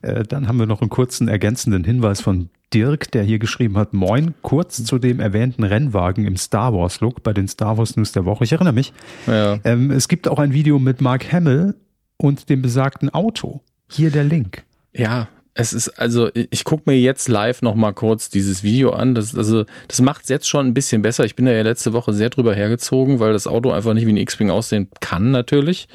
Äh, 0.00 0.24
dann 0.24 0.48
haben 0.48 0.58
wir 0.58 0.66
noch 0.66 0.80
einen 0.80 0.88
kurzen 0.90 1.28
ergänzenden 1.28 1.84
Hinweis 1.84 2.22
von 2.22 2.48
Dirk, 2.74 3.10
der 3.12 3.22
hier 3.22 3.38
geschrieben 3.38 3.78
hat, 3.78 3.94
Moin, 3.94 4.34
kurz 4.42 4.82
zu 4.82 4.98
dem 4.98 5.20
erwähnten 5.20 5.62
Rennwagen 5.62 6.26
im 6.26 6.36
Star 6.36 6.74
Wars 6.74 7.00
Look 7.00 7.22
bei 7.22 7.32
den 7.32 7.46
Star 7.46 7.78
Wars 7.78 7.96
News 7.96 8.10
der 8.10 8.24
Woche. 8.24 8.42
Ich 8.42 8.52
erinnere 8.52 8.72
mich. 8.72 8.92
Ja. 9.28 9.60
Ähm, 9.62 9.92
es 9.92 10.08
gibt 10.08 10.26
auch 10.26 10.40
ein 10.40 10.52
Video 10.52 10.80
mit 10.80 11.00
Mark 11.00 11.32
Hamill 11.32 11.76
und 12.16 12.48
dem 12.48 12.62
besagten 12.62 13.10
Auto. 13.10 13.60
Hier 13.88 14.10
der 14.10 14.24
Link. 14.24 14.64
Ja, 14.92 15.28
es 15.54 15.72
ist 15.72 15.88
also, 16.00 16.30
ich 16.34 16.64
gucke 16.64 16.90
mir 16.90 16.98
jetzt 16.98 17.28
live 17.28 17.62
noch 17.62 17.76
mal 17.76 17.92
kurz 17.92 18.28
dieses 18.28 18.64
Video 18.64 18.90
an. 18.90 19.14
Das, 19.14 19.36
also, 19.36 19.64
das 19.86 20.00
macht 20.00 20.24
es 20.24 20.28
jetzt 20.28 20.48
schon 20.48 20.66
ein 20.66 20.74
bisschen 20.74 21.00
besser. 21.02 21.24
Ich 21.24 21.36
bin 21.36 21.46
da 21.46 21.52
ja 21.52 21.62
letzte 21.62 21.92
Woche 21.92 22.12
sehr 22.12 22.30
drüber 22.30 22.56
hergezogen, 22.56 23.20
weil 23.20 23.32
das 23.32 23.46
Auto 23.46 23.70
einfach 23.70 23.94
nicht 23.94 24.06
wie 24.06 24.12
ein 24.12 24.16
X-Wing 24.16 24.50
aussehen 24.50 24.88
kann, 24.98 25.30
natürlich. 25.30 25.86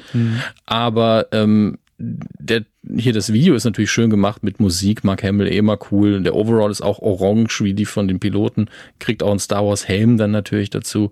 Aber 0.64 1.26
ähm, 1.32 1.76
der, 2.00 2.64
hier 2.96 3.12
das 3.12 3.32
Video 3.32 3.54
ist 3.54 3.64
natürlich 3.64 3.90
schön 3.90 4.10
gemacht 4.10 4.42
mit 4.42 4.58
Musik. 4.58 5.04
Mark 5.04 5.22
Hamill 5.22 5.48
eh 5.48 5.58
immer 5.58 5.78
cool. 5.90 6.22
Der 6.22 6.34
Overall 6.34 6.70
ist 6.70 6.80
auch 6.80 6.98
orange 7.00 7.62
wie 7.62 7.74
die 7.74 7.84
von 7.84 8.08
den 8.08 8.18
Piloten. 8.20 8.68
Kriegt 8.98 9.22
auch 9.22 9.30
einen 9.30 9.38
Star 9.38 9.66
Wars 9.66 9.86
Helm 9.86 10.16
dann 10.16 10.30
natürlich 10.30 10.70
dazu. 10.70 11.10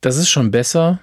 Das 0.00 0.16
ist 0.16 0.28
schon 0.28 0.50
besser. 0.50 1.00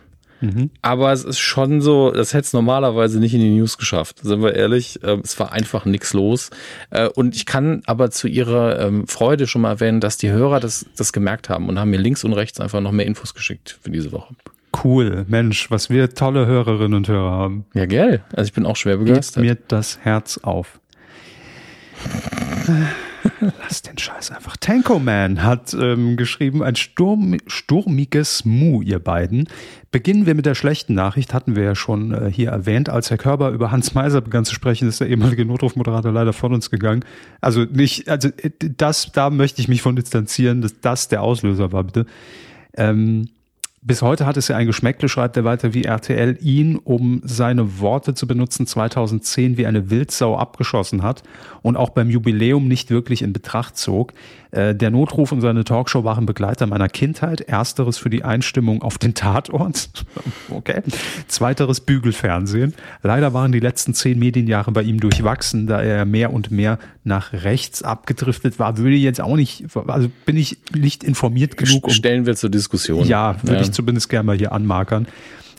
Aber 0.82 1.12
es 1.12 1.24
ist 1.24 1.40
schon 1.40 1.82
so, 1.82 2.12
das 2.12 2.34
hätte 2.34 2.46
es 2.46 2.54
normalerweise 2.54 3.20
nicht 3.20 3.34
in 3.34 3.40
die 3.40 3.52
News 3.56 3.78
geschafft, 3.78 4.20
sind 4.22 4.44
wir 4.44 4.54
ehrlich. 4.54 5.00
Ähm, 5.02 5.22
Es 5.24 5.40
war 5.40 5.54
einfach 5.54 5.86
nichts 5.86 6.14
los. 6.14 6.50
Äh, 6.92 7.08
Und 7.08 7.36
ich 7.36 7.46
kann 7.46 7.82
aber 7.86 8.12
zu 8.12 8.28
ihrer 8.28 8.80
ähm, 8.80 9.08
Freude 9.08 9.48
schon 9.48 9.62
mal 9.62 9.72
erwähnen, 9.72 10.02
dass 10.02 10.18
die 10.18 10.30
Hörer 10.30 10.60
das, 10.60 10.86
das 10.98 11.14
gemerkt 11.14 11.50
haben 11.50 11.68
und 11.70 11.80
haben 11.80 11.90
mir 11.90 11.98
links 12.00 12.24
und 12.24 12.34
rechts 12.34 12.60
einfach 12.60 12.82
noch 12.82 12.92
mehr 12.92 13.06
Infos 13.06 13.34
geschickt 13.34 13.80
für 13.82 13.90
diese 13.90 14.12
Woche. 14.12 14.36
Cool. 14.84 15.26
Mensch, 15.28 15.72
was 15.72 15.90
wir 15.90 16.14
tolle 16.14 16.46
Hörerinnen 16.46 16.94
und 16.94 17.08
Hörer 17.08 17.32
haben. 17.32 17.66
Ja, 17.74 17.86
gell? 17.86 18.24
Also 18.34 18.48
ich 18.50 18.54
bin 18.54 18.66
auch 18.66 18.76
schwer 18.76 18.98
Geht 18.98 19.08
begeistert. 19.08 19.44
mir 19.44 19.56
das 19.56 20.00
Herz 20.02 20.40
auf. 20.40 20.80
Lass 23.40 23.82
den 23.82 23.98
Scheiß 23.98 24.32
einfach. 24.32 24.56
Tanko 24.58 25.00
Man 25.00 25.44
hat 25.44 25.74
ähm, 25.74 26.16
geschrieben, 26.16 26.62
ein 26.62 26.76
Sturm, 26.76 27.38
sturmiges 27.48 28.46
Mu, 28.46 28.82
ihr 28.82 29.00
beiden. 29.00 29.48
Beginnen 29.92 30.26
wir 30.26 30.36
mit 30.36 30.46
der 30.46 30.56
schlechten 30.56 30.94
Nachricht, 30.94 31.34
hatten 31.34 31.56
wir 31.56 31.64
ja 31.64 31.76
schon 31.76 32.14
äh, 32.14 32.32
hier 32.32 32.50
erwähnt. 32.50 32.90
Als 32.90 33.10
Herr 33.10 33.18
Körber 33.18 33.50
über 33.50 33.72
Hans 33.72 33.96
Meiser 33.96 34.22
begann 34.22 34.46
zu 34.46 34.54
sprechen, 34.54 34.88
ist 34.88 35.00
der 35.00 35.10
ehemalige 35.10 35.46
Notrufmoderator 35.46 36.12
leider 36.12 36.34
von 36.34 36.54
uns 36.54 36.70
gegangen. 36.70 37.04
Also 37.42 37.62
nicht, 37.64 38.10
also 38.10 38.30
äh, 38.38 38.52
das, 38.60 39.12
da 39.12 39.30
möchte 39.30 39.62
ich 39.62 39.68
mich 39.68 39.82
von 39.82 39.96
distanzieren, 39.96 40.62
dass 40.62 40.80
das 40.82 41.08
der 41.08 41.22
Auslöser 41.22 41.72
war, 41.72 41.84
bitte. 41.84 42.06
Ähm, 42.78 43.30
bis 43.86 44.02
heute 44.02 44.26
hat 44.26 44.36
es 44.36 44.48
ja 44.48 44.58
ein 44.58 44.66
Geschmäckle, 44.66 45.08
schreibt 45.08 45.38
er 45.38 45.44
weiter, 45.44 45.76
wie 45.76 45.84
RTL 45.84 46.40
ihn, 46.42 46.78
um 46.78 47.22
seine 47.24 47.80
Worte 47.80 48.16
zu 48.16 48.26
benutzen, 48.26 48.66
2010 48.66 49.58
wie 49.58 49.68
eine 49.68 49.92
Wildsau 49.92 50.36
abgeschossen 50.36 51.04
hat 51.04 51.22
und 51.62 51.78
auch 51.78 51.90
beim 51.90 52.10
Jubiläum 52.10 52.68
nicht 52.68 52.90
wirklich 52.90 53.22
in 53.22 53.32
Betracht 53.32 53.78
zog. 53.78 54.14
Äh, 54.56 54.74
Der 54.76 54.90
Notruf 54.90 55.32
und 55.32 55.42
seine 55.42 55.64
Talkshow 55.64 56.04
waren 56.04 56.26
Begleiter 56.26 56.66
meiner 56.66 56.88
Kindheit. 56.90 57.42
Ersteres 57.42 57.98
für 57.98 58.10
die 58.10 58.24
Einstimmung 58.24 58.82
auf 58.82 58.98
den 58.98 59.14
Tatort. 59.14 59.90
Okay. 60.50 60.82
Zweiteres 61.28 61.80
Bügelfernsehen. 61.82 62.74
Leider 63.04 63.34
waren 63.34 63.52
die 63.52 63.60
letzten 63.60 63.94
zehn 63.94 64.18
Medienjahre 64.20 64.72
bei 64.72 64.84
ihm 64.84 65.00
durchwachsen, 65.00 65.68
da 65.68 65.82
er 65.82 66.06
mehr 66.06 66.32
und 66.32 66.52
mehr 66.52 66.78
nach 67.04 67.34
rechts 67.34 67.84
abgedriftet 67.84 68.58
war. 68.60 68.78
Würde 68.78 68.96
jetzt 68.96 69.20
auch 69.22 69.36
nicht, 69.36 69.66
also 69.88 70.10
bin 70.26 70.38
ich 70.38 70.58
nicht 70.76 71.04
informiert 71.04 71.58
genug, 71.58 71.86
um 71.88 71.90
Stellen 71.94 72.26
wir 72.26 72.36
zur 72.36 72.50
Diskussion. 72.50 73.06
ja, 73.08 73.36
würde 73.44 73.62
ich 73.62 73.72
zumindest 73.72 74.10
gerne 74.10 74.26
mal 74.28 74.38
hier 74.38 74.52
anmarkern. 74.52 75.08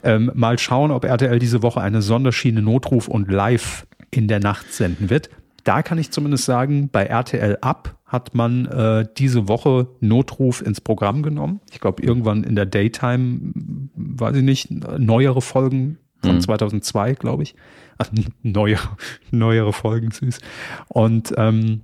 Ähm, 0.03 0.31
mal 0.35 0.59
schauen, 0.59 0.91
ob 0.91 1.05
RTL 1.05 1.39
diese 1.39 1.63
Woche 1.63 1.81
eine 1.81 2.01
Sonderschiene 2.01 2.63
Notruf 2.63 3.09
und 3.09 3.31
Live 3.31 3.87
in 4.11 4.29
der 4.29 4.41
Nacht 4.41 4.73
senden 4.73 5.11
wird. 5.11 5.31
Da 5.67 5.83
kann 5.83 5.99
ich 5.99 6.13
zumindest 6.13 6.45
sagen, 6.45 6.91
bei 6.91 7.07
RTL 7.07 7.59
Up 7.61 7.97
hat 8.07 8.37
man 8.37 8.67
äh, 8.67 9.05
diese 9.17 9.49
Woche 9.49 9.89
Notruf 9.99 10.63
ins 10.63 10.81
Programm 10.81 11.25
genommen. 11.25 11.61
Ich 11.73 11.81
glaube, 11.81 12.05
irgendwann 12.05 12.45
in 12.45 12.55
der 12.55 12.67
Daytime, 12.67 13.53
m, 13.53 13.91
weiß 13.97 14.37
ich 14.37 14.45
nicht, 14.45 14.71
neuere 14.71 15.43
Folgen 15.43 15.99
von 16.23 16.41
2002, 16.41 17.15
glaube 17.15 17.43
ich. 17.43 17.57
Ach, 17.99 18.09
neuere, 18.45 18.89
neuere 19.33 19.73
Folgen, 19.73 20.13
süß. 20.13 20.39
Und 20.87 21.35
ähm, 21.37 21.81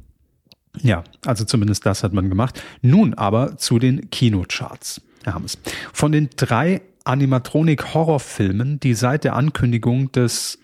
ja, 0.81 1.03
also 1.27 1.45
zumindest 1.45 1.85
das 1.85 2.05
hat 2.05 2.13
man 2.13 2.29
gemacht. 2.29 2.63
Nun 2.83 3.15
aber 3.15 3.57
zu 3.57 3.81
den 3.81 4.11
Kinocharts. 4.11 5.01
Herr 5.25 5.35
Hammes. 5.35 5.59
Von 5.93 6.13
den 6.13 6.31
drei 6.37 6.83
Animatronik-Horrorfilmen, 7.03 8.79
die 8.79 8.95
seit 8.95 9.25
der 9.25 9.35
Ankündigung 9.35 10.13
des 10.13 10.61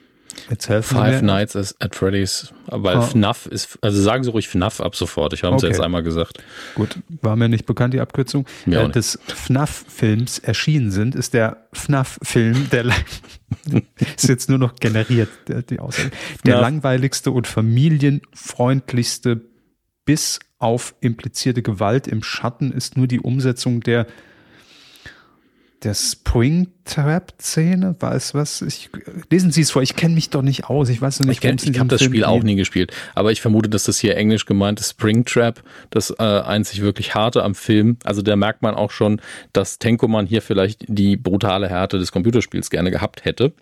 Five. 0.82 1.22
Nights 1.22 1.56
at 1.56 1.94
Freddy's, 1.94 2.52
weil 2.66 2.96
Ah. 2.96 3.02
FNAF 3.02 3.46
ist, 3.46 3.78
also 3.82 4.00
sagen 4.00 4.24
Sie 4.24 4.30
ruhig 4.30 4.48
FNAF 4.48 4.80
ab 4.80 4.94
sofort. 4.96 5.32
Ich 5.34 5.42
habe 5.42 5.56
es 5.56 5.62
Okay. 5.64 5.72
jetzt 5.72 5.80
einmal 5.82 6.02
gesagt. 6.02 6.42
Gut, 6.74 6.96
war 7.22 7.36
mir 7.36 7.48
nicht 7.48 7.66
bekannt, 7.66 7.92
die 7.94 8.00
Abkürzung, 8.00 8.46
Mir 8.64 8.80
äh, 8.82 8.88
des 8.90 9.18
FNAF-Films 9.26 10.38
erschienen 10.38 10.90
sind, 10.90 11.14
ist 11.14 11.34
der 11.34 11.68
FNAF-Film, 11.72 12.70
der 12.70 12.86
ist 14.16 14.28
jetzt 14.28 14.48
nur 14.48 14.58
noch 14.58 14.76
generiert, 14.76 15.28
der, 15.48 15.62
die 15.62 15.80
Aussage, 15.80 16.10
der 16.46 16.60
langweiligste 16.60 17.30
und 17.30 17.46
familienfreundlichste 17.46 19.40
bis 20.04 20.38
auf 20.58 20.94
implizierte 21.00 21.62
Gewalt 21.62 22.06
im 22.08 22.22
Schatten 22.22 22.72
ist 22.72 22.96
nur 22.96 23.06
die 23.06 23.20
Umsetzung 23.20 23.80
der 23.80 24.06
der 25.84 25.94
Springtrap-Szene, 25.94 27.96
weiß 27.98 28.34
was? 28.34 28.62
Ich, 28.62 28.90
lesen 29.30 29.52
Sie 29.52 29.60
es 29.60 29.70
vor, 29.70 29.82
ich 29.82 29.96
kenne 29.96 30.14
mich 30.14 30.30
doch 30.30 30.42
nicht 30.42 30.64
aus, 30.64 30.88
ich 30.88 31.00
weiß 31.00 31.20
nicht, 31.20 31.30
Ich, 31.30 31.40
kenn- 31.40 31.58
ich 31.70 31.78
habe 31.78 31.88
das 31.88 32.00
Film 32.00 32.12
Spiel 32.12 32.24
auch 32.24 32.42
nie 32.42 32.56
gespielt, 32.56 32.92
aber 33.14 33.32
ich 33.32 33.40
vermute, 33.40 33.68
dass 33.68 33.84
das 33.84 33.98
hier 33.98 34.16
englisch 34.16 34.46
gemeint 34.46 34.80
ist 34.80 34.90
Springtrap, 34.90 35.62
das 35.90 36.10
äh, 36.18 36.22
einzig 36.22 36.82
wirklich 36.82 37.14
harte 37.14 37.42
am 37.44 37.54
Film. 37.54 37.98
Also 38.04 38.22
da 38.22 38.34
merkt 38.36 38.62
man 38.62 38.74
auch 38.74 38.90
schon, 38.90 39.20
dass 39.52 39.78
Tenkoman 39.78 40.26
hier 40.26 40.42
vielleicht 40.42 40.84
die 40.88 41.16
brutale 41.16 41.68
Härte 41.68 41.98
des 41.98 42.12
Computerspiels 42.12 42.70
gerne 42.70 42.90
gehabt 42.90 43.24
hätte. 43.24 43.52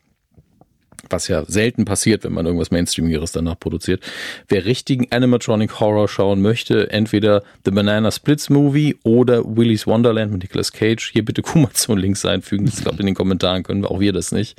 Was 1.10 1.28
ja 1.28 1.44
selten 1.46 1.84
passiert, 1.84 2.24
wenn 2.24 2.32
man 2.32 2.46
irgendwas 2.46 2.70
Mainstreamigeres 2.70 3.32
danach 3.32 3.58
produziert. 3.58 4.02
Wer 4.48 4.64
richtigen 4.64 5.10
Animatronic 5.10 5.80
Horror 5.80 6.08
schauen 6.08 6.42
möchte, 6.42 6.90
entweder 6.90 7.42
The 7.64 7.70
Banana 7.70 8.10
Splits 8.10 8.50
Movie 8.50 8.96
oder 9.02 9.44
Willy's 9.44 9.86
Wonderland 9.86 10.32
mit 10.32 10.42
Nicolas 10.42 10.72
Cage. 10.72 11.10
Hier 11.12 11.24
bitte 11.24 11.42
Kumazon-Links 11.42 12.24
einfügen. 12.24 12.66
Ich 12.66 12.76
glaube, 12.76 13.00
in 13.00 13.06
den 13.06 13.14
Kommentaren 13.14 13.62
können 13.62 13.82
wir 13.82 13.90
auch 13.90 14.00
wir 14.00 14.12
das 14.12 14.32
nicht. 14.32 14.58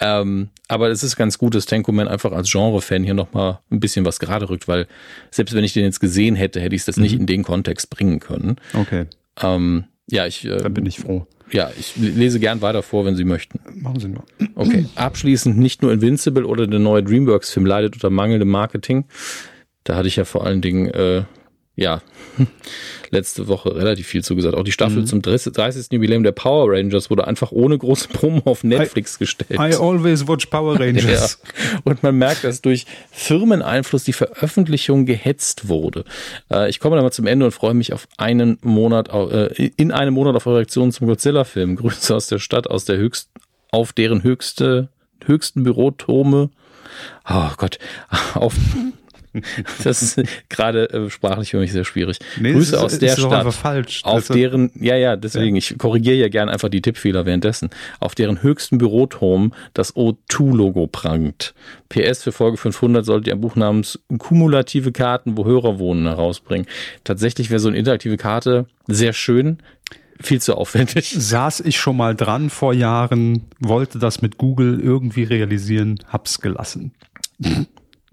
Ähm, 0.00 0.48
aber 0.68 0.90
es 0.90 1.02
ist 1.02 1.16
ganz 1.16 1.38
gut, 1.38 1.54
dass 1.54 1.66
Tenkoman 1.66 2.08
einfach 2.08 2.32
als 2.32 2.50
Genre-Fan 2.50 3.04
hier 3.04 3.14
nochmal 3.14 3.60
ein 3.70 3.80
bisschen 3.80 4.04
was 4.04 4.18
gerade 4.18 4.48
rückt, 4.48 4.66
weil 4.66 4.86
selbst 5.30 5.54
wenn 5.54 5.64
ich 5.64 5.72
den 5.72 5.84
jetzt 5.84 6.00
gesehen 6.00 6.36
hätte, 6.36 6.60
hätte 6.60 6.74
ich 6.74 6.82
es 6.82 6.86
das 6.86 6.96
nicht 6.96 7.14
in 7.14 7.26
den 7.26 7.42
Kontext 7.42 7.90
bringen 7.90 8.20
können. 8.20 8.56
Okay, 8.72 9.06
Ähm, 9.42 9.84
ja, 10.10 10.26
ich, 10.26 10.44
äh, 10.44 10.58
da 10.58 10.68
bin 10.68 10.86
ich 10.86 10.98
froh. 10.98 11.26
ja, 11.50 11.70
ich 11.78 11.96
lese 11.96 12.40
gern 12.40 12.62
weiter 12.62 12.82
vor, 12.82 13.04
wenn 13.04 13.16
Sie 13.16 13.24
möchten. 13.24 13.60
Machen 13.80 14.00
Sie 14.00 14.08
nur. 14.08 14.24
Okay, 14.54 14.86
abschließend 14.94 15.58
nicht 15.58 15.82
nur 15.82 15.92
Invincible 15.92 16.44
oder 16.44 16.66
der 16.66 16.80
neue 16.80 17.02
DreamWorks-Film 17.02 17.66
leidet 17.66 17.94
unter 17.94 18.10
mangelndem 18.10 18.50
Marketing. 18.50 19.04
Da 19.84 19.96
hatte 19.96 20.08
ich 20.08 20.16
ja 20.16 20.24
vor 20.24 20.44
allen 20.46 20.60
Dingen, 20.60 20.88
äh, 20.90 21.24
ja, 21.76 22.02
letzte 23.14 23.48
Woche 23.48 23.74
relativ 23.74 24.06
viel 24.06 24.22
zugesagt. 24.22 24.54
Auch 24.54 24.64
die 24.64 24.72
Staffel 24.72 25.04
zum 25.06 25.22
30. 25.22 25.52
30. 25.52 25.92
Jubiläum 25.92 26.22
der 26.22 26.32
Power 26.32 26.70
Rangers 26.72 27.08
wurde 27.08 27.26
einfach 27.26 27.52
ohne 27.52 27.78
große 27.78 28.08
Promo 28.08 28.42
auf 28.44 28.64
Netflix 28.64 29.18
gestellt. 29.18 29.58
I 29.58 29.74
always 29.74 30.28
watch 30.28 30.46
Power 30.46 30.74
Ja. 30.78 30.86
Rangers. 30.86 31.40
Und 31.84 32.02
man 32.02 32.16
merkt, 32.16 32.44
dass 32.44 32.60
durch 32.60 32.84
Firmeneinfluss 33.12 34.04
die 34.04 34.12
Veröffentlichung 34.12 35.06
gehetzt 35.06 35.68
wurde. 35.68 36.04
Äh, 36.52 36.68
ich 36.68 36.80
komme 36.80 36.96
dann 36.96 37.04
mal 37.04 37.12
zum 37.12 37.26
Ende 37.26 37.46
und 37.46 37.52
freue 37.52 37.74
mich 37.74 37.92
auf 37.92 38.06
einen 38.18 38.58
Monat, 38.62 39.08
äh, 39.08 39.70
in 39.76 39.92
einem 39.92 40.14
Monat 40.14 40.36
auf 40.36 40.46
Reaktionen 40.46 40.92
zum 40.92 41.06
Godzilla-Film. 41.06 41.76
Grüße 41.84 42.14
aus 42.14 42.26
der 42.26 42.38
Stadt, 42.38 42.68
aus 42.68 42.84
der 42.84 42.96
höchst, 42.98 43.30
auf 43.70 43.92
deren 43.92 44.22
höchste, 44.22 44.88
höchsten 45.24 45.62
Bürotome. 45.62 46.50
Oh 47.28 47.50
Gott, 47.56 47.78
auf, 48.34 48.54
Das 49.84 50.02
ist 50.02 50.22
gerade 50.48 50.88
äh, 50.90 51.10
sprachlich 51.10 51.50
für 51.50 51.58
mich 51.58 51.72
sehr 51.72 51.84
schwierig. 51.84 52.18
Nee, 52.40 52.52
Grüße 52.52 52.76
ist- 52.76 52.82
aus 52.82 52.98
der 52.98 53.12
ist 53.12 53.20
Stadt, 53.20 53.52
falsch. 53.54 54.00
auf 54.04 54.14
Also- 54.14 54.34
deren, 54.34 54.70
ja, 54.80 54.96
ja, 54.96 55.16
deswegen, 55.16 55.56
ich 55.56 55.76
korrigiere 55.78 56.16
ja 56.16 56.28
gern 56.28 56.48
einfach 56.48 56.68
die 56.68 56.82
Tippfehler 56.82 57.26
währenddessen, 57.26 57.70
auf 58.00 58.14
deren 58.14 58.42
höchsten 58.42 58.78
Büroturm 58.78 59.52
das 59.74 59.94
O2-Logo 59.96 60.86
prangt. 60.86 61.54
PS 61.88 62.22
für 62.22 62.32
Folge 62.32 62.56
500 62.56 63.04
solltet 63.04 63.28
ihr 63.28 63.34
ein 63.34 63.40
Buch 63.40 63.56
namens 63.56 63.98
Kumulative 64.18 64.92
Karten, 64.92 65.36
wo 65.36 65.44
Hörer 65.44 65.78
wohnen, 65.78 66.06
herausbringen. 66.06 66.66
Tatsächlich 67.04 67.50
wäre 67.50 67.60
so 67.60 67.68
eine 67.68 67.76
interaktive 67.78 68.16
Karte 68.16 68.66
sehr 68.86 69.12
schön, 69.12 69.58
viel 70.20 70.40
zu 70.40 70.56
aufwendig. 70.56 71.10
Saß 71.16 71.60
ich 71.60 71.76
schon 71.78 71.96
mal 71.96 72.14
dran 72.14 72.50
vor 72.50 72.72
Jahren, 72.72 73.44
wollte 73.60 73.98
das 73.98 74.22
mit 74.22 74.38
Google 74.38 74.80
irgendwie 74.80 75.24
realisieren, 75.24 75.98
hab's 76.08 76.40
gelassen. 76.40 76.92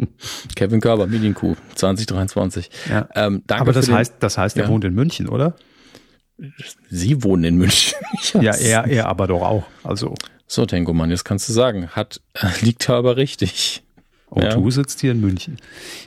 Kevin 0.55 0.81
Körber, 0.81 1.07
Medienkuh, 1.07 1.55
2023. 1.75 2.69
Ja. 2.89 3.07
Ähm, 3.15 3.43
danke 3.47 3.61
Aber 3.61 3.73
das 3.73 3.89
heißt, 3.89 4.15
das 4.19 4.37
heißt, 4.37 4.57
er 4.57 4.63
Ja. 4.65 4.69
wohnt 4.69 4.83
in 4.85 4.93
München, 4.93 5.27
oder? 5.29 5.55
Sie 6.89 7.23
wohnen 7.23 7.43
in 7.43 7.55
München. 7.57 7.97
Ja, 8.41 8.53
er, 8.55 8.85
er 8.85 9.07
aber 9.07 9.27
doch 9.27 9.41
auch. 9.41 9.63
Also 9.83 10.15
So, 10.47 10.65
Tengoman, 10.65 11.09
jetzt 11.09 11.23
kannst 11.23 11.47
du 11.49 11.53
sagen, 11.53 11.89
hat, 11.89 12.21
liegt 12.61 12.87
da 12.89 12.97
aber 12.97 13.17
richtig. 13.17 13.83
O2 14.31 14.71
sitzt 14.71 15.01
hier 15.01 15.11
in 15.11 15.19
München. 15.21 15.57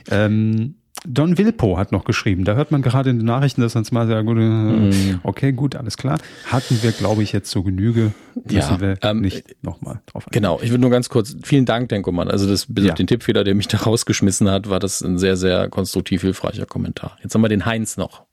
Ähm, 0.09 0.75
Don 1.07 1.37
Wilpo 1.37 1.77
hat 1.77 1.91
noch 1.91 2.03
geschrieben, 2.03 2.43
da 2.45 2.55
hört 2.55 2.71
man 2.71 2.81
gerade 2.81 3.09
in 3.09 3.17
den 3.19 3.25
Nachrichten, 3.25 3.61
dass 3.61 3.75
uns 3.75 3.91
mal 3.91 4.07
sehr 4.07 4.23
gut, 4.23 4.37
äh, 4.37 5.15
okay, 5.23 5.51
gut, 5.51 5.75
alles 5.75 5.97
klar. 5.97 6.17
Hatten 6.47 6.81
wir, 6.81 6.91
glaube 6.91 7.23
ich, 7.23 7.31
jetzt 7.31 7.51
so 7.51 7.63
Genüge, 7.63 8.11
müssen 8.43 8.55
Ja, 8.57 8.79
wir 8.79 8.97
ähm, 9.01 9.21
nicht 9.21 9.55
nochmal 9.63 10.01
drauf 10.05 10.23
eingehen. 10.27 10.41
Genau, 10.41 10.59
ich 10.61 10.69
würde 10.71 10.81
nur 10.81 10.91
ganz 10.91 11.09
kurz, 11.09 11.35
vielen 11.43 11.65
Dank, 11.65 11.89
Denkoman. 11.89 12.29
Also 12.29 12.47
das 12.47 12.65
bis 12.67 12.85
Ja. 12.85 12.91
auf 12.91 12.97
den 12.97 13.07
Tippfehler, 13.07 13.43
der 13.43 13.55
mich 13.55 13.67
da 13.67 13.77
rausgeschmissen 13.77 14.49
hat, 14.49 14.69
war 14.69 14.79
das 14.79 15.01
ein 15.01 15.17
sehr, 15.17 15.37
sehr 15.37 15.69
konstruktiv 15.69 16.21
hilfreicher 16.21 16.65
Kommentar. 16.65 17.17
Jetzt 17.23 17.33
haben 17.35 17.41
wir 17.41 17.49
den 17.49 17.65
Heinz 17.65 17.97
noch. 17.97 18.23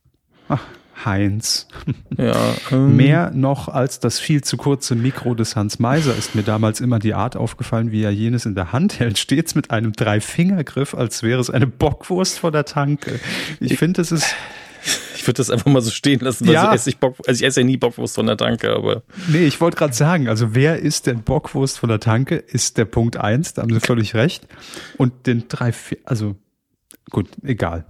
Ach, 0.48 0.60
Heinz. 1.04 1.66
Ja, 2.16 2.54
ähm, 2.70 2.96
Mehr 2.96 3.30
noch 3.34 3.68
als 3.68 4.00
das 4.00 4.18
viel 4.18 4.42
zu 4.42 4.56
kurze 4.56 4.94
Mikro 4.94 5.34
des 5.34 5.56
Hans 5.56 5.78
Meiser 5.78 6.16
ist 6.16 6.34
mir 6.34 6.42
damals 6.42 6.80
immer 6.80 6.98
die 6.98 7.14
Art 7.14 7.36
aufgefallen, 7.36 7.90
wie 7.92 8.02
er 8.02 8.10
jenes 8.10 8.46
in 8.46 8.54
der 8.54 8.72
Hand 8.72 8.98
hält, 9.00 9.18
stets 9.18 9.54
mit 9.54 9.70
einem 9.70 9.92
Dreifingergriff, 9.92 10.94
als 10.94 11.22
wäre 11.22 11.40
es 11.40 11.50
eine 11.50 11.66
Bockwurst 11.66 12.38
vor 12.38 12.52
der 12.52 12.64
Tanke. 12.64 13.20
Ich 13.60 13.78
finde, 13.78 14.02
es 14.02 14.12
ist, 14.12 14.34
Ich 15.14 15.26
würde 15.28 15.36
das 15.38 15.50
einfach 15.50 15.70
mal 15.70 15.80
so 15.80 15.92
stehen 15.92 16.18
lassen, 16.18 16.46
weil 16.48 16.54
Ja. 16.54 16.66
so 16.66 16.74
esse 16.74 16.90
ich 16.90 16.98
Bock, 16.98 17.16
also 17.28 17.38
ich 17.40 17.46
esse 17.46 17.60
ja 17.60 17.66
nie 17.66 17.76
Bockwurst 17.76 18.16
von 18.16 18.26
der 18.26 18.36
Tanke, 18.36 18.74
aber 18.74 19.02
nee, 19.28 19.44
ich 19.46 19.60
wollte 19.60 19.76
gerade 19.76 19.94
sagen, 19.94 20.26
also 20.28 20.54
wer 20.56 20.80
ist 20.80 21.06
denn 21.06 21.22
Bockwurst 21.22 21.78
von 21.78 21.88
der 21.88 22.00
Tanke, 22.00 22.34
ist 22.34 22.78
der 22.78 22.84
Punkt 22.86 23.16
eins, 23.16 23.54
da 23.54 23.62
haben 23.62 23.72
Sie 23.72 23.78
völlig 23.78 24.14
recht. 24.14 24.48
Und 24.98 25.28
den 25.28 25.44
drei, 25.46 25.72
also 26.04 26.34
gut, 27.10 27.28
egal. 27.44 27.86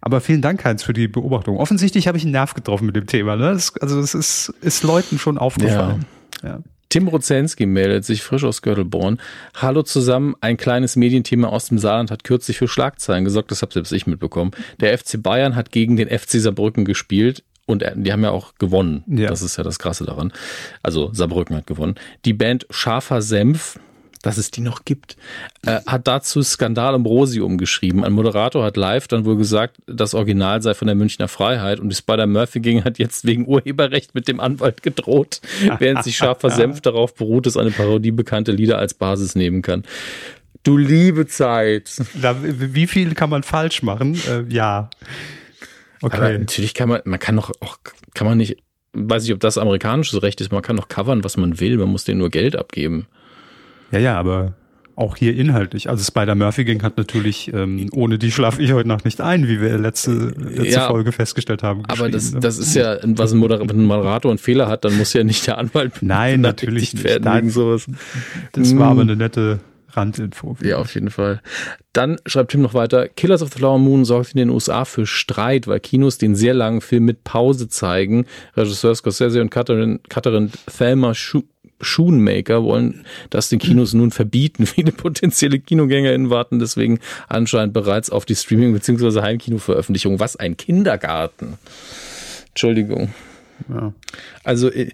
Aber 0.00 0.20
vielen 0.20 0.42
Dank, 0.42 0.64
Heinz, 0.64 0.82
für 0.82 0.92
die 0.92 1.08
Beobachtung. 1.08 1.56
Offensichtlich 1.56 2.06
habe 2.06 2.16
ich 2.16 2.24
einen 2.24 2.32
Nerv 2.32 2.54
getroffen 2.54 2.86
mit 2.86 2.96
dem 2.96 3.06
Thema. 3.06 3.36
Ne? 3.36 3.52
Das, 3.52 3.76
also 3.76 3.98
es 4.00 4.14
ist, 4.14 4.54
ist 4.60 4.82
Leuten 4.82 5.18
schon 5.18 5.38
aufgefallen. 5.38 6.04
Ja. 6.42 6.60
Tim 6.94 7.08
Rozenski 7.08 7.66
meldet 7.66 8.04
sich 8.04 8.22
frisch 8.22 8.44
aus 8.44 8.62
Göttelborn. 8.62 9.18
Hallo 9.56 9.82
zusammen, 9.82 10.36
ein 10.40 10.56
kleines 10.56 10.94
Medienthema 10.94 11.48
aus 11.48 11.66
dem 11.66 11.78
Saarland 11.78 12.12
hat 12.12 12.22
kürzlich 12.22 12.58
für 12.58 12.68
Schlagzeilen 12.68 13.24
gesorgt, 13.24 13.50
das 13.50 13.62
habe 13.62 13.72
selbst 13.72 13.90
ich 13.90 14.06
mitbekommen. 14.06 14.52
Der 14.78 14.96
FC 14.96 15.20
Bayern 15.20 15.56
hat 15.56 15.72
gegen 15.72 15.96
den 15.96 16.08
FC 16.08 16.32
Saarbrücken 16.32 16.84
gespielt 16.84 17.42
und 17.66 17.82
äh, 17.82 17.94
die 17.96 18.12
haben 18.12 18.22
ja 18.22 18.30
auch 18.30 18.54
gewonnen. 18.58 19.02
Ja. 19.08 19.28
Das 19.28 19.42
ist 19.42 19.56
ja 19.56 19.64
das 19.64 19.80
Krasse 19.80 20.04
daran. 20.04 20.32
Also 20.84 21.12
Saarbrücken 21.12 21.56
hat 21.56 21.66
gewonnen. 21.66 21.96
Die 22.24 22.32
Band 22.32 22.64
Scharfer 22.70 23.22
Senf, 23.22 23.80
dass 24.24 24.38
es 24.38 24.50
die 24.50 24.62
noch 24.62 24.84
gibt, 24.84 25.16
äh, 25.66 25.80
hat 25.86 26.08
dazu 26.08 26.42
Skandal 26.42 26.94
um 26.94 27.04
Rosi 27.04 27.40
umgeschrieben. 27.40 28.04
Ein 28.04 28.12
Moderator 28.14 28.64
hat 28.64 28.76
live 28.76 29.06
dann 29.06 29.24
wohl 29.26 29.36
gesagt, 29.36 29.76
das 29.86 30.14
Original 30.14 30.62
sei 30.62 30.72
von 30.74 30.86
der 30.86 30.94
Münchner 30.94 31.28
Freiheit 31.28 31.78
und 31.78 31.90
die 31.90 31.94
Spider-Murphy-Gang 31.94 32.84
hat 32.84 32.98
jetzt 32.98 33.26
wegen 33.26 33.46
Urheberrecht 33.46 34.14
mit 34.14 34.26
dem 34.26 34.40
Anwalt 34.40 34.82
gedroht, 34.82 35.40
während 35.78 36.02
sich 36.04 36.16
Scharfer 36.16 36.50
Senf 36.50 36.80
darauf 36.80 37.14
beruht, 37.14 37.44
dass 37.46 37.56
eine 37.56 37.70
Parodie 37.70 38.12
bekannte 38.12 38.52
Lieder 38.52 38.78
als 38.78 38.94
Basis 38.94 39.34
nehmen 39.34 39.60
kann. 39.60 39.84
Du 40.62 40.78
liebe 40.78 41.26
Zeit. 41.26 41.90
Da, 42.14 42.36
wie 42.42 42.86
viel 42.86 43.14
kann 43.14 43.28
man 43.28 43.42
falsch 43.42 43.82
machen? 43.82 44.18
Äh, 44.26 44.44
ja. 44.48 44.88
Aber 46.00 46.14
Okay. 46.14 46.38
natürlich 46.38 46.72
kann 46.74 46.88
man, 46.88 47.02
man 47.04 47.18
kann 47.18 47.36
doch 47.36 47.52
auch, 47.60 47.78
kann 48.14 48.26
man 48.26 48.38
nicht, 48.38 48.56
weiß 48.94 49.22
nicht, 49.24 49.32
ob 49.34 49.40
das 49.40 49.58
amerikanisches 49.58 50.22
Recht 50.22 50.40
ist, 50.40 50.50
man 50.52 50.62
kann 50.62 50.76
doch 50.76 50.88
covern, 50.88 51.24
was 51.24 51.36
man 51.36 51.60
will, 51.60 51.76
man 51.76 51.88
muss 51.88 52.04
denen 52.04 52.18
nur 52.20 52.30
Geld 52.30 52.56
abgeben. 52.56 53.06
Ja, 53.90 53.98
ja, 53.98 54.18
aber 54.18 54.54
auch 54.96 55.16
hier 55.16 55.34
inhaltlich. 55.34 55.88
Also 55.90 56.04
Spider-Murphy 56.04 56.64
Gang 56.64 56.82
hat 56.84 56.96
natürlich, 56.96 57.52
ähm, 57.52 57.88
ohne 57.92 58.16
die 58.16 58.30
schlafe 58.30 58.62
ich 58.62 58.72
heute 58.72 58.86
Nacht 58.88 59.04
nicht 59.04 59.20
ein, 59.20 59.48
wie 59.48 59.60
wir 59.60 59.76
letzte, 59.76 60.12
letzte 60.38 60.66
Ja, 60.68 60.86
Folge 60.86 61.10
festgestellt 61.10 61.64
haben. 61.64 61.82
Aber 61.88 62.08
das, 62.08 62.32
ne? 62.32 62.38
das 62.40 62.58
ist 62.58 62.76
ja, 62.76 62.98
was 63.02 63.32
ein 63.32 63.38
Moderator, 63.38 63.68
wenn 63.68 63.80
ein 63.80 63.86
Moderator 63.86 64.30
einen 64.30 64.38
Fehler 64.38 64.68
hat, 64.68 64.84
dann 64.84 64.96
muss 64.96 65.12
ja 65.12 65.24
nicht 65.24 65.46
der 65.48 65.58
Anwalt 65.58 65.94
Nein, 66.00 66.42
natürlich 66.42 66.94
nicht. 66.94 67.02
werden 67.04 67.24
Nein. 67.24 67.50
sowas. 67.50 67.86
Das 68.52 68.76
war 68.76 68.88
Mm. 68.88 68.92
aber 68.92 69.00
eine 69.00 69.16
nette 69.16 69.58
Randinfo. 69.90 70.56
Ja, 70.62 70.78
auf 70.78 70.94
jeden 70.94 71.10
Fall. 71.10 71.40
Dann 71.92 72.16
schreibt 72.26 72.52
Tim 72.52 72.62
noch 72.62 72.74
weiter, 72.74 73.08
Killers 73.08 73.42
of 73.42 73.52
the 73.52 73.58
Flower 73.58 73.78
Moon 73.78 74.04
sorgt 74.04 74.32
in 74.32 74.38
den 74.38 74.50
USA 74.50 74.84
für 74.84 75.06
Streit, 75.06 75.66
weil 75.66 75.80
Kinos 75.80 76.18
den 76.18 76.34
sehr 76.36 76.54
langen 76.54 76.80
Film 76.80 77.04
mit 77.04 77.24
Pause 77.24 77.68
zeigen. 77.68 78.26
Regisseur 78.56 78.94
Scorsese 78.94 79.40
und 79.40 79.50
Catherine, 79.50 79.98
Catherine 80.08 80.50
Thelma 80.76 81.14
Schu 81.14 81.42
Schoonmaker 81.80 82.62
wollen 82.64 83.04
das 83.30 83.48
den 83.48 83.58
Kinos 83.58 83.92
nun 83.94 84.10
verbieten. 84.10 84.66
Viele 84.66 84.92
potenzielle 84.92 85.58
KinogängerInnen 85.58 86.30
warten 86.30 86.58
deswegen 86.58 87.00
anscheinend 87.28 87.72
bereits 87.74 88.10
auf 88.10 88.24
die 88.24 88.34
Streaming- 88.36 88.72
bzw. 88.72 89.20
Heimkino-Veröffentlichung. 89.20 90.18
Was 90.20 90.36
ein 90.36 90.56
Kindergarten. 90.56 91.58
Entschuldigung. 92.48 93.12
Ja. 93.68 93.92
Also, 94.42 94.70
äh, 94.70 94.90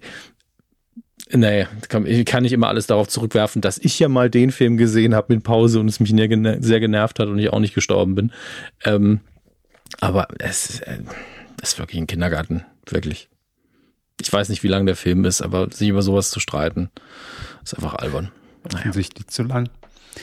naja, 1.33 1.69
kann, 1.89 2.07
ich 2.07 2.25
kann 2.27 2.43
nicht 2.43 2.53
immer 2.53 2.69
alles 2.69 2.87
darauf 2.89 3.07
zurückwerfen, 3.09 3.63
dass 3.63 3.79
ich 3.79 3.99
ja 3.99 4.09
mal 4.09 4.29
den 4.29 4.51
Film 4.51 4.77
gesehen 4.77 5.15
habe 5.15 5.33
mit 5.35 5.45
Pause 5.45 5.79
und 5.81 5.89
es 5.89 6.01
mich 6.01 6.11
sehr 6.11 6.27
gener- 6.29 6.61
sehr 6.63 6.81
genervt 6.81 7.19
hat 7.21 7.29
und 7.29 7.39
ich 7.39 7.51
auch 7.53 7.61
nicht 7.61 7.75
gestorben 7.75 8.15
bin. 8.17 8.33
Ähm, 8.85 9.21
aber 10.01 10.29
es 10.39 10.81
äh, 10.81 10.99
ist 11.63 11.79
wirklich 11.79 12.01
ein 12.01 12.07
Kindergarten, 12.07 12.65
wirklich. 12.87 13.30
Ich 14.21 14.33
weiß 14.33 14.49
nicht, 14.49 14.63
wie 14.63 14.69
lang 14.69 14.87
der 14.87 14.97
Film 14.97 15.25
ist, 15.25 15.41
aber 15.43 15.71
sich 15.71 15.89
über 15.89 16.03
sowas 16.03 16.31
zu 16.31 16.41
streiten, 16.41 16.91
ist 17.65 17.75
einfach 17.75 17.95
albern. 17.95 18.31
Offensichtlich 18.65 19.27
zu 19.29 19.43
lang. 19.43 19.69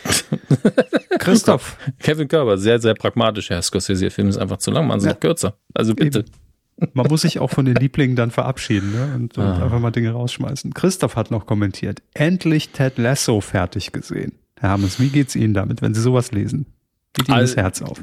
Christoph, 1.19 1.77
Kevin 1.99 2.27
Körber, 2.27 2.57
sehr, 2.57 2.79
sehr 2.79 2.93
pragmatisch, 2.93 3.49
Herr 3.49 3.61
Scorsese, 3.61 4.01
der 4.01 4.11
Film 4.11 4.27
ist 4.27 4.37
einfach 4.37 4.57
zu 4.57 4.71
lang, 4.71 4.87
machen 4.87 4.99
Sie 4.99 5.07
Ja. 5.07 5.13
noch 5.13 5.19
kürzer. 5.19 5.57
Also 5.73 5.95
bitte. 5.95 6.25
man 6.93 7.07
muss 7.07 7.21
sich 7.21 7.39
auch 7.39 7.49
von 7.49 7.65
den 7.65 7.75
Lieblingen 7.75 8.15
dann 8.15 8.31
verabschieden 8.31 8.91
ne? 8.91 9.13
und, 9.15 9.37
und 9.37 9.43
Ah. 9.43 9.63
einfach 9.63 9.79
mal 9.79 9.91
Dinge 9.91 10.11
rausschmeißen. 10.11 10.73
Christoph 10.73 11.15
hat 11.15 11.31
noch 11.31 11.45
kommentiert, 11.45 12.01
endlich 12.13 12.69
Ted 12.69 12.97
Lasso 12.97 13.41
fertig 13.41 13.91
gesehen. 13.91 14.33
Herr 14.59 14.69
Hammes, 14.71 14.99
wie 14.99 15.09
geht's 15.09 15.35
Ihnen 15.35 15.53
damit, 15.53 15.81
wenn 15.81 15.93
Sie 15.93 16.01
sowas 16.01 16.31
lesen? 16.31 16.65
Geht 17.17 17.29
Ihnen 17.29 17.39
das 17.39 17.55
Herz 17.57 17.81
auf? 17.81 17.99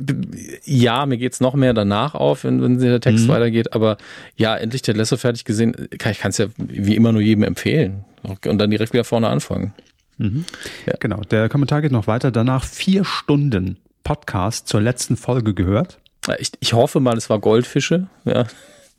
Ja, 0.65 1.07
mir 1.07 1.17
geht's 1.19 1.41
noch 1.41 1.55
mehr 1.55 1.73
danach 1.73 2.15
auf, 2.15 2.45
wenn, 2.45 2.61
wenn 2.63 2.79
der 2.79 3.01
Text 3.01 3.25
Mhm. 3.25 3.29
weitergeht. 3.29 3.73
Aber 3.73 3.97
ja, 4.37 4.57
endlich 4.57 4.83
der 4.83 4.95
Lasso 4.95 5.17
fertig 5.17 5.45
gesehen. 5.45 5.89
Kann, 5.99 6.13
ich 6.13 6.19
kann 6.19 6.31
es 6.31 6.39
ja 6.39 6.47
wie 6.59 6.97
immer 6.97 7.13
nur 7.13 7.23
jedem 7.23 7.45
empfehlen. 7.45 8.05
Und 8.25 8.59
dann 8.59 8.71
direkt 8.71 8.93
wieder 8.93 9.05
vorne 9.05 9.29
anfangen. 9.29 9.73
Ja. 10.19 10.95
Genau, 11.01 11.21
der 11.23 11.49
Kommentar 11.49 11.83
geht 11.83 11.93
noch 11.93 12.07
weiter. 12.07 12.31
Danach 12.31 12.65
vier 12.65 13.05
Stunden 13.05 13.79
Podcast 14.05 14.69
zur 14.69 14.81
letzten 14.81 15.17
Folge 15.17 15.55
gehört. 15.55 15.99
Ich, 16.39 16.53
ich 16.61 16.73
hoffe 16.73 17.01
mal, 17.01 17.17
es 17.17 17.29
war 17.31 17.39
Goldfische. 17.39 18.07
Ja, 18.25 18.47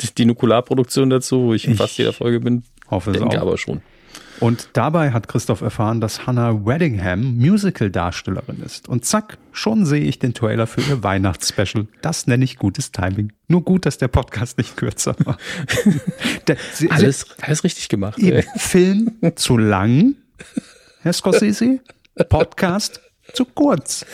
die, 0.02 0.14
die 0.16 0.26
Nukularproduktion 0.26 1.10
dazu, 1.10 1.44
wo 1.44 1.54
ich 1.54 1.68
in 1.68 1.76
fast 1.76 1.98
jeder 1.98 2.14
Folge 2.14 2.40
bin. 2.40 2.64
Hoffe 2.92 3.12
es 3.12 3.18
Denke 3.20 3.38
auch. 3.38 3.42
aber 3.44 3.58
schon. 3.58 3.82
Und 4.40 4.70
dabei 4.74 5.12
hat 5.12 5.28
Christoph 5.28 5.62
erfahren, 5.62 6.02
dass 6.02 6.28
Hannah 6.28 6.66
Weddingham 6.66 7.38
Musical-Darstellerin 7.38 8.62
ist. 8.64 8.90
Und 8.90 9.06
zack, 9.06 9.38
schon 9.52 9.86
sehe 9.86 10.04
ich 10.04 10.20
den 10.20 10.34
Trailer 10.34 10.68
für 10.68 10.82
ihr 10.82 11.04
Weihnachtsspecial. 11.04 11.88
Das 12.02 12.28
nenne 12.28 12.44
ich 12.44 12.58
gutes 12.58 12.92
Timing. 12.92 13.32
Nur 13.48 13.64
gut, 13.64 13.86
dass 13.86 13.98
der 13.98 14.10
Podcast 14.10 14.58
nicht 14.58 14.76
kürzer 14.76 15.16
war. 15.24 15.38
der, 16.48 16.58
sie, 16.74 16.92
Alles, 16.92 17.26
alles 17.42 17.64
richtig 17.64 17.90
gemacht. 17.90 18.20
ey. 18.20 18.40
eben 18.40 18.48
Film 18.58 19.12
zu 19.36 19.58
lang, 19.58 20.16
Herr 21.02 21.14
Scorsese, 21.14 21.80
Podcast 22.30 23.02
zu 23.34 23.46
kurz. 23.46 24.06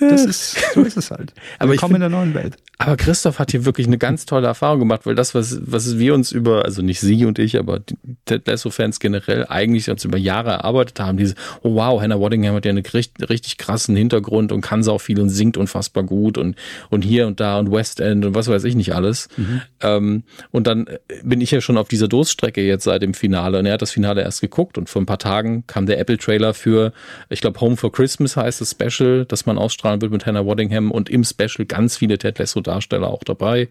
Ne? 0.00 0.10
Das 0.10 0.24
ist, 0.24 0.74
so 0.74 0.82
ist 0.82 0.96
es 0.96 1.10
halt. 1.10 1.32
Aber 1.58 1.74
ich 1.74 1.80
Willkommen 1.80 1.96
in 1.96 2.00
der 2.00 2.10
neuen 2.10 2.34
Welt. 2.34 2.56
Aber 2.78 2.96
Christoph 2.96 3.38
hat 3.38 3.52
hier 3.52 3.64
wirklich 3.64 3.86
eine 3.86 3.98
ganz 3.98 4.26
tolle 4.26 4.48
Erfahrung 4.48 4.80
gemacht, 4.80 5.02
weil 5.04 5.14
das, 5.14 5.34
was, 5.34 5.58
was 5.64 5.98
wir 5.98 6.12
uns 6.12 6.32
über, 6.32 6.64
also 6.64 6.82
nicht 6.82 7.00
sie 7.00 7.24
und 7.24 7.38
ich, 7.38 7.58
aber 7.58 7.78
die 7.78 7.96
Ted 8.24 8.46
Lasso-Fans 8.46 8.98
generell 8.98 9.46
eigentlich 9.48 9.88
uns 9.90 10.04
über 10.04 10.18
Jahre 10.18 10.50
erarbeitet 10.50 10.98
haben, 10.98 11.16
diese, 11.16 11.34
oh 11.62 11.76
wow, 11.76 12.00
Hannah 12.00 12.20
Waddingham 12.20 12.54
hat 12.54 12.64
ja 12.64 12.70
einen 12.70 12.84
richtig, 12.84 13.28
richtig 13.28 13.58
krassen 13.58 13.94
Hintergrund 13.94 14.50
und 14.50 14.60
kann 14.60 14.82
so 14.82 14.98
viel 14.98 15.20
und 15.20 15.28
singt 15.28 15.56
unfassbar 15.56 16.02
gut 16.02 16.36
und, 16.36 16.56
und 16.90 17.02
hier 17.02 17.28
und 17.28 17.38
da 17.38 17.58
und 17.58 17.70
West 17.70 18.00
End 18.00 18.24
und 18.24 18.34
was 18.34 18.48
weiß 18.48 18.64
ich 18.64 18.74
nicht 18.74 18.94
alles. 18.94 19.28
Mhm. 19.36 19.60
Ähm, 19.80 20.22
und 20.50 20.66
dann 20.66 20.86
bin 21.22 21.40
ich 21.40 21.52
ja 21.52 21.60
schon 21.60 21.78
auf 21.78 21.88
dieser 21.88 22.08
Durststrecke 22.08 22.62
jetzt 22.62 22.84
seit 22.84 23.02
dem 23.02 23.14
Finale 23.14 23.60
und 23.60 23.66
er 23.66 23.74
hat 23.74 23.82
das 23.82 23.92
Finale 23.92 24.22
erst 24.22 24.40
geguckt 24.40 24.78
und 24.78 24.90
vor 24.90 25.00
ein 25.00 25.06
paar 25.06 25.18
Tagen 25.18 25.64
kam 25.68 25.86
der 25.86 26.00
Apple-Trailer 26.00 26.54
für, 26.54 26.92
ich 27.30 27.40
glaube, 27.40 27.60
Home 27.60 27.76
for 27.76 27.92
Christmas 27.92 28.36
heißt 28.36 28.60
das 28.60 28.72
Special, 28.72 29.24
das 29.26 29.46
man 29.46 29.58
ausstrahlen 29.58 30.00
wird 30.02 30.10
mit 30.10 30.26
Hannah 30.26 30.44
Waddingham 30.44 30.90
und 30.90 31.08
im 31.08 31.22
Special 31.22 31.66
ganz 31.66 31.96
viele 31.96 32.18
Ted 32.18 32.34
Lasso-Darsteller 32.64 33.08
auch 33.08 33.24
dabei. 33.24 33.68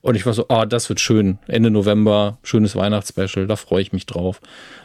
Und 0.00 0.14
ich 0.14 0.26
war 0.26 0.32
so, 0.32 0.46
oh, 0.48 0.64
das 0.64 0.88
wird 0.88 1.00
schön. 1.00 1.38
Ende 1.46 1.70
November, 1.70 2.38
schönes 2.42 2.76
Weihnachtsspecial, 2.76 3.46
da 3.46 3.56
freue 3.56 3.82
ich 3.82 3.92
mich 3.92 4.06
drauf. 4.06 4.40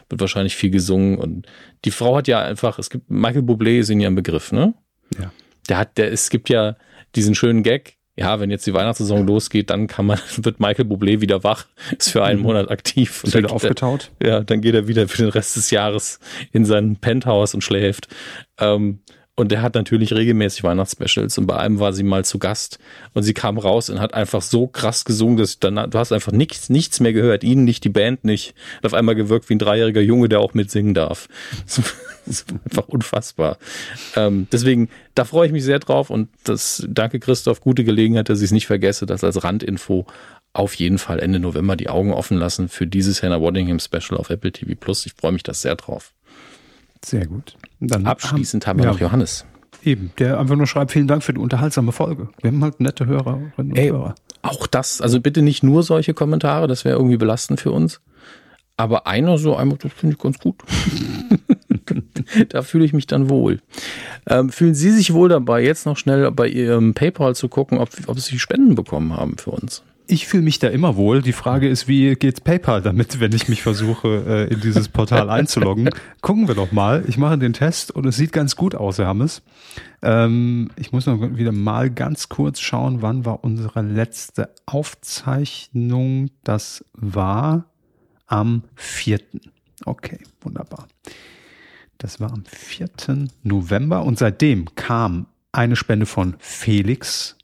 Wird 0.08 0.20
wahrscheinlich 0.20 0.56
viel 0.56 0.70
gesungen. 0.70 1.18
Und 1.18 1.46
die 1.84 1.90
Frau 1.90 2.16
hat 2.16 2.28
ja 2.28 2.40
einfach, 2.40 2.78
es 2.78 2.90
gibt, 2.90 3.10
Michael 3.10 3.42
Bublé 3.42 3.78
ist 3.78 3.90
in 3.90 4.00
ihrem 4.00 4.14
Begriff, 4.14 4.52
ne? 4.52 4.74
Ja. 5.18 5.32
Der 5.68 5.78
hat, 5.78 5.98
der, 5.98 6.12
es 6.12 6.30
gibt 6.30 6.48
ja 6.48 6.76
diesen 7.14 7.34
schönen 7.34 7.62
Gag, 7.62 7.96
ja, 8.16 8.38
wenn 8.38 8.50
jetzt 8.50 8.66
die 8.66 8.74
Weihnachtssaison 8.74 9.26
losgeht, 9.26 9.70
dann 9.70 9.86
kann 9.86 10.06
man, 10.06 10.18
wird 10.36 10.60
Michael 10.60 10.86
Bublé 10.86 11.20
wieder 11.20 11.44
wach, 11.44 11.66
ist 11.96 12.10
für 12.10 12.24
einen 12.24 12.40
mhm. 12.40 12.46
Monat 12.46 12.70
aktiv. 12.70 13.22
Ist 13.24 13.34
wieder 13.34 13.52
aufgetaut? 13.52 14.10
Er, 14.18 14.28
ja, 14.28 14.40
dann 14.40 14.60
geht 14.60 14.74
er 14.74 14.88
wieder 14.88 15.08
für 15.08 15.22
den 15.22 15.30
Rest 15.30 15.56
des 15.56 15.70
Jahres 15.70 16.18
in 16.52 16.64
sein 16.64 16.96
Penthouse 16.96 17.54
und 17.54 17.62
schläft. 17.62 18.08
Ähm, 18.58 19.00
und 19.36 19.50
der 19.50 19.62
hat 19.62 19.74
natürlich 19.74 20.12
regelmäßig 20.12 20.64
Weihnachtsspecials 20.64 21.38
und 21.38 21.46
bei 21.46 21.56
einem 21.56 21.78
war 21.78 21.92
sie 21.92 22.02
mal 22.02 22.24
zu 22.24 22.38
Gast 22.38 22.78
und 23.14 23.22
sie 23.22 23.32
kam 23.32 23.58
raus 23.58 23.88
und 23.88 24.00
hat 24.00 24.12
einfach 24.12 24.42
so 24.42 24.66
krass 24.66 25.04
gesungen, 25.04 25.38
dass 25.38 25.58
dann, 25.58 25.90
du 25.90 25.98
hast 25.98 26.12
einfach 26.12 26.32
nichts, 26.32 26.68
nichts 26.68 27.00
mehr 27.00 27.12
gehört, 27.12 27.42
ihn 27.42 27.64
nicht, 27.64 27.84
die 27.84 27.88
Band 27.88 28.24
nicht. 28.24 28.54
Hat 28.78 28.86
auf 28.86 28.94
einmal 28.94 29.14
gewirkt 29.14 29.48
wie 29.48 29.54
ein 29.54 29.58
dreijähriger 29.58 30.02
Junge, 30.02 30.28
der 30.28 30.40
auch 30.40 30.54
mitsingen 30.54 30.94
darf. 30.94 31.28
Das 32.26 32.42
ist 32.42 32.52
einfach 32.64 32.86
unfassbar. 32.86 33.56
Ähm, 34.14 34.46
deswegen, 34.52 34.90
da 35.14 35.24
freue 35.24 35.46
ich 35.46 35.52
mich 35.52 35.64
sehr 35.64 35.78
drauf 35.78 36.10
und 36.10 36.28
das, 36.44 36.86
danke 36.88 37.18
Christoph, 37.18 37.60
gute 37.60 37.82
Gelegenheit, 37.82 38.28
dass 38.28 38.40
ich 38.40 38.44
es 38.44 38.52
nicht 38.52 38.66
vergesse, 38.66 39.06
das 39.06 39.24
als 39.24 39.42
Randinfo 39.42 40.06
auf 40.52 40.74
jeden 40.74 40.98
Fall 40.98 41.18
Ende 41.18 41.40
November 41.40 41.76
die 41.76 41.88
Augen 41.88 42.12
offen 42.12 42.36
lassen 42.36 42.68
für 42.68 42.86
dieses 42.86 43.22
Hannah 43.22 43.40
Waddingham 43.40 43.80
Special 43.80 44.18
auf 44.18 44.30
Apple 44.30 44.52
TV 44.52 44.72
Plus. 44.78 45.06
Ich 45.06 45.14
freue 45.14 45.32
mich 45.32 45.42
da 45.42 45.54
sehr 45.54 45.76
drauf. 45.76 46.12
Sehr 47.02 47.26
gut. 47.26 47.54
Dann 47.80 48.06
Abschließend 48.06 48.66
haben, 48.66 48.78
haben 48.78 48.84
wir 48.84 48.84
ja, 48.86 48.92
noch 48.92 49.00
Johannes. 49.00 49.46
Eben, 49.82 50.12
der 50.18 50.38
einfach 50.38 50.56
nur 50.56 50.66
schreibt, 50.66 50.92
vielen 50.92 51.08
Dank 51.08 51.22
für 51.22 51.32
die 51.32 51.40
unterhaltsame 51.40 51.92
Folge. 51.92 52.28
Wir 52.42 52.50
haben 52.50 52.62
halt 52.62 52.80
nette 52.80 53.06
Hörerinnen 53.06 53.52
und 53.56 53.76
Ey, 53.76 53.88
Hörer. 53.88 54.14
Auch 54.42 54.66
das, 54.66 55.00
also 55.00 55.20
bitte 55.20 55.42
nicht 55.42 55.62
nur 55.62 55.82
solche 55.82 56.12
Kommentare, 56.12 56.66
das 56.66 56.84
wäre 56.84 56.96
irgendwie 56.96 57.16
belastend 57.16 57.60
für 57.60 57.72
uns. 57.72 58.00
Aber 58.76 59.06
einer 59.06 59.36
so 59.38 59.56
einmal, 59.56 59.78
das 59.78 59.92
finde 59.92 60.16
ich 60.16 60.22
ganz 60.22 60.38
gut. 60.38 60.56
da 62.48 62.62
fühle 62.62 62.84
ich 62.84 62.92
mich 62.92 63.06
dann 63.06 63.28
wohl. 63.28 63.60
Ähm, 64.26 64.50
fühlen 64.50 64.74
Sie 64.74 64.90
sich 64.90 65.12
wohl 65.12 65.28
dabei, 65.28 65.62
jetzt 65.62 65.86
noch 65.86 65.96
schnell 65.96 66.30
bei 66.30 66.48
Ihrem 66.48 66.94
PayPal 66.94 67.34
zu 67.34 67.48
gucken, 67.48 67.78
ob, 67.78 67.90
ob 68.06 68.18
Sie 68.18 68.38
Spenden 68.38 68.74
bekommen 68.74 69.16
haben 69.16 69.36
für 69.36 69.50
uns? 69.50 69.82
Ich 70.10 70.26
fühle 70.26 70.42
mich 70.42 70.58
da 70.58 70.66
immer 70.66 70.96
wohl. 70.96 71.22
Die 71.22 71.32
Frage 71.32 71.68
ist, 71.68 71.86
wie 71.86 72.16
geht's 72.16 72.40
PayPal 72.40 72.82
damit, 72.82 73.20
wenn 73.20 73.32
ich 73.32 73.48
mich 73.48 73.62
versuche, 73.62 74.48
äh, 74.48 74.52
in 74.52 74.60
dieses 74.60 74.88
Portal 74.88 75.30
einzuloggen? 75.30 75.88
Gucken 76.20 76.48
wir 76.48 76.56
doch 76.56 76.72
mal. 76.72 77.04
Ich 77.06 77.16
mache 77.16 77.38
den 77.38 77.52
Test 77.52 77.92
und 77.92 78.06
es 78.06 78.16
sieht 78.16 78.32
ganz 78.32 78.56
gut 78.56 78.74
aus, 78.74 78.98
Herr 78.98 79.06
Hammes. 79.06 79.42
Ähm, 80.02 80.72
ich 80.74 80.90
muss 80.90 81.06
noch 81.06 81.20
wieder 81.36 81.52
mal 81.52 81.90
ganz 81.90 82.28
kurz 82.28 82.58
schauen, 82.58 83.02
wann 83.02 83.24
war 83.24 83.44
unsere 83.44 83.82
letzte 83.82 84.50
Aufzeichnung. 84.66 86.30
Das 86.42 86.84
war 86.92 87.66
am 88.26 88.64
4. 88.74 89.20
Okay, 89.84 90.18
wunderbar. 90.40 90.88
Das 91.98 92.18
war 92.18 92.32
am 92.32 92.42
4. 92.46 92.88
November 93.44 94.02
und 94.02 94.18
seitdem 94.18 94.74
kam 94.74 95.26
eine 95.52 95.76
Spende 95.76 96.06
von 96.06 96.34
Felix 96.40 97.36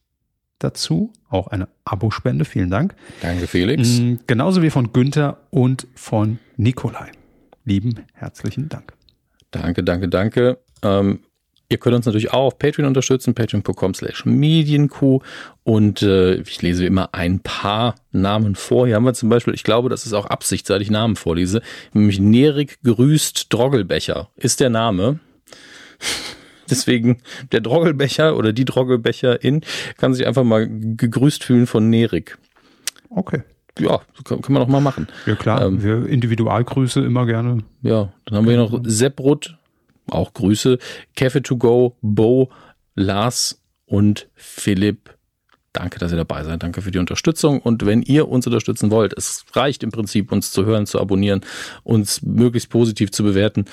dazu, 0.59 1.13
auch 1.29 1.49
eine 1.49 1.69
Abospende, 1.85 2.45
vielen 2.45 2.71
Dank. 2.71 2.95
Danke, 3.21 3.47
Felix. 3.47 3.99
Mm, 3.99 4.15
genauso 4.27 4.63
wie 4.63 4.71
von 4.71 4.93
Günther 4.93 5.39
und 5.51 5.87
von 5.95 6.39
Nikolai. 6.57 7.11
Lieben 7.65 7.95
herzlichen 8.15 8.69
Dank. 8.69 8.93
Danke, 9.51 9.83
danke, 9.83 10.09
danke. 10.09 10.59
Ähm, 10.83 11.21
ihr 11.69 11.79
könnt 11.79 11.97
uns 11.97 12.07
natürlich 12.07 12.33
auch 12.33 12.47
auf 12.47 12.59
Patreon 12.59 12.87
unterstützen, 12.87 13.35
patreon.com 13.35 13.95
slash 13.95 14.25
medienq 14.25 15.23
und 15.65 16.03
äh, 16.03 16.37
ich 16.37 16.63
lese 16.63 16.87
immer 16.87 17.13
ein 17.13 17.41
paar 17.41 17.97
Namen 18.13 18.55
vor. 18.55 18.87
Hier 18.87 18.97
haben 18.97 19.05
wir 19.05 19.15
zum 19.15 19.29
Beispiel, 19.29 19.55
ich 19.55 19.65
glaube, 19.65 19.89
das 19.89 20.07
ist 20.07 20.13
auch 20.13 20.27
Absicht, 20.27 20.67
seit 20.67 20.81
ich 20.81 20.91
Namen 20.91 21.17
vorlese, 21.17 21.61
nämlich 21.93 22.21
Nerik 22.21 22.79
Grüßt 22.83 23.53
Droggelbecher 23.53 24.31
ist 24.37 24.61
der 24.61 24.71
Name. 24.71 25.19
Deswegen 26.71 27.19
der 27.53 27.61
Droggelbecher 27.61 28.37
oder 28.37 28.53
die 28.53 28.65
Droggelbecherin 28.65 29.63
kann 29.97 30.15
sich 30.15 30.27
einfach 30.27 30.45
mal 30.45 30.69
gegrüßt 30.69 31.45
fühlen 31.45 31.67
von 31.67 31.89
Nerik. 31.91 32.39
Okay. 33.11 33.43
Ja, 33.79 34.01
kann, 34.25 34.41
kann 34.41 34.53
man 34.55 34.63
doch 34.63 34.69
mal 34.69 34.81
machen. 34.81 35.07
Ja 35.27 35.35
klar, 35.35 35.63
ähm, 35.63 35.83
wir 35.83 36.07
Individualgrüße 36.07 37.01
immer 37.01 37.27
gerne. 37.27 37.59
Ja, 37.83 38.13
dann 38.25 38.39
haben 38.39 38.47
wir 38.47 38.53
hier 38.53 38.63
noch 38.63 38.81
Sepprut, 38.85 39.59
auch 40.09 40.33
Grüße, 40.33 40.79
Cafe 41.15 41.43
to 41.43 41.57
go, 41.57 41.97
Bo, 42.01 42.51
Lars 42.95 43.63
und 43.85 44.29
Philipp 44.35 45.16
Danke, 45.77 45.99
dass 45.99 46.11
ihr 46.11 46.17
dabei 46.17 46.43
seid. 46.43 46.63
Danke 46.63 46.81
für 46.81 46.91
die 46.91 46.99
Unterstützung. 46.99 47.61
Und 47.61 47.85
wenn 47.85 48.01
ihr 48.01 48.29
uns 48.29 48.47
unterstützen 48.47 48.91
wollt, 48.91 49.13
es 49.15 49.45
reicht 49.53 49.83
im 49.83 49.91
Prinzip, 49.91 50.33
uns 50.33 50.51
zu 50.51 50.65
hören, 50.65 50.87
zu 50.87 50.99
abonnieren, 50.99 51.43
uns 51.85 52.23
möglichst 52.23 52.71
positiv 52.71 53.11
zu 53.11 53.23
bewerten 53.23 53.67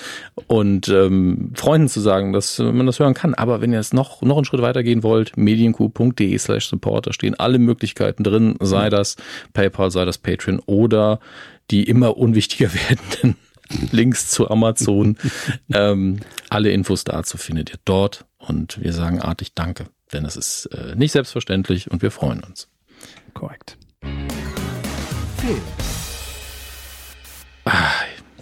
und 0.46 0.88
ähm, 0.88 1.52
Freunden 1.54 1.88
zu 1.88 2.00
sagen, 2.00 2.34
dass 2.34 2.58
man 2.58 2.84
das 2.84 2.98
hören 2.98 3.14
kann. 3.14 3.32
Aber 3.32 3.62
wenn 3.62 3.72
ihr 3.72 3.78
es 3.78 3.94
noch, 3.94 4.20
noch 4.20 4.36
einen 4.36 4.44
Schritt 4.44 4.60
weitergehen 4.60 5.02
wollt, 5.02 5.38
medienq.de 5.38 6.36
slash 6.36 6.66
support, 6.66 7.06
da 7.06 7.14
stehen 7.14 7.36
alle 7.36 7.58
Möglichkeiten 7.58 8.22
drin, 8.22 8.56
sei 8.60 8.90
das 8.90 9.16
PayPal, 9.54 9.90
sei 9.90 10.04
das 10.04 10.18
Patreon 10.18 10.60
oder 10.66 11.20
die 11.70 11.84
immer 11.84 12.18
unwichtiger 12.18 12.68
werdenden 12.88 13.38
Links 13.92 14.28
zu 14.28 14.50
Amazon. 14.50 15.16
ähm, 15.72 16.20
alle 16.50 16.70
Infos 16.70 17.04
dazu 17.04 17.38
findet 17.38 17.70
ihr 17.70 17.78
dort. 17.86 18.26
Und 18.36 18.78
wir 18.82 18.92
sagen 18.92 19.22
artig 19.22 19.54
Danke 19.54 19.86
denn 20.12 20.24
es 20.24 20.36
ist 20.36 20.66
äh, 20.66 20.94
nicht 20.96 21.12
selbstverständlich 21.12 21.90
und 21.90 22.02
wir 22.02 22.10
freuen 22.10 22.42
uns. 22.42 22.68
Korrekt. 23.32 23.76
Film. 24.02 25.60
Ah, 27.64 27.90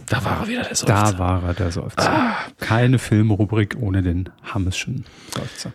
da 0.07 0.25
war 0.25 0.41
er 0.41 0.49
wieder, 0.49 0.63
der 0.63 0.75
Seufzer. 0.75 0.87
Da 0.87 1.19
war 1.19 1.43
er, 1.45 1.55
der 1.55 1.71
Seufzer. 1.71 2.11
Ah. 2.11 2.37
Keine 2.59 2.99
Filmrubrik 2.99 3.77
ohne 3.81 4.03
den 4.03 4.29
Hammeschen 4.43 5.05
Seufzer. 5.35 5.73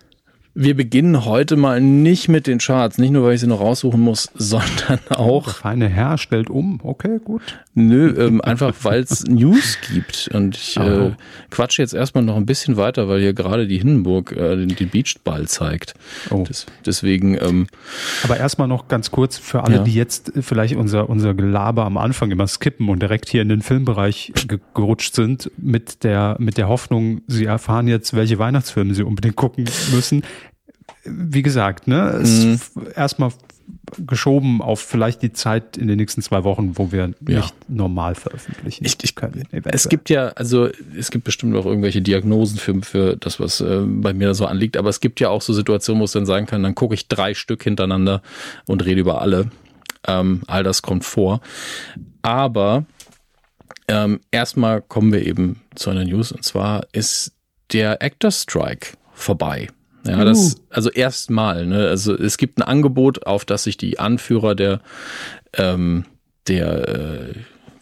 Wir 0.59 0.75
beginnen 0.75 1.23
heute 1.23 1.55
mal 1.55 1.79
nicht 1.79 2.29
mit 2.29 2.47
den 2.47 2.57
Charts, 2.57 2.97
nicht 2.97 3.11
nur, 3.11 3.23
weil 3.23 3.35
ich 3.35 3.41
sie 3.41 3.47
noch 3.47 3.59
raussuchen 3.59 4.01
muss, 4.01 4.31
sondern 4.33 4.99
auch. 5.09 5.43
Der 5.43 5.53
feine 5.53 5.87
Herr 5.87 6.17
stellt 6.17 6.49
um, 6.49 6.79
okay, 6.81 7.19
gut. 7.23 7.43
Nö, 7.75 8.11
ähm, 8.17 8.41
einfach 8.41 8.73
weil 8.81 9.01
es 9.01 9.23
News 9.27 9.77
gibt. 9.93 10.31
Und 10.33 10.57
ich 10.57 10.75
äh, 10.77 11.11
quatsche 11.51 11.83
jetzt 11.83 11.93
erstmal 11.93 12.23
noch 12.23 12.35
ein 12.35 12.47
bisschen 12.47 12.75
weiter, 12.75 13.07
weil 13.07 13.19
hier 13.19 13.33
gerade 13.33 13.67
die 13.67 13.77
Hindenburg 13.77 14.31
äh, 14.31 14.55
den, 14.55 14.69
den 14.69 14.89
Beachball 14.89 15.47
zeigt. 15.47 15.93
Oh. 16.31 16.41
Des, 16.41 16.65
deswegen. 16.83 17.35
Ähm, 17.39 17.67
Aber 18.23 18.37
erstmal 18.37 18.67
noch 18.67 18.87
ganz 18.87 19.11
kurz 19.11 19.37
für 19.37 19.63
alle, 19.63 19.75
ja. 19.75 19.83
die 19.83 19.93
jetzt 19.93 20.31
vielleicht 20.41 20.75
unser, 20.75 21.07
unser 21.07 21.35
Gelaber 21.35 21.85
am 21.85 21.97
Anfang 21.97 22.31
immer 22.31 22.47
skippen 22.47 22.89
und 22.89 22.99
direkt 22.99 23.29
hier 23.29 23.43
in 23.43 23.49
den 23.49 23.61
Filmbereich 23.61 24.33
gerutscht 24.73 25.13
sind, 25.13 25.51
mit 25.57 26.03
der, 26.03 26.35
mit 26.39 26.57
der 26.57 26.67
Hoffnung, 26.67 27.21
sie 27.27 27.45
erfahren 27.45 27.87
jetzt, 27.87 28.15
welche 28.15 28.39
Weihnachtsfilme 28.39 28.95
sie 28.95 29.03
unbedingt 29.03 29.35
gucken 29.35 29.65
müssen 29.93 30.23
wie 31.09 31.41
gesagt, 31.41 31.87
ne, 31.87 32.21
mhm. 32.23 32.59
erstmal 32.95 33.31
geschoben 34.05 34.61
auf 34.61 34.79
vielleicht 34.79 35.21
die 35.21 35.31
Zeit 35.31 35.77
in 35.77 35.87
den 35.87 35.97
nächsten 35.97 36.21
zwei 36.21 36.43
Wochen, 36.43 36.77
wo 36.77 36.91
wir 36.91 37.13
ja. 37.27 37.39
nicht 37.39 37.69
normal 37.69 38.15
veröffentlichen 38.15 38.85
ich, 38.85 38.97
ich, 39.01 39.15
können. 39.15 39.43
Es 39.65 39.89
gibt 39.89 40.09
ja, 40.09 40.29
also 40.29 40.69
es 40.97 41.11
gibt 41.11 41.23
bestimmt 41.23 41.55
auch 41.55 41.65
irgendwelche 41.65 42.01
Diagnosen 42.01 42.57
für, 42.57 42.81
für 42.81 43.15
das, 43.17 43.39
was 43.39 43.61
äh, 43.61 43.81
bei 43.85 44.13
mir 44.13 44.33
so 44.33 44.45
anliegt, 44.45 44.77
aber 44.77 44.89
es 44.89 44.99
gibt 44.99 45.19
ja 45.19 45.29
auch 45.29 45.41
so 45.41 45.53
Situationen, 45.53 46.01
wo 46.01 46.05
es 46.05 46.11
dann 46.11 46.25
sagen 46.25 46.45
kann, 46.45 46.63
dann 46.63 46.75
gucke 46.75 46.93
ich 46.93 47.07
drei 47.07 47.33
Stück 47.33 47.63
hintereinander 47.63 48.21
und 48.65 48.85
rede 48.85 49.01
über 49.01 49.21
alle. 49.21 49.49
Ähm, 50.05 50.41
all 50.47 50.63
das 50.63 50.81
kommt 50.81 51.05
vor. 51.05 51.41
Aber 52.21 52.85
ähm, 53.87 54.19
erstmal 54.31 54.81
kommen 54.81 55.11
wir 55.13 55.25
eben 55.25 55.61
zu 55.75 55.89
einer 55.89 56.05
News 56.05 56.31
und 56.31 56.43
zwar 56.43 56.85
ist 56.91 57.33
der 57.71 58.01
Actor 58.01 58.31
Strike 58.31 58.97
vorbei. 59.13 59.69
Ja, 60.07 60.23
das, 60.23 60.55
uh. 60.55 60.59
also 60.69 60.89
erstmal, 60.89 61.65
ne? 61.65 61.87
Also 61.87 62.15
es 62.15 62.37
gibt 62.37 62.57
ein 62.59 62.63
Angebot, 62.63 63.25
auf 63.25 63.45
das 63.45 63.63
sich 63.63 63.77
die 63.77 63.99
Anführer 63.99 64.55
der, 64.55 64.81
ähm, 65.53 66.05
der 66.47 66.87
äh, 66.87 67.33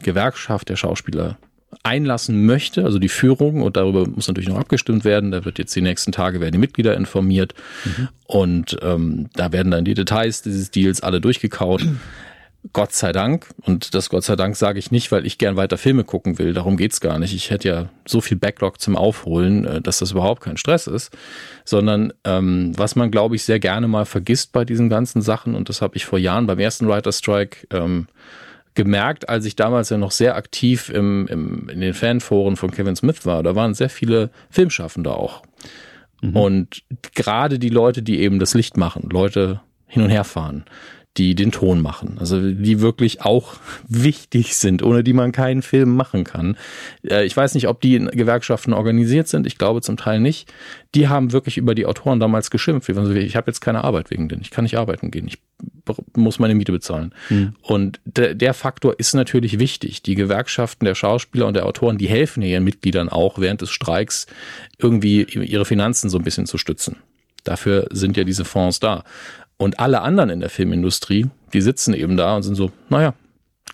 Gewerkschaft 0.02 0.70
der 0.70 0.76
Schauspieler 0.76 1.38
einlassen 1.84 2.46
möchte, 2.46 2.84
also 2.84 3.00
die 3.00 3.10
Führung, 3.10 3.62
und 3.62 3.78
darüber 3.78 4.08
muss 4.08 4.28
natürlich 4.28 4.50
noch 4.50 4.58
abgestimmt 4.58 5.06
werden. 5.06 5.32
Da 5.32 5.46
wird 5.46 5.60
jetzt 5.60 5.76
die 5.76 5.82
nächsten 5.82 6.12
Tage 6.12 6.40
werden 6.40 6.54
die 6.54 6.58
Mitglieder 6.58 6.96
informiert 6.96 7.54
mhm. 7.84 8.08
und 8.26 8.78
ähm, 8.82 9.30
da 9.34 9.52
werden 9.52 9.72
dann 9.72 9.86
die 9.86 9.94
Details 9.94 10.42
dieses 10.42 10.72
Deals 10.72 11.02
alle 11.02 11.22
durchgekaut. 11.22 11.86
Gott 12.74 12.94
sei 12.94 13.12
Dank, 13.12 13.48
und 13.62 13.94
das 13.94 14.10
Gott 14.10 14.24
sei 14.24 14.36
Dank 14.36 14.56
sage 14.56 14.80
ich 14.80 14.90
nicht, 14.92 15.12
weil 15.12 15.26
ich 15.26 15.38
gern 15.38 15.56
weiter 15.56 15.78
Filme 15.78 16.04
gucken 16.04 16.40
will, 16.40 16.54
darum 16.54 16.78
geht's 16.78 17.00
gar 17.00 17.20
nicht. 17.20 17.34
Ich 17.34 17.52
hätte 17.52 17.68
ja 17.68 17.90
so 18.06 18.22
viel 18.22 18.38
Backlog 18.38 18.80
zum 18.80 18.96
Aufholen, 18.96 19.66
äh, 19.66 19.82
dass 19.82 20.00
das 20.00 20.12
überhaupt 20.12 20.42
kein 20.42 20.58
Stress 20.58 20.88
ist, 20.88 21.16
sondern 21.64 22.14
ähm, 22.24 22.72
was 22.76 22.96
man, 22.96 23.12
glaube 23.12 23.36
ich, 23.36 23.44
sehr 23.44 23.60
gerne 23.60 23.88
mal 23.88 24.06
vergisst 24.06 24.52
bei 24.52 24.66
diesen 24.66 24.90
ganzen 24.90 25.22
Sachen, 25.22 25.56
und 25.56 25.70
das 25.70 25.82
habe 25.82 25.96
ich 25.96 26.06
vor 26.06 26.20
Jahren 26.20 26.48
beim 26.48 26.60
ersten 26.60 26.88
Writer 26.88 27.12
Strike 27.12 27.68
ähm, 27.72 28.08
gemerkt, 28.74 29.30
als 29.30 29.46
ich 29.46 29.56
damals 29.56 29.90
ja 29.90 29.98
noch 29.98 30.12
sehr 30.12 30.36
aktiv 30.36 30.90
im, 30.90 31.28
im, 31.28 31.70
in 31.70 31.82
den 31.82 31.94
Fanforen 31.94 32.58
von 32.58 32.72
Kevin 32.72 32.96
Smith 32.96 33.26
war. 33.26 33.42
Da 33.42 33.56
waren 33.56 33.74
sehr 33.74 33.90
viele 33.90 34.30
Filmschaffende 34.50 35.16
auch. 35.16 35.44
Mhm. 36.22 36.36
Und 36.36 36.84
gerade 37.14 37.58
die 37.58 37.70
Leute, 37.70 38.04
die 38.04 38.20
eben 38.20 38.38
das 38.40 38.54
Licht 38.54 38.76
machen, 38.76 39.10
Leute 39.10 39.62
hin 39.88 40.04
und 40.04 40.10
her 40.10 40.26
fahren, 40.26 40.66
die 41.18 41.34
den 41.34 41.52
Ton 41.52 41.82
machen. 41.82 42.18
Also 42.20 42.42
die 42.42 42.82
wirklich 42.82 43.22
auch 43.22 43.56
wichtig 43.88 44.56
sind, 44.56 44.84
ohne 44.84 45.04
die 45.04 45.14
man 45.14 45.32
keinen 45.32 45.62
Film 45.62 45.96
machen 45.96 46.24
kann. 46.24 46.58
Äh, 47.08 47.26
ich 47.26 47.36
weiß 47.36 47.54
nicht, 47.54 47.68
ob 47.68 47.82
die 47.82 47.96
in 47.96 48.08
Gewerkschaften 48.08 48.74
organisiert 48.74 49.28
sind. 49.28 49.48
Ich 49.48 49.58
glaube 49.58 49.82
zum 49.82 49.98
Teil 49.98 50.20
nicht. 50.20 50.52
Die 50.94 51.08
haben 51.08 51.32
wirklich 51.32 51.58
über 51.58 51.76
die 51.76 51.86
Autoren 51.86 52.20
damals 52.20 52.50
geschimpft. 52.50 52.90
Ich 52.90 53.36
habe 53.36 53.48
jetzt 53.48 53.62
keine 53.62 53.84
Arbeit 53.84 54.12
wegen 54.12 54.30
denen. 54.30 54.42
Ich 54.42 54.52
kann 54.52 54.64
nicht 54.64 54.78
arbeiten 54.78 55.12
gehen. 55.12 55.28
Ich 55.28 55.40
muss 56.16 56.40
meine 56.40 56.56
Miete 56.56 56.72
bezahlen. 56.72 57.14
Mhm. 57.30 57.56
Und 57.62 58.00
der, 58.06 58.34
der 58.34 58.54
Faktor 58.54 58.96
ist 58.98 59.14
natürlich 59.14 59.60
wichtig. 59.60 60.04
Die 60.04 60.16
Gewerkschaften 60.16 60.86
der 60.86 60.96
Schauspieler 60.96 61.48
und 61.48 61.54
der 61.54 61.66
Autoren, 61.66 61.98
die 61.98 62.08
helfen 62.08 62.44
ihren 62.44 62.64
Mitgliedern 62.64 63.10
auch 63.10 63.40
während 63.40 63.62
des 63.62 63.72
Streiks 63.72 64.26
irgendwie 64.78 65.24
ihre 65.24 65.66
Finanzen 65.66 66.10
so 66.10 66.18
ein 66.18 66.24
bisschen 66.24 66.46
zu 66.46 66.58
stützen. 66.58 66.98
Dafür 67.44 67.88
sind 67.92 68.18
ja 68.18 68.24
diese 68.24 68.44
Fonds 68.44 68.80
da. 68.80 69.04
Und 69.58 69.80
alle 69.80 70.02
anderen 70.02 70.30
in 70.30 70.40
der 70.40 70.50
Filmindustrie, 70.50 71.28
die 71.54 71.62
sitzen 71.62 71.94
eben 71.94 72.18
da 72.18 72.36
und 72.36 72.44
sind 72.44 72.56
so, 72.56 72.72
naja, 72.90 73.14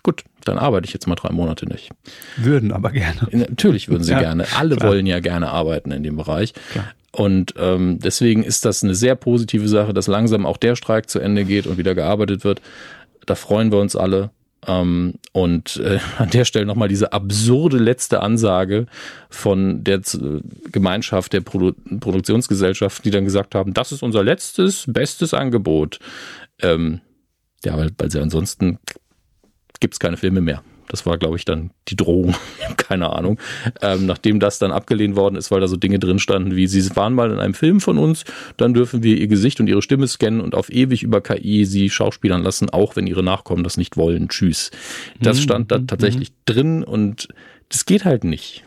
gut, 0.02 0.24
dann 0.44 0.58
arbeite 0.58 0.86
ich 0.86 0.92
jetzt 0.92 1.06
mal 1.06 1.14
drei 1.14 1.32
Monate 1.32 1.66
nicht. 1.66 1.90
Würden 2.36 2.72
aber 2.72 2.90
gerne. 2.90 3.28
Natürlich 3.30 3.88
würden 3.88 4.04
sie 4.04 4.12
ja, 4.12 4.20
gerne. 4.20 4.46
Alle 4.56 4.76
klar. 4.76 4.90
wollen 4.90 5.06
ja 5.06 5.20
gerne 5.20 5.50
arbeiten 5.50 5.90
in 5.90 6.02
dem 6.02 6.16
Bereich. 6.16 6.52
Klar. 6.72 6.86
Und 7.12 7.54
ähm, 7.58 7.98
deswegen 8.00 8.42
ist 8.42 8.64
das 8.64 8.82
eine 8.82 8.94
sehr 8.94 9.16
positive 9.16 9.68
Sache, 9.68 9.92
dass 9.92 10.06
langsam 10.06 10.46
auch 10.46 10.56
der 10.56 10.76
Streik 10.76 11.10
zu 11.10 11.18
Ende 11.18 11.44
geht 11.44 11.66
und 11.66 11.76
wieder 11.76 11.94
gearbeitet 11.94 12.42
wird. 12.42 12.62
Da 13.26 13.34
freuen 13.34 13.70
wir 13.70 13.78
uns 13.78 13.96
alle. 13.96 14.30
Ähm, 14.66 15.14
und 15.32 15.76
äh, 15.76 15.98
an 16.18 16.30
der 16.30 16.44
Stelle 16.44 16.66
nochmal 16.66 16.88
diese 16.88 17.12
absurde 17.12 17.78
letzte 17.78 18.20
Ansage 18.20 18.86
von 19.28 19.82
der 19.84 20.02
Z 20.02 20.42
Gemeinschaft 20.70 21.32
der 21.32 21.40
Produ 21.40 21.72
Produktionsgesellschaften, 22.00 23.02
die 23.04 23.10
dann 23.10 23.24
gesagt 23.24 23.54
haben, 23.54 23.74
das 23.74 23.92
ist 23.92 24.02
unser 24.02 24.22
letztes, 24.22 24.84
bestes 24.86 25.34
Angebot. 25.34 25.98
Ähm, 26.60 27.00
ja, 27.64 27.76
weil, 27.76 27.90
weil 27.98 28.10
sie 28.10 28.20
ansonsten 28.20 28.78
gibt's 29.80 29.98
keine 29.98 30.16
Filme 30.16 30.40
mehr. 30.40 30.62
Das 30.92 31.06
war, 31.06 31.16
glaube 31.16 31.36
ich, 31.36 31.46
dann 31.46 31.70
die 31.88 31.96
Drohung. 31.96 32.34
Keine 32.76 33.14
Ahnung. 33.14 33.38
Ähm, 33.80 34.04
nachdem 34.04 34.38
das 34.40 34.58
dann 34.58 34.72
abgelehnt 34.72 35.16
worden 35.16 35.36
ist, 35.36 35.50
weil 35.50 35.60
da 35.60 35.66
so 35.66 35.76
Dinge 35.76 35.98
drin 35.98 36.18
standen 36.18 36.54
wie, 36.54 36.66
sie 36.66 36.94
waren 36.94 37.14
mal 37.14 37.30
in 37.30 37.38
einem 37.38 37.54
Film 37.54 37.80
von 37.80 37.96
uns, 37.96 38.24
dann 38.58 38.74
dürfen 38.74 39.02
wir 39.02 39.16
ihr 39.16 39.26
Gesicht 39.26 39.58
und 39.58 39.68
ihre 39.68 39.80
Stimme 39.80 40.06
scannen 40.06 40.42
und 40.42 40.54
auf 40.54 40.70
ewig 40.70 41.02
über 41.02 41.22
KI 41.22 41.64
sie 41.64 41.88
schauspielern 41.88 42.42
lassen, 42.42 42.68
auch 42.68 42.94
wenn 42.94 43.06
ihre 43.06 43.22
Nachkommen 43.22 43.64
das 43.64 43.78
nicht 43.78 43.96
wollen. 43.96 44.28
Tschüss. 44.28 44.70
Das 45.18 45.38
mhm, 45.38 45.42
stand 45.42 45.72
da 45.72 45.78
mhm, 45.78 45.86
tatsächlich 45.86 46.30
mhm. 46.30 46.34
drin 46.44 46.84
und 46.84 47.28
das 47.70 47.86
geht 47.86 48.04
halt 48.04 48.24
nicht. 48.24 48.64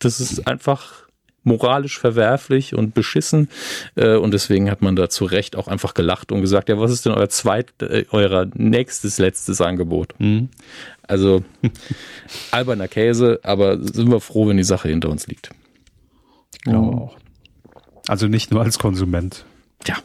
Das 0.00 0.18
ist 0.18 0.48
einfach 0.48 1.02
moralisch 1.44 1.98
verwerflich 1.98 2.74
und 2.74 2.94
beschissen. 2.94 3.48
Äh, 3.94 4.16
und 4.16 4.32
deswegen 4.32 4.70
hat 4.70 4.82
man 4.82 4.96
da 4.96 5.08
zu 5.08 5.24
Recht 5.24 5.56
auch 5.56 5.68
einfach 5.68 5.94
gelacht 5.94 6.32
und 6.32 6.40
gesagt, 6.40 6.68
ja, 6.68 6.78
was 6.78 6.90
ist 6.90 7.06
denn 7.06 7.12
euer 7.12 7.28
zweit, 7.28 7.72
äh, 7.82 8.04
euer 8.10 8.46
nächstes, 8.54 9.18
letztes 9.18 9.60
Angebot? 9.60 10.14
Mhm. 10.18 10.48
Also 11.06 11.42
alberner 12.50 12.88
Käse, 12.88 13.40
aber 13.42 13.78
sind 13.82 14.10
wir 14.10 14.20
froh, 14.20 14.48
wenn 14.48 14.56
die 14.56 14.64
Sache 14.64 14.88
hinter 14.88 15.10
uns 15.10 15.26
liegt. 15.26 15.50
Ich 16.54 16.60
glaube 16.62 16.86
mhm. 16.86 16.98
auch. 16.98 17.16
Also 18.08 18.28
nicht 18.28 18.50
nur 18.50 18.62
als 18.62 18.78
Konsument. 18.78 19.44
Ja. 19.86 19.96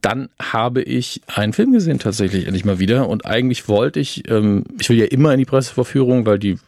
Dann 0.00 0.30
habe 0.40 0.82
ich 0.82 1.20
einen 1.26 1.52
Film 1.52 1.72
gesehen, 1.72 1.98
tatsächlich 1.98 2.46
endlich 2.46 2.64
mal 2.64 2.78
wieder. 2.78 3.08
Und 3.08 3.26
eigentlich 3.26 3.68
wollte 3.68 4.00
ich, 4.00 4.28
ähm, 4.30 4.64
ich 4.80 4.88
will 4.88 4.98
ja 4.98 5.04
immer 5.04 5.32
in 5.32 5.38
die 5.38 5.44
Presseverführung, 5.44 6.24
weil 6.24 6.38
die 6.38 6.58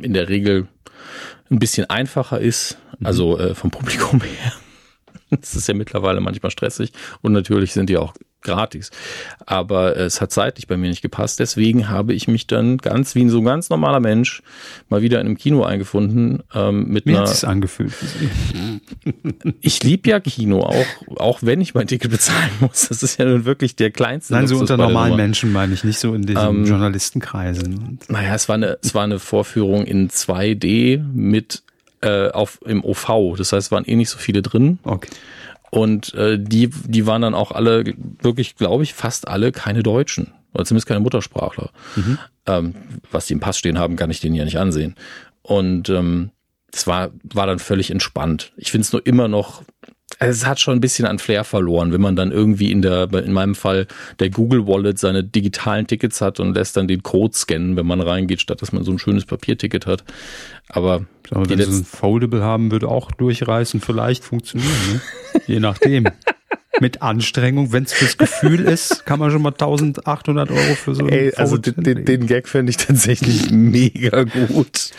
in 0.00 0.14
der 0.14 0.28
Regel 0.28 0.68
ein 1.50 1.58
bisschen 1.58 1.88
einfacher 1.90 2.40
ist, 2.40 2.78
also 3.02 3.38
äh, 3.38 3.54
vom 3.54 3.70
Publikum 3.70 4.20
her. 4.22 4.52
Das 5.30 5.56
ist 5.56 5.66
ja 5.66 5.74
mittlerweile 5.74 6.20
manchmal 6.20 6.50
stressig 6.52 6.92
und 7.20 7.32
natürlich 7.32 7.72
sind 7.72 7.90
die 7.90 7.96
auch 7.96 8.14
gratis. 8.46 8.90
Aber 9.44 9.96
es 9.96 10.20
hat 10.20 10.32
zeitlich 10.32 10.66
bei 10.66 10.76
mir 10.76 10.88
nicht 10.88 11.02
gepasst. 11.02 11.38
Deswegen 11.38 11.88
habe 11.88 12.14
ich 12.14 12.28
mich 12.28 12.46
dann 12.46 12.78
ganz 12.78 13.14
wie 13.14 13.28
so 13.28 13.38
ein 13.38 13.44
ganz 13.44 13.68
normaler 13.68 14.00
Mensch 14.00 14.42
mal 14.88 15.02
wieder 15.02 15.20
in 15.20 15.26
einem 15.26 15.36
Kino 15.36 15.64
eingefunden. 15.64 16.42
Ähm, 16.54 16.88
mit 16.88 17.04
Wie 17.04 17.10
einer, 17.10 17.20
hat 17.20 17.28
es 17.28 17.44
angefühlt? 17.44 17.92
ich 19.60 19.82
liebe 19.82 20.08
ja 20.08 20.20
Kino, 20.20 20.60
auch, 20.60 20.86
auch 21.16 21.38
wenn 21.42 21.60
ich 21.60 21.74
mein 21.74 21.86
Ticket 21.86 22.10
bezahlen 22.10 22.50
muss. 22.60 22.88
Das 22.88 23.02
ist 23.02 23.18
ja 23.18 23.26
nun 23.26 23.44
wirklich 23.44 23.76
der 23.76 23.90
kleinste. 23.90 24.32
Nein, 24.32 24.46
so 24.46 24.58
unter 24.58 24.76
normalen 24.76 25.16
Menschen 25.16 25.52
meine 25.52 25.74
ich, 25.74 25.84
nicht 25.84 25.98
so 25.98 26.14
in 26.14 26.22
diesen 26.22 26.42
ähm, 26.42 26.64
Journalistenkreisen. 26.64 27.98
Naja, 28.08 28.34
es 28.34 28.48
war 28.48 28.54
eine, 28.54 28.78
es 28.82 28.94
war 28.94 29.04
eine 29.04 29.18
Vorführung 29.18 29.84
in 29.84 30.08
2D 30.08 31.02
mit 31.12 31.62
äh, 32.00 32.30
auf 32.30 32.60
im 32.64 32.84
OV. 32.84 33.36
Das 33.36 33.52
heißt, 33.52 33.66
es 33.66 33.72
waren 33.72 33.84
eh 33.84 33.96
nicht 33.96 34.10
so 34.10 34.18
viele 34.18 34.42
drin. 34.42 34.78
Okay. 34.84 35.08
Und 35.70 36.14
äh, 36.14 36.38
die, 36.38 36.68
die 36.68 37.06
waren 37.06 37.22
dann 37.22 37.34
auch 37.34 37.52
alle, 37.52 37.84
wirklich, 38.22 38.56
glaube 38.56 38.82
ich, 38.82 38.94
fast 38.94 39.28
alle 39.28 39.52
keine 39.52 39.82
Deutschen. 39.82 40.32
Oder 40.54 40.64
zumindest 40.64 40.86
keine 40.86 41.00
Muttersprachler. 41.00 41.70
Mhm. 41.96 42.18
Ähm, 42.46 42.74
was 43.10 43.26
die 43.26 43.34
im 43.34 43.40
Pass 43.40 43.58
stehen 43.58 43.78
haben, 43.78 43.96
kann 43.96 44.10
ich 44.10 44.20
denen 44.20 44.34
ja 44.34 44.44
nicht 44.44 44.58
ansehen. 44.58 44.94
Und 45.42 45.88
ähm, 45.90 46.30
es 46.72 46.86
war, 46.86 47.10
war 47.22 47.46
dann 47.46 47.58
völlig 47.58 47.90
entspannt. 47.90 48.52
Ich 48.56 48.70
finde 48.70 48.82
es 48.82 48.92
nur 48.92 49.06
immer 49.06 49.28
noch 49.28 49.62
also 50.18 50.32
es 50.32 50.46
hat 50.46 50.60
schon 50.60 50.74
ein 50.74 50.80
bisschen 50.80 51.06
an 51.06 51.18
Flair 51.18 51.44
verloren, 51.44 51.92
wenn 51.92 52.00
man 52.00 52.16
dann 52.16 52.32
irgendwie 52.32 52.70
in 52.70 52.82
der, 52.82 53.12
in 53.12 53.32
meinem 53.32 53.54
Fall, 53.54 53.86
der 54.18 54.30
Google 54.30 54.66
Wallet 54.66 54.98
seine 54.98 55.22
digitalen 55.22 55.86
Tickets 55.86 56.20
hat 56.20 56.40
und 56.40 56.54
lässt 56.54 56.76
dann 56.76 56.88
den 56.88 57.02
Code 57.02 57.34
scannen, 57.34 57.76
wenn 57.76 57.86
man 57.86 58.00
reingeht, 58.00 58.40
statt 58.40 58.62
dass 58.62 58.72
man 58.72 58.84
so 58.84 58.92
ein 58.92 58.98
schönes 58.98 59.24
Papierticket 59.24 59.86
hat. 59.86 60.04
Aber 60.68 61.04
glaube, 61.22 61.50
wenn 61.50 61.58
sie 61.58 61.80
ein 61.80 61.84
Foldable 61.84 62.42
haben, 62.42 62.70
würde 62.70 62.88
auch 62.88 63.12
durchreißen 63.12 63.80
vielleicht 63.80 64.24
funktionieren, 64.24 64.70
ne? 64.92 65.40
je 65.46 65.60
nachdem. 65.60 66.08
Mit 66.80 67.02
Anstrengung, 67.02 67.72
wenn 67.72 67.84
es 67.84 67.92
fürs 67.92 68.18
Gefühl 68.18 68.60
ist, 68.60 69.06
kann 69.06 69.18
man 69.18 69.30
schon 69.30 69.42
mal 69.42 69.50
1800 69.50 70.50
Euro 70.50 70.74
für 70.74 70.94
so 70.94 71.06
Ey, 71.08 71.32
Also 71.36 71.56
den, 71.56 72.04
den 72.04 72.26
Gag 72.26 72.48
fände 72.48 72.70
ich 72.70 72.76
tatsächlich 72.76 73.50
mega 73.50 74.24
gut. 74.24 74.90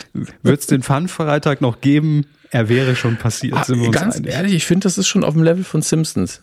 Wird 0.42 0.60
es 0.60 0.66
den 0.66 0.82
Fun-Freitag 0.82 1.60
noch 1.60 1.80
geben? 1.80 2.26
Er 2.50 2.68
wäre 2.68 2.96
schon 2.96 3.16
passiert, 3.16 3.54
ah, 3.54 3.64
wir 3.68 3.90
Ganz 3.90 4.16
einig. 4.16 4.32
ehrlich, 4.32 4.54
ich 4.54 4.66
finde, 4.66 4.84
das 4.84 4.98
ist 4.98 5.06
schon 5.06 5.22
auf 5.22 5.34
dem 5.34 5.42
Level 5.42 5.64
von 5.64 5.82
Simpsons. 5.82 6.40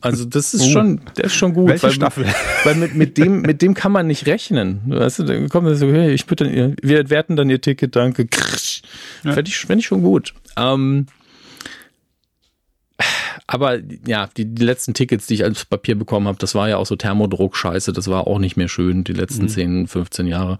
Also 0.00 0.24
das 0.24 0.54
ist 0.54 0.62
uh, 0.62 0.70
schon, 0.70 1.00
der 1.16 1.24
ist 1.26 1.34
schon 1.34 1.52
gut. 1.52 1.68
Welche 1.68 1.84
weil, 1.84 1.92
Staffel? 1.92 2.26
Weil 2.64 2.74
mit, 2.76 2.94
mit 2.94 3.18
dem, 3.18 3.42
mit 3.42 3.60
dem 3.62 3.74
kann 3.74 3.92
man 3.92 4.06
nicht 4.06 4.26
rechnen. 4.26 4.80
Weißt 4.86 5.18
du, 5.18 5.24
dann 5.24 5.48
kommt 5.48 5.68
er 5.68 5.76
so, 5.76 5.90
hey, 5.90 6.12
ich 6.12 6.26
bitte, 6.26 6.74
wir 6.80 7.10
werten 7.10 7.36
dann 7.36 7.50
ihr 7.50 7.60
Ticket, 7.60 7.94
danke. 7.94 8.26
Ja. 9.22 9.32
Fände 9.32 9.48
ich, 9.48 9.58
fänd 9.58 9.80
ich 9.80 9.86
schon 9.86 10.02
gut. 10.02 10.34
Ähm, 10.56 11.06
aber 13.48 13.78
ja, 14.06 14.28
die, 14.36 14.44
die 14.44 14.64
letzten 14.64 14.92
Tickets, 14.92 15.26
die 15.26 15.34
ich 15.34 15.44
als 15.44 15.64
Papier 15.64 15.96
bekommen 15.96 16.26
habe, 16.26 16.38
das 16.38 16.56
war 16.56 16.68
ja 16.68 16.78
auch 16.78 16.86
so 16.86 16.96
Thermodruck-Scheiße, 16.96 17.92
das 17.92 18.08
war 18.08 18.26
auch 18.26 18.40
nicht 18.40 18.56
mehr 18.56 18.68
schön, 18.68 19.04
die 19.04 19.12
letzten 19.12 19.44
mhm. 19.44 19.48
10, 19.48 19.86
15 19.86 20.26
Jahre. 20.26 20.58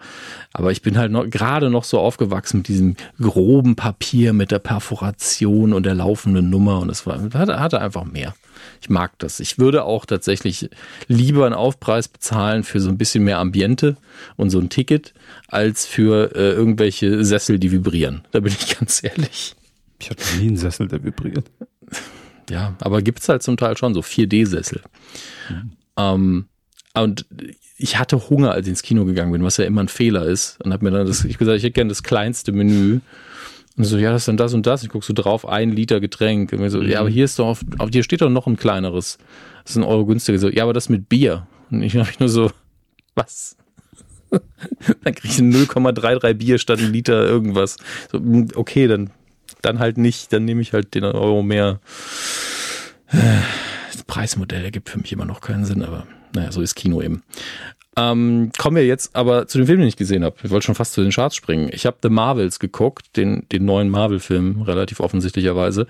Aber 0.52 0.70
ich 0.70 0.82
bin 0.82 0.96
halt 0.96 1.10
noch, 1.10 1.28
gerade 1.28 1.68
noch 1.68 1.82
so 1.82 1.98
aufgewachsen 1.98 2.58
mit 2.58 2.68
diesem 2.68 2.96
groben 3.20 3.74
Papier, 3.74 4.32
mit 4.32 4.52
der 4.52 4.60
Perforation 4.60 5.72
und 5.72 5.84
der 5.84 5.96
laufenden 5.96 6.48
Nummer 6.48 6.78
und 6.78 6.90
es 6.90 7.06
war, 7.06 7.20
hatte, 7.34 7.58
hatte 7.58 7.80
einfach 7.80 8.04
mehr. 8.04 8.34
Ich 8.80 8.88
mag 8.88 9.18
das. 9.18 9.40
Ich 9.40 9.58
würde 9.58 9.84
auch 9.84 10.06
tatsächlich 10.06 10.70
lieber 11.08 11.46
einen 11.46 11.54
Aufpreis 11.54 12.08
bezahlen 12.08 12.62
für 12.62 12.80
so 12.80 12.88
ein 12.88 12.98
bisschen 12.98 13.24
mehr 13.24 13.38
Ambiente 13.38 13.96
und 14.36 14.50
so 14.50 14.60
ein 14.60 14.68
Ticket, 14.68 15.12
als 15.48 15.86
für 15.86 16.34
äh, 16.36 16.52
irgendwelche 16.52 17.24
Sessel, 17.24 17.58
die 17.58 17.72
vibrieren. 17.72 18.24
Da 18.30 18.40
bin 18.40 18.52
ich 18.52 18.78
ganz 18.78 19.02
ehrlich. 19.02 19.56
Ich 19.98 20.10
hatte 20.10 20.22
nie 20.38 20.48
einen 20.48 20.56
Sessel, 20.56 20.86
der 20.86 21.02
vibriert. 21.02 21.50
Ja, 22.50 22.74
aber 22.80 23.02
gibt's 23.02 23.28
halt 23.28 23.42
zum 23.42 23.56
Teil 23.56 23.76
schon 23.76 23.94
so 23.94 24.00
4D-Sessel. 24.00 24.82
Mhm. 25.50 25.72
Ähm, 25.96 26.46
und 26.94 27.26
ich 27.78 27.98
hatte 27.98 28.30
Hunger, 28.30 28.52
als 28.52 28.66
ich 28.66 28.70
ins 28.70 28.82
Kino 28.82 29.04
gegangen 29.04 29.32
bin, 29.32 29.44
was 29.44 29.56
ja 29.58 29.64
immer 29.64 29.82
ein 29.82 29.88
Fehler 29.88 30.24
ist. 30.24 30.58
Und 30.64 30.72
habe 30.72 30.84
mir 30.84 30.90
dann 30.90 31.06
das, 31.06 31.24
ich 31.24 31.38
gesagt, 31.38 31.58
ich 31.58 31.62
hätte 31.62 31.72
gerne 31.72 31.88
das 31.88 32.02
kleinste 32.02 32.52
Menü. 32.52 33.00
Und 33.76 33.84
so, 33.84 33.98
ja, 33.98 34.10
das 34.10 34.22
ist 34.22 34.28
dann 34.28 34.38
das 34.38 34.54
und 34.54 34.66
das. 34.66 34.82
Ich 34.82 34.88
guck 34.88 35.04
so 35.04 35.12
drauf, 35.12 35.46
ein 35.46 35.70
Liter 35.70 36.00
Getränk. 36.00 36.52
Und 36.52 36.70
so, 36.70 36.80
mhm. 36.80 36.88
ja, 36.88 37.00
aber 37.00 37.10
hier 37.10 37.24
ist 37.24 37.38
doch, 37.38 37.46
auf, 37.46 37.60
auf, 37.78 37.90
hier 37.92 38.02
steht 38.02 38.22
doch 38.22 38.30
noch 38.30 38.46
ein 38.46 38.56
kleineres. 38.56 39.18
Das 39.62 39.72
ist 39.72 39.76
ein 39.76 39.82
Euro 39.82 40.06
günstiger. 40.06 40.38
So, 40.38 40.48
ja, 40.48 40.62
aber 40.62 40.72
das 40.72 40.88
mit 40.88 41.08
Bier. 41.08 41.46
Und 41.70 41.82
ich 41.82 41.96
habe 41.96 42.08
nur 42.18 42.28
so, 42.28 42.50
was? 43.14 43.56
dann 44.30 45.14
kriege 45.14 45.28
ich 45.28 45.38
0,33 45.38 46.34
Bier 46.34 46.58
statt 46.58 46.80
ein 46.80 46.92
Liter 46.92 47.26
irgendwas. 47.26 47.76
So, 48.10 48.18
hm, 48.18 48.48
okay, 48.54 48.86
dann, 48.86 49.10
dann 49.66 49.78
halt 49.78 49.98
nicht, 49.98 50.32
dann 50.32 50.44
nehme 50.44 50.62
ich 50.62 50.72
halt 50.72 50.94
den 50.94 51.04
Euro 51.04 51.42
mehr. 51.42 51.80
Das 53.10 54.04
Preismodell 54.06 54.64
ergibt 54.64 54.88
für 54.88 54.98
mich 54.98 55.12
immer 55.12 55.24
noch 55.24 55.40
keinen 55.40 55.64
Sinn, 55.64 55.82
aber 55.82 56.06
naja, 56.34 56.52
so 56.52 56.60
ist 56.60 56.74
Kino 56.74 57.02
eben. 57.02 57.22
Ähm, 57.98 58.50
kommen 58.58 58.76
wir 58.76 58.86
jetzt 58.86 59.16
aber 59.16 59.46
zu 59.46 59.56
dem 59.56 59.66
Film, 59.66 59.78
den 59.78 59.88
ich 59.88 59.96
gesehen 59.96 60.22
habe. 60.22 60.36
Ich 60.42 60.50
wollte 60.50 60.66
schon 60.66 60.74
fast 60.74 60.92
zu 60.92 61.00
den 61.02 61.12
Charts 61.12 61.34
springen. 61.34 61.70
Ich 61.72 61.86
habe 61.86 61.96
The 62.02 62.10
Marvels 62.10 62.58
geguckt, 62.58 63.16
den, 63.16 63.46
den 63.50 63.64
neuen 63.64 63.88
Marvel-Film, 63.88 64.62
relativ 64.62 65.00
offensichtlicherweise. 65.00 65.86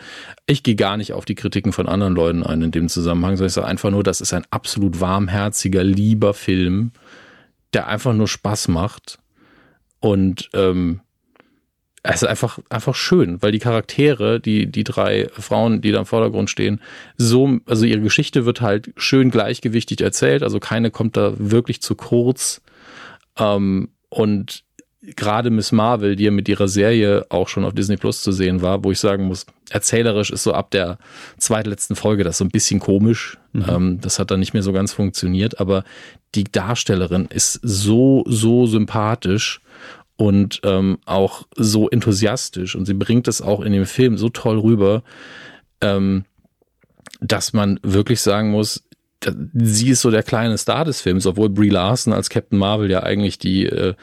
Ich 0.46 0.62
gehe 0.62 0.76
gar 0.76 0.96
nicht 0.96 1.12
auf 1.14 1.24
die 1.24 1.34
Kritiken 1.34 1.72
von 1.72 1.88
anderen 1.88 2.14
Leuten 2.14 2.44
ein 2.44 2.62
in 2.62 2.70
dem 2.70 2.88
Zusammenhang, 2.88 3.36
sondern 3.36 3.48
ich 3.48 3.54
sage 3.54 3.66
einfach 3.66 3.90
nur, 3.90 4.04
das 4.04 4.20
ist 4.20 4.32
ein 4.32 4.44
absolut 4.50 5.00
warmherziger, 5.00 5.82
lieber 5.82 6.32
Film, 6.32 6.92
der 7.72 7.88
einfach 7.88 8.14
nur 8.14 8.28
Spaß 8.28 8.68
macht. 8.68 9.18
Und 9.98 10.48
ähm, 10.54 11.00
es 12.08 12.22
ist 12.22 12.28
einfach, 12.28 12.58
einfach 12.68 12.94
schön, 12.94 13.42
weil 13.42 13.52
die 13.52 13.58
Charaktere, 13.58 14.40
die, 14.40 14.66
die 14.66 14.84
drei 14.84 15.28
Frauen, 15.32 15.80
die 15.80 15.92
da 15.92 15.98
im 15.98 16.06
Vordergrund 16.06 16.50
stehen, 16.50 16.80
so, 17.16 17.58
also 17.66 17.84
ihre 17.84 18.00
Geschichte 18.00 18.46
wird 18.46 18.60
halt 18.60 18.92
schön 18.96 19.30
gleichgewichtig 19.30 20.00
erzählt, 20.00 20.42
also 20.42 20.60
keine 20.60 20.90
kommt 20.90 21.16
da 21.16 21.34
wirklich 21.36 21.82
zu 21.82 21.94
kurz. 21.94 22.60
Ähm, 23.38 23.88
und 24.08 24.62
gerade 25.14 25.50
Miss 25.50 25.72
Marvel, 25.72 26.16
die 26.16 26.24
ja 26.24 26.30
mit 26.30 26.48
ihrer 26.48 26.68
Serie 26.68 27.26
auch 27.28 27.48
schon 27.48 27.64
auf 27.64 27.74
Disney 27.74 27.96
Plus 27.96 28.22
zu 28.22 28.32
sehen 28.32 28.62
war, 28.62 28.82
wo 28.82 28.90
ich 28.90 28.98
sagen 28.98 29.24
muss, 29.24 29.46
erzählerisch 29.70 30.30
ist 30.30 30.42
so 30.42 30.52
ab 30.52 30.70
der 30.70 30.98
zweitletzten 31.38 31.96
Folge 31.96 32.24
das 32.24 32.38
so 32.38 32.44
ein 32.44 32.50
bisschen 32.50 32.80
komisch. 32.80 33.38
Mhm. 33.52 33.64
Ähm, 33.68 34.00
das 34.00 34.18
hat 34.18 34.30
dann 34.30 34.40
nicht 34.40 34.54
mehr 34.54 34.62
so 34.62 34.72
ganz 34.72 34.92
funktioniert, 34.92 35.60
aber 35.60 35.84
die 36.34 36.44
Darstellerin 36.44 37.26
ist 37.26 37.60
so, 37.62 38.24
so 38.26 38.66
sympathisch 38.66 39.60
und 40.16 40.60
ähm, 40.64 40.98
auch 41.04 41.46
so 41.54 41.88
enthusiastisch. 41.88 42.74
Und 42.74 42.86
sie 42.86 42.94
bringt 42.94 43.28
es 43.28 43.42
auch 43.42 43.60
in 43.60 43.72
dem 43.72 43.86
Film 43.86 44.16
so 44.18 44.28
toll 44.28 44.58
rüber, 44.58 45.02
ähm, 45.80 46.24
dass 47.20 47.52
man 47.52 47.78
wirklich 47.82 48.20
sagen 48.20 48.50
muss, 48.50 48.84
sie 49.54 49.88
ist 49.88 50.02
so 50.02 50.10
der 50.10 50.22
kleine 50.22 50.58
Star 50.58 50.84
des 50.84 51.00
Films, 51.00 51.26
obwohl 51.26 51.48
Brie 51.48 51.70
Larson 51.70 52.12
als 52.12 52.30
Captain 52.30 52.58
Marvel 52.58 52.90
ja 52.90 53.02
eigentlich 53.02 53.38
die 53.38 53.66
äh, 53.66 53.94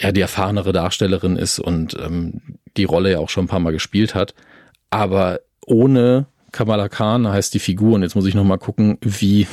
ja 0.00 0.10
die 0.12 0.20
erfahrenere 0.20 0.72
Darstellerin 0.72 1.36
ist 1.36 1.58
und 1.58 1.96
ähm, 2.00 2.40
die 2.76 2.84
Rolle 2.84 3.12
ja 3.12 3.18
auch 3.18 3.28
schon 3.28 3.44
ein 3.44 3.48
paar 3.48 3.60
Mal 3.60 3.72
gespielt 3.72 4.14
hat, 4.14 4.34
aber 4.90 5.40
ohne 5.66 6.26
Kamala 6.50 6.88
Khan 6.88 7.28
heißt 7.28 7.54
die 7.54 7.60
Figur 7.60 7.94
und 7.94 8.02
jetzt 8.02 8.16
muss 8.16 8.26
ich 8.26 8.34
noch 8.34 8.44
mal 8.44 8.58
gucken, 8.58 8.98
wie 9.02 9.46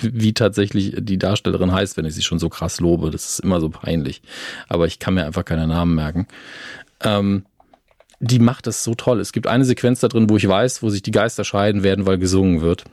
wie 0.00 0.32
tatsächlich 0.32 0.94
die 0.98 1.18
Darstellerin 1.18 1.72
heißt, 1.72 1.96
wenn 1.96 2.04
ich 2.04 2.14
sie 2.14 2.22
schon 2.22 2.38
so 2.38 2.48
krass 2.48 2.80
lobe. 2.80 3.10
Das 3.10 3.28
ist 3.28 3.40
immer 3.40 3.60
so 3.60 3.68
peinlich. 3.68 4.22
Aber 4.68 4.86
ich 4.86 4.98
kann 4.98 5.14
mir 5.14 5.24
einfach 5.24 5.44
keine 5.44 5.66
Namen 5.66 5.94
merken. 5.94 6.26
Ähm, 7.02 7.44
die 8.20 8.38
macht 8.38 8.66
das 8.66 8.82
so 8.82 8.94
toll. 8.94 9.20
Es 9.20 9.32
gibt 9.32 9.46
eine 9.46 9.64
Sequenz 9.64 10.00
da 10.00 10.08
drin, 10.08 10.30
wo 10.30 10.36
ich 10.36 10.48
weiß, 10.48 10.82
wo 10.82 10.90
sich 10.90 11.02
die 11.02 11.10
Geister 11.10 11.44
scheiden 11.44 11.82
werden, 11.82 12.06
weil 12.06 12.18
gesungen 12.18 12.60
wird. 12.62 12.84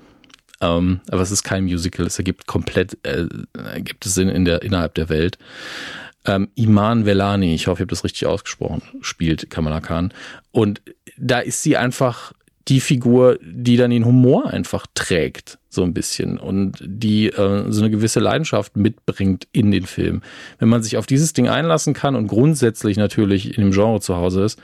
Ähm, 0.62 1.02
aber 1.10 1.22
es 1.22 1.32
ist 1.32 1.44
kein 1.44 1.64
Musical. 1.64 2.06
Es 2.06 2.18
ergibt 2.18 2.48
komplett, 2.48 2.98
äh, 3.04 3.28
ergibt 3.54 4.06
es 4.06 4.16
Sinn 4.16 4.30
in 4.30 4.46
der, 4.46 4.62
innerhalb 4.62 4.96
der 4.96 5.10
Welt. 5.10 5.38
Ähm, 6.26 6.50
Iman 6.56 7.06
Velani, 7.06 7.54
ich 7.54 7.68
hoffe, 7.68 7.80
ich 7.80 7.82
habe 7.82 7.90
das 7.90 8.04
richtig 8.04 8.26
ausgesprochen, 8.28 8.82
spielt 9.02 9.50
Kamala 9.50 9.82
Khan. 9.82 10.14
Und 10.52 10.82
da 11.18 11.40
ist 11.40 11.62
sie 11.64 11.76
einfach 11.76 12.34
die 12.68 12.80
Figur, 12.80 13.38
die 13.42 13.76
dann 13.76 13.92
den 13.92 14.06
Humor 14.06 14.48
einfach 14.48 14.88
trägt, 14.94 15.60
so 15.70 15.84
ein 15.84 15.94
bisschen 15.94 16.38
und 16.38 16.78
die 16.82 17.28
äh, 17.28 17.66
so 17.70 17.82
eine 17.82 17.92
gewisse 17.92 18.20
Leidenschaft 18.20 18.78
mitbringt 18.78 19.48
in 19.52 19.72
den 19.72 19.86
Film. 19.86 20.22
Wenn 20.60 20.70
man 20.70 20.82
sich 20.82 20.98
auf 20.98 21.06
dieses 21.06 21.34
Ding 21.34 21.50
einlassen 21.50 21.94
kann 21.94 22.16
und 22.16 22.28
grundsätzlich 22.28 22.98
natürlich 22.98 23.58
in 23.58 23.64
dem 23.66 23.72
Genre 23.72 24.00
zu 24.00 24.16
Hause 24.16 24.44
ist, 24.44 24.60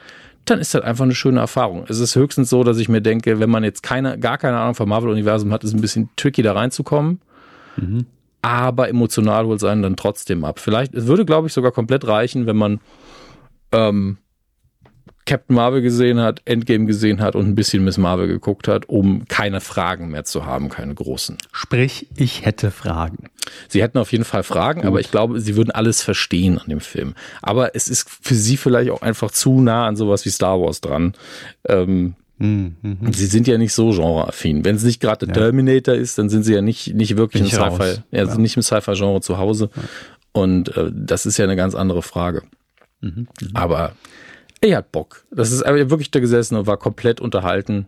dann 0.45 0.59
ist 0.59 0.73
das 0.73 0.81
einfach 0.81 1.03
eine 1.03 1.15
schöne 1.15 1.41
Erfahrung. 1.41 1.85
Es 1.89 1.99
ist 1.99 2.15
höchstens 2.15 2.49
so, 2.49 2.63
dass 2.63 2.77
ich 2.77 2.89
mir 2.89 3.01
denke, 3.01 3.39
wenn 3.39 3.49
man 3.49 3.63
jetzt 3.63 3.83
keine, 3.83 4.17
gar 4.17 4.37
keine 4.37 4.57
Ahnung 4.57 4.75
vom 4.75 4.89
Marvel-Universum 4.89 5.51
hat, 5.51 5.63
ist 5.63 5.71
es 5.71 5.75
ein 5.75 5.81
bisschen 5.81 6.09
tricky 6.15 6.41
da 6.41 6.53
reinzukommen. 6.53 7.19
Mhm. 7.75 8.05
Aber 8.41 8.87
emotional 8.87 9.45
holt 9.45 9.57
es 9.57 9.65
einen 9.65 9.83
dann 9.83 9.97
trotzdem 9.97 10.45
ab. 10.45 10.59
Vielleicht, 10.59 10.95
es 10.95 11.07
würde, 11.07 11.25
glaube 11.25 11.47
ich, 11.47 11.53
sogar 11.53 11.71
komplett 11.71 12.07
reichen, 12.07 12.45
wenn 12.45 12.55
man 12.55 12.79
ähm, 13.73 14.17
Captain 15.29 15.55
Marvel 15.55 15.83
gesehen 15.83 16.19
hat, 16.19 16.41
Endgame 16.45 16.87
gesehen 16.87 17.21
hat 17.21 17.35
und 17.35 17.45
ein 17.45 17.53
bisschen 17.53 17.83
Miss 17.83 17.99
Marvel 17.99 18.27
geguckt 18.27 18.67
hat, 18.67 18.89
um 18.89 19.27
keine 19.27 19.61
Fragen 19.61 20.09
mehr 20.09 20.23
zu 20.23 20.47
haben, 20.47 20.69
keine 20.69 20.95
großen. 20.95 21.37
Sprich, 21.51 22.07
ich 22.17 22.45
hätte 22.45 22.71
Fragen. 22.71 23.25
Sie 23.67 23.83
hätten 23.83 23.99
auf 23.99 24.11
jeden 24.11 24.23
Fall 24.23 24.41
Fragen, 24.41 24.81
Gut. 24.81 24.87
aber 24.87 24.99
ich 24.99 25.11
glaube, 25.11 25.39
sie 25.39 25.55
würden 25.55 25.69
alles 25.69 26.01
verstehen 26.01 26.57
an 26.57 26.67
dem 26.67 26.79
Film. 26.79 27.13
Aber 27.43 27.75
es 27.75 27.89
ist 27.89 28.09
für 28.09 28.33
sie 28.33 28.57
vielleicht 28.57 28.89
auch 28.89 29.03
einfach 29.03 29.29
zu 29.29 29.61
nah 29.61 29.85
an 29.85 29.95
sowas 29.95 30.25
wie 30.25 30.29
Star 30.29 30.59
Wars 30.59 30.81
dran. 30.81 31.13
Ähm, 31.67 32.15
mhm. 32.39 32.97
Sie 33.11 33.27
sind 33.27 33.47
ja 33.47 33.59
nicht 33.59 33.73
so 33.73 33.91
genreaffin. 33.91 34.65
Wenn 34.65 34.77
es 34.77 34.83
nicht 34.83 34.99
gerade 34.99 35.27
der 35.27 35.35
ja. 35.35 35.41
Terminator 35.43 35.93
ist, 35.93 36.17
dann 36.17 36.29
sind 36.29 36.41
sie 36.41 36.55
ja 36.55 36.63
nicht, 36.63 36.95
nicht 36.95 37.17
wirklich 37.17 37.43
im 37.43 37.49
Sci-Fi, 37.49 38.01
ja, 38.09 38.23
ja. 38.23 38.35
nicht 38.35 38.55
im 38.55 38.63
Sci-Fi-Genre 38.63 39.21
zu 39.21 39.37
Hause. 39.37 39.69
Und 40.31 40.75
äh, 40.75 40.89
das 40.91 41.27
ist 41.27 41.37
ja 41.37 41.45
eine 41.45 41.55
ganz 41.55 41.75
andere 41.75 42.01
Frage. 42.01 42.41
Mhm. 43.01 43.27
Mhm. 43.39 43.49
Aber 43.53 43.93
er 44.61 44.77
hat 44.77 44.91
Bock. 44.91 45.25
Das 45.31 45.51
ist 45.51 45.63
aber 45.63 45.77
wirklich 45.89 46.11
da 46.11 46.19
gesessen 46.19 46.55
und 46.55 46.67
war 46.67 46.77
komplett 46.77 47.21
unterhalten. 47.21 47.87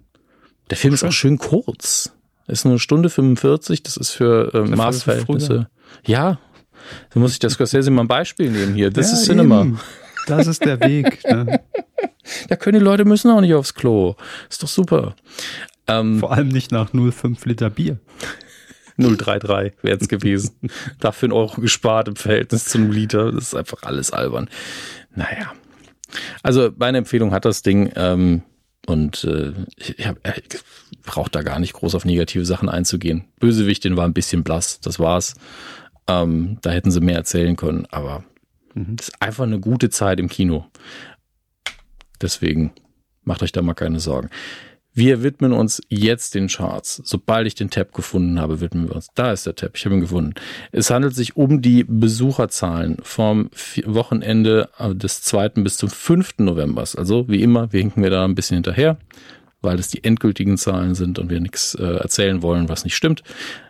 Der 0.70 0.78
Film 0.78 0.94
ist 0.94 1.04
auch 1.04 1.12
schön 1.12 1.38
kurz. 1.38 2.14
Ist 2.48 2.66
nur 2.66 2.74
eine 2.74 2.80
Stunde 2.80 3.10
45. 3.10 3.84
Das 3.84 3.98
ist 3.98 4.12
für 4.12 4.54
äh, 4.54 4.62
Maßverhältnisse. 4.62 5.70
Ja. 6.06 6.40
Da 7.14 7.20
muss 7.20 7.34
ich 7.34 7.40
das 7.40 7.54
Scorsese 7.54 7.92
mal 7.92 8.04
ein 8.04 8.08
Beispiel 8.08 8.50
nehmen 8.50 8.74
hier. 8.74 8.90
Das 8.90 9.12
ja, 9.12 9.18
ist 9.18 9.26
Cinema. 9.26 9.62
Eben. 9.62 9.80
Das 10.28 10.48
ist 10.48 10.64
der 10.64 10.80
Weg. 10.80 11.20
Ne? 11.32 11.62
Da 12.50 12.56
können 12.56 12.80
die 12.80 12.86
Leute 12.86 13.04
müssen 13.04 13.32
auch 13.32 13.42
nicht 13.42 13.54
aufs 13.54 13.74
Klo. 13.74 14.16
Ist 14.50 14.62
doch 14.62 14.68
super. 14.68 15.16
Ähm, 15.88 16.20
Vor 16.20 16.32
allem 16.32 16.50
nicht 16.50 16.72
nach 16.72 16.94
0,5 16.94 17.48
Liter 17.48 17.70
Bier. 17.70 18.00
033 18.98 19.74
wäre 19.82 19.98
es 20.00 20.08
gewesen. 20.08 20.52
Dafür 21.00 21.30
ein 21.30 21.34
Euro 21.34 21.60
gespart 21.60 22.08
im 22.08 22.16
Verhältnis 22.16 22.66
zu 22.66 22.78
einem 22.78 22.92
Liter. 22.92 23.32
Das 23.32 23.46
ist 23.46 23.56
einfach 23.56 23.84
alles 23.84 24.12
albern. 24.12 24.50
Naja. 25.16 25.54
Also 26.44 26.72
meine 26.78 27.00
Empfehlung 27.00 27.32
hat 27.32 27.46
das 27.46 27.62
Ding 27.62 27.92
ähm, 27.96 28.44
und 28.86 29.24
äh, 29.24 29.54
ich, 29.78 30.08
hab, 30.08 30.18
ich 30.38 30.60
brauche 31.04 31.30
da 31.30 31.42
gar 31.42 31.60
nicht 31.60 31.74
groß 31.74 31.96
auf 31.96 32.06
negative 32.06 32.46
Sachen 32.46 32.70
einzugehen. 32.70 33.26
Bösewichtin 33.40 33.98
war 33.98 34.06
ein 34.06 34.14
bisschen 34.14 34.44
blass, 34.44 34.80
das 34.80 35.00
war's. 35.00 35.36
Ähm, 36.08 36.58
da 36.62 36.72
hätten 36.72 36.92
sie 36.92 37.02
mehr 37.02 37.16
erzählen 37.16 37.56
können, 37.56 37.88
aber 37.92 38.24
mhm. 38.74 38.96
ist 39.00 39.22
einfach 39.22 39.44
eine 39.44 39.60
gute 39.60 39.90
Zeit 39.90 40.20
im 40.20 40.30
Kino. 40.30 40.66
Deswegen 42.22 42.72
macht 43.24 43.44
euch 43.44 43.52
da 43.52 43.62
mal 43.62 43.74
keine 43.74 44.00
Sorgen. 44.00 44.30
Wir 44.94 45.24
widmen 45.24 45.54
uns 45.54 45.82
jetzt 45.88 46.36
den 46.36 46.48
Charts. 46.48 47.02
Sobald 47.06 47.48
ich 47.48 47.56
den 47.56 47.70
Tab 47.70 47.94
gefunden 47.94 48.42
habe, 48.42 48.60
widmen 48.60 48.90
wir 48.90 48.96
uns. 48.96 49.08
Da 49.16 49.32
ist 49.32 49.46
der 49.46 49.56
Tab, 49.56 49.72
ich 49.76 49.86
habe 49.86 49.96
ihn 49.96 50.02
gefunden. 50.02 50.34
Es 50.74 50.90
handelt 50.90 51.16
sich 51.16 51.38
um 51.38 51.62
die 51.62 51.86
Besucherzahlen 51.86 52.98
vom 53.02 53.50
Wochenende 53.86 54.70
äh, 54.78 54.94
des 54.94 55.22
2. 55.22 55.50
bis 55.50 55.78
zum 55.78 55.90
5. 55.90 56.40
November. 56.40 56.84
Also 56.98 57.30
wie 57.30 57.42
immer, 57.42 57.72
wir 57.72 57.80
hinken 57.80 58.04
wir 58.04 58.10
da 58.10 58.26
ein 58.26 58.36
bisschen 58.36 58.56
hinterher, 58.56 58.98
weil 59.62 59.80
es 59.80 59.88
die 59.88 60.04
endgültigen 60.04 60.58
Zahlen 60.58 60.94
sind 60.94 61.20
und 61.20 61.30
wir 61.30 61.40
nichts 61.40 61.74
äh, 61.76 61.84
erzählen 61.84 62.42
wollen, 62.42 62.68
was 62.68 62.84
nicht 62.84 62.96
stimmt. 62.96 63.24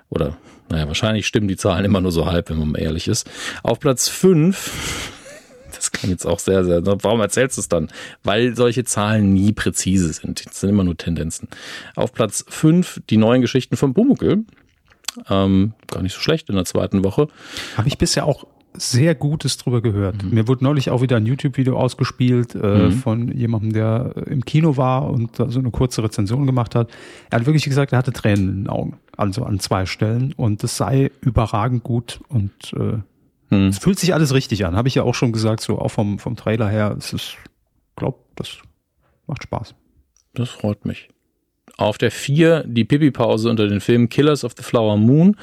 Oder, 0.10 0.38
naja, 0.69 0.88
wahrscheinlich 0.88 1.27
stimmen 1.27 1.48
die 1.48 1.56
Zahlen 1.56 1.85
immer 1.85 2.02
nur 2.02 2.11
so 2.11 2.26
halb, 2.26 2.49
wenn 2.49 2.57
man 2.57 2.73
ehrlich 2.73 3.07
ist. 3.07 3.30
Auf 3.61 3.80
Platz 3.80 4.10
5 4.10 5.20
das 5.81 5.91
klingt 5.91 6.11
jetzt 6.11 6.27
auch 6.27 6.39
sehr, 6.39 6.63
sehr. 6.63 6.85
Warum 6.85 7.21
erzählst 7.21 7.57
du 7.57 7.61
es 7.61 7.67
dann? 7.67 7.89
Weil 8.23 8.55
solche 8.55 8.83
Zahlen 8.83 9.33
nie 9.33 9.51
präzise 9.51 10.13
sind. 10.13 10.45
Das 10.45 10.59
sind 10.59 10.69
immer 10.69 10.83
nur 10.83 10.95
Tendenzen. 10.95 11.47
Auf 11.95 12.13
Platz 12.13 12.45
5 12.47 13.01
die 13.09 13.17
neuen 13.17 13.41
Geschichten 13.41 13.75
von 13.77 13.93
Bumukel. 13.93 14.45
Ähm, 15.27 15.73
gar 15.87 16.03
nicht 16.03 16.13
so 16.13 16.21
schlecht 16.21 16.49
in 16.49 16.55
der 16.55 16.65
zweiten 16.65 17.03
Woche. 17.03 17.27
Habe 17.75 17.87
ich 17.87 17.97
bisher 17.97 18.25
auch 18.25 18.45
sehr 18.73 19.15
Gutes 19.15 19.57
drüber 19.57 19.81
gehört. 19.81 20.23
Mhm. 20.23 20.35
Mir 20.35 20.47
wurde 20.47 20.63
neulich 20.63 20.91
auch 20.91 21.01
wieder 21.01 21.17
ein 21.17 21.25
YouTube-Video 21.25 21.77
ausgespielt 21.77 22.55
äh, 22.55 22.85
mhm. 22.85 22.91
von 22.91 23.27
jemandem, 23.35 23.73
der 23.73 24.13
im 24.27 24.45
Kino 24.45 24.77
war 24.77 25.09
und 25.09 25.39
da 25.39 25.49
so 25.49 25.59
eine 25.59 25.71
kurze 25.71 26.03
Rezension 26.03 26.45
gemacht 26.45 26.75
hat. 26.75 26.89
Er 27.31 27.39
hat 27.39 27.47
wirklich 27.47 27.65
gesagt, 27.65 27.91
er 27.91 27.97
hatte 27.97 28.13
Tränen 28.13 28.49
in 28.49 28.55
den 28.63 28.67
Augen, 28.69 28.97
also 29.17 29.43
an 29.43 29.59
zwei 29.59 29.85
Stellen 29.85 30.33
und 30.37 30.63
es 30.63 30.77
sei 30.77 31.11
überragend 31.21 31.83
gut 31.83 32.21
und 32.29 32.51
äh, 32.73 32.99
hm. 33.52 33.68
Es 33.68 33.80
fühlt 33.80 33.99
sich 33.99 34.14
alles 34.14 34.34
richtig 34.34 34.65
an, 34.65 34.76
habe 34.76 34.88
ich 34.88 34.95
ja 34.95 35.03
auch 35.03 35.14
schon 35.14 35.34
gesagt, 35.34 35.61
so 35.61 35.78
auch 35.78 35.90
vom, 35.90 36.19
vom 36.19 36.36
Trailer 36.36 36.69
her. 36.69 36.95
Es 36.98 37.14
ist, 37.14 37.36
glaub, 37.95 38.26
das 38.36 38.57
macht 39.28 39.44
Spaß. 39.44 39.76
Das 40.34 40.49
freut 40.49 40.86
mich. 40.86 41.10
Auf 41.78 41.98
der 41.98 42.11
4 42.11 42.64
die 42.65 42.86
Pipi-Pause 42.86 43.49
unter 43.49 43.68
den 43.68 43.82
Filmen 43.82 44.07
Killers 44.07 44.45
of 44.45 44.53
the 44.56 44.64
Flower 44.64 44.98
Moon. 44.98 45.36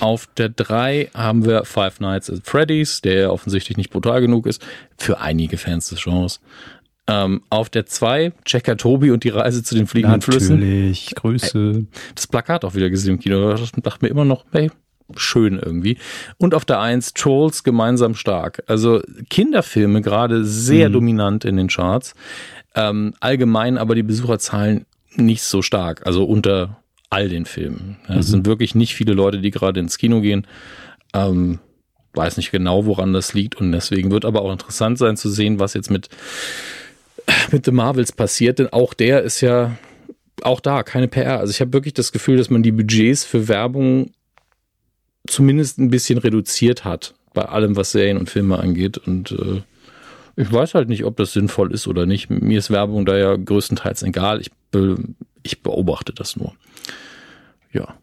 Auf 0.00 0.26
der 0.36 0.48
3 0.48 1.10
haben 1.14 1.44
wir 1.44 1.64
Five 1.64 2.00
Nights 2.00 2.28
at 2.28 2.40
Freddy's, 2.44 3.00
der 3.00 3.32
offensichtlich 3.32 3.76
nicht 3.76 3.90
brutal 3.90 4.20
genug 4.20 4.46
ist, 4.46 4.64
für 4.98 5.20
einige 5.20 5.56
Fans 5.56 5.88
des 5.88 6.02
Genres. 6.02 6.40
Ähm, 7.06 7.42
auf 7.50 7.70
der 7.70 7.86
2 7.86 8.32
Checker 8.44 8.76
Tobi 8.76 9.12
und 9.12 9.24
die 9.24 9.30
Reise 9.30 9.62
zu 9.62 9.76
den 9.76 9.86
fliegenden 9.86 10.18
Natürlich. 10.18 10.40
Flüssen. 10.40 10.58
Natürlich, 10.58 11.14
Grüße. 11.14 11.86
Das 12.14 12.26
Plakat 12.26 12.64
auch 12.64 12.74
wieder 12.74 12.90
gesehen 12.90 13.14
im 13.14 13.20
Kino. 13.20 13.54
Ich 13.54 13.70
dachte 13.70 14.04
mir 14.04 14.10
immer 14.10 14.24
noch, 14.24 14.44
hey, 14.50 14.70
schön 15.16 15.58
irgendwie. 15.58 15.98
Und 16.36 16.54
auf 16.54 16.64
der 16.64 16.80
Eins 16.80 17.14
Trolls 17.14 17.64
gemeinsam 17.64 18.14
stark. 18.14 18.62
Also 18.66 19.02
Kinderfilme 19.30 20.02
gerade 20.02 20.44
sehr 20.44 20.88
mhm. 20.88 20.92
dominant 20.94 21.44
in 21.44 21.56
den 21.56 21.68
Charts. 21.68 22.14
Ähm, 22.74 23.14
allgemein 23.20 23.78
aber 23.78 23.94
die 23.94 24.02
Besucherzahlen 24.02 24.86
nicht 25.16 25.42
so 25.42 25.62
stark. 25.62 26.06
Also 26.06 26.24
unter 26.24 26.78
all 27.10 27.28
den 27.28 27.46
Filmen. 27.46 27.96
Ja, 28.08 28.14
mhm. 28.14 28.20
Es 28.20 28.26
sind 28.28 28.46
wirklich 28.46 28.74
nicht 28.74 28.94
viele 28.94 29.14
Leute, 29.14 29.38
die 29.38 29.50
gerade 29.50 29.80
ins 29.80 29.98
Kino 29.98 30.20
gehen. 30.20 30.46
Ähm, 31.14 31.58
weiß 32.14 32.36
nicht 32.36 32.50
genau, 32.50 32.86
woran 32.86 33.12
das 33.12 33.34
liegt 33.34 33.56
und 33.56 33.72
deswegen 33.72 34.10
wird 34.10 34.24
aber 34.24 34.42
auch 34.42 34.52
interessant 34.52 34.98
sein 34.98 35.16
zu 35.16 35.30
sehen, 35.30 35.60
was 35.60 35.74
jetzt 35.74 35.90
mit 35.90 36.08
mit 37.52 37.64
The 37.64 37.72
Marvels 37.72 38.12
passiert, 38.12 38.58
denn 38.58 38.72
auch 38.72 38.94
der 38.94 39.22
ist 39.22 39.40
ja 39.40 39.76
auch 40.42 40.60
da 40.60 40.82
keine 40.82 41.08
PR. 41.08 41.40
Also 41.40 41.50
ich 41.50 41.60
habe 41.60 41.72
wirklich 41.72 41.94
das 41.94 42.12
Gefühl, 42.12 42.36
dass 42.36 42.50
man 42.50 42.62
die 42.62 42.72
Budgets 42.72 43.24
für 43.24 43.48
Werbung 43.48 44.12
zumindest 45.28 45.78
ein 45.78 45.90
bisschen 45.90 46.18
reduziert 46.18 46.84
hat 46.84 47.14
bei 47.34 47.44
allem, 47.44 47.76
was 47.76 47.92
Serien 47.92 48.16
und 48.16 48.28
Filme 48.28 48.58
angeht 48.58 48.98
und 48.98 49.32
äh, 49.32 49.62
ich 50.36 50.52
weiß 50.52 50.74
halt 50.74 50.88
nicht, 50.88 51.04
ob 51.04 51.16
das 51.16 51.32
sinnvoll 51.32 51.72
ist 51.72 51.88
oder 51.88 52.06
nicht. 52.06 52.30
Mir 52.30 52.58
ist 52.58 52.70
Werbung 52.70 53.04
da 53.04 53.16
ja 53.16 53.34
größtenteils 53.34 54.04
egal. 54.04 54.40
Ich, 54.40 54.52
be 54.70 54.96
ich 55.42 55.62
beobachte 55.64 56.12
das 56.12 56.36
nur. 56.36 56.54
Ja. 57.72 57.94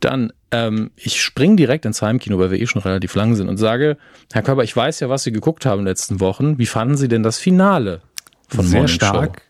Dann, 0.00 0.32
ähm, 0.50 0.90
ich 0.96 1.22
springe 1.22 1.54
direkt 1.54 1.86
ins 1.86 2.02
Heimkino, 2.02 2.40
weil 2.40 2.50
wir 2.50 2.60
eh 2.60 2.66
schon 2.66 2.82
relativ 2.82 3.14
lang 3.14 3.36
sind 3.36 3.48
und 3.48 3.58
sage, 3.58 3.96
Herr 4.32 4.42
Körber, 4.42 4.64
ich 4.64 4.74
weiß 4.74 4.98
ja, 5.00 5.08
was 5.08 5.22
Sie 5.22 5.30
geguckt 5.30 5.66
haben 5.66 5.78
in 5.78 5.84
den 5.84 5.90
letzten 5.90 6.18
Wochen. 6.18 6.58
Wie 6.58 6.66
fanden 6.66 6.96
Sie 6.96 7.06
denn 7.06 7.22
das 7.22 7.38
Finale 7.38 8.02
von 8.48 8.66
Sehr 8.66 8.80
Morning 8.80 8.94
stark. 8.94 9.42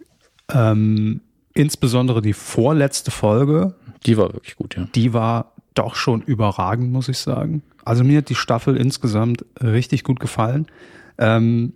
Ähm, 0.53 1.23
insbesondere 1.55 2.21
die 2.21 2.35
vorletzte 2.35 3.11
Folge. 3.11 3.75
Die 4.05 4.19
war 4.19 4.35
wirklich 4.35 4.57
gut, 4.57 4.77
ja. 4.77 4.87
Die 4.95 5.15
war 5.15 5.54
doch 5.75 5.95
schon 5.95 6.23
überragend, 6.23 6.93
muss 6.93 7.09
ich 7.09 7.19
sagen. 7.19 7.63
Also 7.85 8.05
mir 8.05 8.19
hat 8.19 8.29
die 8.29 8.35
Staffel 8.35 8.77
insgesamt 8.77 9.45
richtig 9.61 10.05
gut 10.05 10.21
gefallen. 10.21 10.67
Ähm, 11.19 11.75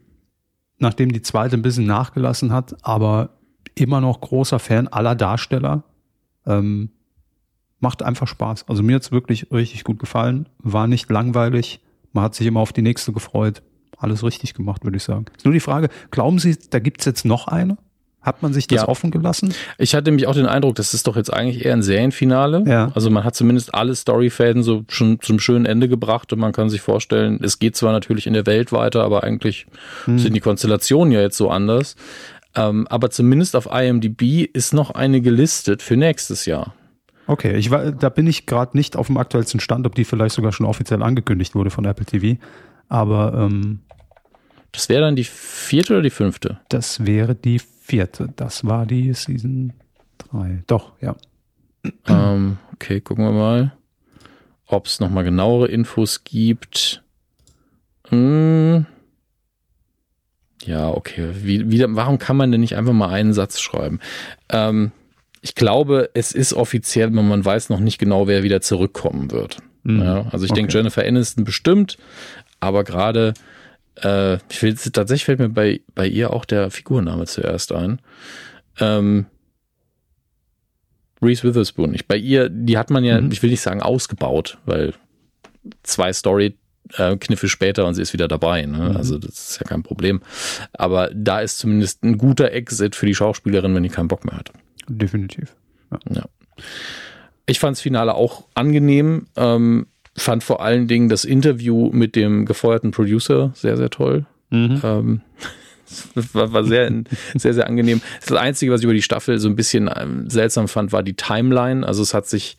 nachdem 0.78 1.12
die 1.12 1.22
zweite 1.22 1.56
ein 1.56 1.62
bisschen 1.62 1.86
nachgelassen 1.86 2.52
hat, 2.52 2.76
aber 2.82 3.30
immer 3.74 4.00
noch 4.00 4.20
großer 4.20 4.58
Fan 4.58 4.88
aller 4.88 5.14
Darsteller. 5.14 5.84
Ähm, 6.46 6.90
macht 7.80 8.02
einfach 8.02 8.26
Spaß. 8.26 8.68
Also 8.68 8.82
mir 8.82 8.96
hat's 8.96 9.12
wirklich 9.12 9.52
richtig 9.52 9.84
gut 9.84 9.98
gefallen. 9.98 10.48
War 10.58 10.86
nicht 10.86 11.10
langweilig. 11.10 11.80
Man 12.12 12.24
hat 12.24 12.34
sich 12.34 12.46
immer 12.46 12.60
auf 12.60 12.72
die 12.72 12.82
nächste 12.82 13.12
gefreut. 13.12 13.62
Alles 13.96 14.24
richtig 14.24 14.54
gemacht, 14.54 14.84
würde 14.84 14.96
ich 14.96 15.02
sagen. 15.02 15.26
Ist 15.36 15.44
nur 15.44 15.54
die 15.54 15.60
Frage, 15.60 15.88
glauben 16.10 16.38
Sie, 16.38 16.56
da 16.70 16.78
gibt's 16.78 17.04
jetzt 17.04 17.24
noch 17.24 17.48
eine? 17.48 17.76
Hat 18.20 18.42
man 18.42 18.52
sich 18.52 18.66
das 18.66 18.82
ja. 18.82 18.88
offen 18.88 19.12
gelassen? 19.12 19.54
Ich 19.78 19.94
hatte 19.94 20.10
nämlich 20.10 20.26
auch 20.26 20.34
den 20.34 20.46
Eindruck, 20.46 20.74
das 20.74 20.92
ist 20.92 21.06
doch 21.06 21.16
jetzt 21.16 21.32
eigentlich 21.32 21.64
eher 21.64 21.72
ein 21.72 21.82
Serienfinale. 21.82 22.64
Ja. 22.66 22.90
Also 22.94 23.10
man 23.10 23.22
hat 23.22 23.36
zumindest 23.36 23.74
alle 23.74 23.94
Storyfäden 23.94 24.64
so 24.64 24.84
schon 24.88 25.20
zum 25.20 25.38
schönen 25.38 25.66
Ende 25.66 25.88
gebracht 25.88 26.32
und 26.32 26.40
man 26.40 26.52
kann 26.52 26.68
sich 26.68 26.80
vorstellen, 26.80 27.38
es 27.42 27.60
geht 27.60 27.76
zwar 27.76 27.92
natürlich 27.92 28.26
in 28.26 28.32
der 28.32 28.44
Welt 28.46 28.72
weiter, 28.72 29.04
aber 29.04 29.22
eigentlich 29.22 29.66
hm. 30.04 30.18
sind 30.18 30.34
die 30.34 30.40
Konstellationen 30.40 31.12
ja 31.12 31.20
jetzt 31.20 31.36
so 31.36 31.48
anders. 31.48 31.94
Ähm, 32.56 32.88
aber 32.88 33.10
zumindest 33.10 33.54
auf 33.54 33.68
IMDb 33.72 34.48
ist 34.52 34.74
noch 34.74 34.90
eine 34.90 35.20
gelistet 35.20 35.80
für 35.80 35.96
nächstes 35.96 36.44
Jahr. 36.44 36.74
Okay, 37.28 37.56
ich 37.56 37.70
war, 37.70 37.92
da 37.92 38.08
bin 38.08 38.26
ich 38.26 38.46
gerade 38.46 38.76
nicht 38.76 38.96
auf 38.96 39.06
dem 39.06 39.16
aktuellsten 39.16 39.60
Stand, 39.60 39.86
ob 39.86 39.94
die 39.94 40.04
vielleicht 40.04 40.34
sogar 40.34 40.50
schon 40.50 40.66
offiziell 40.66 41.02
angekündigt 41.02 41.54
wurde 41.54 41.70
von 41.70 41.84
Apple 41.84 42.06
TV. 42.06 42.40
Aber 42.88 43.34
ähm, 43.34 43.80
das 44.72 44.88
wäre 44.88 45.02
dann 45.02 45.14
die 45.14 45.24
vierte 45.24 45.92
oder 45.92 46.02
die 46.02 46.10
fünfte? 46.10 46.58
Das 46.68 47.06
wäre 47.06 47.34
die 47.36 47.58
vierte. 47.58 47.77
Das 48.36 48.64
war 48.64 48.86
die 48.86 49.12
Season 49.14 49.72
3. 50.18 50.62
Doch, 50.66 50.92
ja. 51.00 51.16
Ähm, 52.06 52.58
okay, 52.74 53.00
gucken 53.00 53.24
wir 53.24 53.32
mal, 53.32 53.72
ob 54.66 54.86
es 54.86 55.00
nochmal 55.00 55.24
genauere 55.24 55.68
Infos 55.68 56.24
gibt. 56.24 57.02
Hm. 58.08 58.86
Ja, 60.64 60.88
okay. 60.90 61.30
Wie, 61.42 61.70
wie, 61.70 61.84
warum 61.88 62.18
kann 62.18 62.36
man 62.36 62.50
denn 62.50 62.60
nicht 62.60 62.76
einfach 62.76 62.92
mal 62.92 63.10
einen 63.10 63.32
Satz 63.32 63.60
schreiben? 63.60 64.00
Ähm, 64.50 64.92
ich 65.40 65.54
glaube, 65.54 66.10
es 66.14 66.32
ist 66.32 66.52
offiziell, 66.52 67.10
man 67.10 67.44
weiß 67.44 67.70
noch 67.70 67.80
nicht 67.80 67.98
genau, 67.98 68.26
wer 68.26 68.42
wieder 68.42 68.60
zurückkommen 68.60 69.30
wird. 69.30 69.58
Mhm. 69.84 70.02
Ja, 70.02 70.26
also 70.30 70.44
ich 70.44 70.50
okay. 70.50 70.60
denke, 70.60 70.72
Jennifer 70.76 71.04
Aniston 71.04 71.44
bestimmt, 71.44 71.96
aber 72.60 72.84
gerade, 72.84 73.34
äh, 74.02 74.38
ich 74.50 74.62
will, 74.62 74.74
tatsächlich 74.74 75.24
fällt 75.24 75.38
mir 75.38 75.48
bei, 75.48 75.80
bei 75.94 76.06
ihr 76.06 76.32
auch 76.32 76.44
der 76.44 76.70
Figurname 76.70 77.26
zuerst 77.26 77.72
ein. 77.72 78.00
Ähm, 78.80 79.26
Reese 81.20 81.42
Witherspoon. 81.42 81.94
Ich, 81.94 82.06
bei 82.06 82.16
ihr, 82.16 82.48
die 82.48 82.78
hat 82.78 82.90
man 82.90 83.04
ja, 83.04 83.20
mhm. 83.20 83.32
ich 83.32 83.42
will 83.42 83.50
nicht 83.50 83.60
sagen 83.60 83.82
ausgebaut, 83.82 84.58
weil 84.66 84.94
zwei 85.82 86.12
Story 86.12 86.56
äh, 86.94 87.16
Kniffe 87.16 87.48
später 87.48 87.86
und 87.86 87.94
sie 87.94 88.02
ist 88.02 88.12
wieder 88.12 88.28
dabei. 88.28 88.64
Ne? 88.64 88.90
Mhm. 88.90 88.96
Also 88.96 89.18
das 89.18 89.50
ist 89.50 89.60
ja 89.60 89.66
kein 89.66 89.82
Problem. 89.82 90.22
Aber 90.72 91.10
da 91.12 91.40
ist 91.40 91.58
zumindest 91.58 92.02
ein 92.04 92.18
guter 92.18 92.52
Exit 92.52 92.94
für 92.94 93.06
die 93.06 93.14
Schauspielerin, 93.14 93.74
wenn 93.74 93.82
die 93.82 93.88
keinen 93.88 94.08
Bock 94.08 94.24
mehr 94.24 94.36
hat. 94.36 94.52
Definitiv. 94.88 95.54
Ja. 95.90 95.98
ja. 96.14 96.24
Ich 97.46 97.60
fand 97.60 97.76
das 97.76 97.82
Finale 97.82 98.14
auch 98.14 98.44
angenehm. 98.54 99.26
Ähm, 99.36 99.86
fand 100.18 100.44
vor 100.44 100.62
allen 100.62 100.88
Dingen 100.88 101.08
das 101.08 101.24
Interview 101.24 101.90
mit 101.92 102.16
dem 102.16 102.44
gefeuerten 102.46 102.90
Producer 102.90 103.52
sehr, 103.54 103.76
sehr 103.76 103.90
toll. 103.90 104.26
Mhm. 104.50 104.80
Ähm, 104.82 105.20
war, 106.32 106.52
war 106.52 106.64
sehr, 106.64 106.90
sehr, 107.34 107.54
sehr 107.54 107.66
angenehm. 107.66 108.00
Das 108.20 108.36
Einzige, 108.36 108.72
was 108.72 108.80
ich 108.80 108.84
über 108.84 108.94
die 108.94 109.02
Staffel 109.02 109.38
so 109.38 109.48
ein 109.48 109.56
bisschen 109.56 109.90
ähm, 109.94 110.28
seltsam 110.28 110.68
fand, 110.68 110.92
war 110.92 111.02
die 111.02 111.14
Timeline. 111.14 111.86
Also 111.86 112.02
es 112.02 112.14
hat 112.14 112.26
sich, 112.26 112.56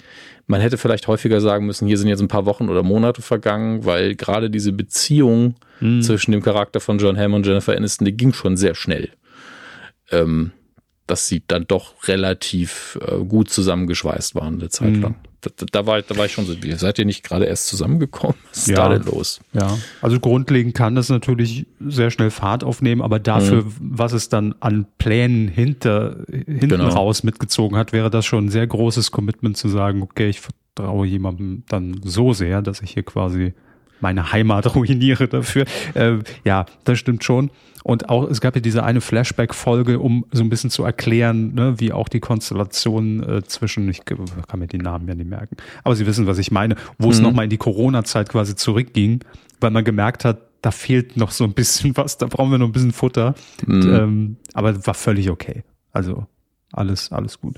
man 0.47 0.61
hätte 0.61 0.77
vielleicht 0.77 1.07
häufiger 1.07 1.41
sagen 1.41 1.65
müssen, 1.65 1.87
hier 1.87 1.97
sind 1.97 2.07
jetzt 2.07 2.21
ein 2.21 2.27
paar 2.27 2.45
Wochen 2.45 2.69
oder 2.69 2.83
Monate 2.83 3.21
vergangen, 3.21 3.85
weil 3.85 4.15
gerade 4.15 4.49
diese 4.49 4.71
Beziehung 4.71 5.55
mhm. 5.79 6.01
zwischen 6.01 6.31
dem 6.31 6.41
Charakter 6.41 6.79
von 6.79 6.97
John 6.97 7.17
Hamm 7.17 7.33
und 7.33 7.45
Jennifer 7.45 7.75
Aniston, 7.75 8.05
die 8.05 8.17
ging 8.17 8.33
schon 8.33 8.57
sehr 8.57 8.75
schnell. 8.75 9.09
Ähm, 10.11 10.51
dass 11.09 11.27
sie 11.27 11.41
dann 11.47 11.65
doch 11.67 12.07
relativ 12.07 12.99
äh, 13.05 13.17
gut 13.23 13.49
zusammengeschweißt 13.49 14.35
waren 14.35 14.55
eine 14.55 14.69
Zeit 14.69 14.91
mhm. 14.91 15.01
lang. 15.01 15.15
Da, 15.41 15.49
da, 15.71 15.85
war, 15.85 16.01
da 16.01 16.17
war 16.17 16.25
ich 16.25 16.33
schon 16.33 16.45
so, 16.45 16.61
wie 16.61 16.73
seid 16.73 16.99
ihr 16.99 17.05
nicht 17.05 17.23
gerade 17.23 17.45
erst 17.45 17.67
zusammengekommen? 17.67 18.35
Was 18.49 18.59
ist 18.59 18.67
ja, 18.67 18.75
da 18.75 18.89
denn 18.89 19.03
los? 19.03 19.39
Ja, 19.53 19.77
also 20.01 20.19
grundlegend 20.19 20.75
kann 20.75 20.95
das 20.95 21.09
natürlich 21.09 21.65
sehr 21.79 22.11
schnell 22.11 22.29
Fahrt 22.29 22.63
aufnehmen, 22.63 23.01
aber 23.01 23.19
dafür, 23.19 23.63
mhm. 23.63 23.73
was 23.79 24.11
es 24.11 24.27
dann 24.29 24.53
an 24.59 24.85
Plänen 24.97 25.47
hinter, 25.47 26.17
hinten 26.29 26.67
genau. 26.67 26.89
raus 26.89 27.23
mitgezogen 27.23 27.77
hat, 27.77 27.93
wäre 27.93 28.09
das 28.09 28.25
schon 28.25 28.45
ein 28.45 28.49
sehr 28.49 28.67
großes 28.67 29.11
Commitment 29.11 29.55
zu 29.55 29.69
sagen, 29.69 30.01
okay, 30.01 30.29
ich 30.29 30.41
vertraue 30.41 31.07
jemandem 31.07 31.63
dann 31.69 32.01
so 32.03 32.33
sehr, 32.33 32.61
dass 32.61 32.81
ich 32.81 32.91
hier 32.91 33.03
quasi 33.03 33.53
meine 34.01 34.31
Heimat 34.31 34.75
ruiniere 34.75 35.27
dafür. 35.27 35.65
Äh, 35.93 36.17
ja, 36.43 36.65
das 36.83 36.99
stimmt 36.99 37.23
schon. 37.23 37.51
Und 37.83 38.09
auch, 38.09 38.29
es 38.29 38.41
gab 38.41 38.55
ja 38.55 38.61
diese 38.61 38.83
eine 38.83 39.01
Flashback-Folge, 39.01 39.99
um 39.99 40.25
so 40.31 40.43
ein 40.43 40.49
bisschen 40.49 40.69
zu 40.69 40.83
erklären, 40.83 41.53
ne, 41.53 41.79
wie 41.79 41.93
auch 41.93 42.09
die 42.09 42.19
Konstellation 42.19 43.23
äh, 43.23 43.43
zwischen, 43.43 43.89
ich 43.89 44.03
kann 44.05 44.59
mir 44.59 44.67
die 44.67 44.77
Namen 44.77 45.07
ja 45.07 45.15
nicht 45.15 45.29
merken, 45.29 45.55
aber 45.83 45.95
Sie 45.95 46.05
wissen, 46.05 46.27
was 46.27 46.37
ich 46.39 46.51
meine, 46.51 46.75
wo 46.97 47.07
mhm. 47.07 47.13
es 47.13 47.19
nochmal 47.21 47.45
in 47.45 47.49
die 47.49 47.57
Corona-Zeit 47.57 48.29
quasi 48.29 48.55
zurückging, 48.55 49.23
weil 49.61 49.71
man 49.71 49.85
gemerkt 49.85 50.25
hat, 50.25 50.41
da 50.61 50.71
fehlt 50.71 51.15
noch 51.15 51.31
so 51.31 51.45
ein 51.45 51.53
bisschen 51.53 51.95
was, 51.97 52.17
da 52.17 52.27
brauchen 52.27 52.51
wir 52.51 52.57
noch 52.57 52.67
ein 52.67 52.73
bisschen 52.73 52.91
Futter. 52.91 53.33
Mhm. 53.65 53.73
Und, 53.73 53.85
ähm, 53.85 54.37
aber 54.53 54.85
war 54.85 54.93
völlig 54.93 55.29
okay. 55.29 55.63
Also 55.91 56.27
alles, 56.71 57.11
alles 57.11 57.39
gut. 57.39 57.55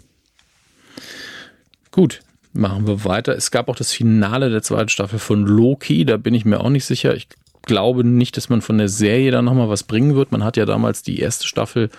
Gut, 1.91 2.22
machen 2.53 2.87
wir 2.87 3.05
weiter. 3.05 3.35
Es 3.35 3.51
gab 3.51 3.69
auch 3.69 3.75
das 3.75 3.91
Finale 3.91 4.49
der 4.49 4.61
zweiten 4.61 4.89
Staffel 4.89 5.19
von 5.19 5.45
Loki, 5.45 6.05
da 6.05 6.17
bin 6.17 6.33
ich 6.33 6.45
mir 6.45 6.59
auch 6.59 6.69
nicht 6.69 6.85
sicher. 6.85 7.15
Ich 7.15 7.27
glaube 7.63 8.03
nicht, 8.03 8.37
dass 8.37 8.49
man 8.49 8.61
von 8.61 8.77
der 8.77 8.89
Serie 8.89 9.31
da 9.31 9.41
nochmal 9.41 9.69
was 9.69 9.83
bringen 9.83 10.15
wird. 10.15 10.31
Man 10.31 10.43
hat 10.43 10.57
ja 10.57 10.65
damals 10.65 11.03
die 11.03 11.19
erste 11.19 11.47
Staffel 11.47 11.89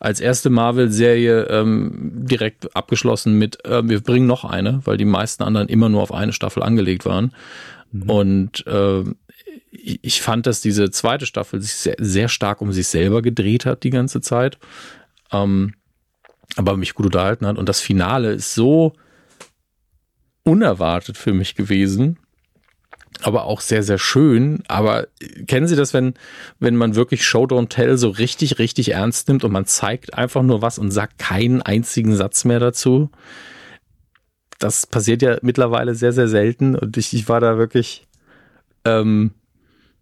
als 0.00 0.20
erste 0.20 0.50
Marvel-Serie 0.50 1.44
ähm, 1.44 2.10
direkt 2.24 2.74
abgeschlossen 2.74 3.38
mit, 3.38 3.64
äh, 3.64 3.88
wir 3.88 4.00
bringen 4.00 4.26
noch 4.26 4.44
eine, 4.44 4.80
weil 4.84 4.96
die 4.96 5.04
meisten 5.04 5.42
anderen 5.42 5.68
immer 5.68 5.88
nur 5.88 6.02
auf 6.02 6.12
eine 6.12 6.32
Staffel 6.32 6.62
angelegt 6.62 7.04
waren. 7.04 7.34
Mhm. 7.92 8.10
Und 8.10 8.66
äh, 8.66 9.04
ich 9.70 10.22
fand, 10.22 10.46
dass 10.46 10.60
diese 10.60 10.90
zweite 10.90 11.26
Staffel 11.26 11.60
sich 11.60 11.74
sehr, 11.74 11.96
sehr 11.98 12.28
stark 12.28 12.60
um 12.60 12.72
sich 12.72 12.88
selber 12.88 13.22
gedreht 13.22 13.66
hat 13.66 13.84
die 13.84 13.90
ganze 13.90 14.20
Zeit. 14.20 14.58
Ähm, 15.30 15.74
aber 16.56 16.76
mich 16.76 16.94
gut 16.94 17.06
unterhalten 17.06 17.46
hat. 17.46 17.58
Und 17.58 17.68
das 17.68 17.80
Finale 17.80 18.32
ist 18.32 18.54
so 18.54 18.94
unerwartet 20.44 21.16
für 21.16 21.32
mich 21.32 21.54
gewesen, 21.54 22.18
aber 23.20 23.44
auch 23.44 23.60
sehr, 23.60 23.82
sehr 23.82 23.98
schön. 23.98 24.62
Aber 24.68 25.06
kennen 25.46 25.66
Sie 25.66 25.76
das, 25.76 25.94
wenn, 25.94 26.14
wenn 26.58 26.76
man 26.76 26.94
wirklich 26.94 27.24
Show 27.24 27.44
Don't 27.44 27.68
Tell 27.68 27.96
so 27.98 28.08
richtig, 28.08 28.58
richtig 28.58 28.92
ernst 28.92 29.28
nimmt 29.28 29.44
und 29.44 29.52
man 29.52 29.66
zeigt 29.66 30.14
einfach 30.14 30.42
nur 30.42 30.62
was 30.62 30.78
und 30.78 30.90
sagt 30.90 31.18
keinen 31.18 31.62
einzigen 31.62 32.16
Satz 32.16 32.44
mehr 32.44 32.58
dazu? 32.58 33.10
Das 34.58 34.86
passiert 34.86 35.22
ja 35.22 35.38
mittlerweile 35.42 35.94
sehr, 35.94 36.12
sehr 36.12 36.28
selten 36.28 36.74
und 36.76 36.96
ich, 36.96 37.12
ich 37.14 37.28
war 37.28 37.40
da 37.40 37.58
wirklich, 37.58 38.06
ähm, 38.84 39.32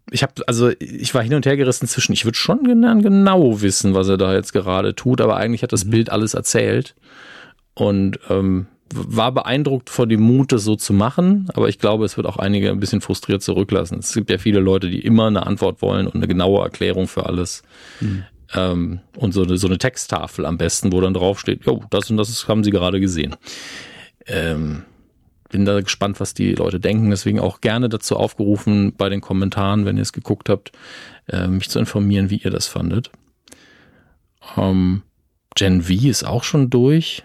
ich 0.09 0.23
habe, 0.23 0.33
also 0.47 0.71
ich 0.79 1.13
war 1.13 1.23
hin 1.23 1.33
und 1.33 1.45
her 1.45 1.57
gerissen 1.57 1.87
zwischen, 1.87 2.13
ich 2.13 2.25
würde 2.25 2.37
schon 2.37 2.63
genau 2.63 3.61
wissen, 3.61 3.93
was 3.93 4.07
er 4.07 4.17
da 4.17 4.33
jetzt 4.33 4.53
gerade 4.53 4.95
tut, 4.95 5.21
aber 5.21 5.37
eigentlich 5.37 5.63
hat 5.63 5.73
das 5.73 5.85
mhm. 5.85 5.91
Bild 5.91 6.09
alles 6.09 6.33
erzählt. 6.33 6.95
Und 7.73 8.19
ähm, 8.29 8.67
war 8.93 9.31
beeindruckt 9.31 9.89
vor 9.89 10.07
dem 10.07 10.21
Mut, 10.21 10.51
das 10.51 10.63
so 10.63 10.75
zu 10.75 10.93
machen, 10.93 11.47
aber 11.53 11.69
ich 11.69 11.79
glaube, 11.79 12.05
es 12.05 12.17
wird 12.17 12.27
auch 12.27 12.37
einige 12.37 12.69
ein 12.69 12.79
bisschen 12.79 13.01
frustriert 13.01 13.41
zurücklassen. 13.41 13.99
Es 13.99 14.13
gibt 14.13 14.29
ja 14.29 14.37
viele 14.37 14.59
Leute, 14.59 14.89
die 14.89 14.99
immer 14.99 15.27
eine 15.27 15.45
Antwort 15.45 15.81
wollen 15.81 16.07
und 16.07 16.15
eine 16.15 16.27
genaue 16.27 16.63
Erklärung 16.63 17.07
für 17.07 17.25
alles. 17.25 17.63
Mhm. 17.99 18.23
Ähm, 18.53 18.99
und 19.17 19.33
so 19.33 19.43
eine, 19.43 19.57
so 19.57 19.67
eine 19.67 19.77
Texttafel 19.77 20.45
am 20.45 20.57
besten, 20.57 20.91
wo 20.91 21.01
dann 21.01 21.13
draufsteht, 21.13 21.65
jo, 21.65 21.83
das 21.89 22.09
und 22.09 22.17
das 22.17 22.47
haben 22.47 22.63
sie 22.63 22.71
gerade 22.71 22.99
gesehen. 22.99 23.35
Ähm, 24.27 24.83
bin 25.49 25.65
da 25.65 25.79
gespannt, 25.81 26.19
was 26.19 26.33
die 26.33 26.53
Leute 26.53 26.79
denken. 26.79 27.09
Deswegen 27.09 27.39
auch 27.39 27.61
gerne 27.61 27.89
dazu 27.89 28.15
aufgerufen, 28.15 28.93
bei 28.97 29.09
den 29.09 29.21
Kommentaren, 29.21 29.85
wenn 29.85 29.97
ihr 29.97 30.03
es 30.03 30.13
geguckt 30.13 30.49
habt, 30.49 30.71
äh, 31.27 31.47
mich 31.47 31.69
zu 31.69 31.79
informieren, 31.79 32.29
wie 32.29 32.37
ihr 32.37 32.51
das 32.51 32.67
fandet. 32.67 33.11
Ähm, 34.57 35.03
Gen 35.55 35.83
V 35.83 35.93
ist 35.93 36.23
auch 36.23 36.43
schon 36.43 36.69
durch. 36.69 37.23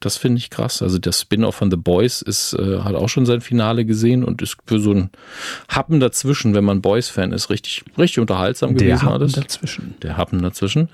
Das 0.00 0.16
finde 0.16 0.38
ich 0.38 0.50
krass. 0.50 0.80
Also 0.80 0.98
der 0.98 1.12
Spin-off 1.12 1.56
von 1.56 1.70
The 1.70 1.76
Boys 1.76 2.22
ist, 2.22 2.52
äh, 2.52 2.80
hat 2.80 2.94
auch 2.94 3.08
schon 3.08 3.26
sein 3.26 3.40
Finale 3.40 3.84
gesehen 3.84 4.22
und 4.22 4.40
ist 4.42 4.56
für 4.64 4.78
so 4.78 4.92
ein 4.92 5.10
Happen 5.68 5.98
dazwischen, 5.98 6.54
wenn 6.54 6.64
man 6.64 6.80
Boys-Fan 6.80 7.32
ist, 7.32 7.50
richtig, 7.50 7.84
richtig 7.96 8.20
unterhaltsam 8.20 8.76
der 8.76 8.88
gewesen 8.88 9.08
Happen 9.08 9.32
dazwischen. 9.32 9.94
Der 10.02 10.16
Happen 10.16 10.40
dazwischen. 10.40 10.88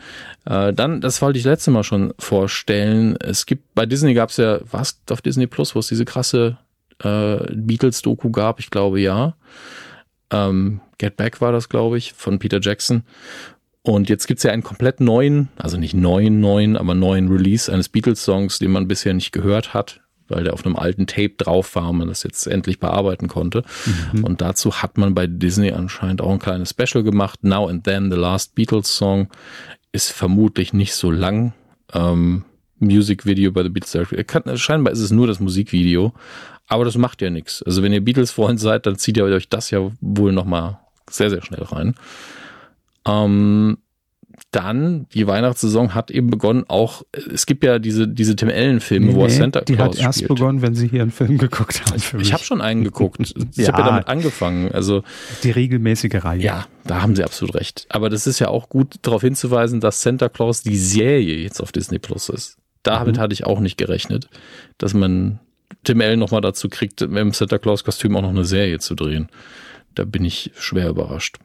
Äh, 0.47 0.73
dann, 0.73 1.03
das 1.03 1.21
wollte 1.21 1.39
ich 1.39 1.45
letzte 1.45 1.71
Mal 1.71 1.85
schon 1.85 2.15
vorstellen. 2.19 3.17
Es 3.21 3.45
gibt, 3.45 3.75
bei 3.75 3.85
Disney 3.85 4.15
gab 4.15 4.31
es 4.31 4.39
ja, 4.39 4.61
was 4.71 5.01
auf 5.11 5.21
Disney 5.21 5.47
Plus, 5.47 5.75
wo 5.75 5.81
es 5.81 5.89
diese 5.89 6.07
krasse 6.07 6.57
äh, 7.03 7.37
Beatles-Doku 7.53 8.31
gab, 8.31 8.59
ich 8.59 8.71
glaube 8.71 9.01
ja. 9.01 9.37
Ähm, 10.31 10.81
Get 10.97 11.17
Back 11.17 11.41
war 11.41 11.53
das, 11.53 11.69
glaube 11.69 11.99
ich, 11.99 12.15
von 12.15 12.39
Peter 12.39 12.61
Jackson. 12.61 13.03
Und 13.87 14.09
jetzt 14.09 14.27
gibt's 14.27 14.43
ja 14.43 14.51
einen 14.51 14.63
komplett 14.63 15.01
neuen, 15.01 15.51
also 15.57 15.77
nicht 15.77 15.93
neuen, 15.93 16.41
neuen, 16.41 16.79
aber 16.79 16.95
neuen 16.95 17.29
Release 17.29 17.71
eines 17.71 17.91
Beatles-Songs, 17.91 18.59
den 18.59 18.73
man 18.73 18.89
bisher 18.89 19.13
nicht 19.13 19.31
gehört 19.31 19.75
hat, 19.75 20.01
weil 20.27 20.43
der 20.43 20.55
auf 20.55 20.65
einem 20.65 20.77
alten 20.77 21.07
Tape 21.07 21.35
drauf 21.37 21.77
war 21.77 21.91
und 21.91 21.99
man 21.99 22.09
das 22.09 22.23
jetzt 22.23 22.47
endlich 22.47 22.81
bearbeiten 22.81 23.29
konnte. 23.29 23.63
Mhm. 24.13 24.25
Und 24.25 24.41
dazu 24.41 24.81
hat 24.81 24.97
man 24.97 25.15
bei 25.15 25.27
Disney 25.27 25.71
anscheinend 25.73 26.23
auch 26.23 26.31
ein 26.31 26.39
kleines 26.39 26.71
Special 26.71 27.05
gemacht. 27.05 27.45
Now 27.45 27.69
and 27.69 27.85
Then, 27.85 28.11
The 28.11 28.17
Last 28.17 28.55
Beatles 28.55 28.97
Song, 28.97 29.29
ist 29.93 30.13
vermutlich 30.13 30.73
nicht 30.73 30.95
so 30.95 31.11
lang. 31.11 31.53
Ähm, 31.93 32.47
Music 32.79 33.27
Video 33.27 33.53
bei 33.53 33.65
The 33.65 33.69
Beatles. 33.69 34.61
Scheinbar 34.61 34.95
ist 34.95 35.01
es 35.01 35.11
nur 35.11 35.27
das 35.27 35.41
Musikvideo, 35.41 36.15
aber 36.69 36.87
das 36.87 36.97
macht 36.97 37.21
ja 37.21 37.29
nichts. 37.29 37.63
Also 37.63 37.83
wenn 37.83 37.93
ihr 37.93 38.03
Beatles-Freund 38.03 38.59
seid, 38.59 38.87
dann 38.87 38.97
zieht 38.97 39.19
ihr 39.19 39.25
euch 39.25 39.51
das 39.51 39.71
ja 39.71 39.91
wohl 40.01 40.33
nochmal 40.33 40.79
sehr, 41.11 41.29
sehr 41.29 41.43
schnell 41.43 41.63
rein. 41.63 41.95
Ähm, 43.07 43.79
dann, 44.51 45.07
die 45.15 45.27
Weihnachtssaison 45.27 45.95
hat 45.95 46.11
eben 46.11 46.29
begonnen, 46.31 46.65
auch, 46.69 47.03
es 47.33 47.47
gibt 47.47 47.63
ja 47.65 47.79
diese, 47.79 48.07
diese 48.09 48.35
Tim 48.37 48.49
Allen-Filme, 48.49 49.07
Nee, 49.07 49.15
wo 49.15 49.25
er 49.25 49.31
Santa 49.31 49.61
die 49.61 49.75
Claus 49.75 49.97
hat 49.97 50.05
erst 50.05 50.19
spielt. 50.21 50.29
begonnen, 50.29 50.63
wenn 50.63 50.75
sie 50.75 50.89
hier 50.89 51.03
einen 51.03 51.11
Film 51.13 51.39
geguckt 51.39 51.83
haben. 51.87 51.99
Für 52.01 52.17
Ich 52.17 52.23
mich. 52.25 52.33
habe 52.33 52.43
schon 52.45 52.61
einen 52.61 52.83
geguckt. 52.85 53.19
Ich 53.57 53.57
Ja. 53.57 53.69
habe 53.73 53.83
ja 53.83 53.89
damit 53.89 54.09
angefangen. 54.09 54.73
Also 54.73 55.03
die 55.45 55.51
regelmäßige 55.51 56.25
Reihe. 56.25 56.41
ja, 56.41 56.67
da 56.85 57.03
haben 57.03 57.15
sie 57.17 57.25
absolut 57.25 57.55
recht. 57.55 57.87
Aber 57.91 58.11
das 58.11 58.27
ist 58.27 58.39
ja 58.39 58.49
auch 58.49 58.69
gut 58.69 58.95
darauf 59.03 59.23
hinzuweisen, 59.23 59.81
dass 59.81 60.03
Santa 60.03 60.29
Claus 60.29 60.63
die 60.63 60.77
Serie 60.77 61.37
jetzt 61.37 61.61
auf 61.61 61.71
Disney 61.73 61.99
Plus 61.99 62.29
ist. 62.29 62.57
Damit 62.83 63.17
Mhm. 63.17 63.21
hatte 63.21 63.35
ich 63.35 63.45
auch 63.47 63.61
nicht 63.61 63.77
gerechnet, 63.77 64.29
dass 64.79 64.95
man 64.95 65.39
Tim 65.85 66.01
Allen 66.01 66.19
nochmal 66.19 66.41
dazu 66.41 66.69
kriegt, 66.69 67.03
im 67.03 67.33
Santa 67.33 67.59
Claus-Kostüm 67.59 68.17
auch 68.17 68.23
noch 68.23 68.31
eine 68.31 68.45
Serie 68.45 68.79
zu 68.79 68.95
drehen. 68.95 69.29
Da 69.95 70.05
bin 70.05 70.25
ich 70.25 70.51
schwer 70.59 70.89
überrascht. 70.91 71.39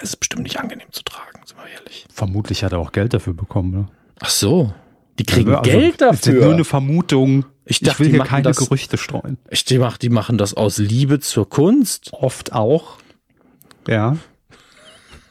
Es 0.00 0.10
ist 0.10 0.16
bestimmt 0.16 0.42
nicht 0.44 0.58
angenehm 0.58 0.88
zu 0.90 1.02
tragen, 1.04 1.40
sind 1.44 1.58
wir 1.58 1.66
ehrlich. 1.78 2.06
Vermutlich 2.12 2.64
hat 2.64 2.72
er 2.72 2.78
auch 2.78 2.92
Geld 2.92 3.12
dafür 3.14 3.34
bekommen. 3.34 3.70
Ne? 3.72 3.86
Ach 4.20 4.30
so. 4.30 4.72
Die 5.18 5.24
kriegen 5.24 5.50
Also, 5.54 5.70
Geld 5.70 6.00
Das 6.00 6.16
ist 6.16 6.26
dafür. 6.26 6.44
nur 6.46 6.54
eine 6.54 6.64
Vermutung. 6.64 7.44
Ich 7.64 7.80
Ich, 7.82 7.86
dachte, 7.86 8.00
will 8.00 8.06
die 8.06 8.12
hier 8.14 8.24
keine 8.24 8.42
das- 8.42 8.56
Gerüchte 8.56 8.96
streuen. 8.98 9.36
Ich, 9.50 9.64
die, 9.64 9.78
mach, 9.78 9.98
die 9.98 10.08
machen 10.08 10.38
das 10.38 10.54
aus 10.54 10.78
Liebe 10.78 11.20
zur 11.20 11.48
Kunst. 11.48 12.12
Oft 12.12 12.52
auch. 12.52 12.98
Ja. 13.86 14.16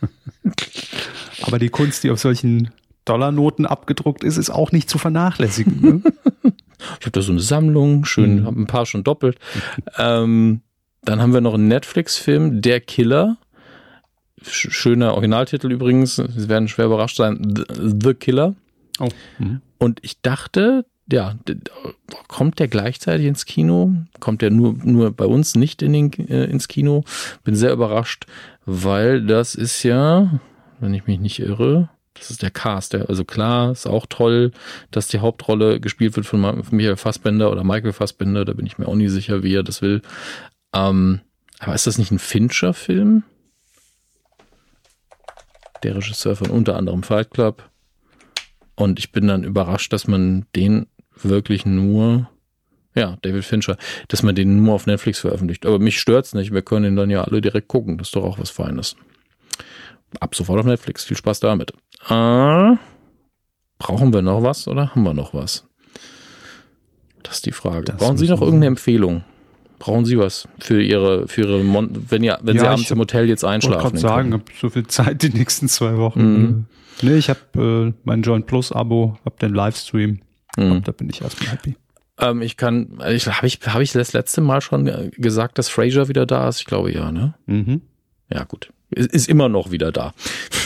Aber 1.43 1.59
die 1.59 1.69
Kunst, 1.69 2.03
die 2.03 2.11
auf 2.11 2.19
solchen 2.19 2.71
Dollarnoten 3.05 3.65
abgedruckt 3.65 4.23
ist, 4.23 4.37
ist 4.37 4.49
auch 4.49 4.71
nicht 4.71 4.89
zu 4.89 4.97
vernachlässigen. 4.97 5.81
Ne? 5.81 6.01
Ich 6.99 7.05
habe 7.05 7.11
da 7.11 7.21
so 7.21 7.31
eine 7.31 7.41
Sammlung, 7.41 8.05
schön, 8.05 8.39
Mhm. 8.41 8.45
habe 8.47 8.59
ein 8.61 8.65
paar 8.65 8.87
schon 8.87 9.03
doppelt. 9.03 9.37
ähm, 9.99 10.61
dann 11.03 11.21
haben 11.21 11.31
wir 11.31 11.39
noch 11.41 11.53
einen 11.53 11.67
Netflix-Film, 11.67 12.61
Der 12.63 12.79
Killer. 12.81 13.37
Sch 14.43 14.71
schöner 14.71 15.13
Originaltitel 15.13 15.71
übrigens. 15.71 16.15
Sie 16.15 16.49
werden 16.49 16.67
schwer 16.67 16.85
überrascht 16.85 17.17
sein. 17.17 17.53
The, 17.55 17.63
The 18.03 18.13
Killer. 18.13 18.55
Oh. 18.99 19.09
Mhm. 19.39 19.61
Und 19.77 19.99
ich 20.03 20.21
dachte, 20.21 20.85
ja, 21.11 21.35
kommt 22.27 22.59
der 22.59 22.67
gleichzeitig 22.67 23.25
ins 23.27 23.45
Kino? 23.45 23.93
Kommt 24.19 24.41
der 24.41 24.51
nur, 24.51 24.75
nur 24.83 25.11
bei 25.11 25.25
uns 25.25 25.55
nicht 25.55 25.81
in 25.81 25.93
den, 25.93 26.11
äh, 26.29 26.45
ins 26.45 26.67
Kino? 26.67 27.03
Bin 27.43 27.55
sehr 27.55 27.73
überrascht, 27.73 28.25
weil 28.65 29.25
das 29.25 29.55
ist 29.55 29.83
ja, 29.83 30.39
wenn 30.79 30.93
ich 30.93 31.07
mich 31.07 31.19
nicht 31.19 31.39
irre, 31.39 31.89
das 32.13 32.29
ist 32.31 32.41
der 32.41 32.51
Cast. 32.51 32.93
Der, 32.93 33.09
also 33.09 33.25
klar, 33.25 33.71
ist 33.71 33.87
auch 33.87 34.05
toll, 34.07 34.51
dass 34.91 35.07
die 35.07 35.19
Hauptrolle 35.19 35.79
gespielt 35.79 36.15
wird 36.15 36.25
von 36.25 36.39
Ma- 36.39 36.61
von 36.63 36.77
Michael 36.77 36.97
Fassbender 36.97 37.51
oder 37.51 37.63
Michael 37.63 37.93
Fassbender. 37.93 38.45
Da 38.45 38.53
bin 38.53 38.65
ich 38.65 38.77
mir 38.77 38.87
auch 38.87 38.95
nie 38.95 39.07
sicher, 39.07 39.43
wie 39.43 39.55
er 39.55 39.63
das 39.63 39.81
will. 39.81 40.01
Ähm, 40.73 41.21
aber 41.59 41.73
ist 41.75 41.87
das 41.87 41.97
nicht 41.97 42.11
ein 42.11 42.19
Fincher-Film? 42.19 43.23
Der 45.83 45.95
Regisseur 45.95 46.35
von 46.35 46.49
unter 46.49 46.75
anderem 46.75 47.03
Fight 47.03 47.31
Club. 47.31 47.69
Und 48.75 48.99
ich 48.99 49.11
bin 49.11 49.27
dann 49.27 49.43
überrascht, 49.43 49.93
dass 49.93 50.07
man 50.07 50.45
den 50.55 50.87
wirklich 51.15 51.65
nur, 51.65 52.29
ja, 52.95 53.17
David 53.21 53.45
Fincher, 53.45 53.77
dass 54.07 54.23
man 54.23 54.35
den 54.35 54.63
nur 54.63 54.73
auf 54.75 54.87
Netflix 54.87 55.19
veröffentlicht. 55.19 55.65
Aber 55.65 55.79
mich 55.79 55.99
stört's 55.99 56.33
nicht. 56.33 56.53
Wir 56.53 56.61
können 56.61 56.83
den 56.83 56.95
dann 56.95 57.09
ja 57.09 57.23
alle 57.23 57.41
direkt 57.41 57.67
gucken. 57.67 57.97
Das 57.97 58.07
ist 58.07 58.15
doch 58.15 58.23
auch 58.23 58.39
was 58.39 58.49
Feines. 58.49 58.95
Ab 60.19 60.35
sofort 60.35 60.59
auf 60.59 60.65
Netflix. 60.65 61.03
Viel 61.03 61.17
Spaß 61.17 61.39
damit. 61.39 61.71
Äh, 62.09 62.75
brauchen 63.77 64.13
wir 64.13 64.21
noch 64.21 64.43
was 64.43 64.67
oder 64.67 64.91
haben 64.91 65.03
wir 65.03 65.13
noch 65.13 65.33
was? 65.33 65.67
Das 67.23 67.35
ist 67.35 67.45
die 67.45 67.51
Frage. 67.51 67.85
Das 67.85 67.97
brauchen 67.97 68.17
Sie 68.17 68.27
noch 68.27 68.41
irgendeine 68.41 68.67
Empfehlung? 68.67 69.23
Brauchen 69.81 70.05
Sie 70.05 70.17
was 70.19 70.47
für 70.59 70.79
Ihre, 70.81 71.27
für 71.27 71.41
Ihre, 71.41 71.63
Mon 71.63 72.05
wenn 72.09 72.23
ihr, 72.23 72.37
wenn 72.43 72.55
Ja, 72.55 72.61
Sie 72.61 72.67
abends 72.67 72.91
im 72.91 72.97
hab- 72.97 73.01
Hotel 73.01 73.27
jetzt 73.27 73.39
Ich 73.39 73.43
wollte 73.43 73.53
einschlafen? 73.55 73.81
gerade 73.81 73.97
sagen, 73.97 74.33
habe 74.33 74.43
so 74.59 74.69
viel 74.69 74.85
Zeit 74.85 75.23
die 75.23 75.29
nächsten 75.29 75.67
zwei 75.67 75.97
Wochen. 75.97 76.21
Mhm. 76.21 76.65
Äh, 76.67 76.75
Nee, 77.03 77.15
ich 77.15 77.29
habe 77.31 77.39
äh, 77.89 77.93
mein 78.03 78.21
Joint 78.21 78.45
Plus 78.45 78.71
Abo, 78.71 79.17
habe 79.25 79.35
den 79.41 79.55
Livestream. 79.55 80.19
Mhm. 80.55 80.71
Und 80.71 80.87
da 80.87 80.91
bin 80.91 81.09
ich 81.09 81.21
erstmal 81.23 81.49
happy. 81.53 81.75
Ähm, 82.19 82.43
ich 82.43 82.57
kann, 82.57 82.99
ich, 83.09 83.25
habe 83.27 83.47
ich, 83.47 83.59
habe 83.65 83.81
ich 83.81 83.91
das 83.91 84.13
letzte 84.13 84.41
Mal 84.41 84.61
schon 84.61 85.11
gesagt, 85.17 85.57
dass 85.57 85.67
Fraser 85.67 86.09
wieder 86.09 86.27
da 86.27 86.47
ist? 86.47 86.59
Ich 86.59 86.65
glaube 86.67 86.93
ja, 86.93 87.11
ne? 87.11 87.33
Mhm. 87.47 87.81
Ja, 88.31 88.43
gut. 88.43 88.71
Ist, 88.91 89.11
ist 89.11 89.29
immer 89.29 89.49
noch 89.49 89.71
wieder 89.71 89.91
da. 89.91 90.13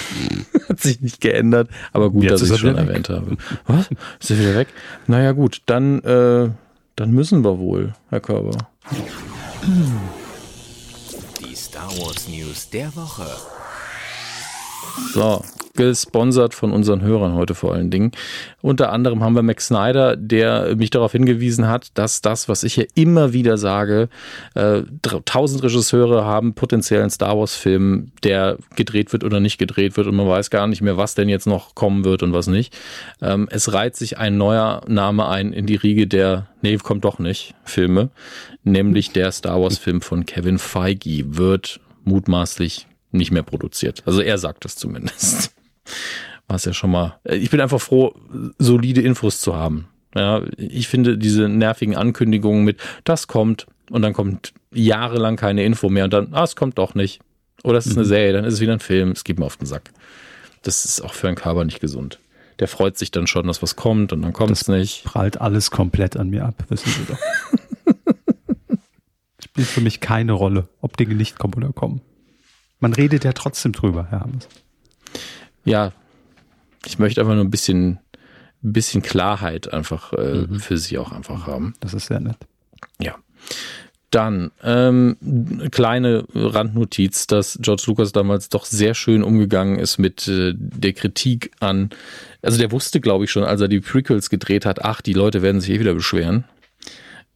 Hat 0.68 0.82
sich 0.82 1.00
nicht 1.00 1.22
geändert, 1.22 1.70
aber 1.94 2.10
gut, 2.10 2.24
Jetzt 2.24 2.34
dass 2.42 2.42
ich 2.42 2.52
er 2.52 2.58
schon 2.58 2.70
wieder 2.72 2.82
weg. 2.82 2.90
erwähnt 2.90 3.10
habe. 3.10 3.38
Was? 3.68 3.90
Ist 4.20 4.32
er 4.32 4.40
wieder 4.40 4.56
weg? 4.56 4.68
Naja, 5.08 5.32
gut, 5.32 5.62
dann, 5.68 6.02
äh, 6.02 6.50
dann 6.98 7.12
müssen 7.12 7.46
wir 7.46 7.60
wohl, 7.60 7.94
Herr 8.10 8.20
Körber. 8.20 8.58
Die 11.40 11.56
Star 11.56 11.90
Wars 11.98 12.28
News 12.28 12.70
der 12.70 12.96
Woche. 12.96 13.26
So, 15.14 15.42
gesponsert 15.76 16.54
von 16.54 16.72
unseren 16.72 17.02
Hörern 17.02 17.34
heute 17.34 17.54
vor 17.54 17.74
allen 17.74 17.92
Dingen. 17.92 18.12
Unter 18.62 18.92
anderem 18.92 19.24
haben 19.24 19.36
wir 19.36 19.44
Max 19.44 19.68
Snyder, 19.68 20.16
der 20.16 20.76
mich 20.76 20.90
darauf 20.90 21.12
hingewiesen 21.12 21.68
hat, 21.68 21.90
dass 21.96 22.22
das, 22.22 22.48
was 22.50 22.64
ich 22.64 22.74
hier 22.76 22.88
immer 22.96 23.34
wieder 23.34 23.58
sage, 23.58 24.10
äh, 24.56 24.84
tausend 25.26 25.64
Regisseure 25.64 26.26
haben 26.26 26.54
potenziellen 26.54 27.10
Star 27.10 27.38
Wars 27.38 27.56
Film, 27.56 28.12
der 28.24 28.58
gedreht 28.76 29.12
wird 29.12 29.24
oder 29.24 29.40
nicht 29.40 29.58
gedreht 29.58 29.98
wird 29.98 30.08
und 30.08 30.16
man 30.16 30.28
weiß 30.28 30.50
gar 30.50 30.68
nicht 30.68 30.82
mehr, 30.82 30.98
was 30.98 31.16
denn 31.16 31.30
jetzt 31.30 31.48
noch 31.48 31.76
kommen 31.76 32.06
wird 32.06 32.24
und 32.24 32.34
was 32.34 32.48
nicht. 32.48 32.76
Ähm, 33.22 33.48
es 33.52 33.74
reiht 33.74 33.96
sich 33.96 34.18
ein 34.18 34.38
neuer 34.38 34.82
Name 34.88 35.28
ein 35.28 35.52
in 35.52 35.66
die 35.66 35.76
Riege 35.76 36.08
der, 36.08 36.48
nee, 36.62 36.78
kommt 36.78 37.04
doch 37.04 37.20
nicht, 37.20 37.54
Filme, 37.64 38.10
nämlich 38.64 39.12
der 39.12 39.32
Star 39.32 39.62
Wars 39.62 39.78
Film 39.78 40.02
von 40.02 40.26
Kevin 40.26 40.58
Feige 40.58 41.36
wird 41.38 41.80
mutmaßlich 42.06 42.88
nicht 43.18 43.32
mehr 43.32 43.44
produziert. 43.44 44.04
Also 44.06 44.22
er 44.22 44.38
sagt 44.38 44.66
das 44.66 44.76
zumindest. 44.76 45.54
Was 46.48 46.66
ja 46.66 46.74
schon 46.74 46.92
mal. 46.92 47.20
Ich 47.24 47.50
bin 47.50 47.62
einfach 47.62 47.82
froh, 47.82 48.14
solide 48.60 49.02
Infos 49.02 49.42
zu 49.42 49.56
haben. 49.56 49.88
Ja, 50.16 50.44
ich 50.58 50.88
finde 50.88 51.18
diese 51.18 51.50
nervigen 51.50 51.96
Ankündigungen 51.96 52.64
mit, 52.64 52.80
das 53.04 53.28
kommt 53.28 53.68
und 53.90 54.02
dann 54.02 54.14
kommt 54.14 54.54
jahrelang 54.74 55.36
keine 55.36 55.64
Info 55.64 55.90
mehr 55.90 56.06
und 56.06 56.14
dann, 56.14 56.34
ah, 56.34 56.44
es 56.44 56.56
kommt 56.56 56.78
doch 56.78 56.96
nicht. 56.96 57.20
Oder 57.64 57.80
es 57.80 57.88
ist 57.88 57.98
eine 57.98 58.06
Serie, 58.06 58.32
dann 58.32 58.46
ist 58.46 58.56
es 58.56 58.60
wieder 58.62 58.74
ein 58.74 58.80
Film. 58.80 59.12
Es 59.12 59.24
geht 59.24 59.40
mir 59.40 59.46
auf 59.46 59.58
den 59.58 59.66
Sack. 59.66 59.92
Das 60.62 60.86
ist 60.86 61.02
auch 61.02 61.14
für 61.14 61.28
einen 61.28 61.36
Körper 61.36 61.66
nicht 61.66 61.80
gesund. 61.80 62.20
Der 62.60 62.68
freut 62.68 62.98
sich 62.98 63.12
dann 63.12 63.28
schon, 63.28 63.48
dass 63.48 63.62
was 63.62 63.76
kommt 63.76 64.14
und 64.14 64.22
dann 64.22 64.34
kommt 64.34 64.52
es 64.52 64.68
nicht. 64.68 65.04
Prallt 65.04 65.42
alles 65.42 65.72
komplett 65.72 66.16
an 66.16 66.30
mir 66.30 66.46
ab, 66.46 66.64
wissen 66.70 66.90
Sie 66.90 67.06
doch. 67.06 67.18
Spielt 69.44 69.68
für 69.68 69.82
mich 69.82 70.00
keine 70.00 70.32
Rolle, 70.32 70.70
ob 70.80 70.96
Dinge 70.96 71.16
nicht 71.16 71.38
kommen 71.38 71.56
oder 71.56 71.74
kommen. 71.74 72.02
Man 72.86 72.94
redet 72.94 73.24
ja 73.24 73.34
trotzdem 73.34 73.72
drüber, 73.72 74.06
Herr 74.12 74.20
Hammes. 74.20 74.48
Ja, 75.64 75.92
ich 76.86 77.00
möchte 77.00 77.20
einfach 77.20 77.34
nur 77.34 77.44
ein 77.44 77.50
bisschen, 77.50 77.98
ein 78.64 78.74
bisschen 78.74 79.02
Klarheit 79.02 79.74
einfach 79.74 80.14
äh, 80.14 80.46
mhm. 80.46 80.60
für 80.60 80.78
sie 80.78 81.00
auch 81.00 81.12
einfach 81.12 81.48
haben. 81.48 81.74
Das 81.80 81.96
ist 81.96 82.06
sehr 82.06 82.20
nett. 82.20 82.38
Ja. 83.02 83.16
Dann 84.12 84.52
ähm, 84.62 85.18
kleine 85.72 86.26
Randnotiz, 86.36 87.26
dass 87.26 87.58
George 87.60 87.86
Lucas 87.88 88.12
damals 88.12 88.50
doch 88.50 88.66
sehr 88.66 88.94
schön 88.94 89.24
umgegangen 89.24 89.80
ist 89.80 89.98
mit 89.98 90.28
äh, 90.28 90.54
der 90.56 90.94
Kritik 90.94 91.54
an. 91.60 91.90
Also 92.44 92.60
der 92.60 92.72
wusste, 92.72 93.02
glaube 93.02 93.24
ich, 93.24 93.32
schon, 93.32 93.46
als 93.46 93.62
er 93.62 93.68
die 93.68 93.80
Prequels 93.80 94.30
gedreht 94.30 94.64
hat, 94.64 94.86
ach, 94.86 95.02
die 95.02 95.14
Leute 95.14 95.42
werden 95.42 95.60
sich 95.60 95.72
eh 95.72 95.80
wieder 95.80 95.96
beschweren. 95.96 96.44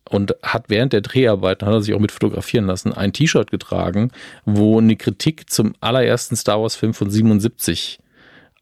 Und 0.10 0.36
hat 0.42 0.66
während 0.70 0.94
der 0.94 1.02
Dreharbeiten, 1.02 1.68
hat 1.68 1.74
er 1.74 1.82
sich 1.82 1.94
auch 1.94 2.00
mit 2.00 2.12
fotografieren 2.12 2.66
lassen, 2.66 2.94
ein 2.94 3.14
T-Shirt 3.14 3.52
getragen, 3.52 4.12
wo 4.44 4.80
eine 4.80 4.96
Kritik 4.96 5.50
zum 5.50 5.74
allerersten 5.80 6.36
Star 6.36 6.62
Wars-Film 6.62 6.94
von 6.94 7.10
77 7.10 8.00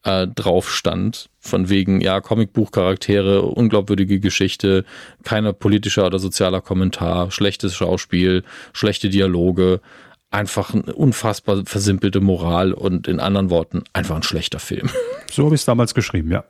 äh, 0.03 0.27
drauf 0.27 0.69
stand. 0.69 1.29
Von 1.39 1.69
wegen, 1.69 2.01
ja, 2.01 2.19
Comicbuchcharaktere, 2.19 3.41
unglaubwürdige 3.43 4.19
Geschichte, 4.19 4.83
keiner 5.23 5.53
politischer 5.53 6.05
oder 6.05 6.19
sozialer 6.19 6.61
Kommentar, 6.61 7.31
schlechtes 7.31 7.75
Schauspiel, 7.75 8.43
schlechte 8.73 9.09
Dialoge, 9.09 9.79
einfach 10.29 10.73
eine 10.73 10.93
unfassbar 10.93 11.63
versimpelte 11.65 12.19
Moral 12.19 12.73
und 12.73 13.07
in 13.07 13.19
anderen 13.19 13.49
Worten 13.49 13.83
einfach 13.93 14.15
ein 14.15 14.23
schlechter 14.23 14.59
Film. 14.59 14.89
So 15.31 15.45
habe 15.45 15.55
ich 15.55 15.61
es 15.61 15.65
damals 15.65 15.93
geschrieben, 15.93 16.31
ja. 16.31 16.43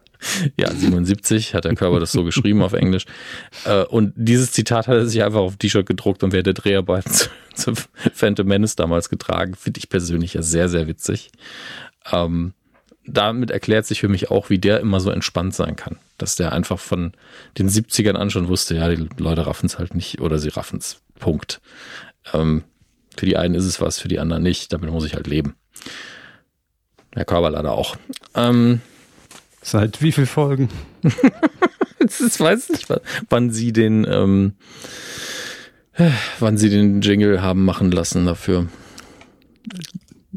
Ja, 0.58 0.72
77 0.72 1.54
hat 1.54 1.66
der 1.66 1.76
Körper 1.76 2.00
das 2.00 2.12
so 2.12 2.24
geschrieben 2.24 2.62
auf 2.62 2.74
Englisch. 2.74 3.06
Äh, 3.66 3.84
und 3.84 4.14
dieses 4.16 4.52
Zitat 4.52 4.88
hat 4.88 4.96
er 4.96 5.06
sich 5.06 5.24
einfach 5.24 5.40
auf 5.40 5.58
T-Shirt 5.58 5.86
gedruckt 5.86 6.24
und 6.24 6.32
während 6.32 6.48
der 6.48 6.54
Dreharbeiten 6.54 7.12
zu, 7.14 7.30
zu 7.54 7.74
Phantom 8.14 8.48
Menace 8.48 8.76
damals 8.76 9.10
getragen. 9.10 9.56
Finde 9.56 9.80
ich 9.80 9.90
persönlich 9.90 10.34
ja 10.34 10.42
sehr, 10.42 10.70
sehr 10.70 10.88
witzig. 10.88 11.32
Ähm, 12.12 12.54
damit 13.06 13.52
erklärt 13.52 13.86
sich 13.86 14.02
für 14.02 14.10
mich 14.10 14.30
auch, 14.32 14.50
wie 14.50 14.60
der 14.60 14.82
immer 14.82 15.00
so 15.00 15.10
entspannt 15.10 15.56
sein 15.56 15.76
kann. 15.76 15.98
Dass 16.18 16.36
der 16.36 16.52
einfach 16.52 16.80
von 16.80 17.14
den 17.58 17.70
70ern 17.70 18.16
an 18.16 18.30
schon 18.30 18.50
wusste, 18.50 18.76
ja, 18.76 18.90
die 18.90 19.08
Leute 19.18 19.48
raffen 19.48 19.68
es 19.68 19.80
halt 19.80 19.96
nicht 19.96 20.20
oder 20.20 20.40
sie 20.40 20.50
raffen 20.50 20.80
es. 20.80 21.02
Punkt. 21.20 21.62
Ähm, 22.34 22.64
für 23.16 23.26
die 23.26 23.38
einen 23.38 23.56
ist 23.56 23.66
es 23.66 23.82
was, 23.82 24.00
für 24.00 24.08
die 24.08 24.20
anderen 24.20 24.44
nicht. 24.44 24.74
Damit 24.74 24.92
muss 24.92 25.06
ich 25.06 25.16
halt 25.16 25.28
leben. 25.28 25.56
Der 27.16 27.26
Körper 27.26 27.50
leider 27.50 27.72
auch. 27.72 27.96
Ähm, 28.36 28.82
Seit 29.68 30.02
wie 30.02 30.14
viel 30.14 30.26
Folgen? 30.26 30.70
ich 32.00 32.40
weiß 32.40 32.70
nicht, 32.70 32.88
wann 33.30 33.52
sie 33.52 33.74
den, 33.74 34.08
ähm, 34.10 34.54
wann 36.40 36.58
sie 36.58 36.70
den 36.70 37.02
Jingle 37.02 37.42
haben 37.42 37.66
machen 37.66 37.92
lassen 37.92 38.26
dafür 38.26 38.68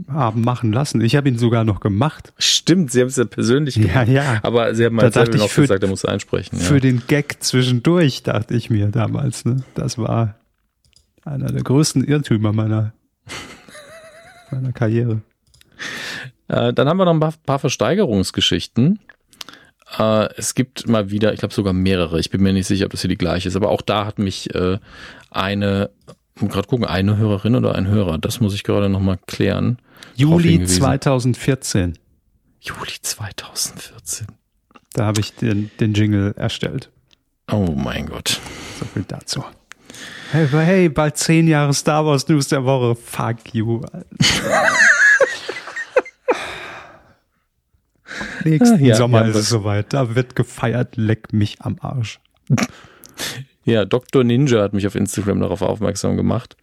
haben 0.09 0.41
machen 0.41 0.73
lassen. 0.73 1.01
Ich 1.01 1.15
habe 1.15 1.29
ihn 1.29 1.39
sogar 1.39 1.63
noch 1.63 1.79
gemacht. 1.79 2.33
Stimmt, 2.39 2.91
Sie 2.91 3.01
haben 3.01 3.09
es 3.09 3.17
ja 3.17 3.25
persönlich 3.25 3.75
gemacht. 3.75 4.09
Ja, 4.09 4.35
ja. 4.35 4.41
Aber 4.43 4.75
Sie 4.75 4.85
haben 4.85 4.97
mal 4.97 5.13
selber 5.13 5.37
noch 5.37 5.49
für, 5.49 5.61
gesagt, 5.61 5.83
er 5.83 5.89
muss 5.89 6.05
einsprechen. 6.05 6.59
Ja. 6.59 6.65
Für 6.65 6.81
den 6.81 7.03
Gag 7.07 7.37
zwischendurch, 7.41 8.23
dachte 8.25 8.55
ich 8.55 8.71
mir 8.71 8.89
damals. 8.89 9.45
Ne? 9.45 9.63
Das 9.75 9.99
war 9.99 10.37
einer 11.25 11.53
der 11.53 11.63
größten 11.63 12.03
Irrtümer 12.03 12.53
meiner, 12.53 12.95
meiner 14.51 14.73
Karriere. 14.73 15.21
Äh, 16.49 16.73
dann 16.73 16.89
haben 16.89 16.97
wir 16.97 17.05
noch 17.05 17.15
ein 17.15 17.21
paar, 17.21 17.35
paar 17.45 17.59
Versteigerungsgeschichten. 17.59 18.99
Äh, 19.99 20.29
es 20.37 20.55
gibt 20.55 20.89
mal 20.89 21.11
wieder, 21.11 21.33
ich 21.33 21.41
glaube 21.41 21.55
sogar 21.55 21.73
mehrere. 21.73 22.21
Ich 22.21 22.31
bin 22.31 22.43
mir 22.43 22.53
nicht 22.53 22.67
sicher, 22.67 22.87
ob 22.87 22.93
das 22.93 23.01
hier 23.01 23.09
die 23.09 23.19
gleiche 23.19 23.49
ist. 23.49 23.57
Aber 23.57 23.71
auch 23.71 23.83
da 23.83 24.07
hat 24.07 24.19
mich 24.19 24.55
äh, 24.55 24.79
eine 25.31 25.91
gerade 26.49 26.69
gucken, 26.69 26.87
eine 26.87 27.17
Hörerin 27.17 27.55
oder 27.55 27.75
ein 27.75 27.87
Hörer, 27.87 28.19
das 28.19 28.41
muss 28.41 28.55
ich 28.55 28.65
gerade 28.65 28.89
nochmal 28.89 29.19
klären. 29.27 29.79
Juli 30.15 30.65
2014. 30.65 31.99
Juli 32.61 32.93
2014. 33.01 34.27
Da 34.93 35.07
habe 35.07 35.21
ich 35.21 35.35
den, 35.35 35.71
den 35.79 35.95
Jingle 35.95 36.35
erstellt. 36.37 36.91
Oh 37.51 37.75
mein 37.77 38.07
Gott. 38.07 38.41
So 38.79 38.85
viel 38.87 39.05
dazu. 39.07 39.45
Hey, 40.33 40.47
hey, 40.49 40.89
bald 40.89 41.17
zehn 41.17 41.49
Jahre 41.49 41.75
Star 41.75 42.07
Wars 42.07 42.29
News 42.29 42.49
der 42.49 42.65
Woche. 42.65 42.95
Fuck 42.95 43.53
you. 43.55 43.83
Nächsten 48.45 48.85
ja, 48.85 48.95
Sommer 48.95 49.23
ja, 49.23 49.29
ist 49.29 49.37
es 49.37 49.49
soweit. 49.49 49.93
Da 49.93 50.15
wird 50.15 50.37
gefeiert. 50.37 50.97
Leck 50.97 51.33
mich 51.33 51.61
am 51.61 51.77
Arsch. 51.81 52.21
Ja, 53.65 53.85
Dr. 53.85 54.25
Ninja 54.25 54.63
hat 54.63 54.73
mich 54.73 54.87
auf 54.87 54.95
Instagram 54.95 55.41
darauf 55.41 55.63
aufmerksam 55.63 56.17
gemacht, 56.17 56.57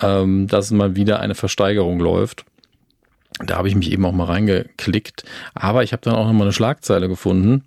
ähm, 0.00 0.46
dass 0.48 0.70
mal 0.70 0.96
wieder 0.96 1.20
eine 1.20 1.34
Versteigerung 1.34 2.00
läuft. 2.00 2.44
Da 3.38 3.56
habe 3.56 3.68
ich 3.68 3.74
mich 3.74 3.90
eben 3.90 4.04
auch 4.04 4.12
mal 4.12 4.24
reingeklickt. 4.24 5.24
Aber 5.54 5.82
ich 5.82 5.92
habe 5.92 6.02
dann 6.02 6.14
auch 6.14 6.26
noch 6.26 6.32
mal 6.32 6.44
eine 6.44 6.52
Schlagzeile 6.52 7.08
gefunden. 7.08 7.64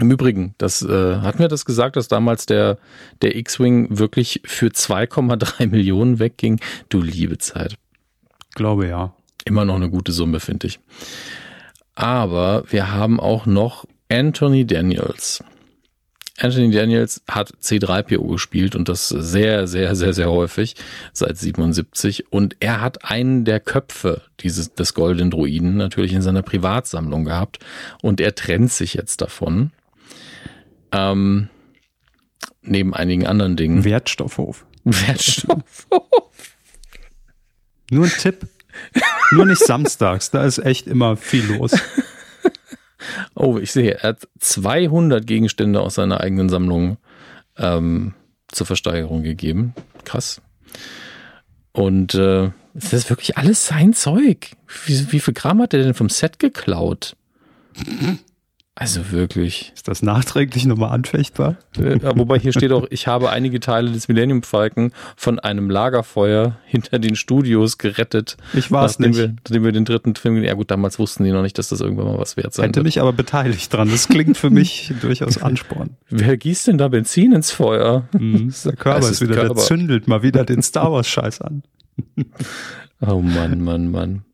Im 0.00 0.10
Übrigen, 0.10 0.54
das 0.58 0.82
äh, 0.82 1.16
hatten 1.16 1.38
wir 1.38 1.48
das 1.48 1.64
gesagt, 1.64 1.96
dass 1.96 2.08
damals 2.08 2.46
der, 2.46 2.78
der 3.22 3.36
X-Wing 3.36 3.96
wirklich 3.96 4.42
für 4.44 4.66
2,3 4.66 5.66
Millionen 5.70 6.18
wegging. 6.18 6.60
Du 6.88 7.00
liebe 7.00 7.38
Zeit. 7.38 7.76
Glaube 8.54 8.88
ja. 8.88 9.14
Immer 9.44 9.64
noch 9.64 9.76
eine 9.76 9.90
gute 9.90 10.10
Summe, 10.10 10.40
finde 10.40 10.66
ich. 10.66 10.80
Aber 11.94 12.64
wir 12.70 12.92
haben 12.92 13.20
auch 13.20 13.46
noch 13.46 13.84
Anthony 14.08 14.66
Daniels. 14.66 15.42
Anthony 16.38 16.72
Daniels 16.72 17.22
hat 17.30 17.52
C3PO 17.62 18.32
gespielt 18.32 18.74
und 18.74 18.88
das 18.88 19.08
sehr, 19.08 19.68
sehr, 19.68 19.94
sehr, 19.94 20.12
sehr 20.12 20.30
häufig 20.30 20.74
seit 21.12 21.38
77 21.38 22.32
und 22.32 22.56
er 22.58 22.80
hat 22.80 23.04
einen 23.04 23.44
der 23.44 23.60
Köpfe 23.60 24.22
dieses, 24.40 24.74
des 24.74 24.94
Golden 24.94 25.30
Druiden 25.30 25.76
natürlich 25.76 26.12
in 26.12 26.22
seiner 26.22 26.42
Privatsammlung 26.42 27.24
gehabt 27.24 27.60
und 28.02 28.20
er 28.20 28.34
trennt 28.34 28.72
sich 28.72 28.94
jetzt 28.94 29.20
davon. 29.20 29.70
Ähm, 30.90 31.48
neben 32.62 32.94
einigen 32.94 33.26
anderen 33.26 33.56
Dingen. 33.56 33.84
Wertstoffhof. 33.84 34.66
Wertstoffhof. 34.84 36.02
Nur 37.90 38.06
ein 38.06 38.12
Tipp. 38.18 38.48
Nur 39.32 39.46
nicht 39.46 39.64
samstags, 39.64 40.30
da 40.30 40.44
ist 40.44 40.58
echt 40.58 40.86
immer 40.86 41.16
viel 41.16 41.44
los. 41.56 41.72
Oh, 43.34 43.58
ich 43.58 43.70
sehe, 43.70 43.98
er 43.98 44.10
hat 44.10 44.28
200 44.38 45.26
Gegenstände 45.26 45.80
aus 45.80 45.96
seiner 45.96 46.20
eigenen 46.20 46.48
Sammlung 46.48 46.96
ähm, 47.58 48.14
zur 48.48 48.66
Versteigerung 48.66 49.22
gegeben. 49.22 49.74
Krass. 50.04 50.40
Und 51.72 52.14
äh, 52.14 52.46
ist 52.74 52.92
das 52.92 53.10
wirklich 53.10 53.36
alles 53.36 53.66
sein 53.66 53.92
Zeug? 53.92 54.52
Wie, 54.86 55.12
wie 55.12 55.20
viel 55.20 55.34
Kram 55.34 55.60
hat 55.60 55.74
er 55.74 55.82
denn 55.82 55.94
vom 55.94 56.08
Set 56.08 56.38
geklaut? 56.38 57.16
Also 58.76 59.12
wirklich. 59.12 59.70
Ist 59.76 59.86
das 59.86 60.02
nachträglich 60.02 60.66
nochmal 60.66 60.90
anfechtbar? 60.90 61.58
Äh, 61.78 62.00
wobei 62.16 62.40
hier 62.40 62.52
steht 62.52 62.72
auch, 62.72 62.86
ich 62.90 63.06
habe 63.06 63.30
einige 63.30 63.60
Teile 63.60 63.92
des 63.92 64.08
Millennium 64.08 64.42
Falcon 64.42 64.90
von 65.14 65.38
einem 65.38 65.70
Lagerfeuer 65.70 66.56
hinter 66.64 66.98
den 66.98 67.14
Studios 67.14 67.78
gerettet. 67.78 68.36
Ich 68.52 68.72
war 68.72 68.84
es 68.84 68.98
nicht. 68.98 69.16
Wir, 69.16 69.28
nachdem 69.28 69.62
wir 69.62 69.70
den 69.70 69.84
dritten 69.84 70.16
Film, 70.16 70.42
ja 70.42 70.54
gut, 70.54 70.72
damals 70.72 70.98
wussten 70.98 71.22
die 71.22 71.30
noch 71.30 71.42
nicht, 71.42 71.56
dass 71.56 71.68
das 71.68 71.80
irgendwann 71.80 72.06
mal 72.06 72.18
was 72.18 72.36
wert 72.36 72.52
sein 72.52 72.66
Hätte 72.66 72.78
wird. 72.78 72.86
mich 72.86 73.00
aber 73.00 73.12
beteiligt 73.12 73.72
dran. 73.72 73.88
Das 73.88 74.08
klingt 74.08 74.36
für 74.36 74.50
mich 74.50 74.92
durchaus 75.00 75.40
Ansporn. 75.40 75.90
Wer 76.10 76.36
gießt 76.36 76.66
denn 76.66 76.78
da 76.78 76.88
Benzin 76.88 77.32
ins 77.32 77.52
Feuer? 77.52 78.08
Mhm, 78.12 78.52
der 78.64 78.72
Körper, 78.74 78.98
ist, 78.98 79.10
ist 79.10 79.20
wieder, 79.20 79.36
Körper. 79.36 79.54
der 79.54 79.62
zündelt 79.62 80.08
mal 80.08 80.24
wieder 80.24 80.44
den 80.44 80.62
Star 80.62 80.90
Wars 80.90 81.06
Scheiß 81.06 81.42
an. 81.42 81.62
oh 83.00 83.20
Mann, 83.20 83.60
Mann, 83.60 83.92
Mann. 83.92 84.24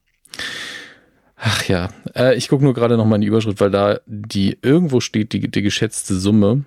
Ach 1.42 1.64
ja, 1.64 1.88
äh, 2.14 2.36
ich 2.36 2.48
gucke 2.48 2.62
nur 2.62 2.74
gerade 2.74 2.96
noch 2.98 3.06
mal 3.06 3.14
in 3.14 3.22
die 3.22 3.26
Überschrift, 3.26 3.60
weil 3.60 3.70
da 3.70 4.00
die 4.06 4.58
irgendwo 4.60 5.00
steht 5.00 5.32
die, 5.32 5.50
die 5.50 5.62
geschätzte 5.62 6.14
Summe. 6.14 6.64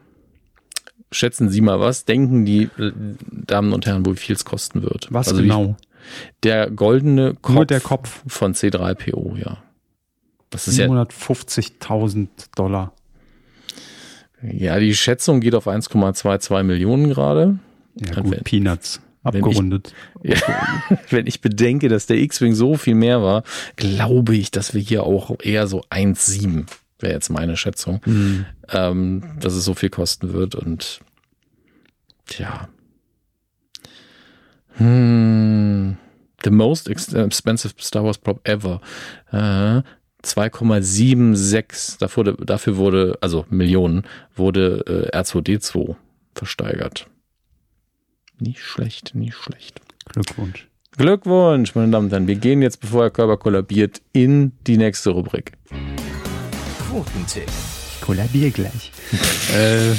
Schätzen 1.11 1.49
Sie 1.49 1.61
mal 1.61 1.79
was? 1.79 2.05
Denken 2.05 2.43
die 2.43 2.63
äh, 2.79 2.91
Damen 3.29 3.71
und 3.71 3.85
Herren, 3.85 4.03
wie 4.05 4.15
viel 4.15 4.35
es 4.35 4.45
kosten 4.45 4.81
wird? 4.81 5.07
Was 5.11 5.27
also 5.27 5.41
genau? 5.41 5.77
der 6.41 6.71
goldene 6.71 7.35
Kopf, 7.35 7.53
nur 7.53 7.65
der 7.65 7.81
Kopf 7.81 8.23
von 8.27 8.53
C3PO, 8.53 9.37
ja. 9.37 9.57
Das 10.49 10.67
ist 10.67 10.79
750.000 10.79 12.19
ja, 12.19 12.27
Dollar. 12.55 12.93
Ja, 14.41 14.79
die 14.79 14.93
Schätzung 14.93 15.39
geht 15.39 15.55
auf 15.55 15.67
1,22 15.67 16.63
Millionen 16.63 17.09
gerade. 17.09 17.59
Ja, 17.95 18.21
gut, 18.21 18.43
Peanuts. 18.43 19.01
Abgerundet. 19.23 19.93
Wenn 20.21 20.31
ich, 20.33 20.41
ja, 20.47 20.79
wenn 21.09 21.27
ich 21.27 21.41
bedenke, 21.41 21.89
dass 21.89 22.05
der 22.05 22.17
X-Wing 22.17 22.53
so 22.53 22.75
viel 22.75 22.95
mehr 22.95 23.21
war, 23.21 23.43
glaube 23.75 24.35
ich, 24.35 24.51
dass 24.51 24.73
wir 24.73 24.81
hier 24.81 25.03
auch 25.03 25.37
eher 25.41 25.67
so 25.67 25.81
1,7 25.89 26.65
wäre 26.99 27.13
jetzt 27.13 27.29
meine 27.29 27.57
Schätzung, 27.57 28.01
mhm. 28.05 28.45
ähm, 28.71 29.23
dass 29.39 29.53
es 29.53 29.65
so 29.65 29.75
viel 29.75 29.89
kosten 29.89 30.33
wird 30.33 30.55
und 30.55 31.01
tja. 32.25 32.69
Hm. 34.77 35.97
The 36.43 36.49
most 36.49 36.89
expensive 36.89 37.73
Star 37.79 38.03
Wars 38.03 38.17
Prop 38.17 38.41
ever. 38.47 38.81
Äh, 39.31 39.81
2,76 40.23 41.99
dafür, 41.99 42.23
dafür 42.33 42.77
wurde, 42.77 43.17
also 43.21 43.45
Millionen, 43.49 44.03
wurde 44.35 45.09
äh, 45.13 45.17
R2D2 45.17 45.95
versteigert. 46.33 47.07
Nicht 48.43 48.59
schlecht, 48.59 49.15
nicht 49.15 49.35
schlecht. 49.35 49.79
Glückwunsch. 50.11 50.67
Glückwunsch, 50.97 51.75
meine 51.75 51.91
Damen 51.91 52.07
und 52.07 52.11
Herren. 52.11 52.27
Wir 52.27 52.35
gehen 52.35 52.61
jetzt, 52.61 52.81
bevor 52.81 53.03
der 53.03 53.09
Körper 53.09 53.37
kollabiert, 53.37 54.01
in 54.11 54.51
die 54.67 54.75
nächste 54.75 55.11
Rubrik. 55.11 55.53
Quotentipp. 56.89 57.49
kollabier 58.01 58.51
gleich. 58.51 58.91
äh, 59.55 59.93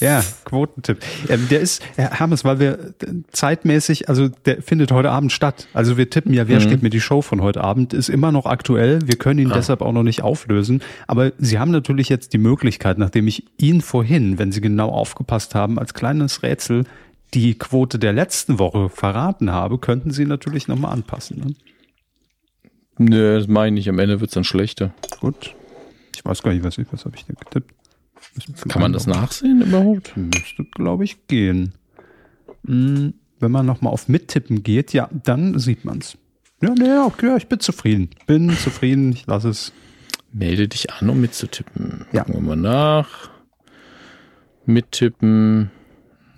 ja, 0.00 0.24
Quotentipp. 0.44 1.00
Ähm, 1.28 1.46
der 1.50 1.60
ist, 1.60 1.82
Herr 1.96 2.18
Hermes, 2.18 2.42
weil 2.42 2.58
wir 2.58 2.78
äh, 3.02 3.06
zeitmäßig, 3.32 4.08
also 4.08 4.28
der 4.28 4.62
findet 4.62 4.92
heute 4.92 5.10
Abend 5.10 5.30
statt. 5.30 5.68
Also 5.74 5.98
wir 5.98 6.08
tippen 6.08 6.32
ja, 6.32 6.48
wer 6.48 6.60
mhm. 6.60 6.62
steht 6.62 6.82
mir 6.82 6.90
die 6.90 7.02
Show 7.02 7.20
von 7.20 7.42
heute 7.42 7.62
Abend, 7.62 7.92
ist 7.92 8.08
immer 8.08 8.32
noch 8.32 8.46
aktuell. 8.46 9.00
Wir 9.04 9.18
können 9.18 9.40
ihn 9.40 9.50
ah. 9.50 9.56
deshalb 9.56 9.82
auch 9.82 9.92
noch 9.92 10.04
nicht 10.04 10.22
auflösen. 10.22 10.80
Aber 11.06 11.32
Sie 11.36 11.58
haben 11.58 11.70
natürlich 11.70 12.08
jetzt 12.08 12.32
die 12.32 12.38
Möglichkeit, 12.38 12.96
nachdem 12.96 13.26
ich 13.26 13.44
Ihnen 13.58 13.82
vorhin, 13.82 14.38
wenn 14.38 14.52
Sie 14.52 14.62
genau 14.62 14.88
aufgepasst 14.88 15.54
haben, 15.54 15.78
als 15.78 15.92
kleines 15.92 16.42
Rätsel 16.42 16.84
die 17.34 17.56
Quote 17.56 17.98
der 17.98 18.12
letzten 18.12 18.58
Woche 18.58 18.88
verraten 18.88 19.50
habe, 19.50 19.78
könnten 19.78 20.10
Sie 20.10 20.24
natürlich 20.24 20.68
nochmal 20.68 20.92
anpassen. 20.92 21.38
Ne? 21.38 21.54
Nö, 22.98 23.38
das 23.38 23.48
meine 23.48 23.78
ich. 23.78 23.88
Am 23.88 23.98
Ende 23.98 24.20
wird 24.20 24.30
es 24.30 24.34
dann 24.34 24.44
schlechter. 24.44 24.92
Gut. 25.20 25.54
Ich 26.14 26.24
weiß 26.24 26.42
gar 26.42 26.52
nicht, 26.52 26.64
was, 26.64 26.78
ich, 26.78 26.86
was 26.90 27.04
habe 27.04 27.16
ich 27.16 27.24
denn 27.24 27.36
getippt? 27.36 27.72
Kann 28.68 28.82
man 28.82 28.92
das 28.92 29.06
nachsehen 29.06 29.62
überhaupt? 29.62 30.16
Müsste, 30.16 30.64
glaube 30.64 31.04
ich, 31.04 31.26
gehen. 31.26 31.74
Hm, 32.66 33.14
wenn 33.40 33.50
man 33.50 33.66
nochmal 33.66 33.92
auf 33.92 34.08
Mittippen 34.08 34.62
geht, 34.62 34.92
ja, 34.92 35.08
dann 35.12 35.58
sieht 35.58 35.84
man 35.84 35.98
es. 35.98 36.18
Ja, 36.60 36.74
nee, 36.74 36.98
okay, 36.98 37.36
ich 37.36 37.46
bin 37.46 37.60
zufrieden. 37.60 38.10
Bin 38.26 38.50
zufrieden, 38.50 39.12
ich 39.12 39.26
lasse 39.26 39.50
es. 39.50 39.72
Melde 40.32 40.68
dich 40.68 40.92
an, 40.92 41.08
um 41.08 41.20
mitzutippen. 41.20 42.04
Ja. 42.12 42.24
Gucken 42.24 42.42
wir 42.42 42.56
mal 42.56 42.56
nach. 42.56 43.30
Mittippen. 44.66 45.70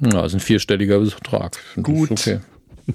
Ja, 0.01 0.25
ist 0.25 0.35
ein 0.35 0.41
vierstelliger 0.41 0.99
Betrag. 1.01 1.59
Gut. 1.83 2.11
Okay. 2.11 2.41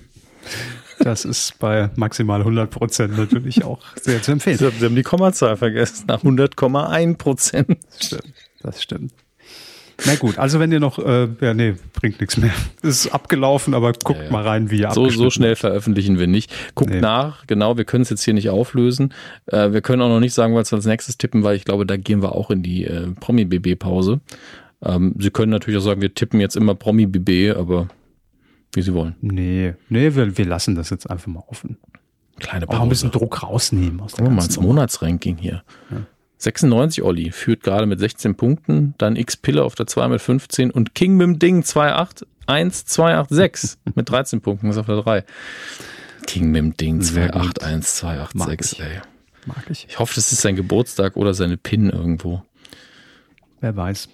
Das 0.98 1.26
ist 1.26 1.60
bei 1.60 1.90
maximal 1.98 2.40
100 2.40 2.72
Prozent 2.72 3.18
natürlich 3.18 3.66
auch 3.66 3.84
sehr 4.02 4.22
zu 4.22 4.32
empfehlen. 4.32 4.58
Sie 4.58 4.86
haben 4.86 4.96
die 4.96 5.04
Kommazahl 5.04 5.58
vergessen. 5.58 6.06
Nach 6.08 6.24
100,1 6.24 7.18
Prozent. 7.18 7.78
Stimmt 8.00 8.34
das 8.66 8.82
stimmt. 8.82 9.12
Na 10.06 10.16
gut, 10.16 10.38
also 10.38 10.60
wenn 10.60 10.74
ihr 10.74 10.82
noch, 10.82 11.00
äh, 11.00 11.30
ja, 11.40 11.54
nee, 11.54 11.76
bringt 11.94 12.20
nichts 12.20 12.36
mehr. 12.36 12.52
Ist 12.82 13.08
abgelaufen, 13.08 13.74
aber 13.74 13.94
guckt 13.94 14.20
ja, 14.20 14.26
ja. 14.26 14.32
mal 14.32 14.44
rein, 14.44 14.70
wie 14.70 14.82
ihr 14.82 14.92
so, 14.92 15.08
so 15.10 15.30
schnell 15.30 15.56
veröffentlichen 15.56 16.20
wir 16.20 16.28
nicht. 16.28 16.52
Guckt 16.76 16.90
nee. 16.90 17.00
nach, 17.00 17.48
genau, 17.48 17.78
wir 17.78 17.86
können 17.86 18.02
es 18.02 18.10
jetzt 18.10 18.24
hier 18.26 18.34
nicht 18.34 18.50
auflösen. 18.50 19.14
Äh, 19.46 19.72
wir 19.72 19.80
können 19.80 20.02
auch 20.02 20.10
noch 20.10 20.20
nicht 20.20 20.34
sagen, 20.34 20.54
was 20.54 20.70
wir 20.74 20.76
als 20.76 20.86
nächstes 20.86 21.18
tippen, 21.18 21.44
weil 21.44 21.56
ich 21.56 21.64
glaube, 21.64 21.86
da 21.86 21.96
gehen 21.96 22.22
wir 22.22 22.34
auch 22.34 22.52
in 22.52 22.62
die 22.62 22.84
äh, 22.84 23.08
Promi-BB-Pause. 23.18 24.20
Ähm, 24.86 25.16
Sie 25.20 25.32
können 25.32 25.52
natürlich 25.52 25.80
auch 25.80 25.84
sagen, 25.84 26.02
wir 26.02 26.14
tippen 26.14 26.40
jetzt 26.40 26.56
immer 26.56 26.76
Promi-BB, 26.76 27.58
aber 27.58 27.88
wie 28.74 28.82
Sie 28.82 28.94
wollen. 28.94 29.16
Nee, 29.22 29.74
nee, 29.90 30.16
wir, 30.16 30.38
wir 30.38 30.46
lassen 30.46 30.76
das 30.76 30.90
jetzt 30.90 31.10
einfach 31.10 31.28
mal 31.28 31.44
offen. 31.48 31.78
Kleine 32.40 32.68
Pause. 32.68 32.80
Auch 32.80 32.84
ein 32.84 32.90
bisschen 32.90 33.12
Druck 33.12 33.44
rausnehmen. 33.44 34.02
Aus 34.02 34.14
Gucken 34.14 34.28
wir 34.28 34.32
mal 34.32 34.44
ins 34.44 34.60
Monatsranking 34.60 35.38
hier. 35.38 35.64
Ja. 35.90 36.06
96 36.38 37.02
Olli 37.04 37.32
führt 37.32 37.64
gerade 37.64 37.86
mit 37.86 38.00
16 38.00 38.36
Punkten, 38.36 38.94
dann 38.98 39.16
X 39.16 39.38
Pille 39.38 39.64
auf 39.64 39.76
der 39.76 39.88
2 39.88 40.10
mit 40.10 40.22
15 40.22 40.70
und 40.70 40.94
King 40.94 41.16
mit 41.16 41.28
dem 41.28 41.40
Ding 41.40 41.64
281286 41.64 43.78
mit 43.96 44.10
13 44.10 44.42
Punkten 44.42 44.70
ist 44.70 44.78
auf 44.78 44.86
der 44.86 45.02
3. 45.02 45.24
King 46.28 46.52
mit 46.52 46.60
dem 46.60 46.78
Ding 46.78 47.02
281286, 47.02 48.82
ey. 48.82 49.00
Mag 49.46 49.64
ich. 49.70 49.86
Ich 49.88 50.00
hoffe, 50.00 50.16
das 50.16 50.32
ist 50.32 50.42
sein 50.42 50.56
Geburtstag 50.56 51.18
oder 51.18 51.34
seine 51.34 51.56
PIN 51.56 51.90
irgendwo. 51.90 52.44
Wer 53.62 53.76
weiß. 53.76 54.10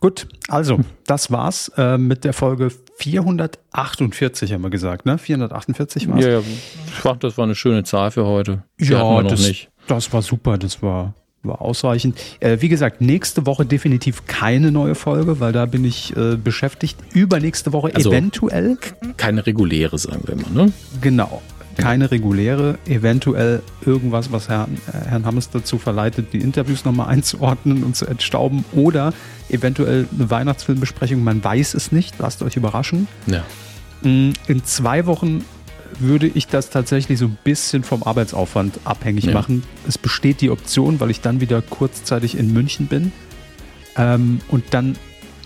Gut, 0.00 0.28
also 0.48 0.80
das 1.06 1.30
war's 1.30 1.70
äh, 1.76 1.98
mit 1.98 2.24
der 2.24 2.32
Folge 2.32 2.70
448, 2.98 4.52
haben 4.52 4.62
wir 4.62 4.70
gesagt, 4.70 5.06
ne? 5.06 5.18
448 5.18 6.08
war's. 6.08 6.24
Ja, 6.24 6.30
ja, 6.30 6.40
ich 6.40 6.92
fand, 6.92 7.24
das 7.24 7.36
war 7.38 7.44
eine 7.44 7.54
schöne 7.54 7.84
Zahl 7.84 8.10
für 8.10 8.26
heute. 8.26 8.62
Die 8.78 8.86
ja, 8.86 9.22
das, 9.22 9.46
nicht. 9.46 9.70
Das 9.86 10.12
war 10.12 10.22
super, 10.22 10.58
das 10.58 10.82
war, 10.82 11.14
war 11.42 11.62
ausreichend. 11.62 12.18
Äh, 12.40 12.58
wie 12.60 12.68
gesagt, 12.68 13.00
nächste 13.00 13.46
Woche 13.46 13.64
definitiv 13.64 14.26
keine 14.26 14.70
neue 14.70 14.94
Folge, 14.94 15.40
weil 15.40 15.52
da 15.52 15.66
bin 15.66 15.84
ich 15.84 16.16
äh, 16.16 16.36
beschäftigt. 16.36 16.98
Übernächste 17.12 17.72
Woche 17.72 17.94
also 17.94 18.10
eventuell. 18.10 18.78
Keine 19.16 19.46
reguläre, 19.46 19.98
sagen 19.98 20.22
wir 20.26 20.36
mal, 20.36 20.50
ne? 20.50 20.72
Genau. 21.00 21.42
Keine 21.76 22.10
reguläre, 22.10 22.78
eventuell 22.86 23.62
irgendwas, 23.84 24.32
was 24.32 24.48
Herrn, 24.48 24.78
äh, 24.88 25.08
Herrn 25.08 25.26
Hammes 25.26 25.50
dazu 25.50 25.78
verleitet, 25.78 26.32
die 26.32 26.40
Interviews 26.40 26.84
nochmal 26.84 27.08
einzuordnen 27.14 27.84
und 27.84 27.96
zu 27.96 28.06
entstauben. 28.06 28.64
Oder 28.72 29.12
eventuell 29.48 30.08
eine 30.12 30.30
Weihnachtsfilmbesprechung, 30.30 31.22
man 31.22 31.42
weiß 31.42 31.74
es 31.74 31.92
nicht, 31.92 32.14
lasst 32.18 32.42
euch 32.42 32.56
überraschen. 32.56 33.08
Ja. 33.26 33.44
Mm, 34.02 34.32
in 34.48 34.64
zwei 34.64 35.06
Wochen 35.06 35.44
würde 35.98 36.26
ich 36.26 36.46
das 36.48 36.70
tatsächlich 36.70 37.18
so 37.18 37.26
ein 37.26 37.38
bisschen 37.44 37.84
vom 37.84 38.02
Arbeitsaufwand 38.02 38.80
abhängig 38.84 39.26
ja. 39.26 39.32
machen. 39.32 39.62
Es 39.86 39.98
besteht 39.98 40.40
die 40.40 40.50
Option, 40.50 41.00
weil 41.00 41.10
ich 41.10 41.20
dann 41.20 41.40
wieder 41.40 41.62
kurzzeitig 41.62 42.36
in 42.36 42.52
München 42.52 42.86
bin 42.86 43.12
ähm, 43.96 44.40
und 44.48 44.64
dann 44.70 44.96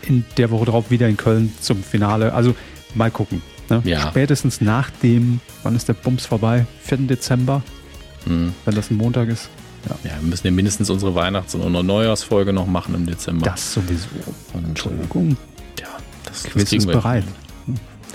in 0.06 0.24
der 0.38 0.50
Woche 0.50 0.66
drauf 0.66 0.90
wieder 0.90 1.08
in 1.08 1.16
Köln 1.16 1.52
zum 1.60 1.82
Finale. 1.82 2.32
Also 2.32 2.54
mal 2.94 3.10
gucken. 3.10 3.42
Ne? 3.70 3.80
Ja. 3.84 4.08
Spätestens 4.08 4.60
nach 4.60 4.90
dem, 5.02 5.40
wann 5.62 5.76
ist 5.76 5.88
der 5.88 5.94
Bums 5.94 6.26
vorbei? 6.26 6.66
4. 6.82 6.98
Dezember, 6.98 7.62
mhm. 8.26 8.52
wenn 8.64 8.74
das 8.74 8.90
ein 8.90 8.96
Montag 8.96 9.28
ist. 9.28 9.48
Ja. 9.88 10.10
ja. 10.10 10.16
wir 10.20 10.28
müssen 10.28 10.46
ja 10.46 10.50
mindestens 10.50 10.90
unsere 10.90 11.14
Weihnachts- 11.14 11.54
und 11.54 11.72
Neujahrsfolge 11.72 12.52
noch 12.52 12.66
machen 12.66 12.94
im 12.94 13.06
Dezember. 13.06 13.46
Das 13.46 13.72
sowieso. 13.72 14.08
Und, 14.52 14.68
Entschuldigung. 14.68 15.36
Ja, 15.78 15.86
das, 16.24 16.44
Quiz 16.44 16.64
das 16.64 16.72
ist 16.72 16.86
bereit. 16.86 17.24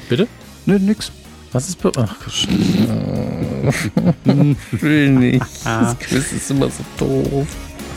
Bitte? 0.10 0.28
Nö, 0.66 0.78
nix. 0.78 1.12
Was 1.52 1.70
ist. 1.70 1.80
Ach, 1.96 2.16
will 4.72 5.12
nicht. 5.12 5.46
Das 5.64 5.98
Quiz 6.00 6.34
ist 6.34 6.52
immer 6.52 6.70
so 6.70 6.84
doof. 6.98 7.48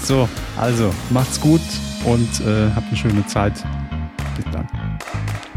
So, 0.02 0.28
also 0.56 0.94
macht's 1.10 1.40
gut 1.40 1.60
und 2.04 2.40
äh, 2.40 2.70
habt 2.74 2.86
eine 2.86 2.96
schöne 2.96 3.26
Zeit. 3.26 3.54
Bis 4.36 4.44
dann. 4.52 4.68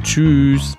Tschüss. 0.02 0.76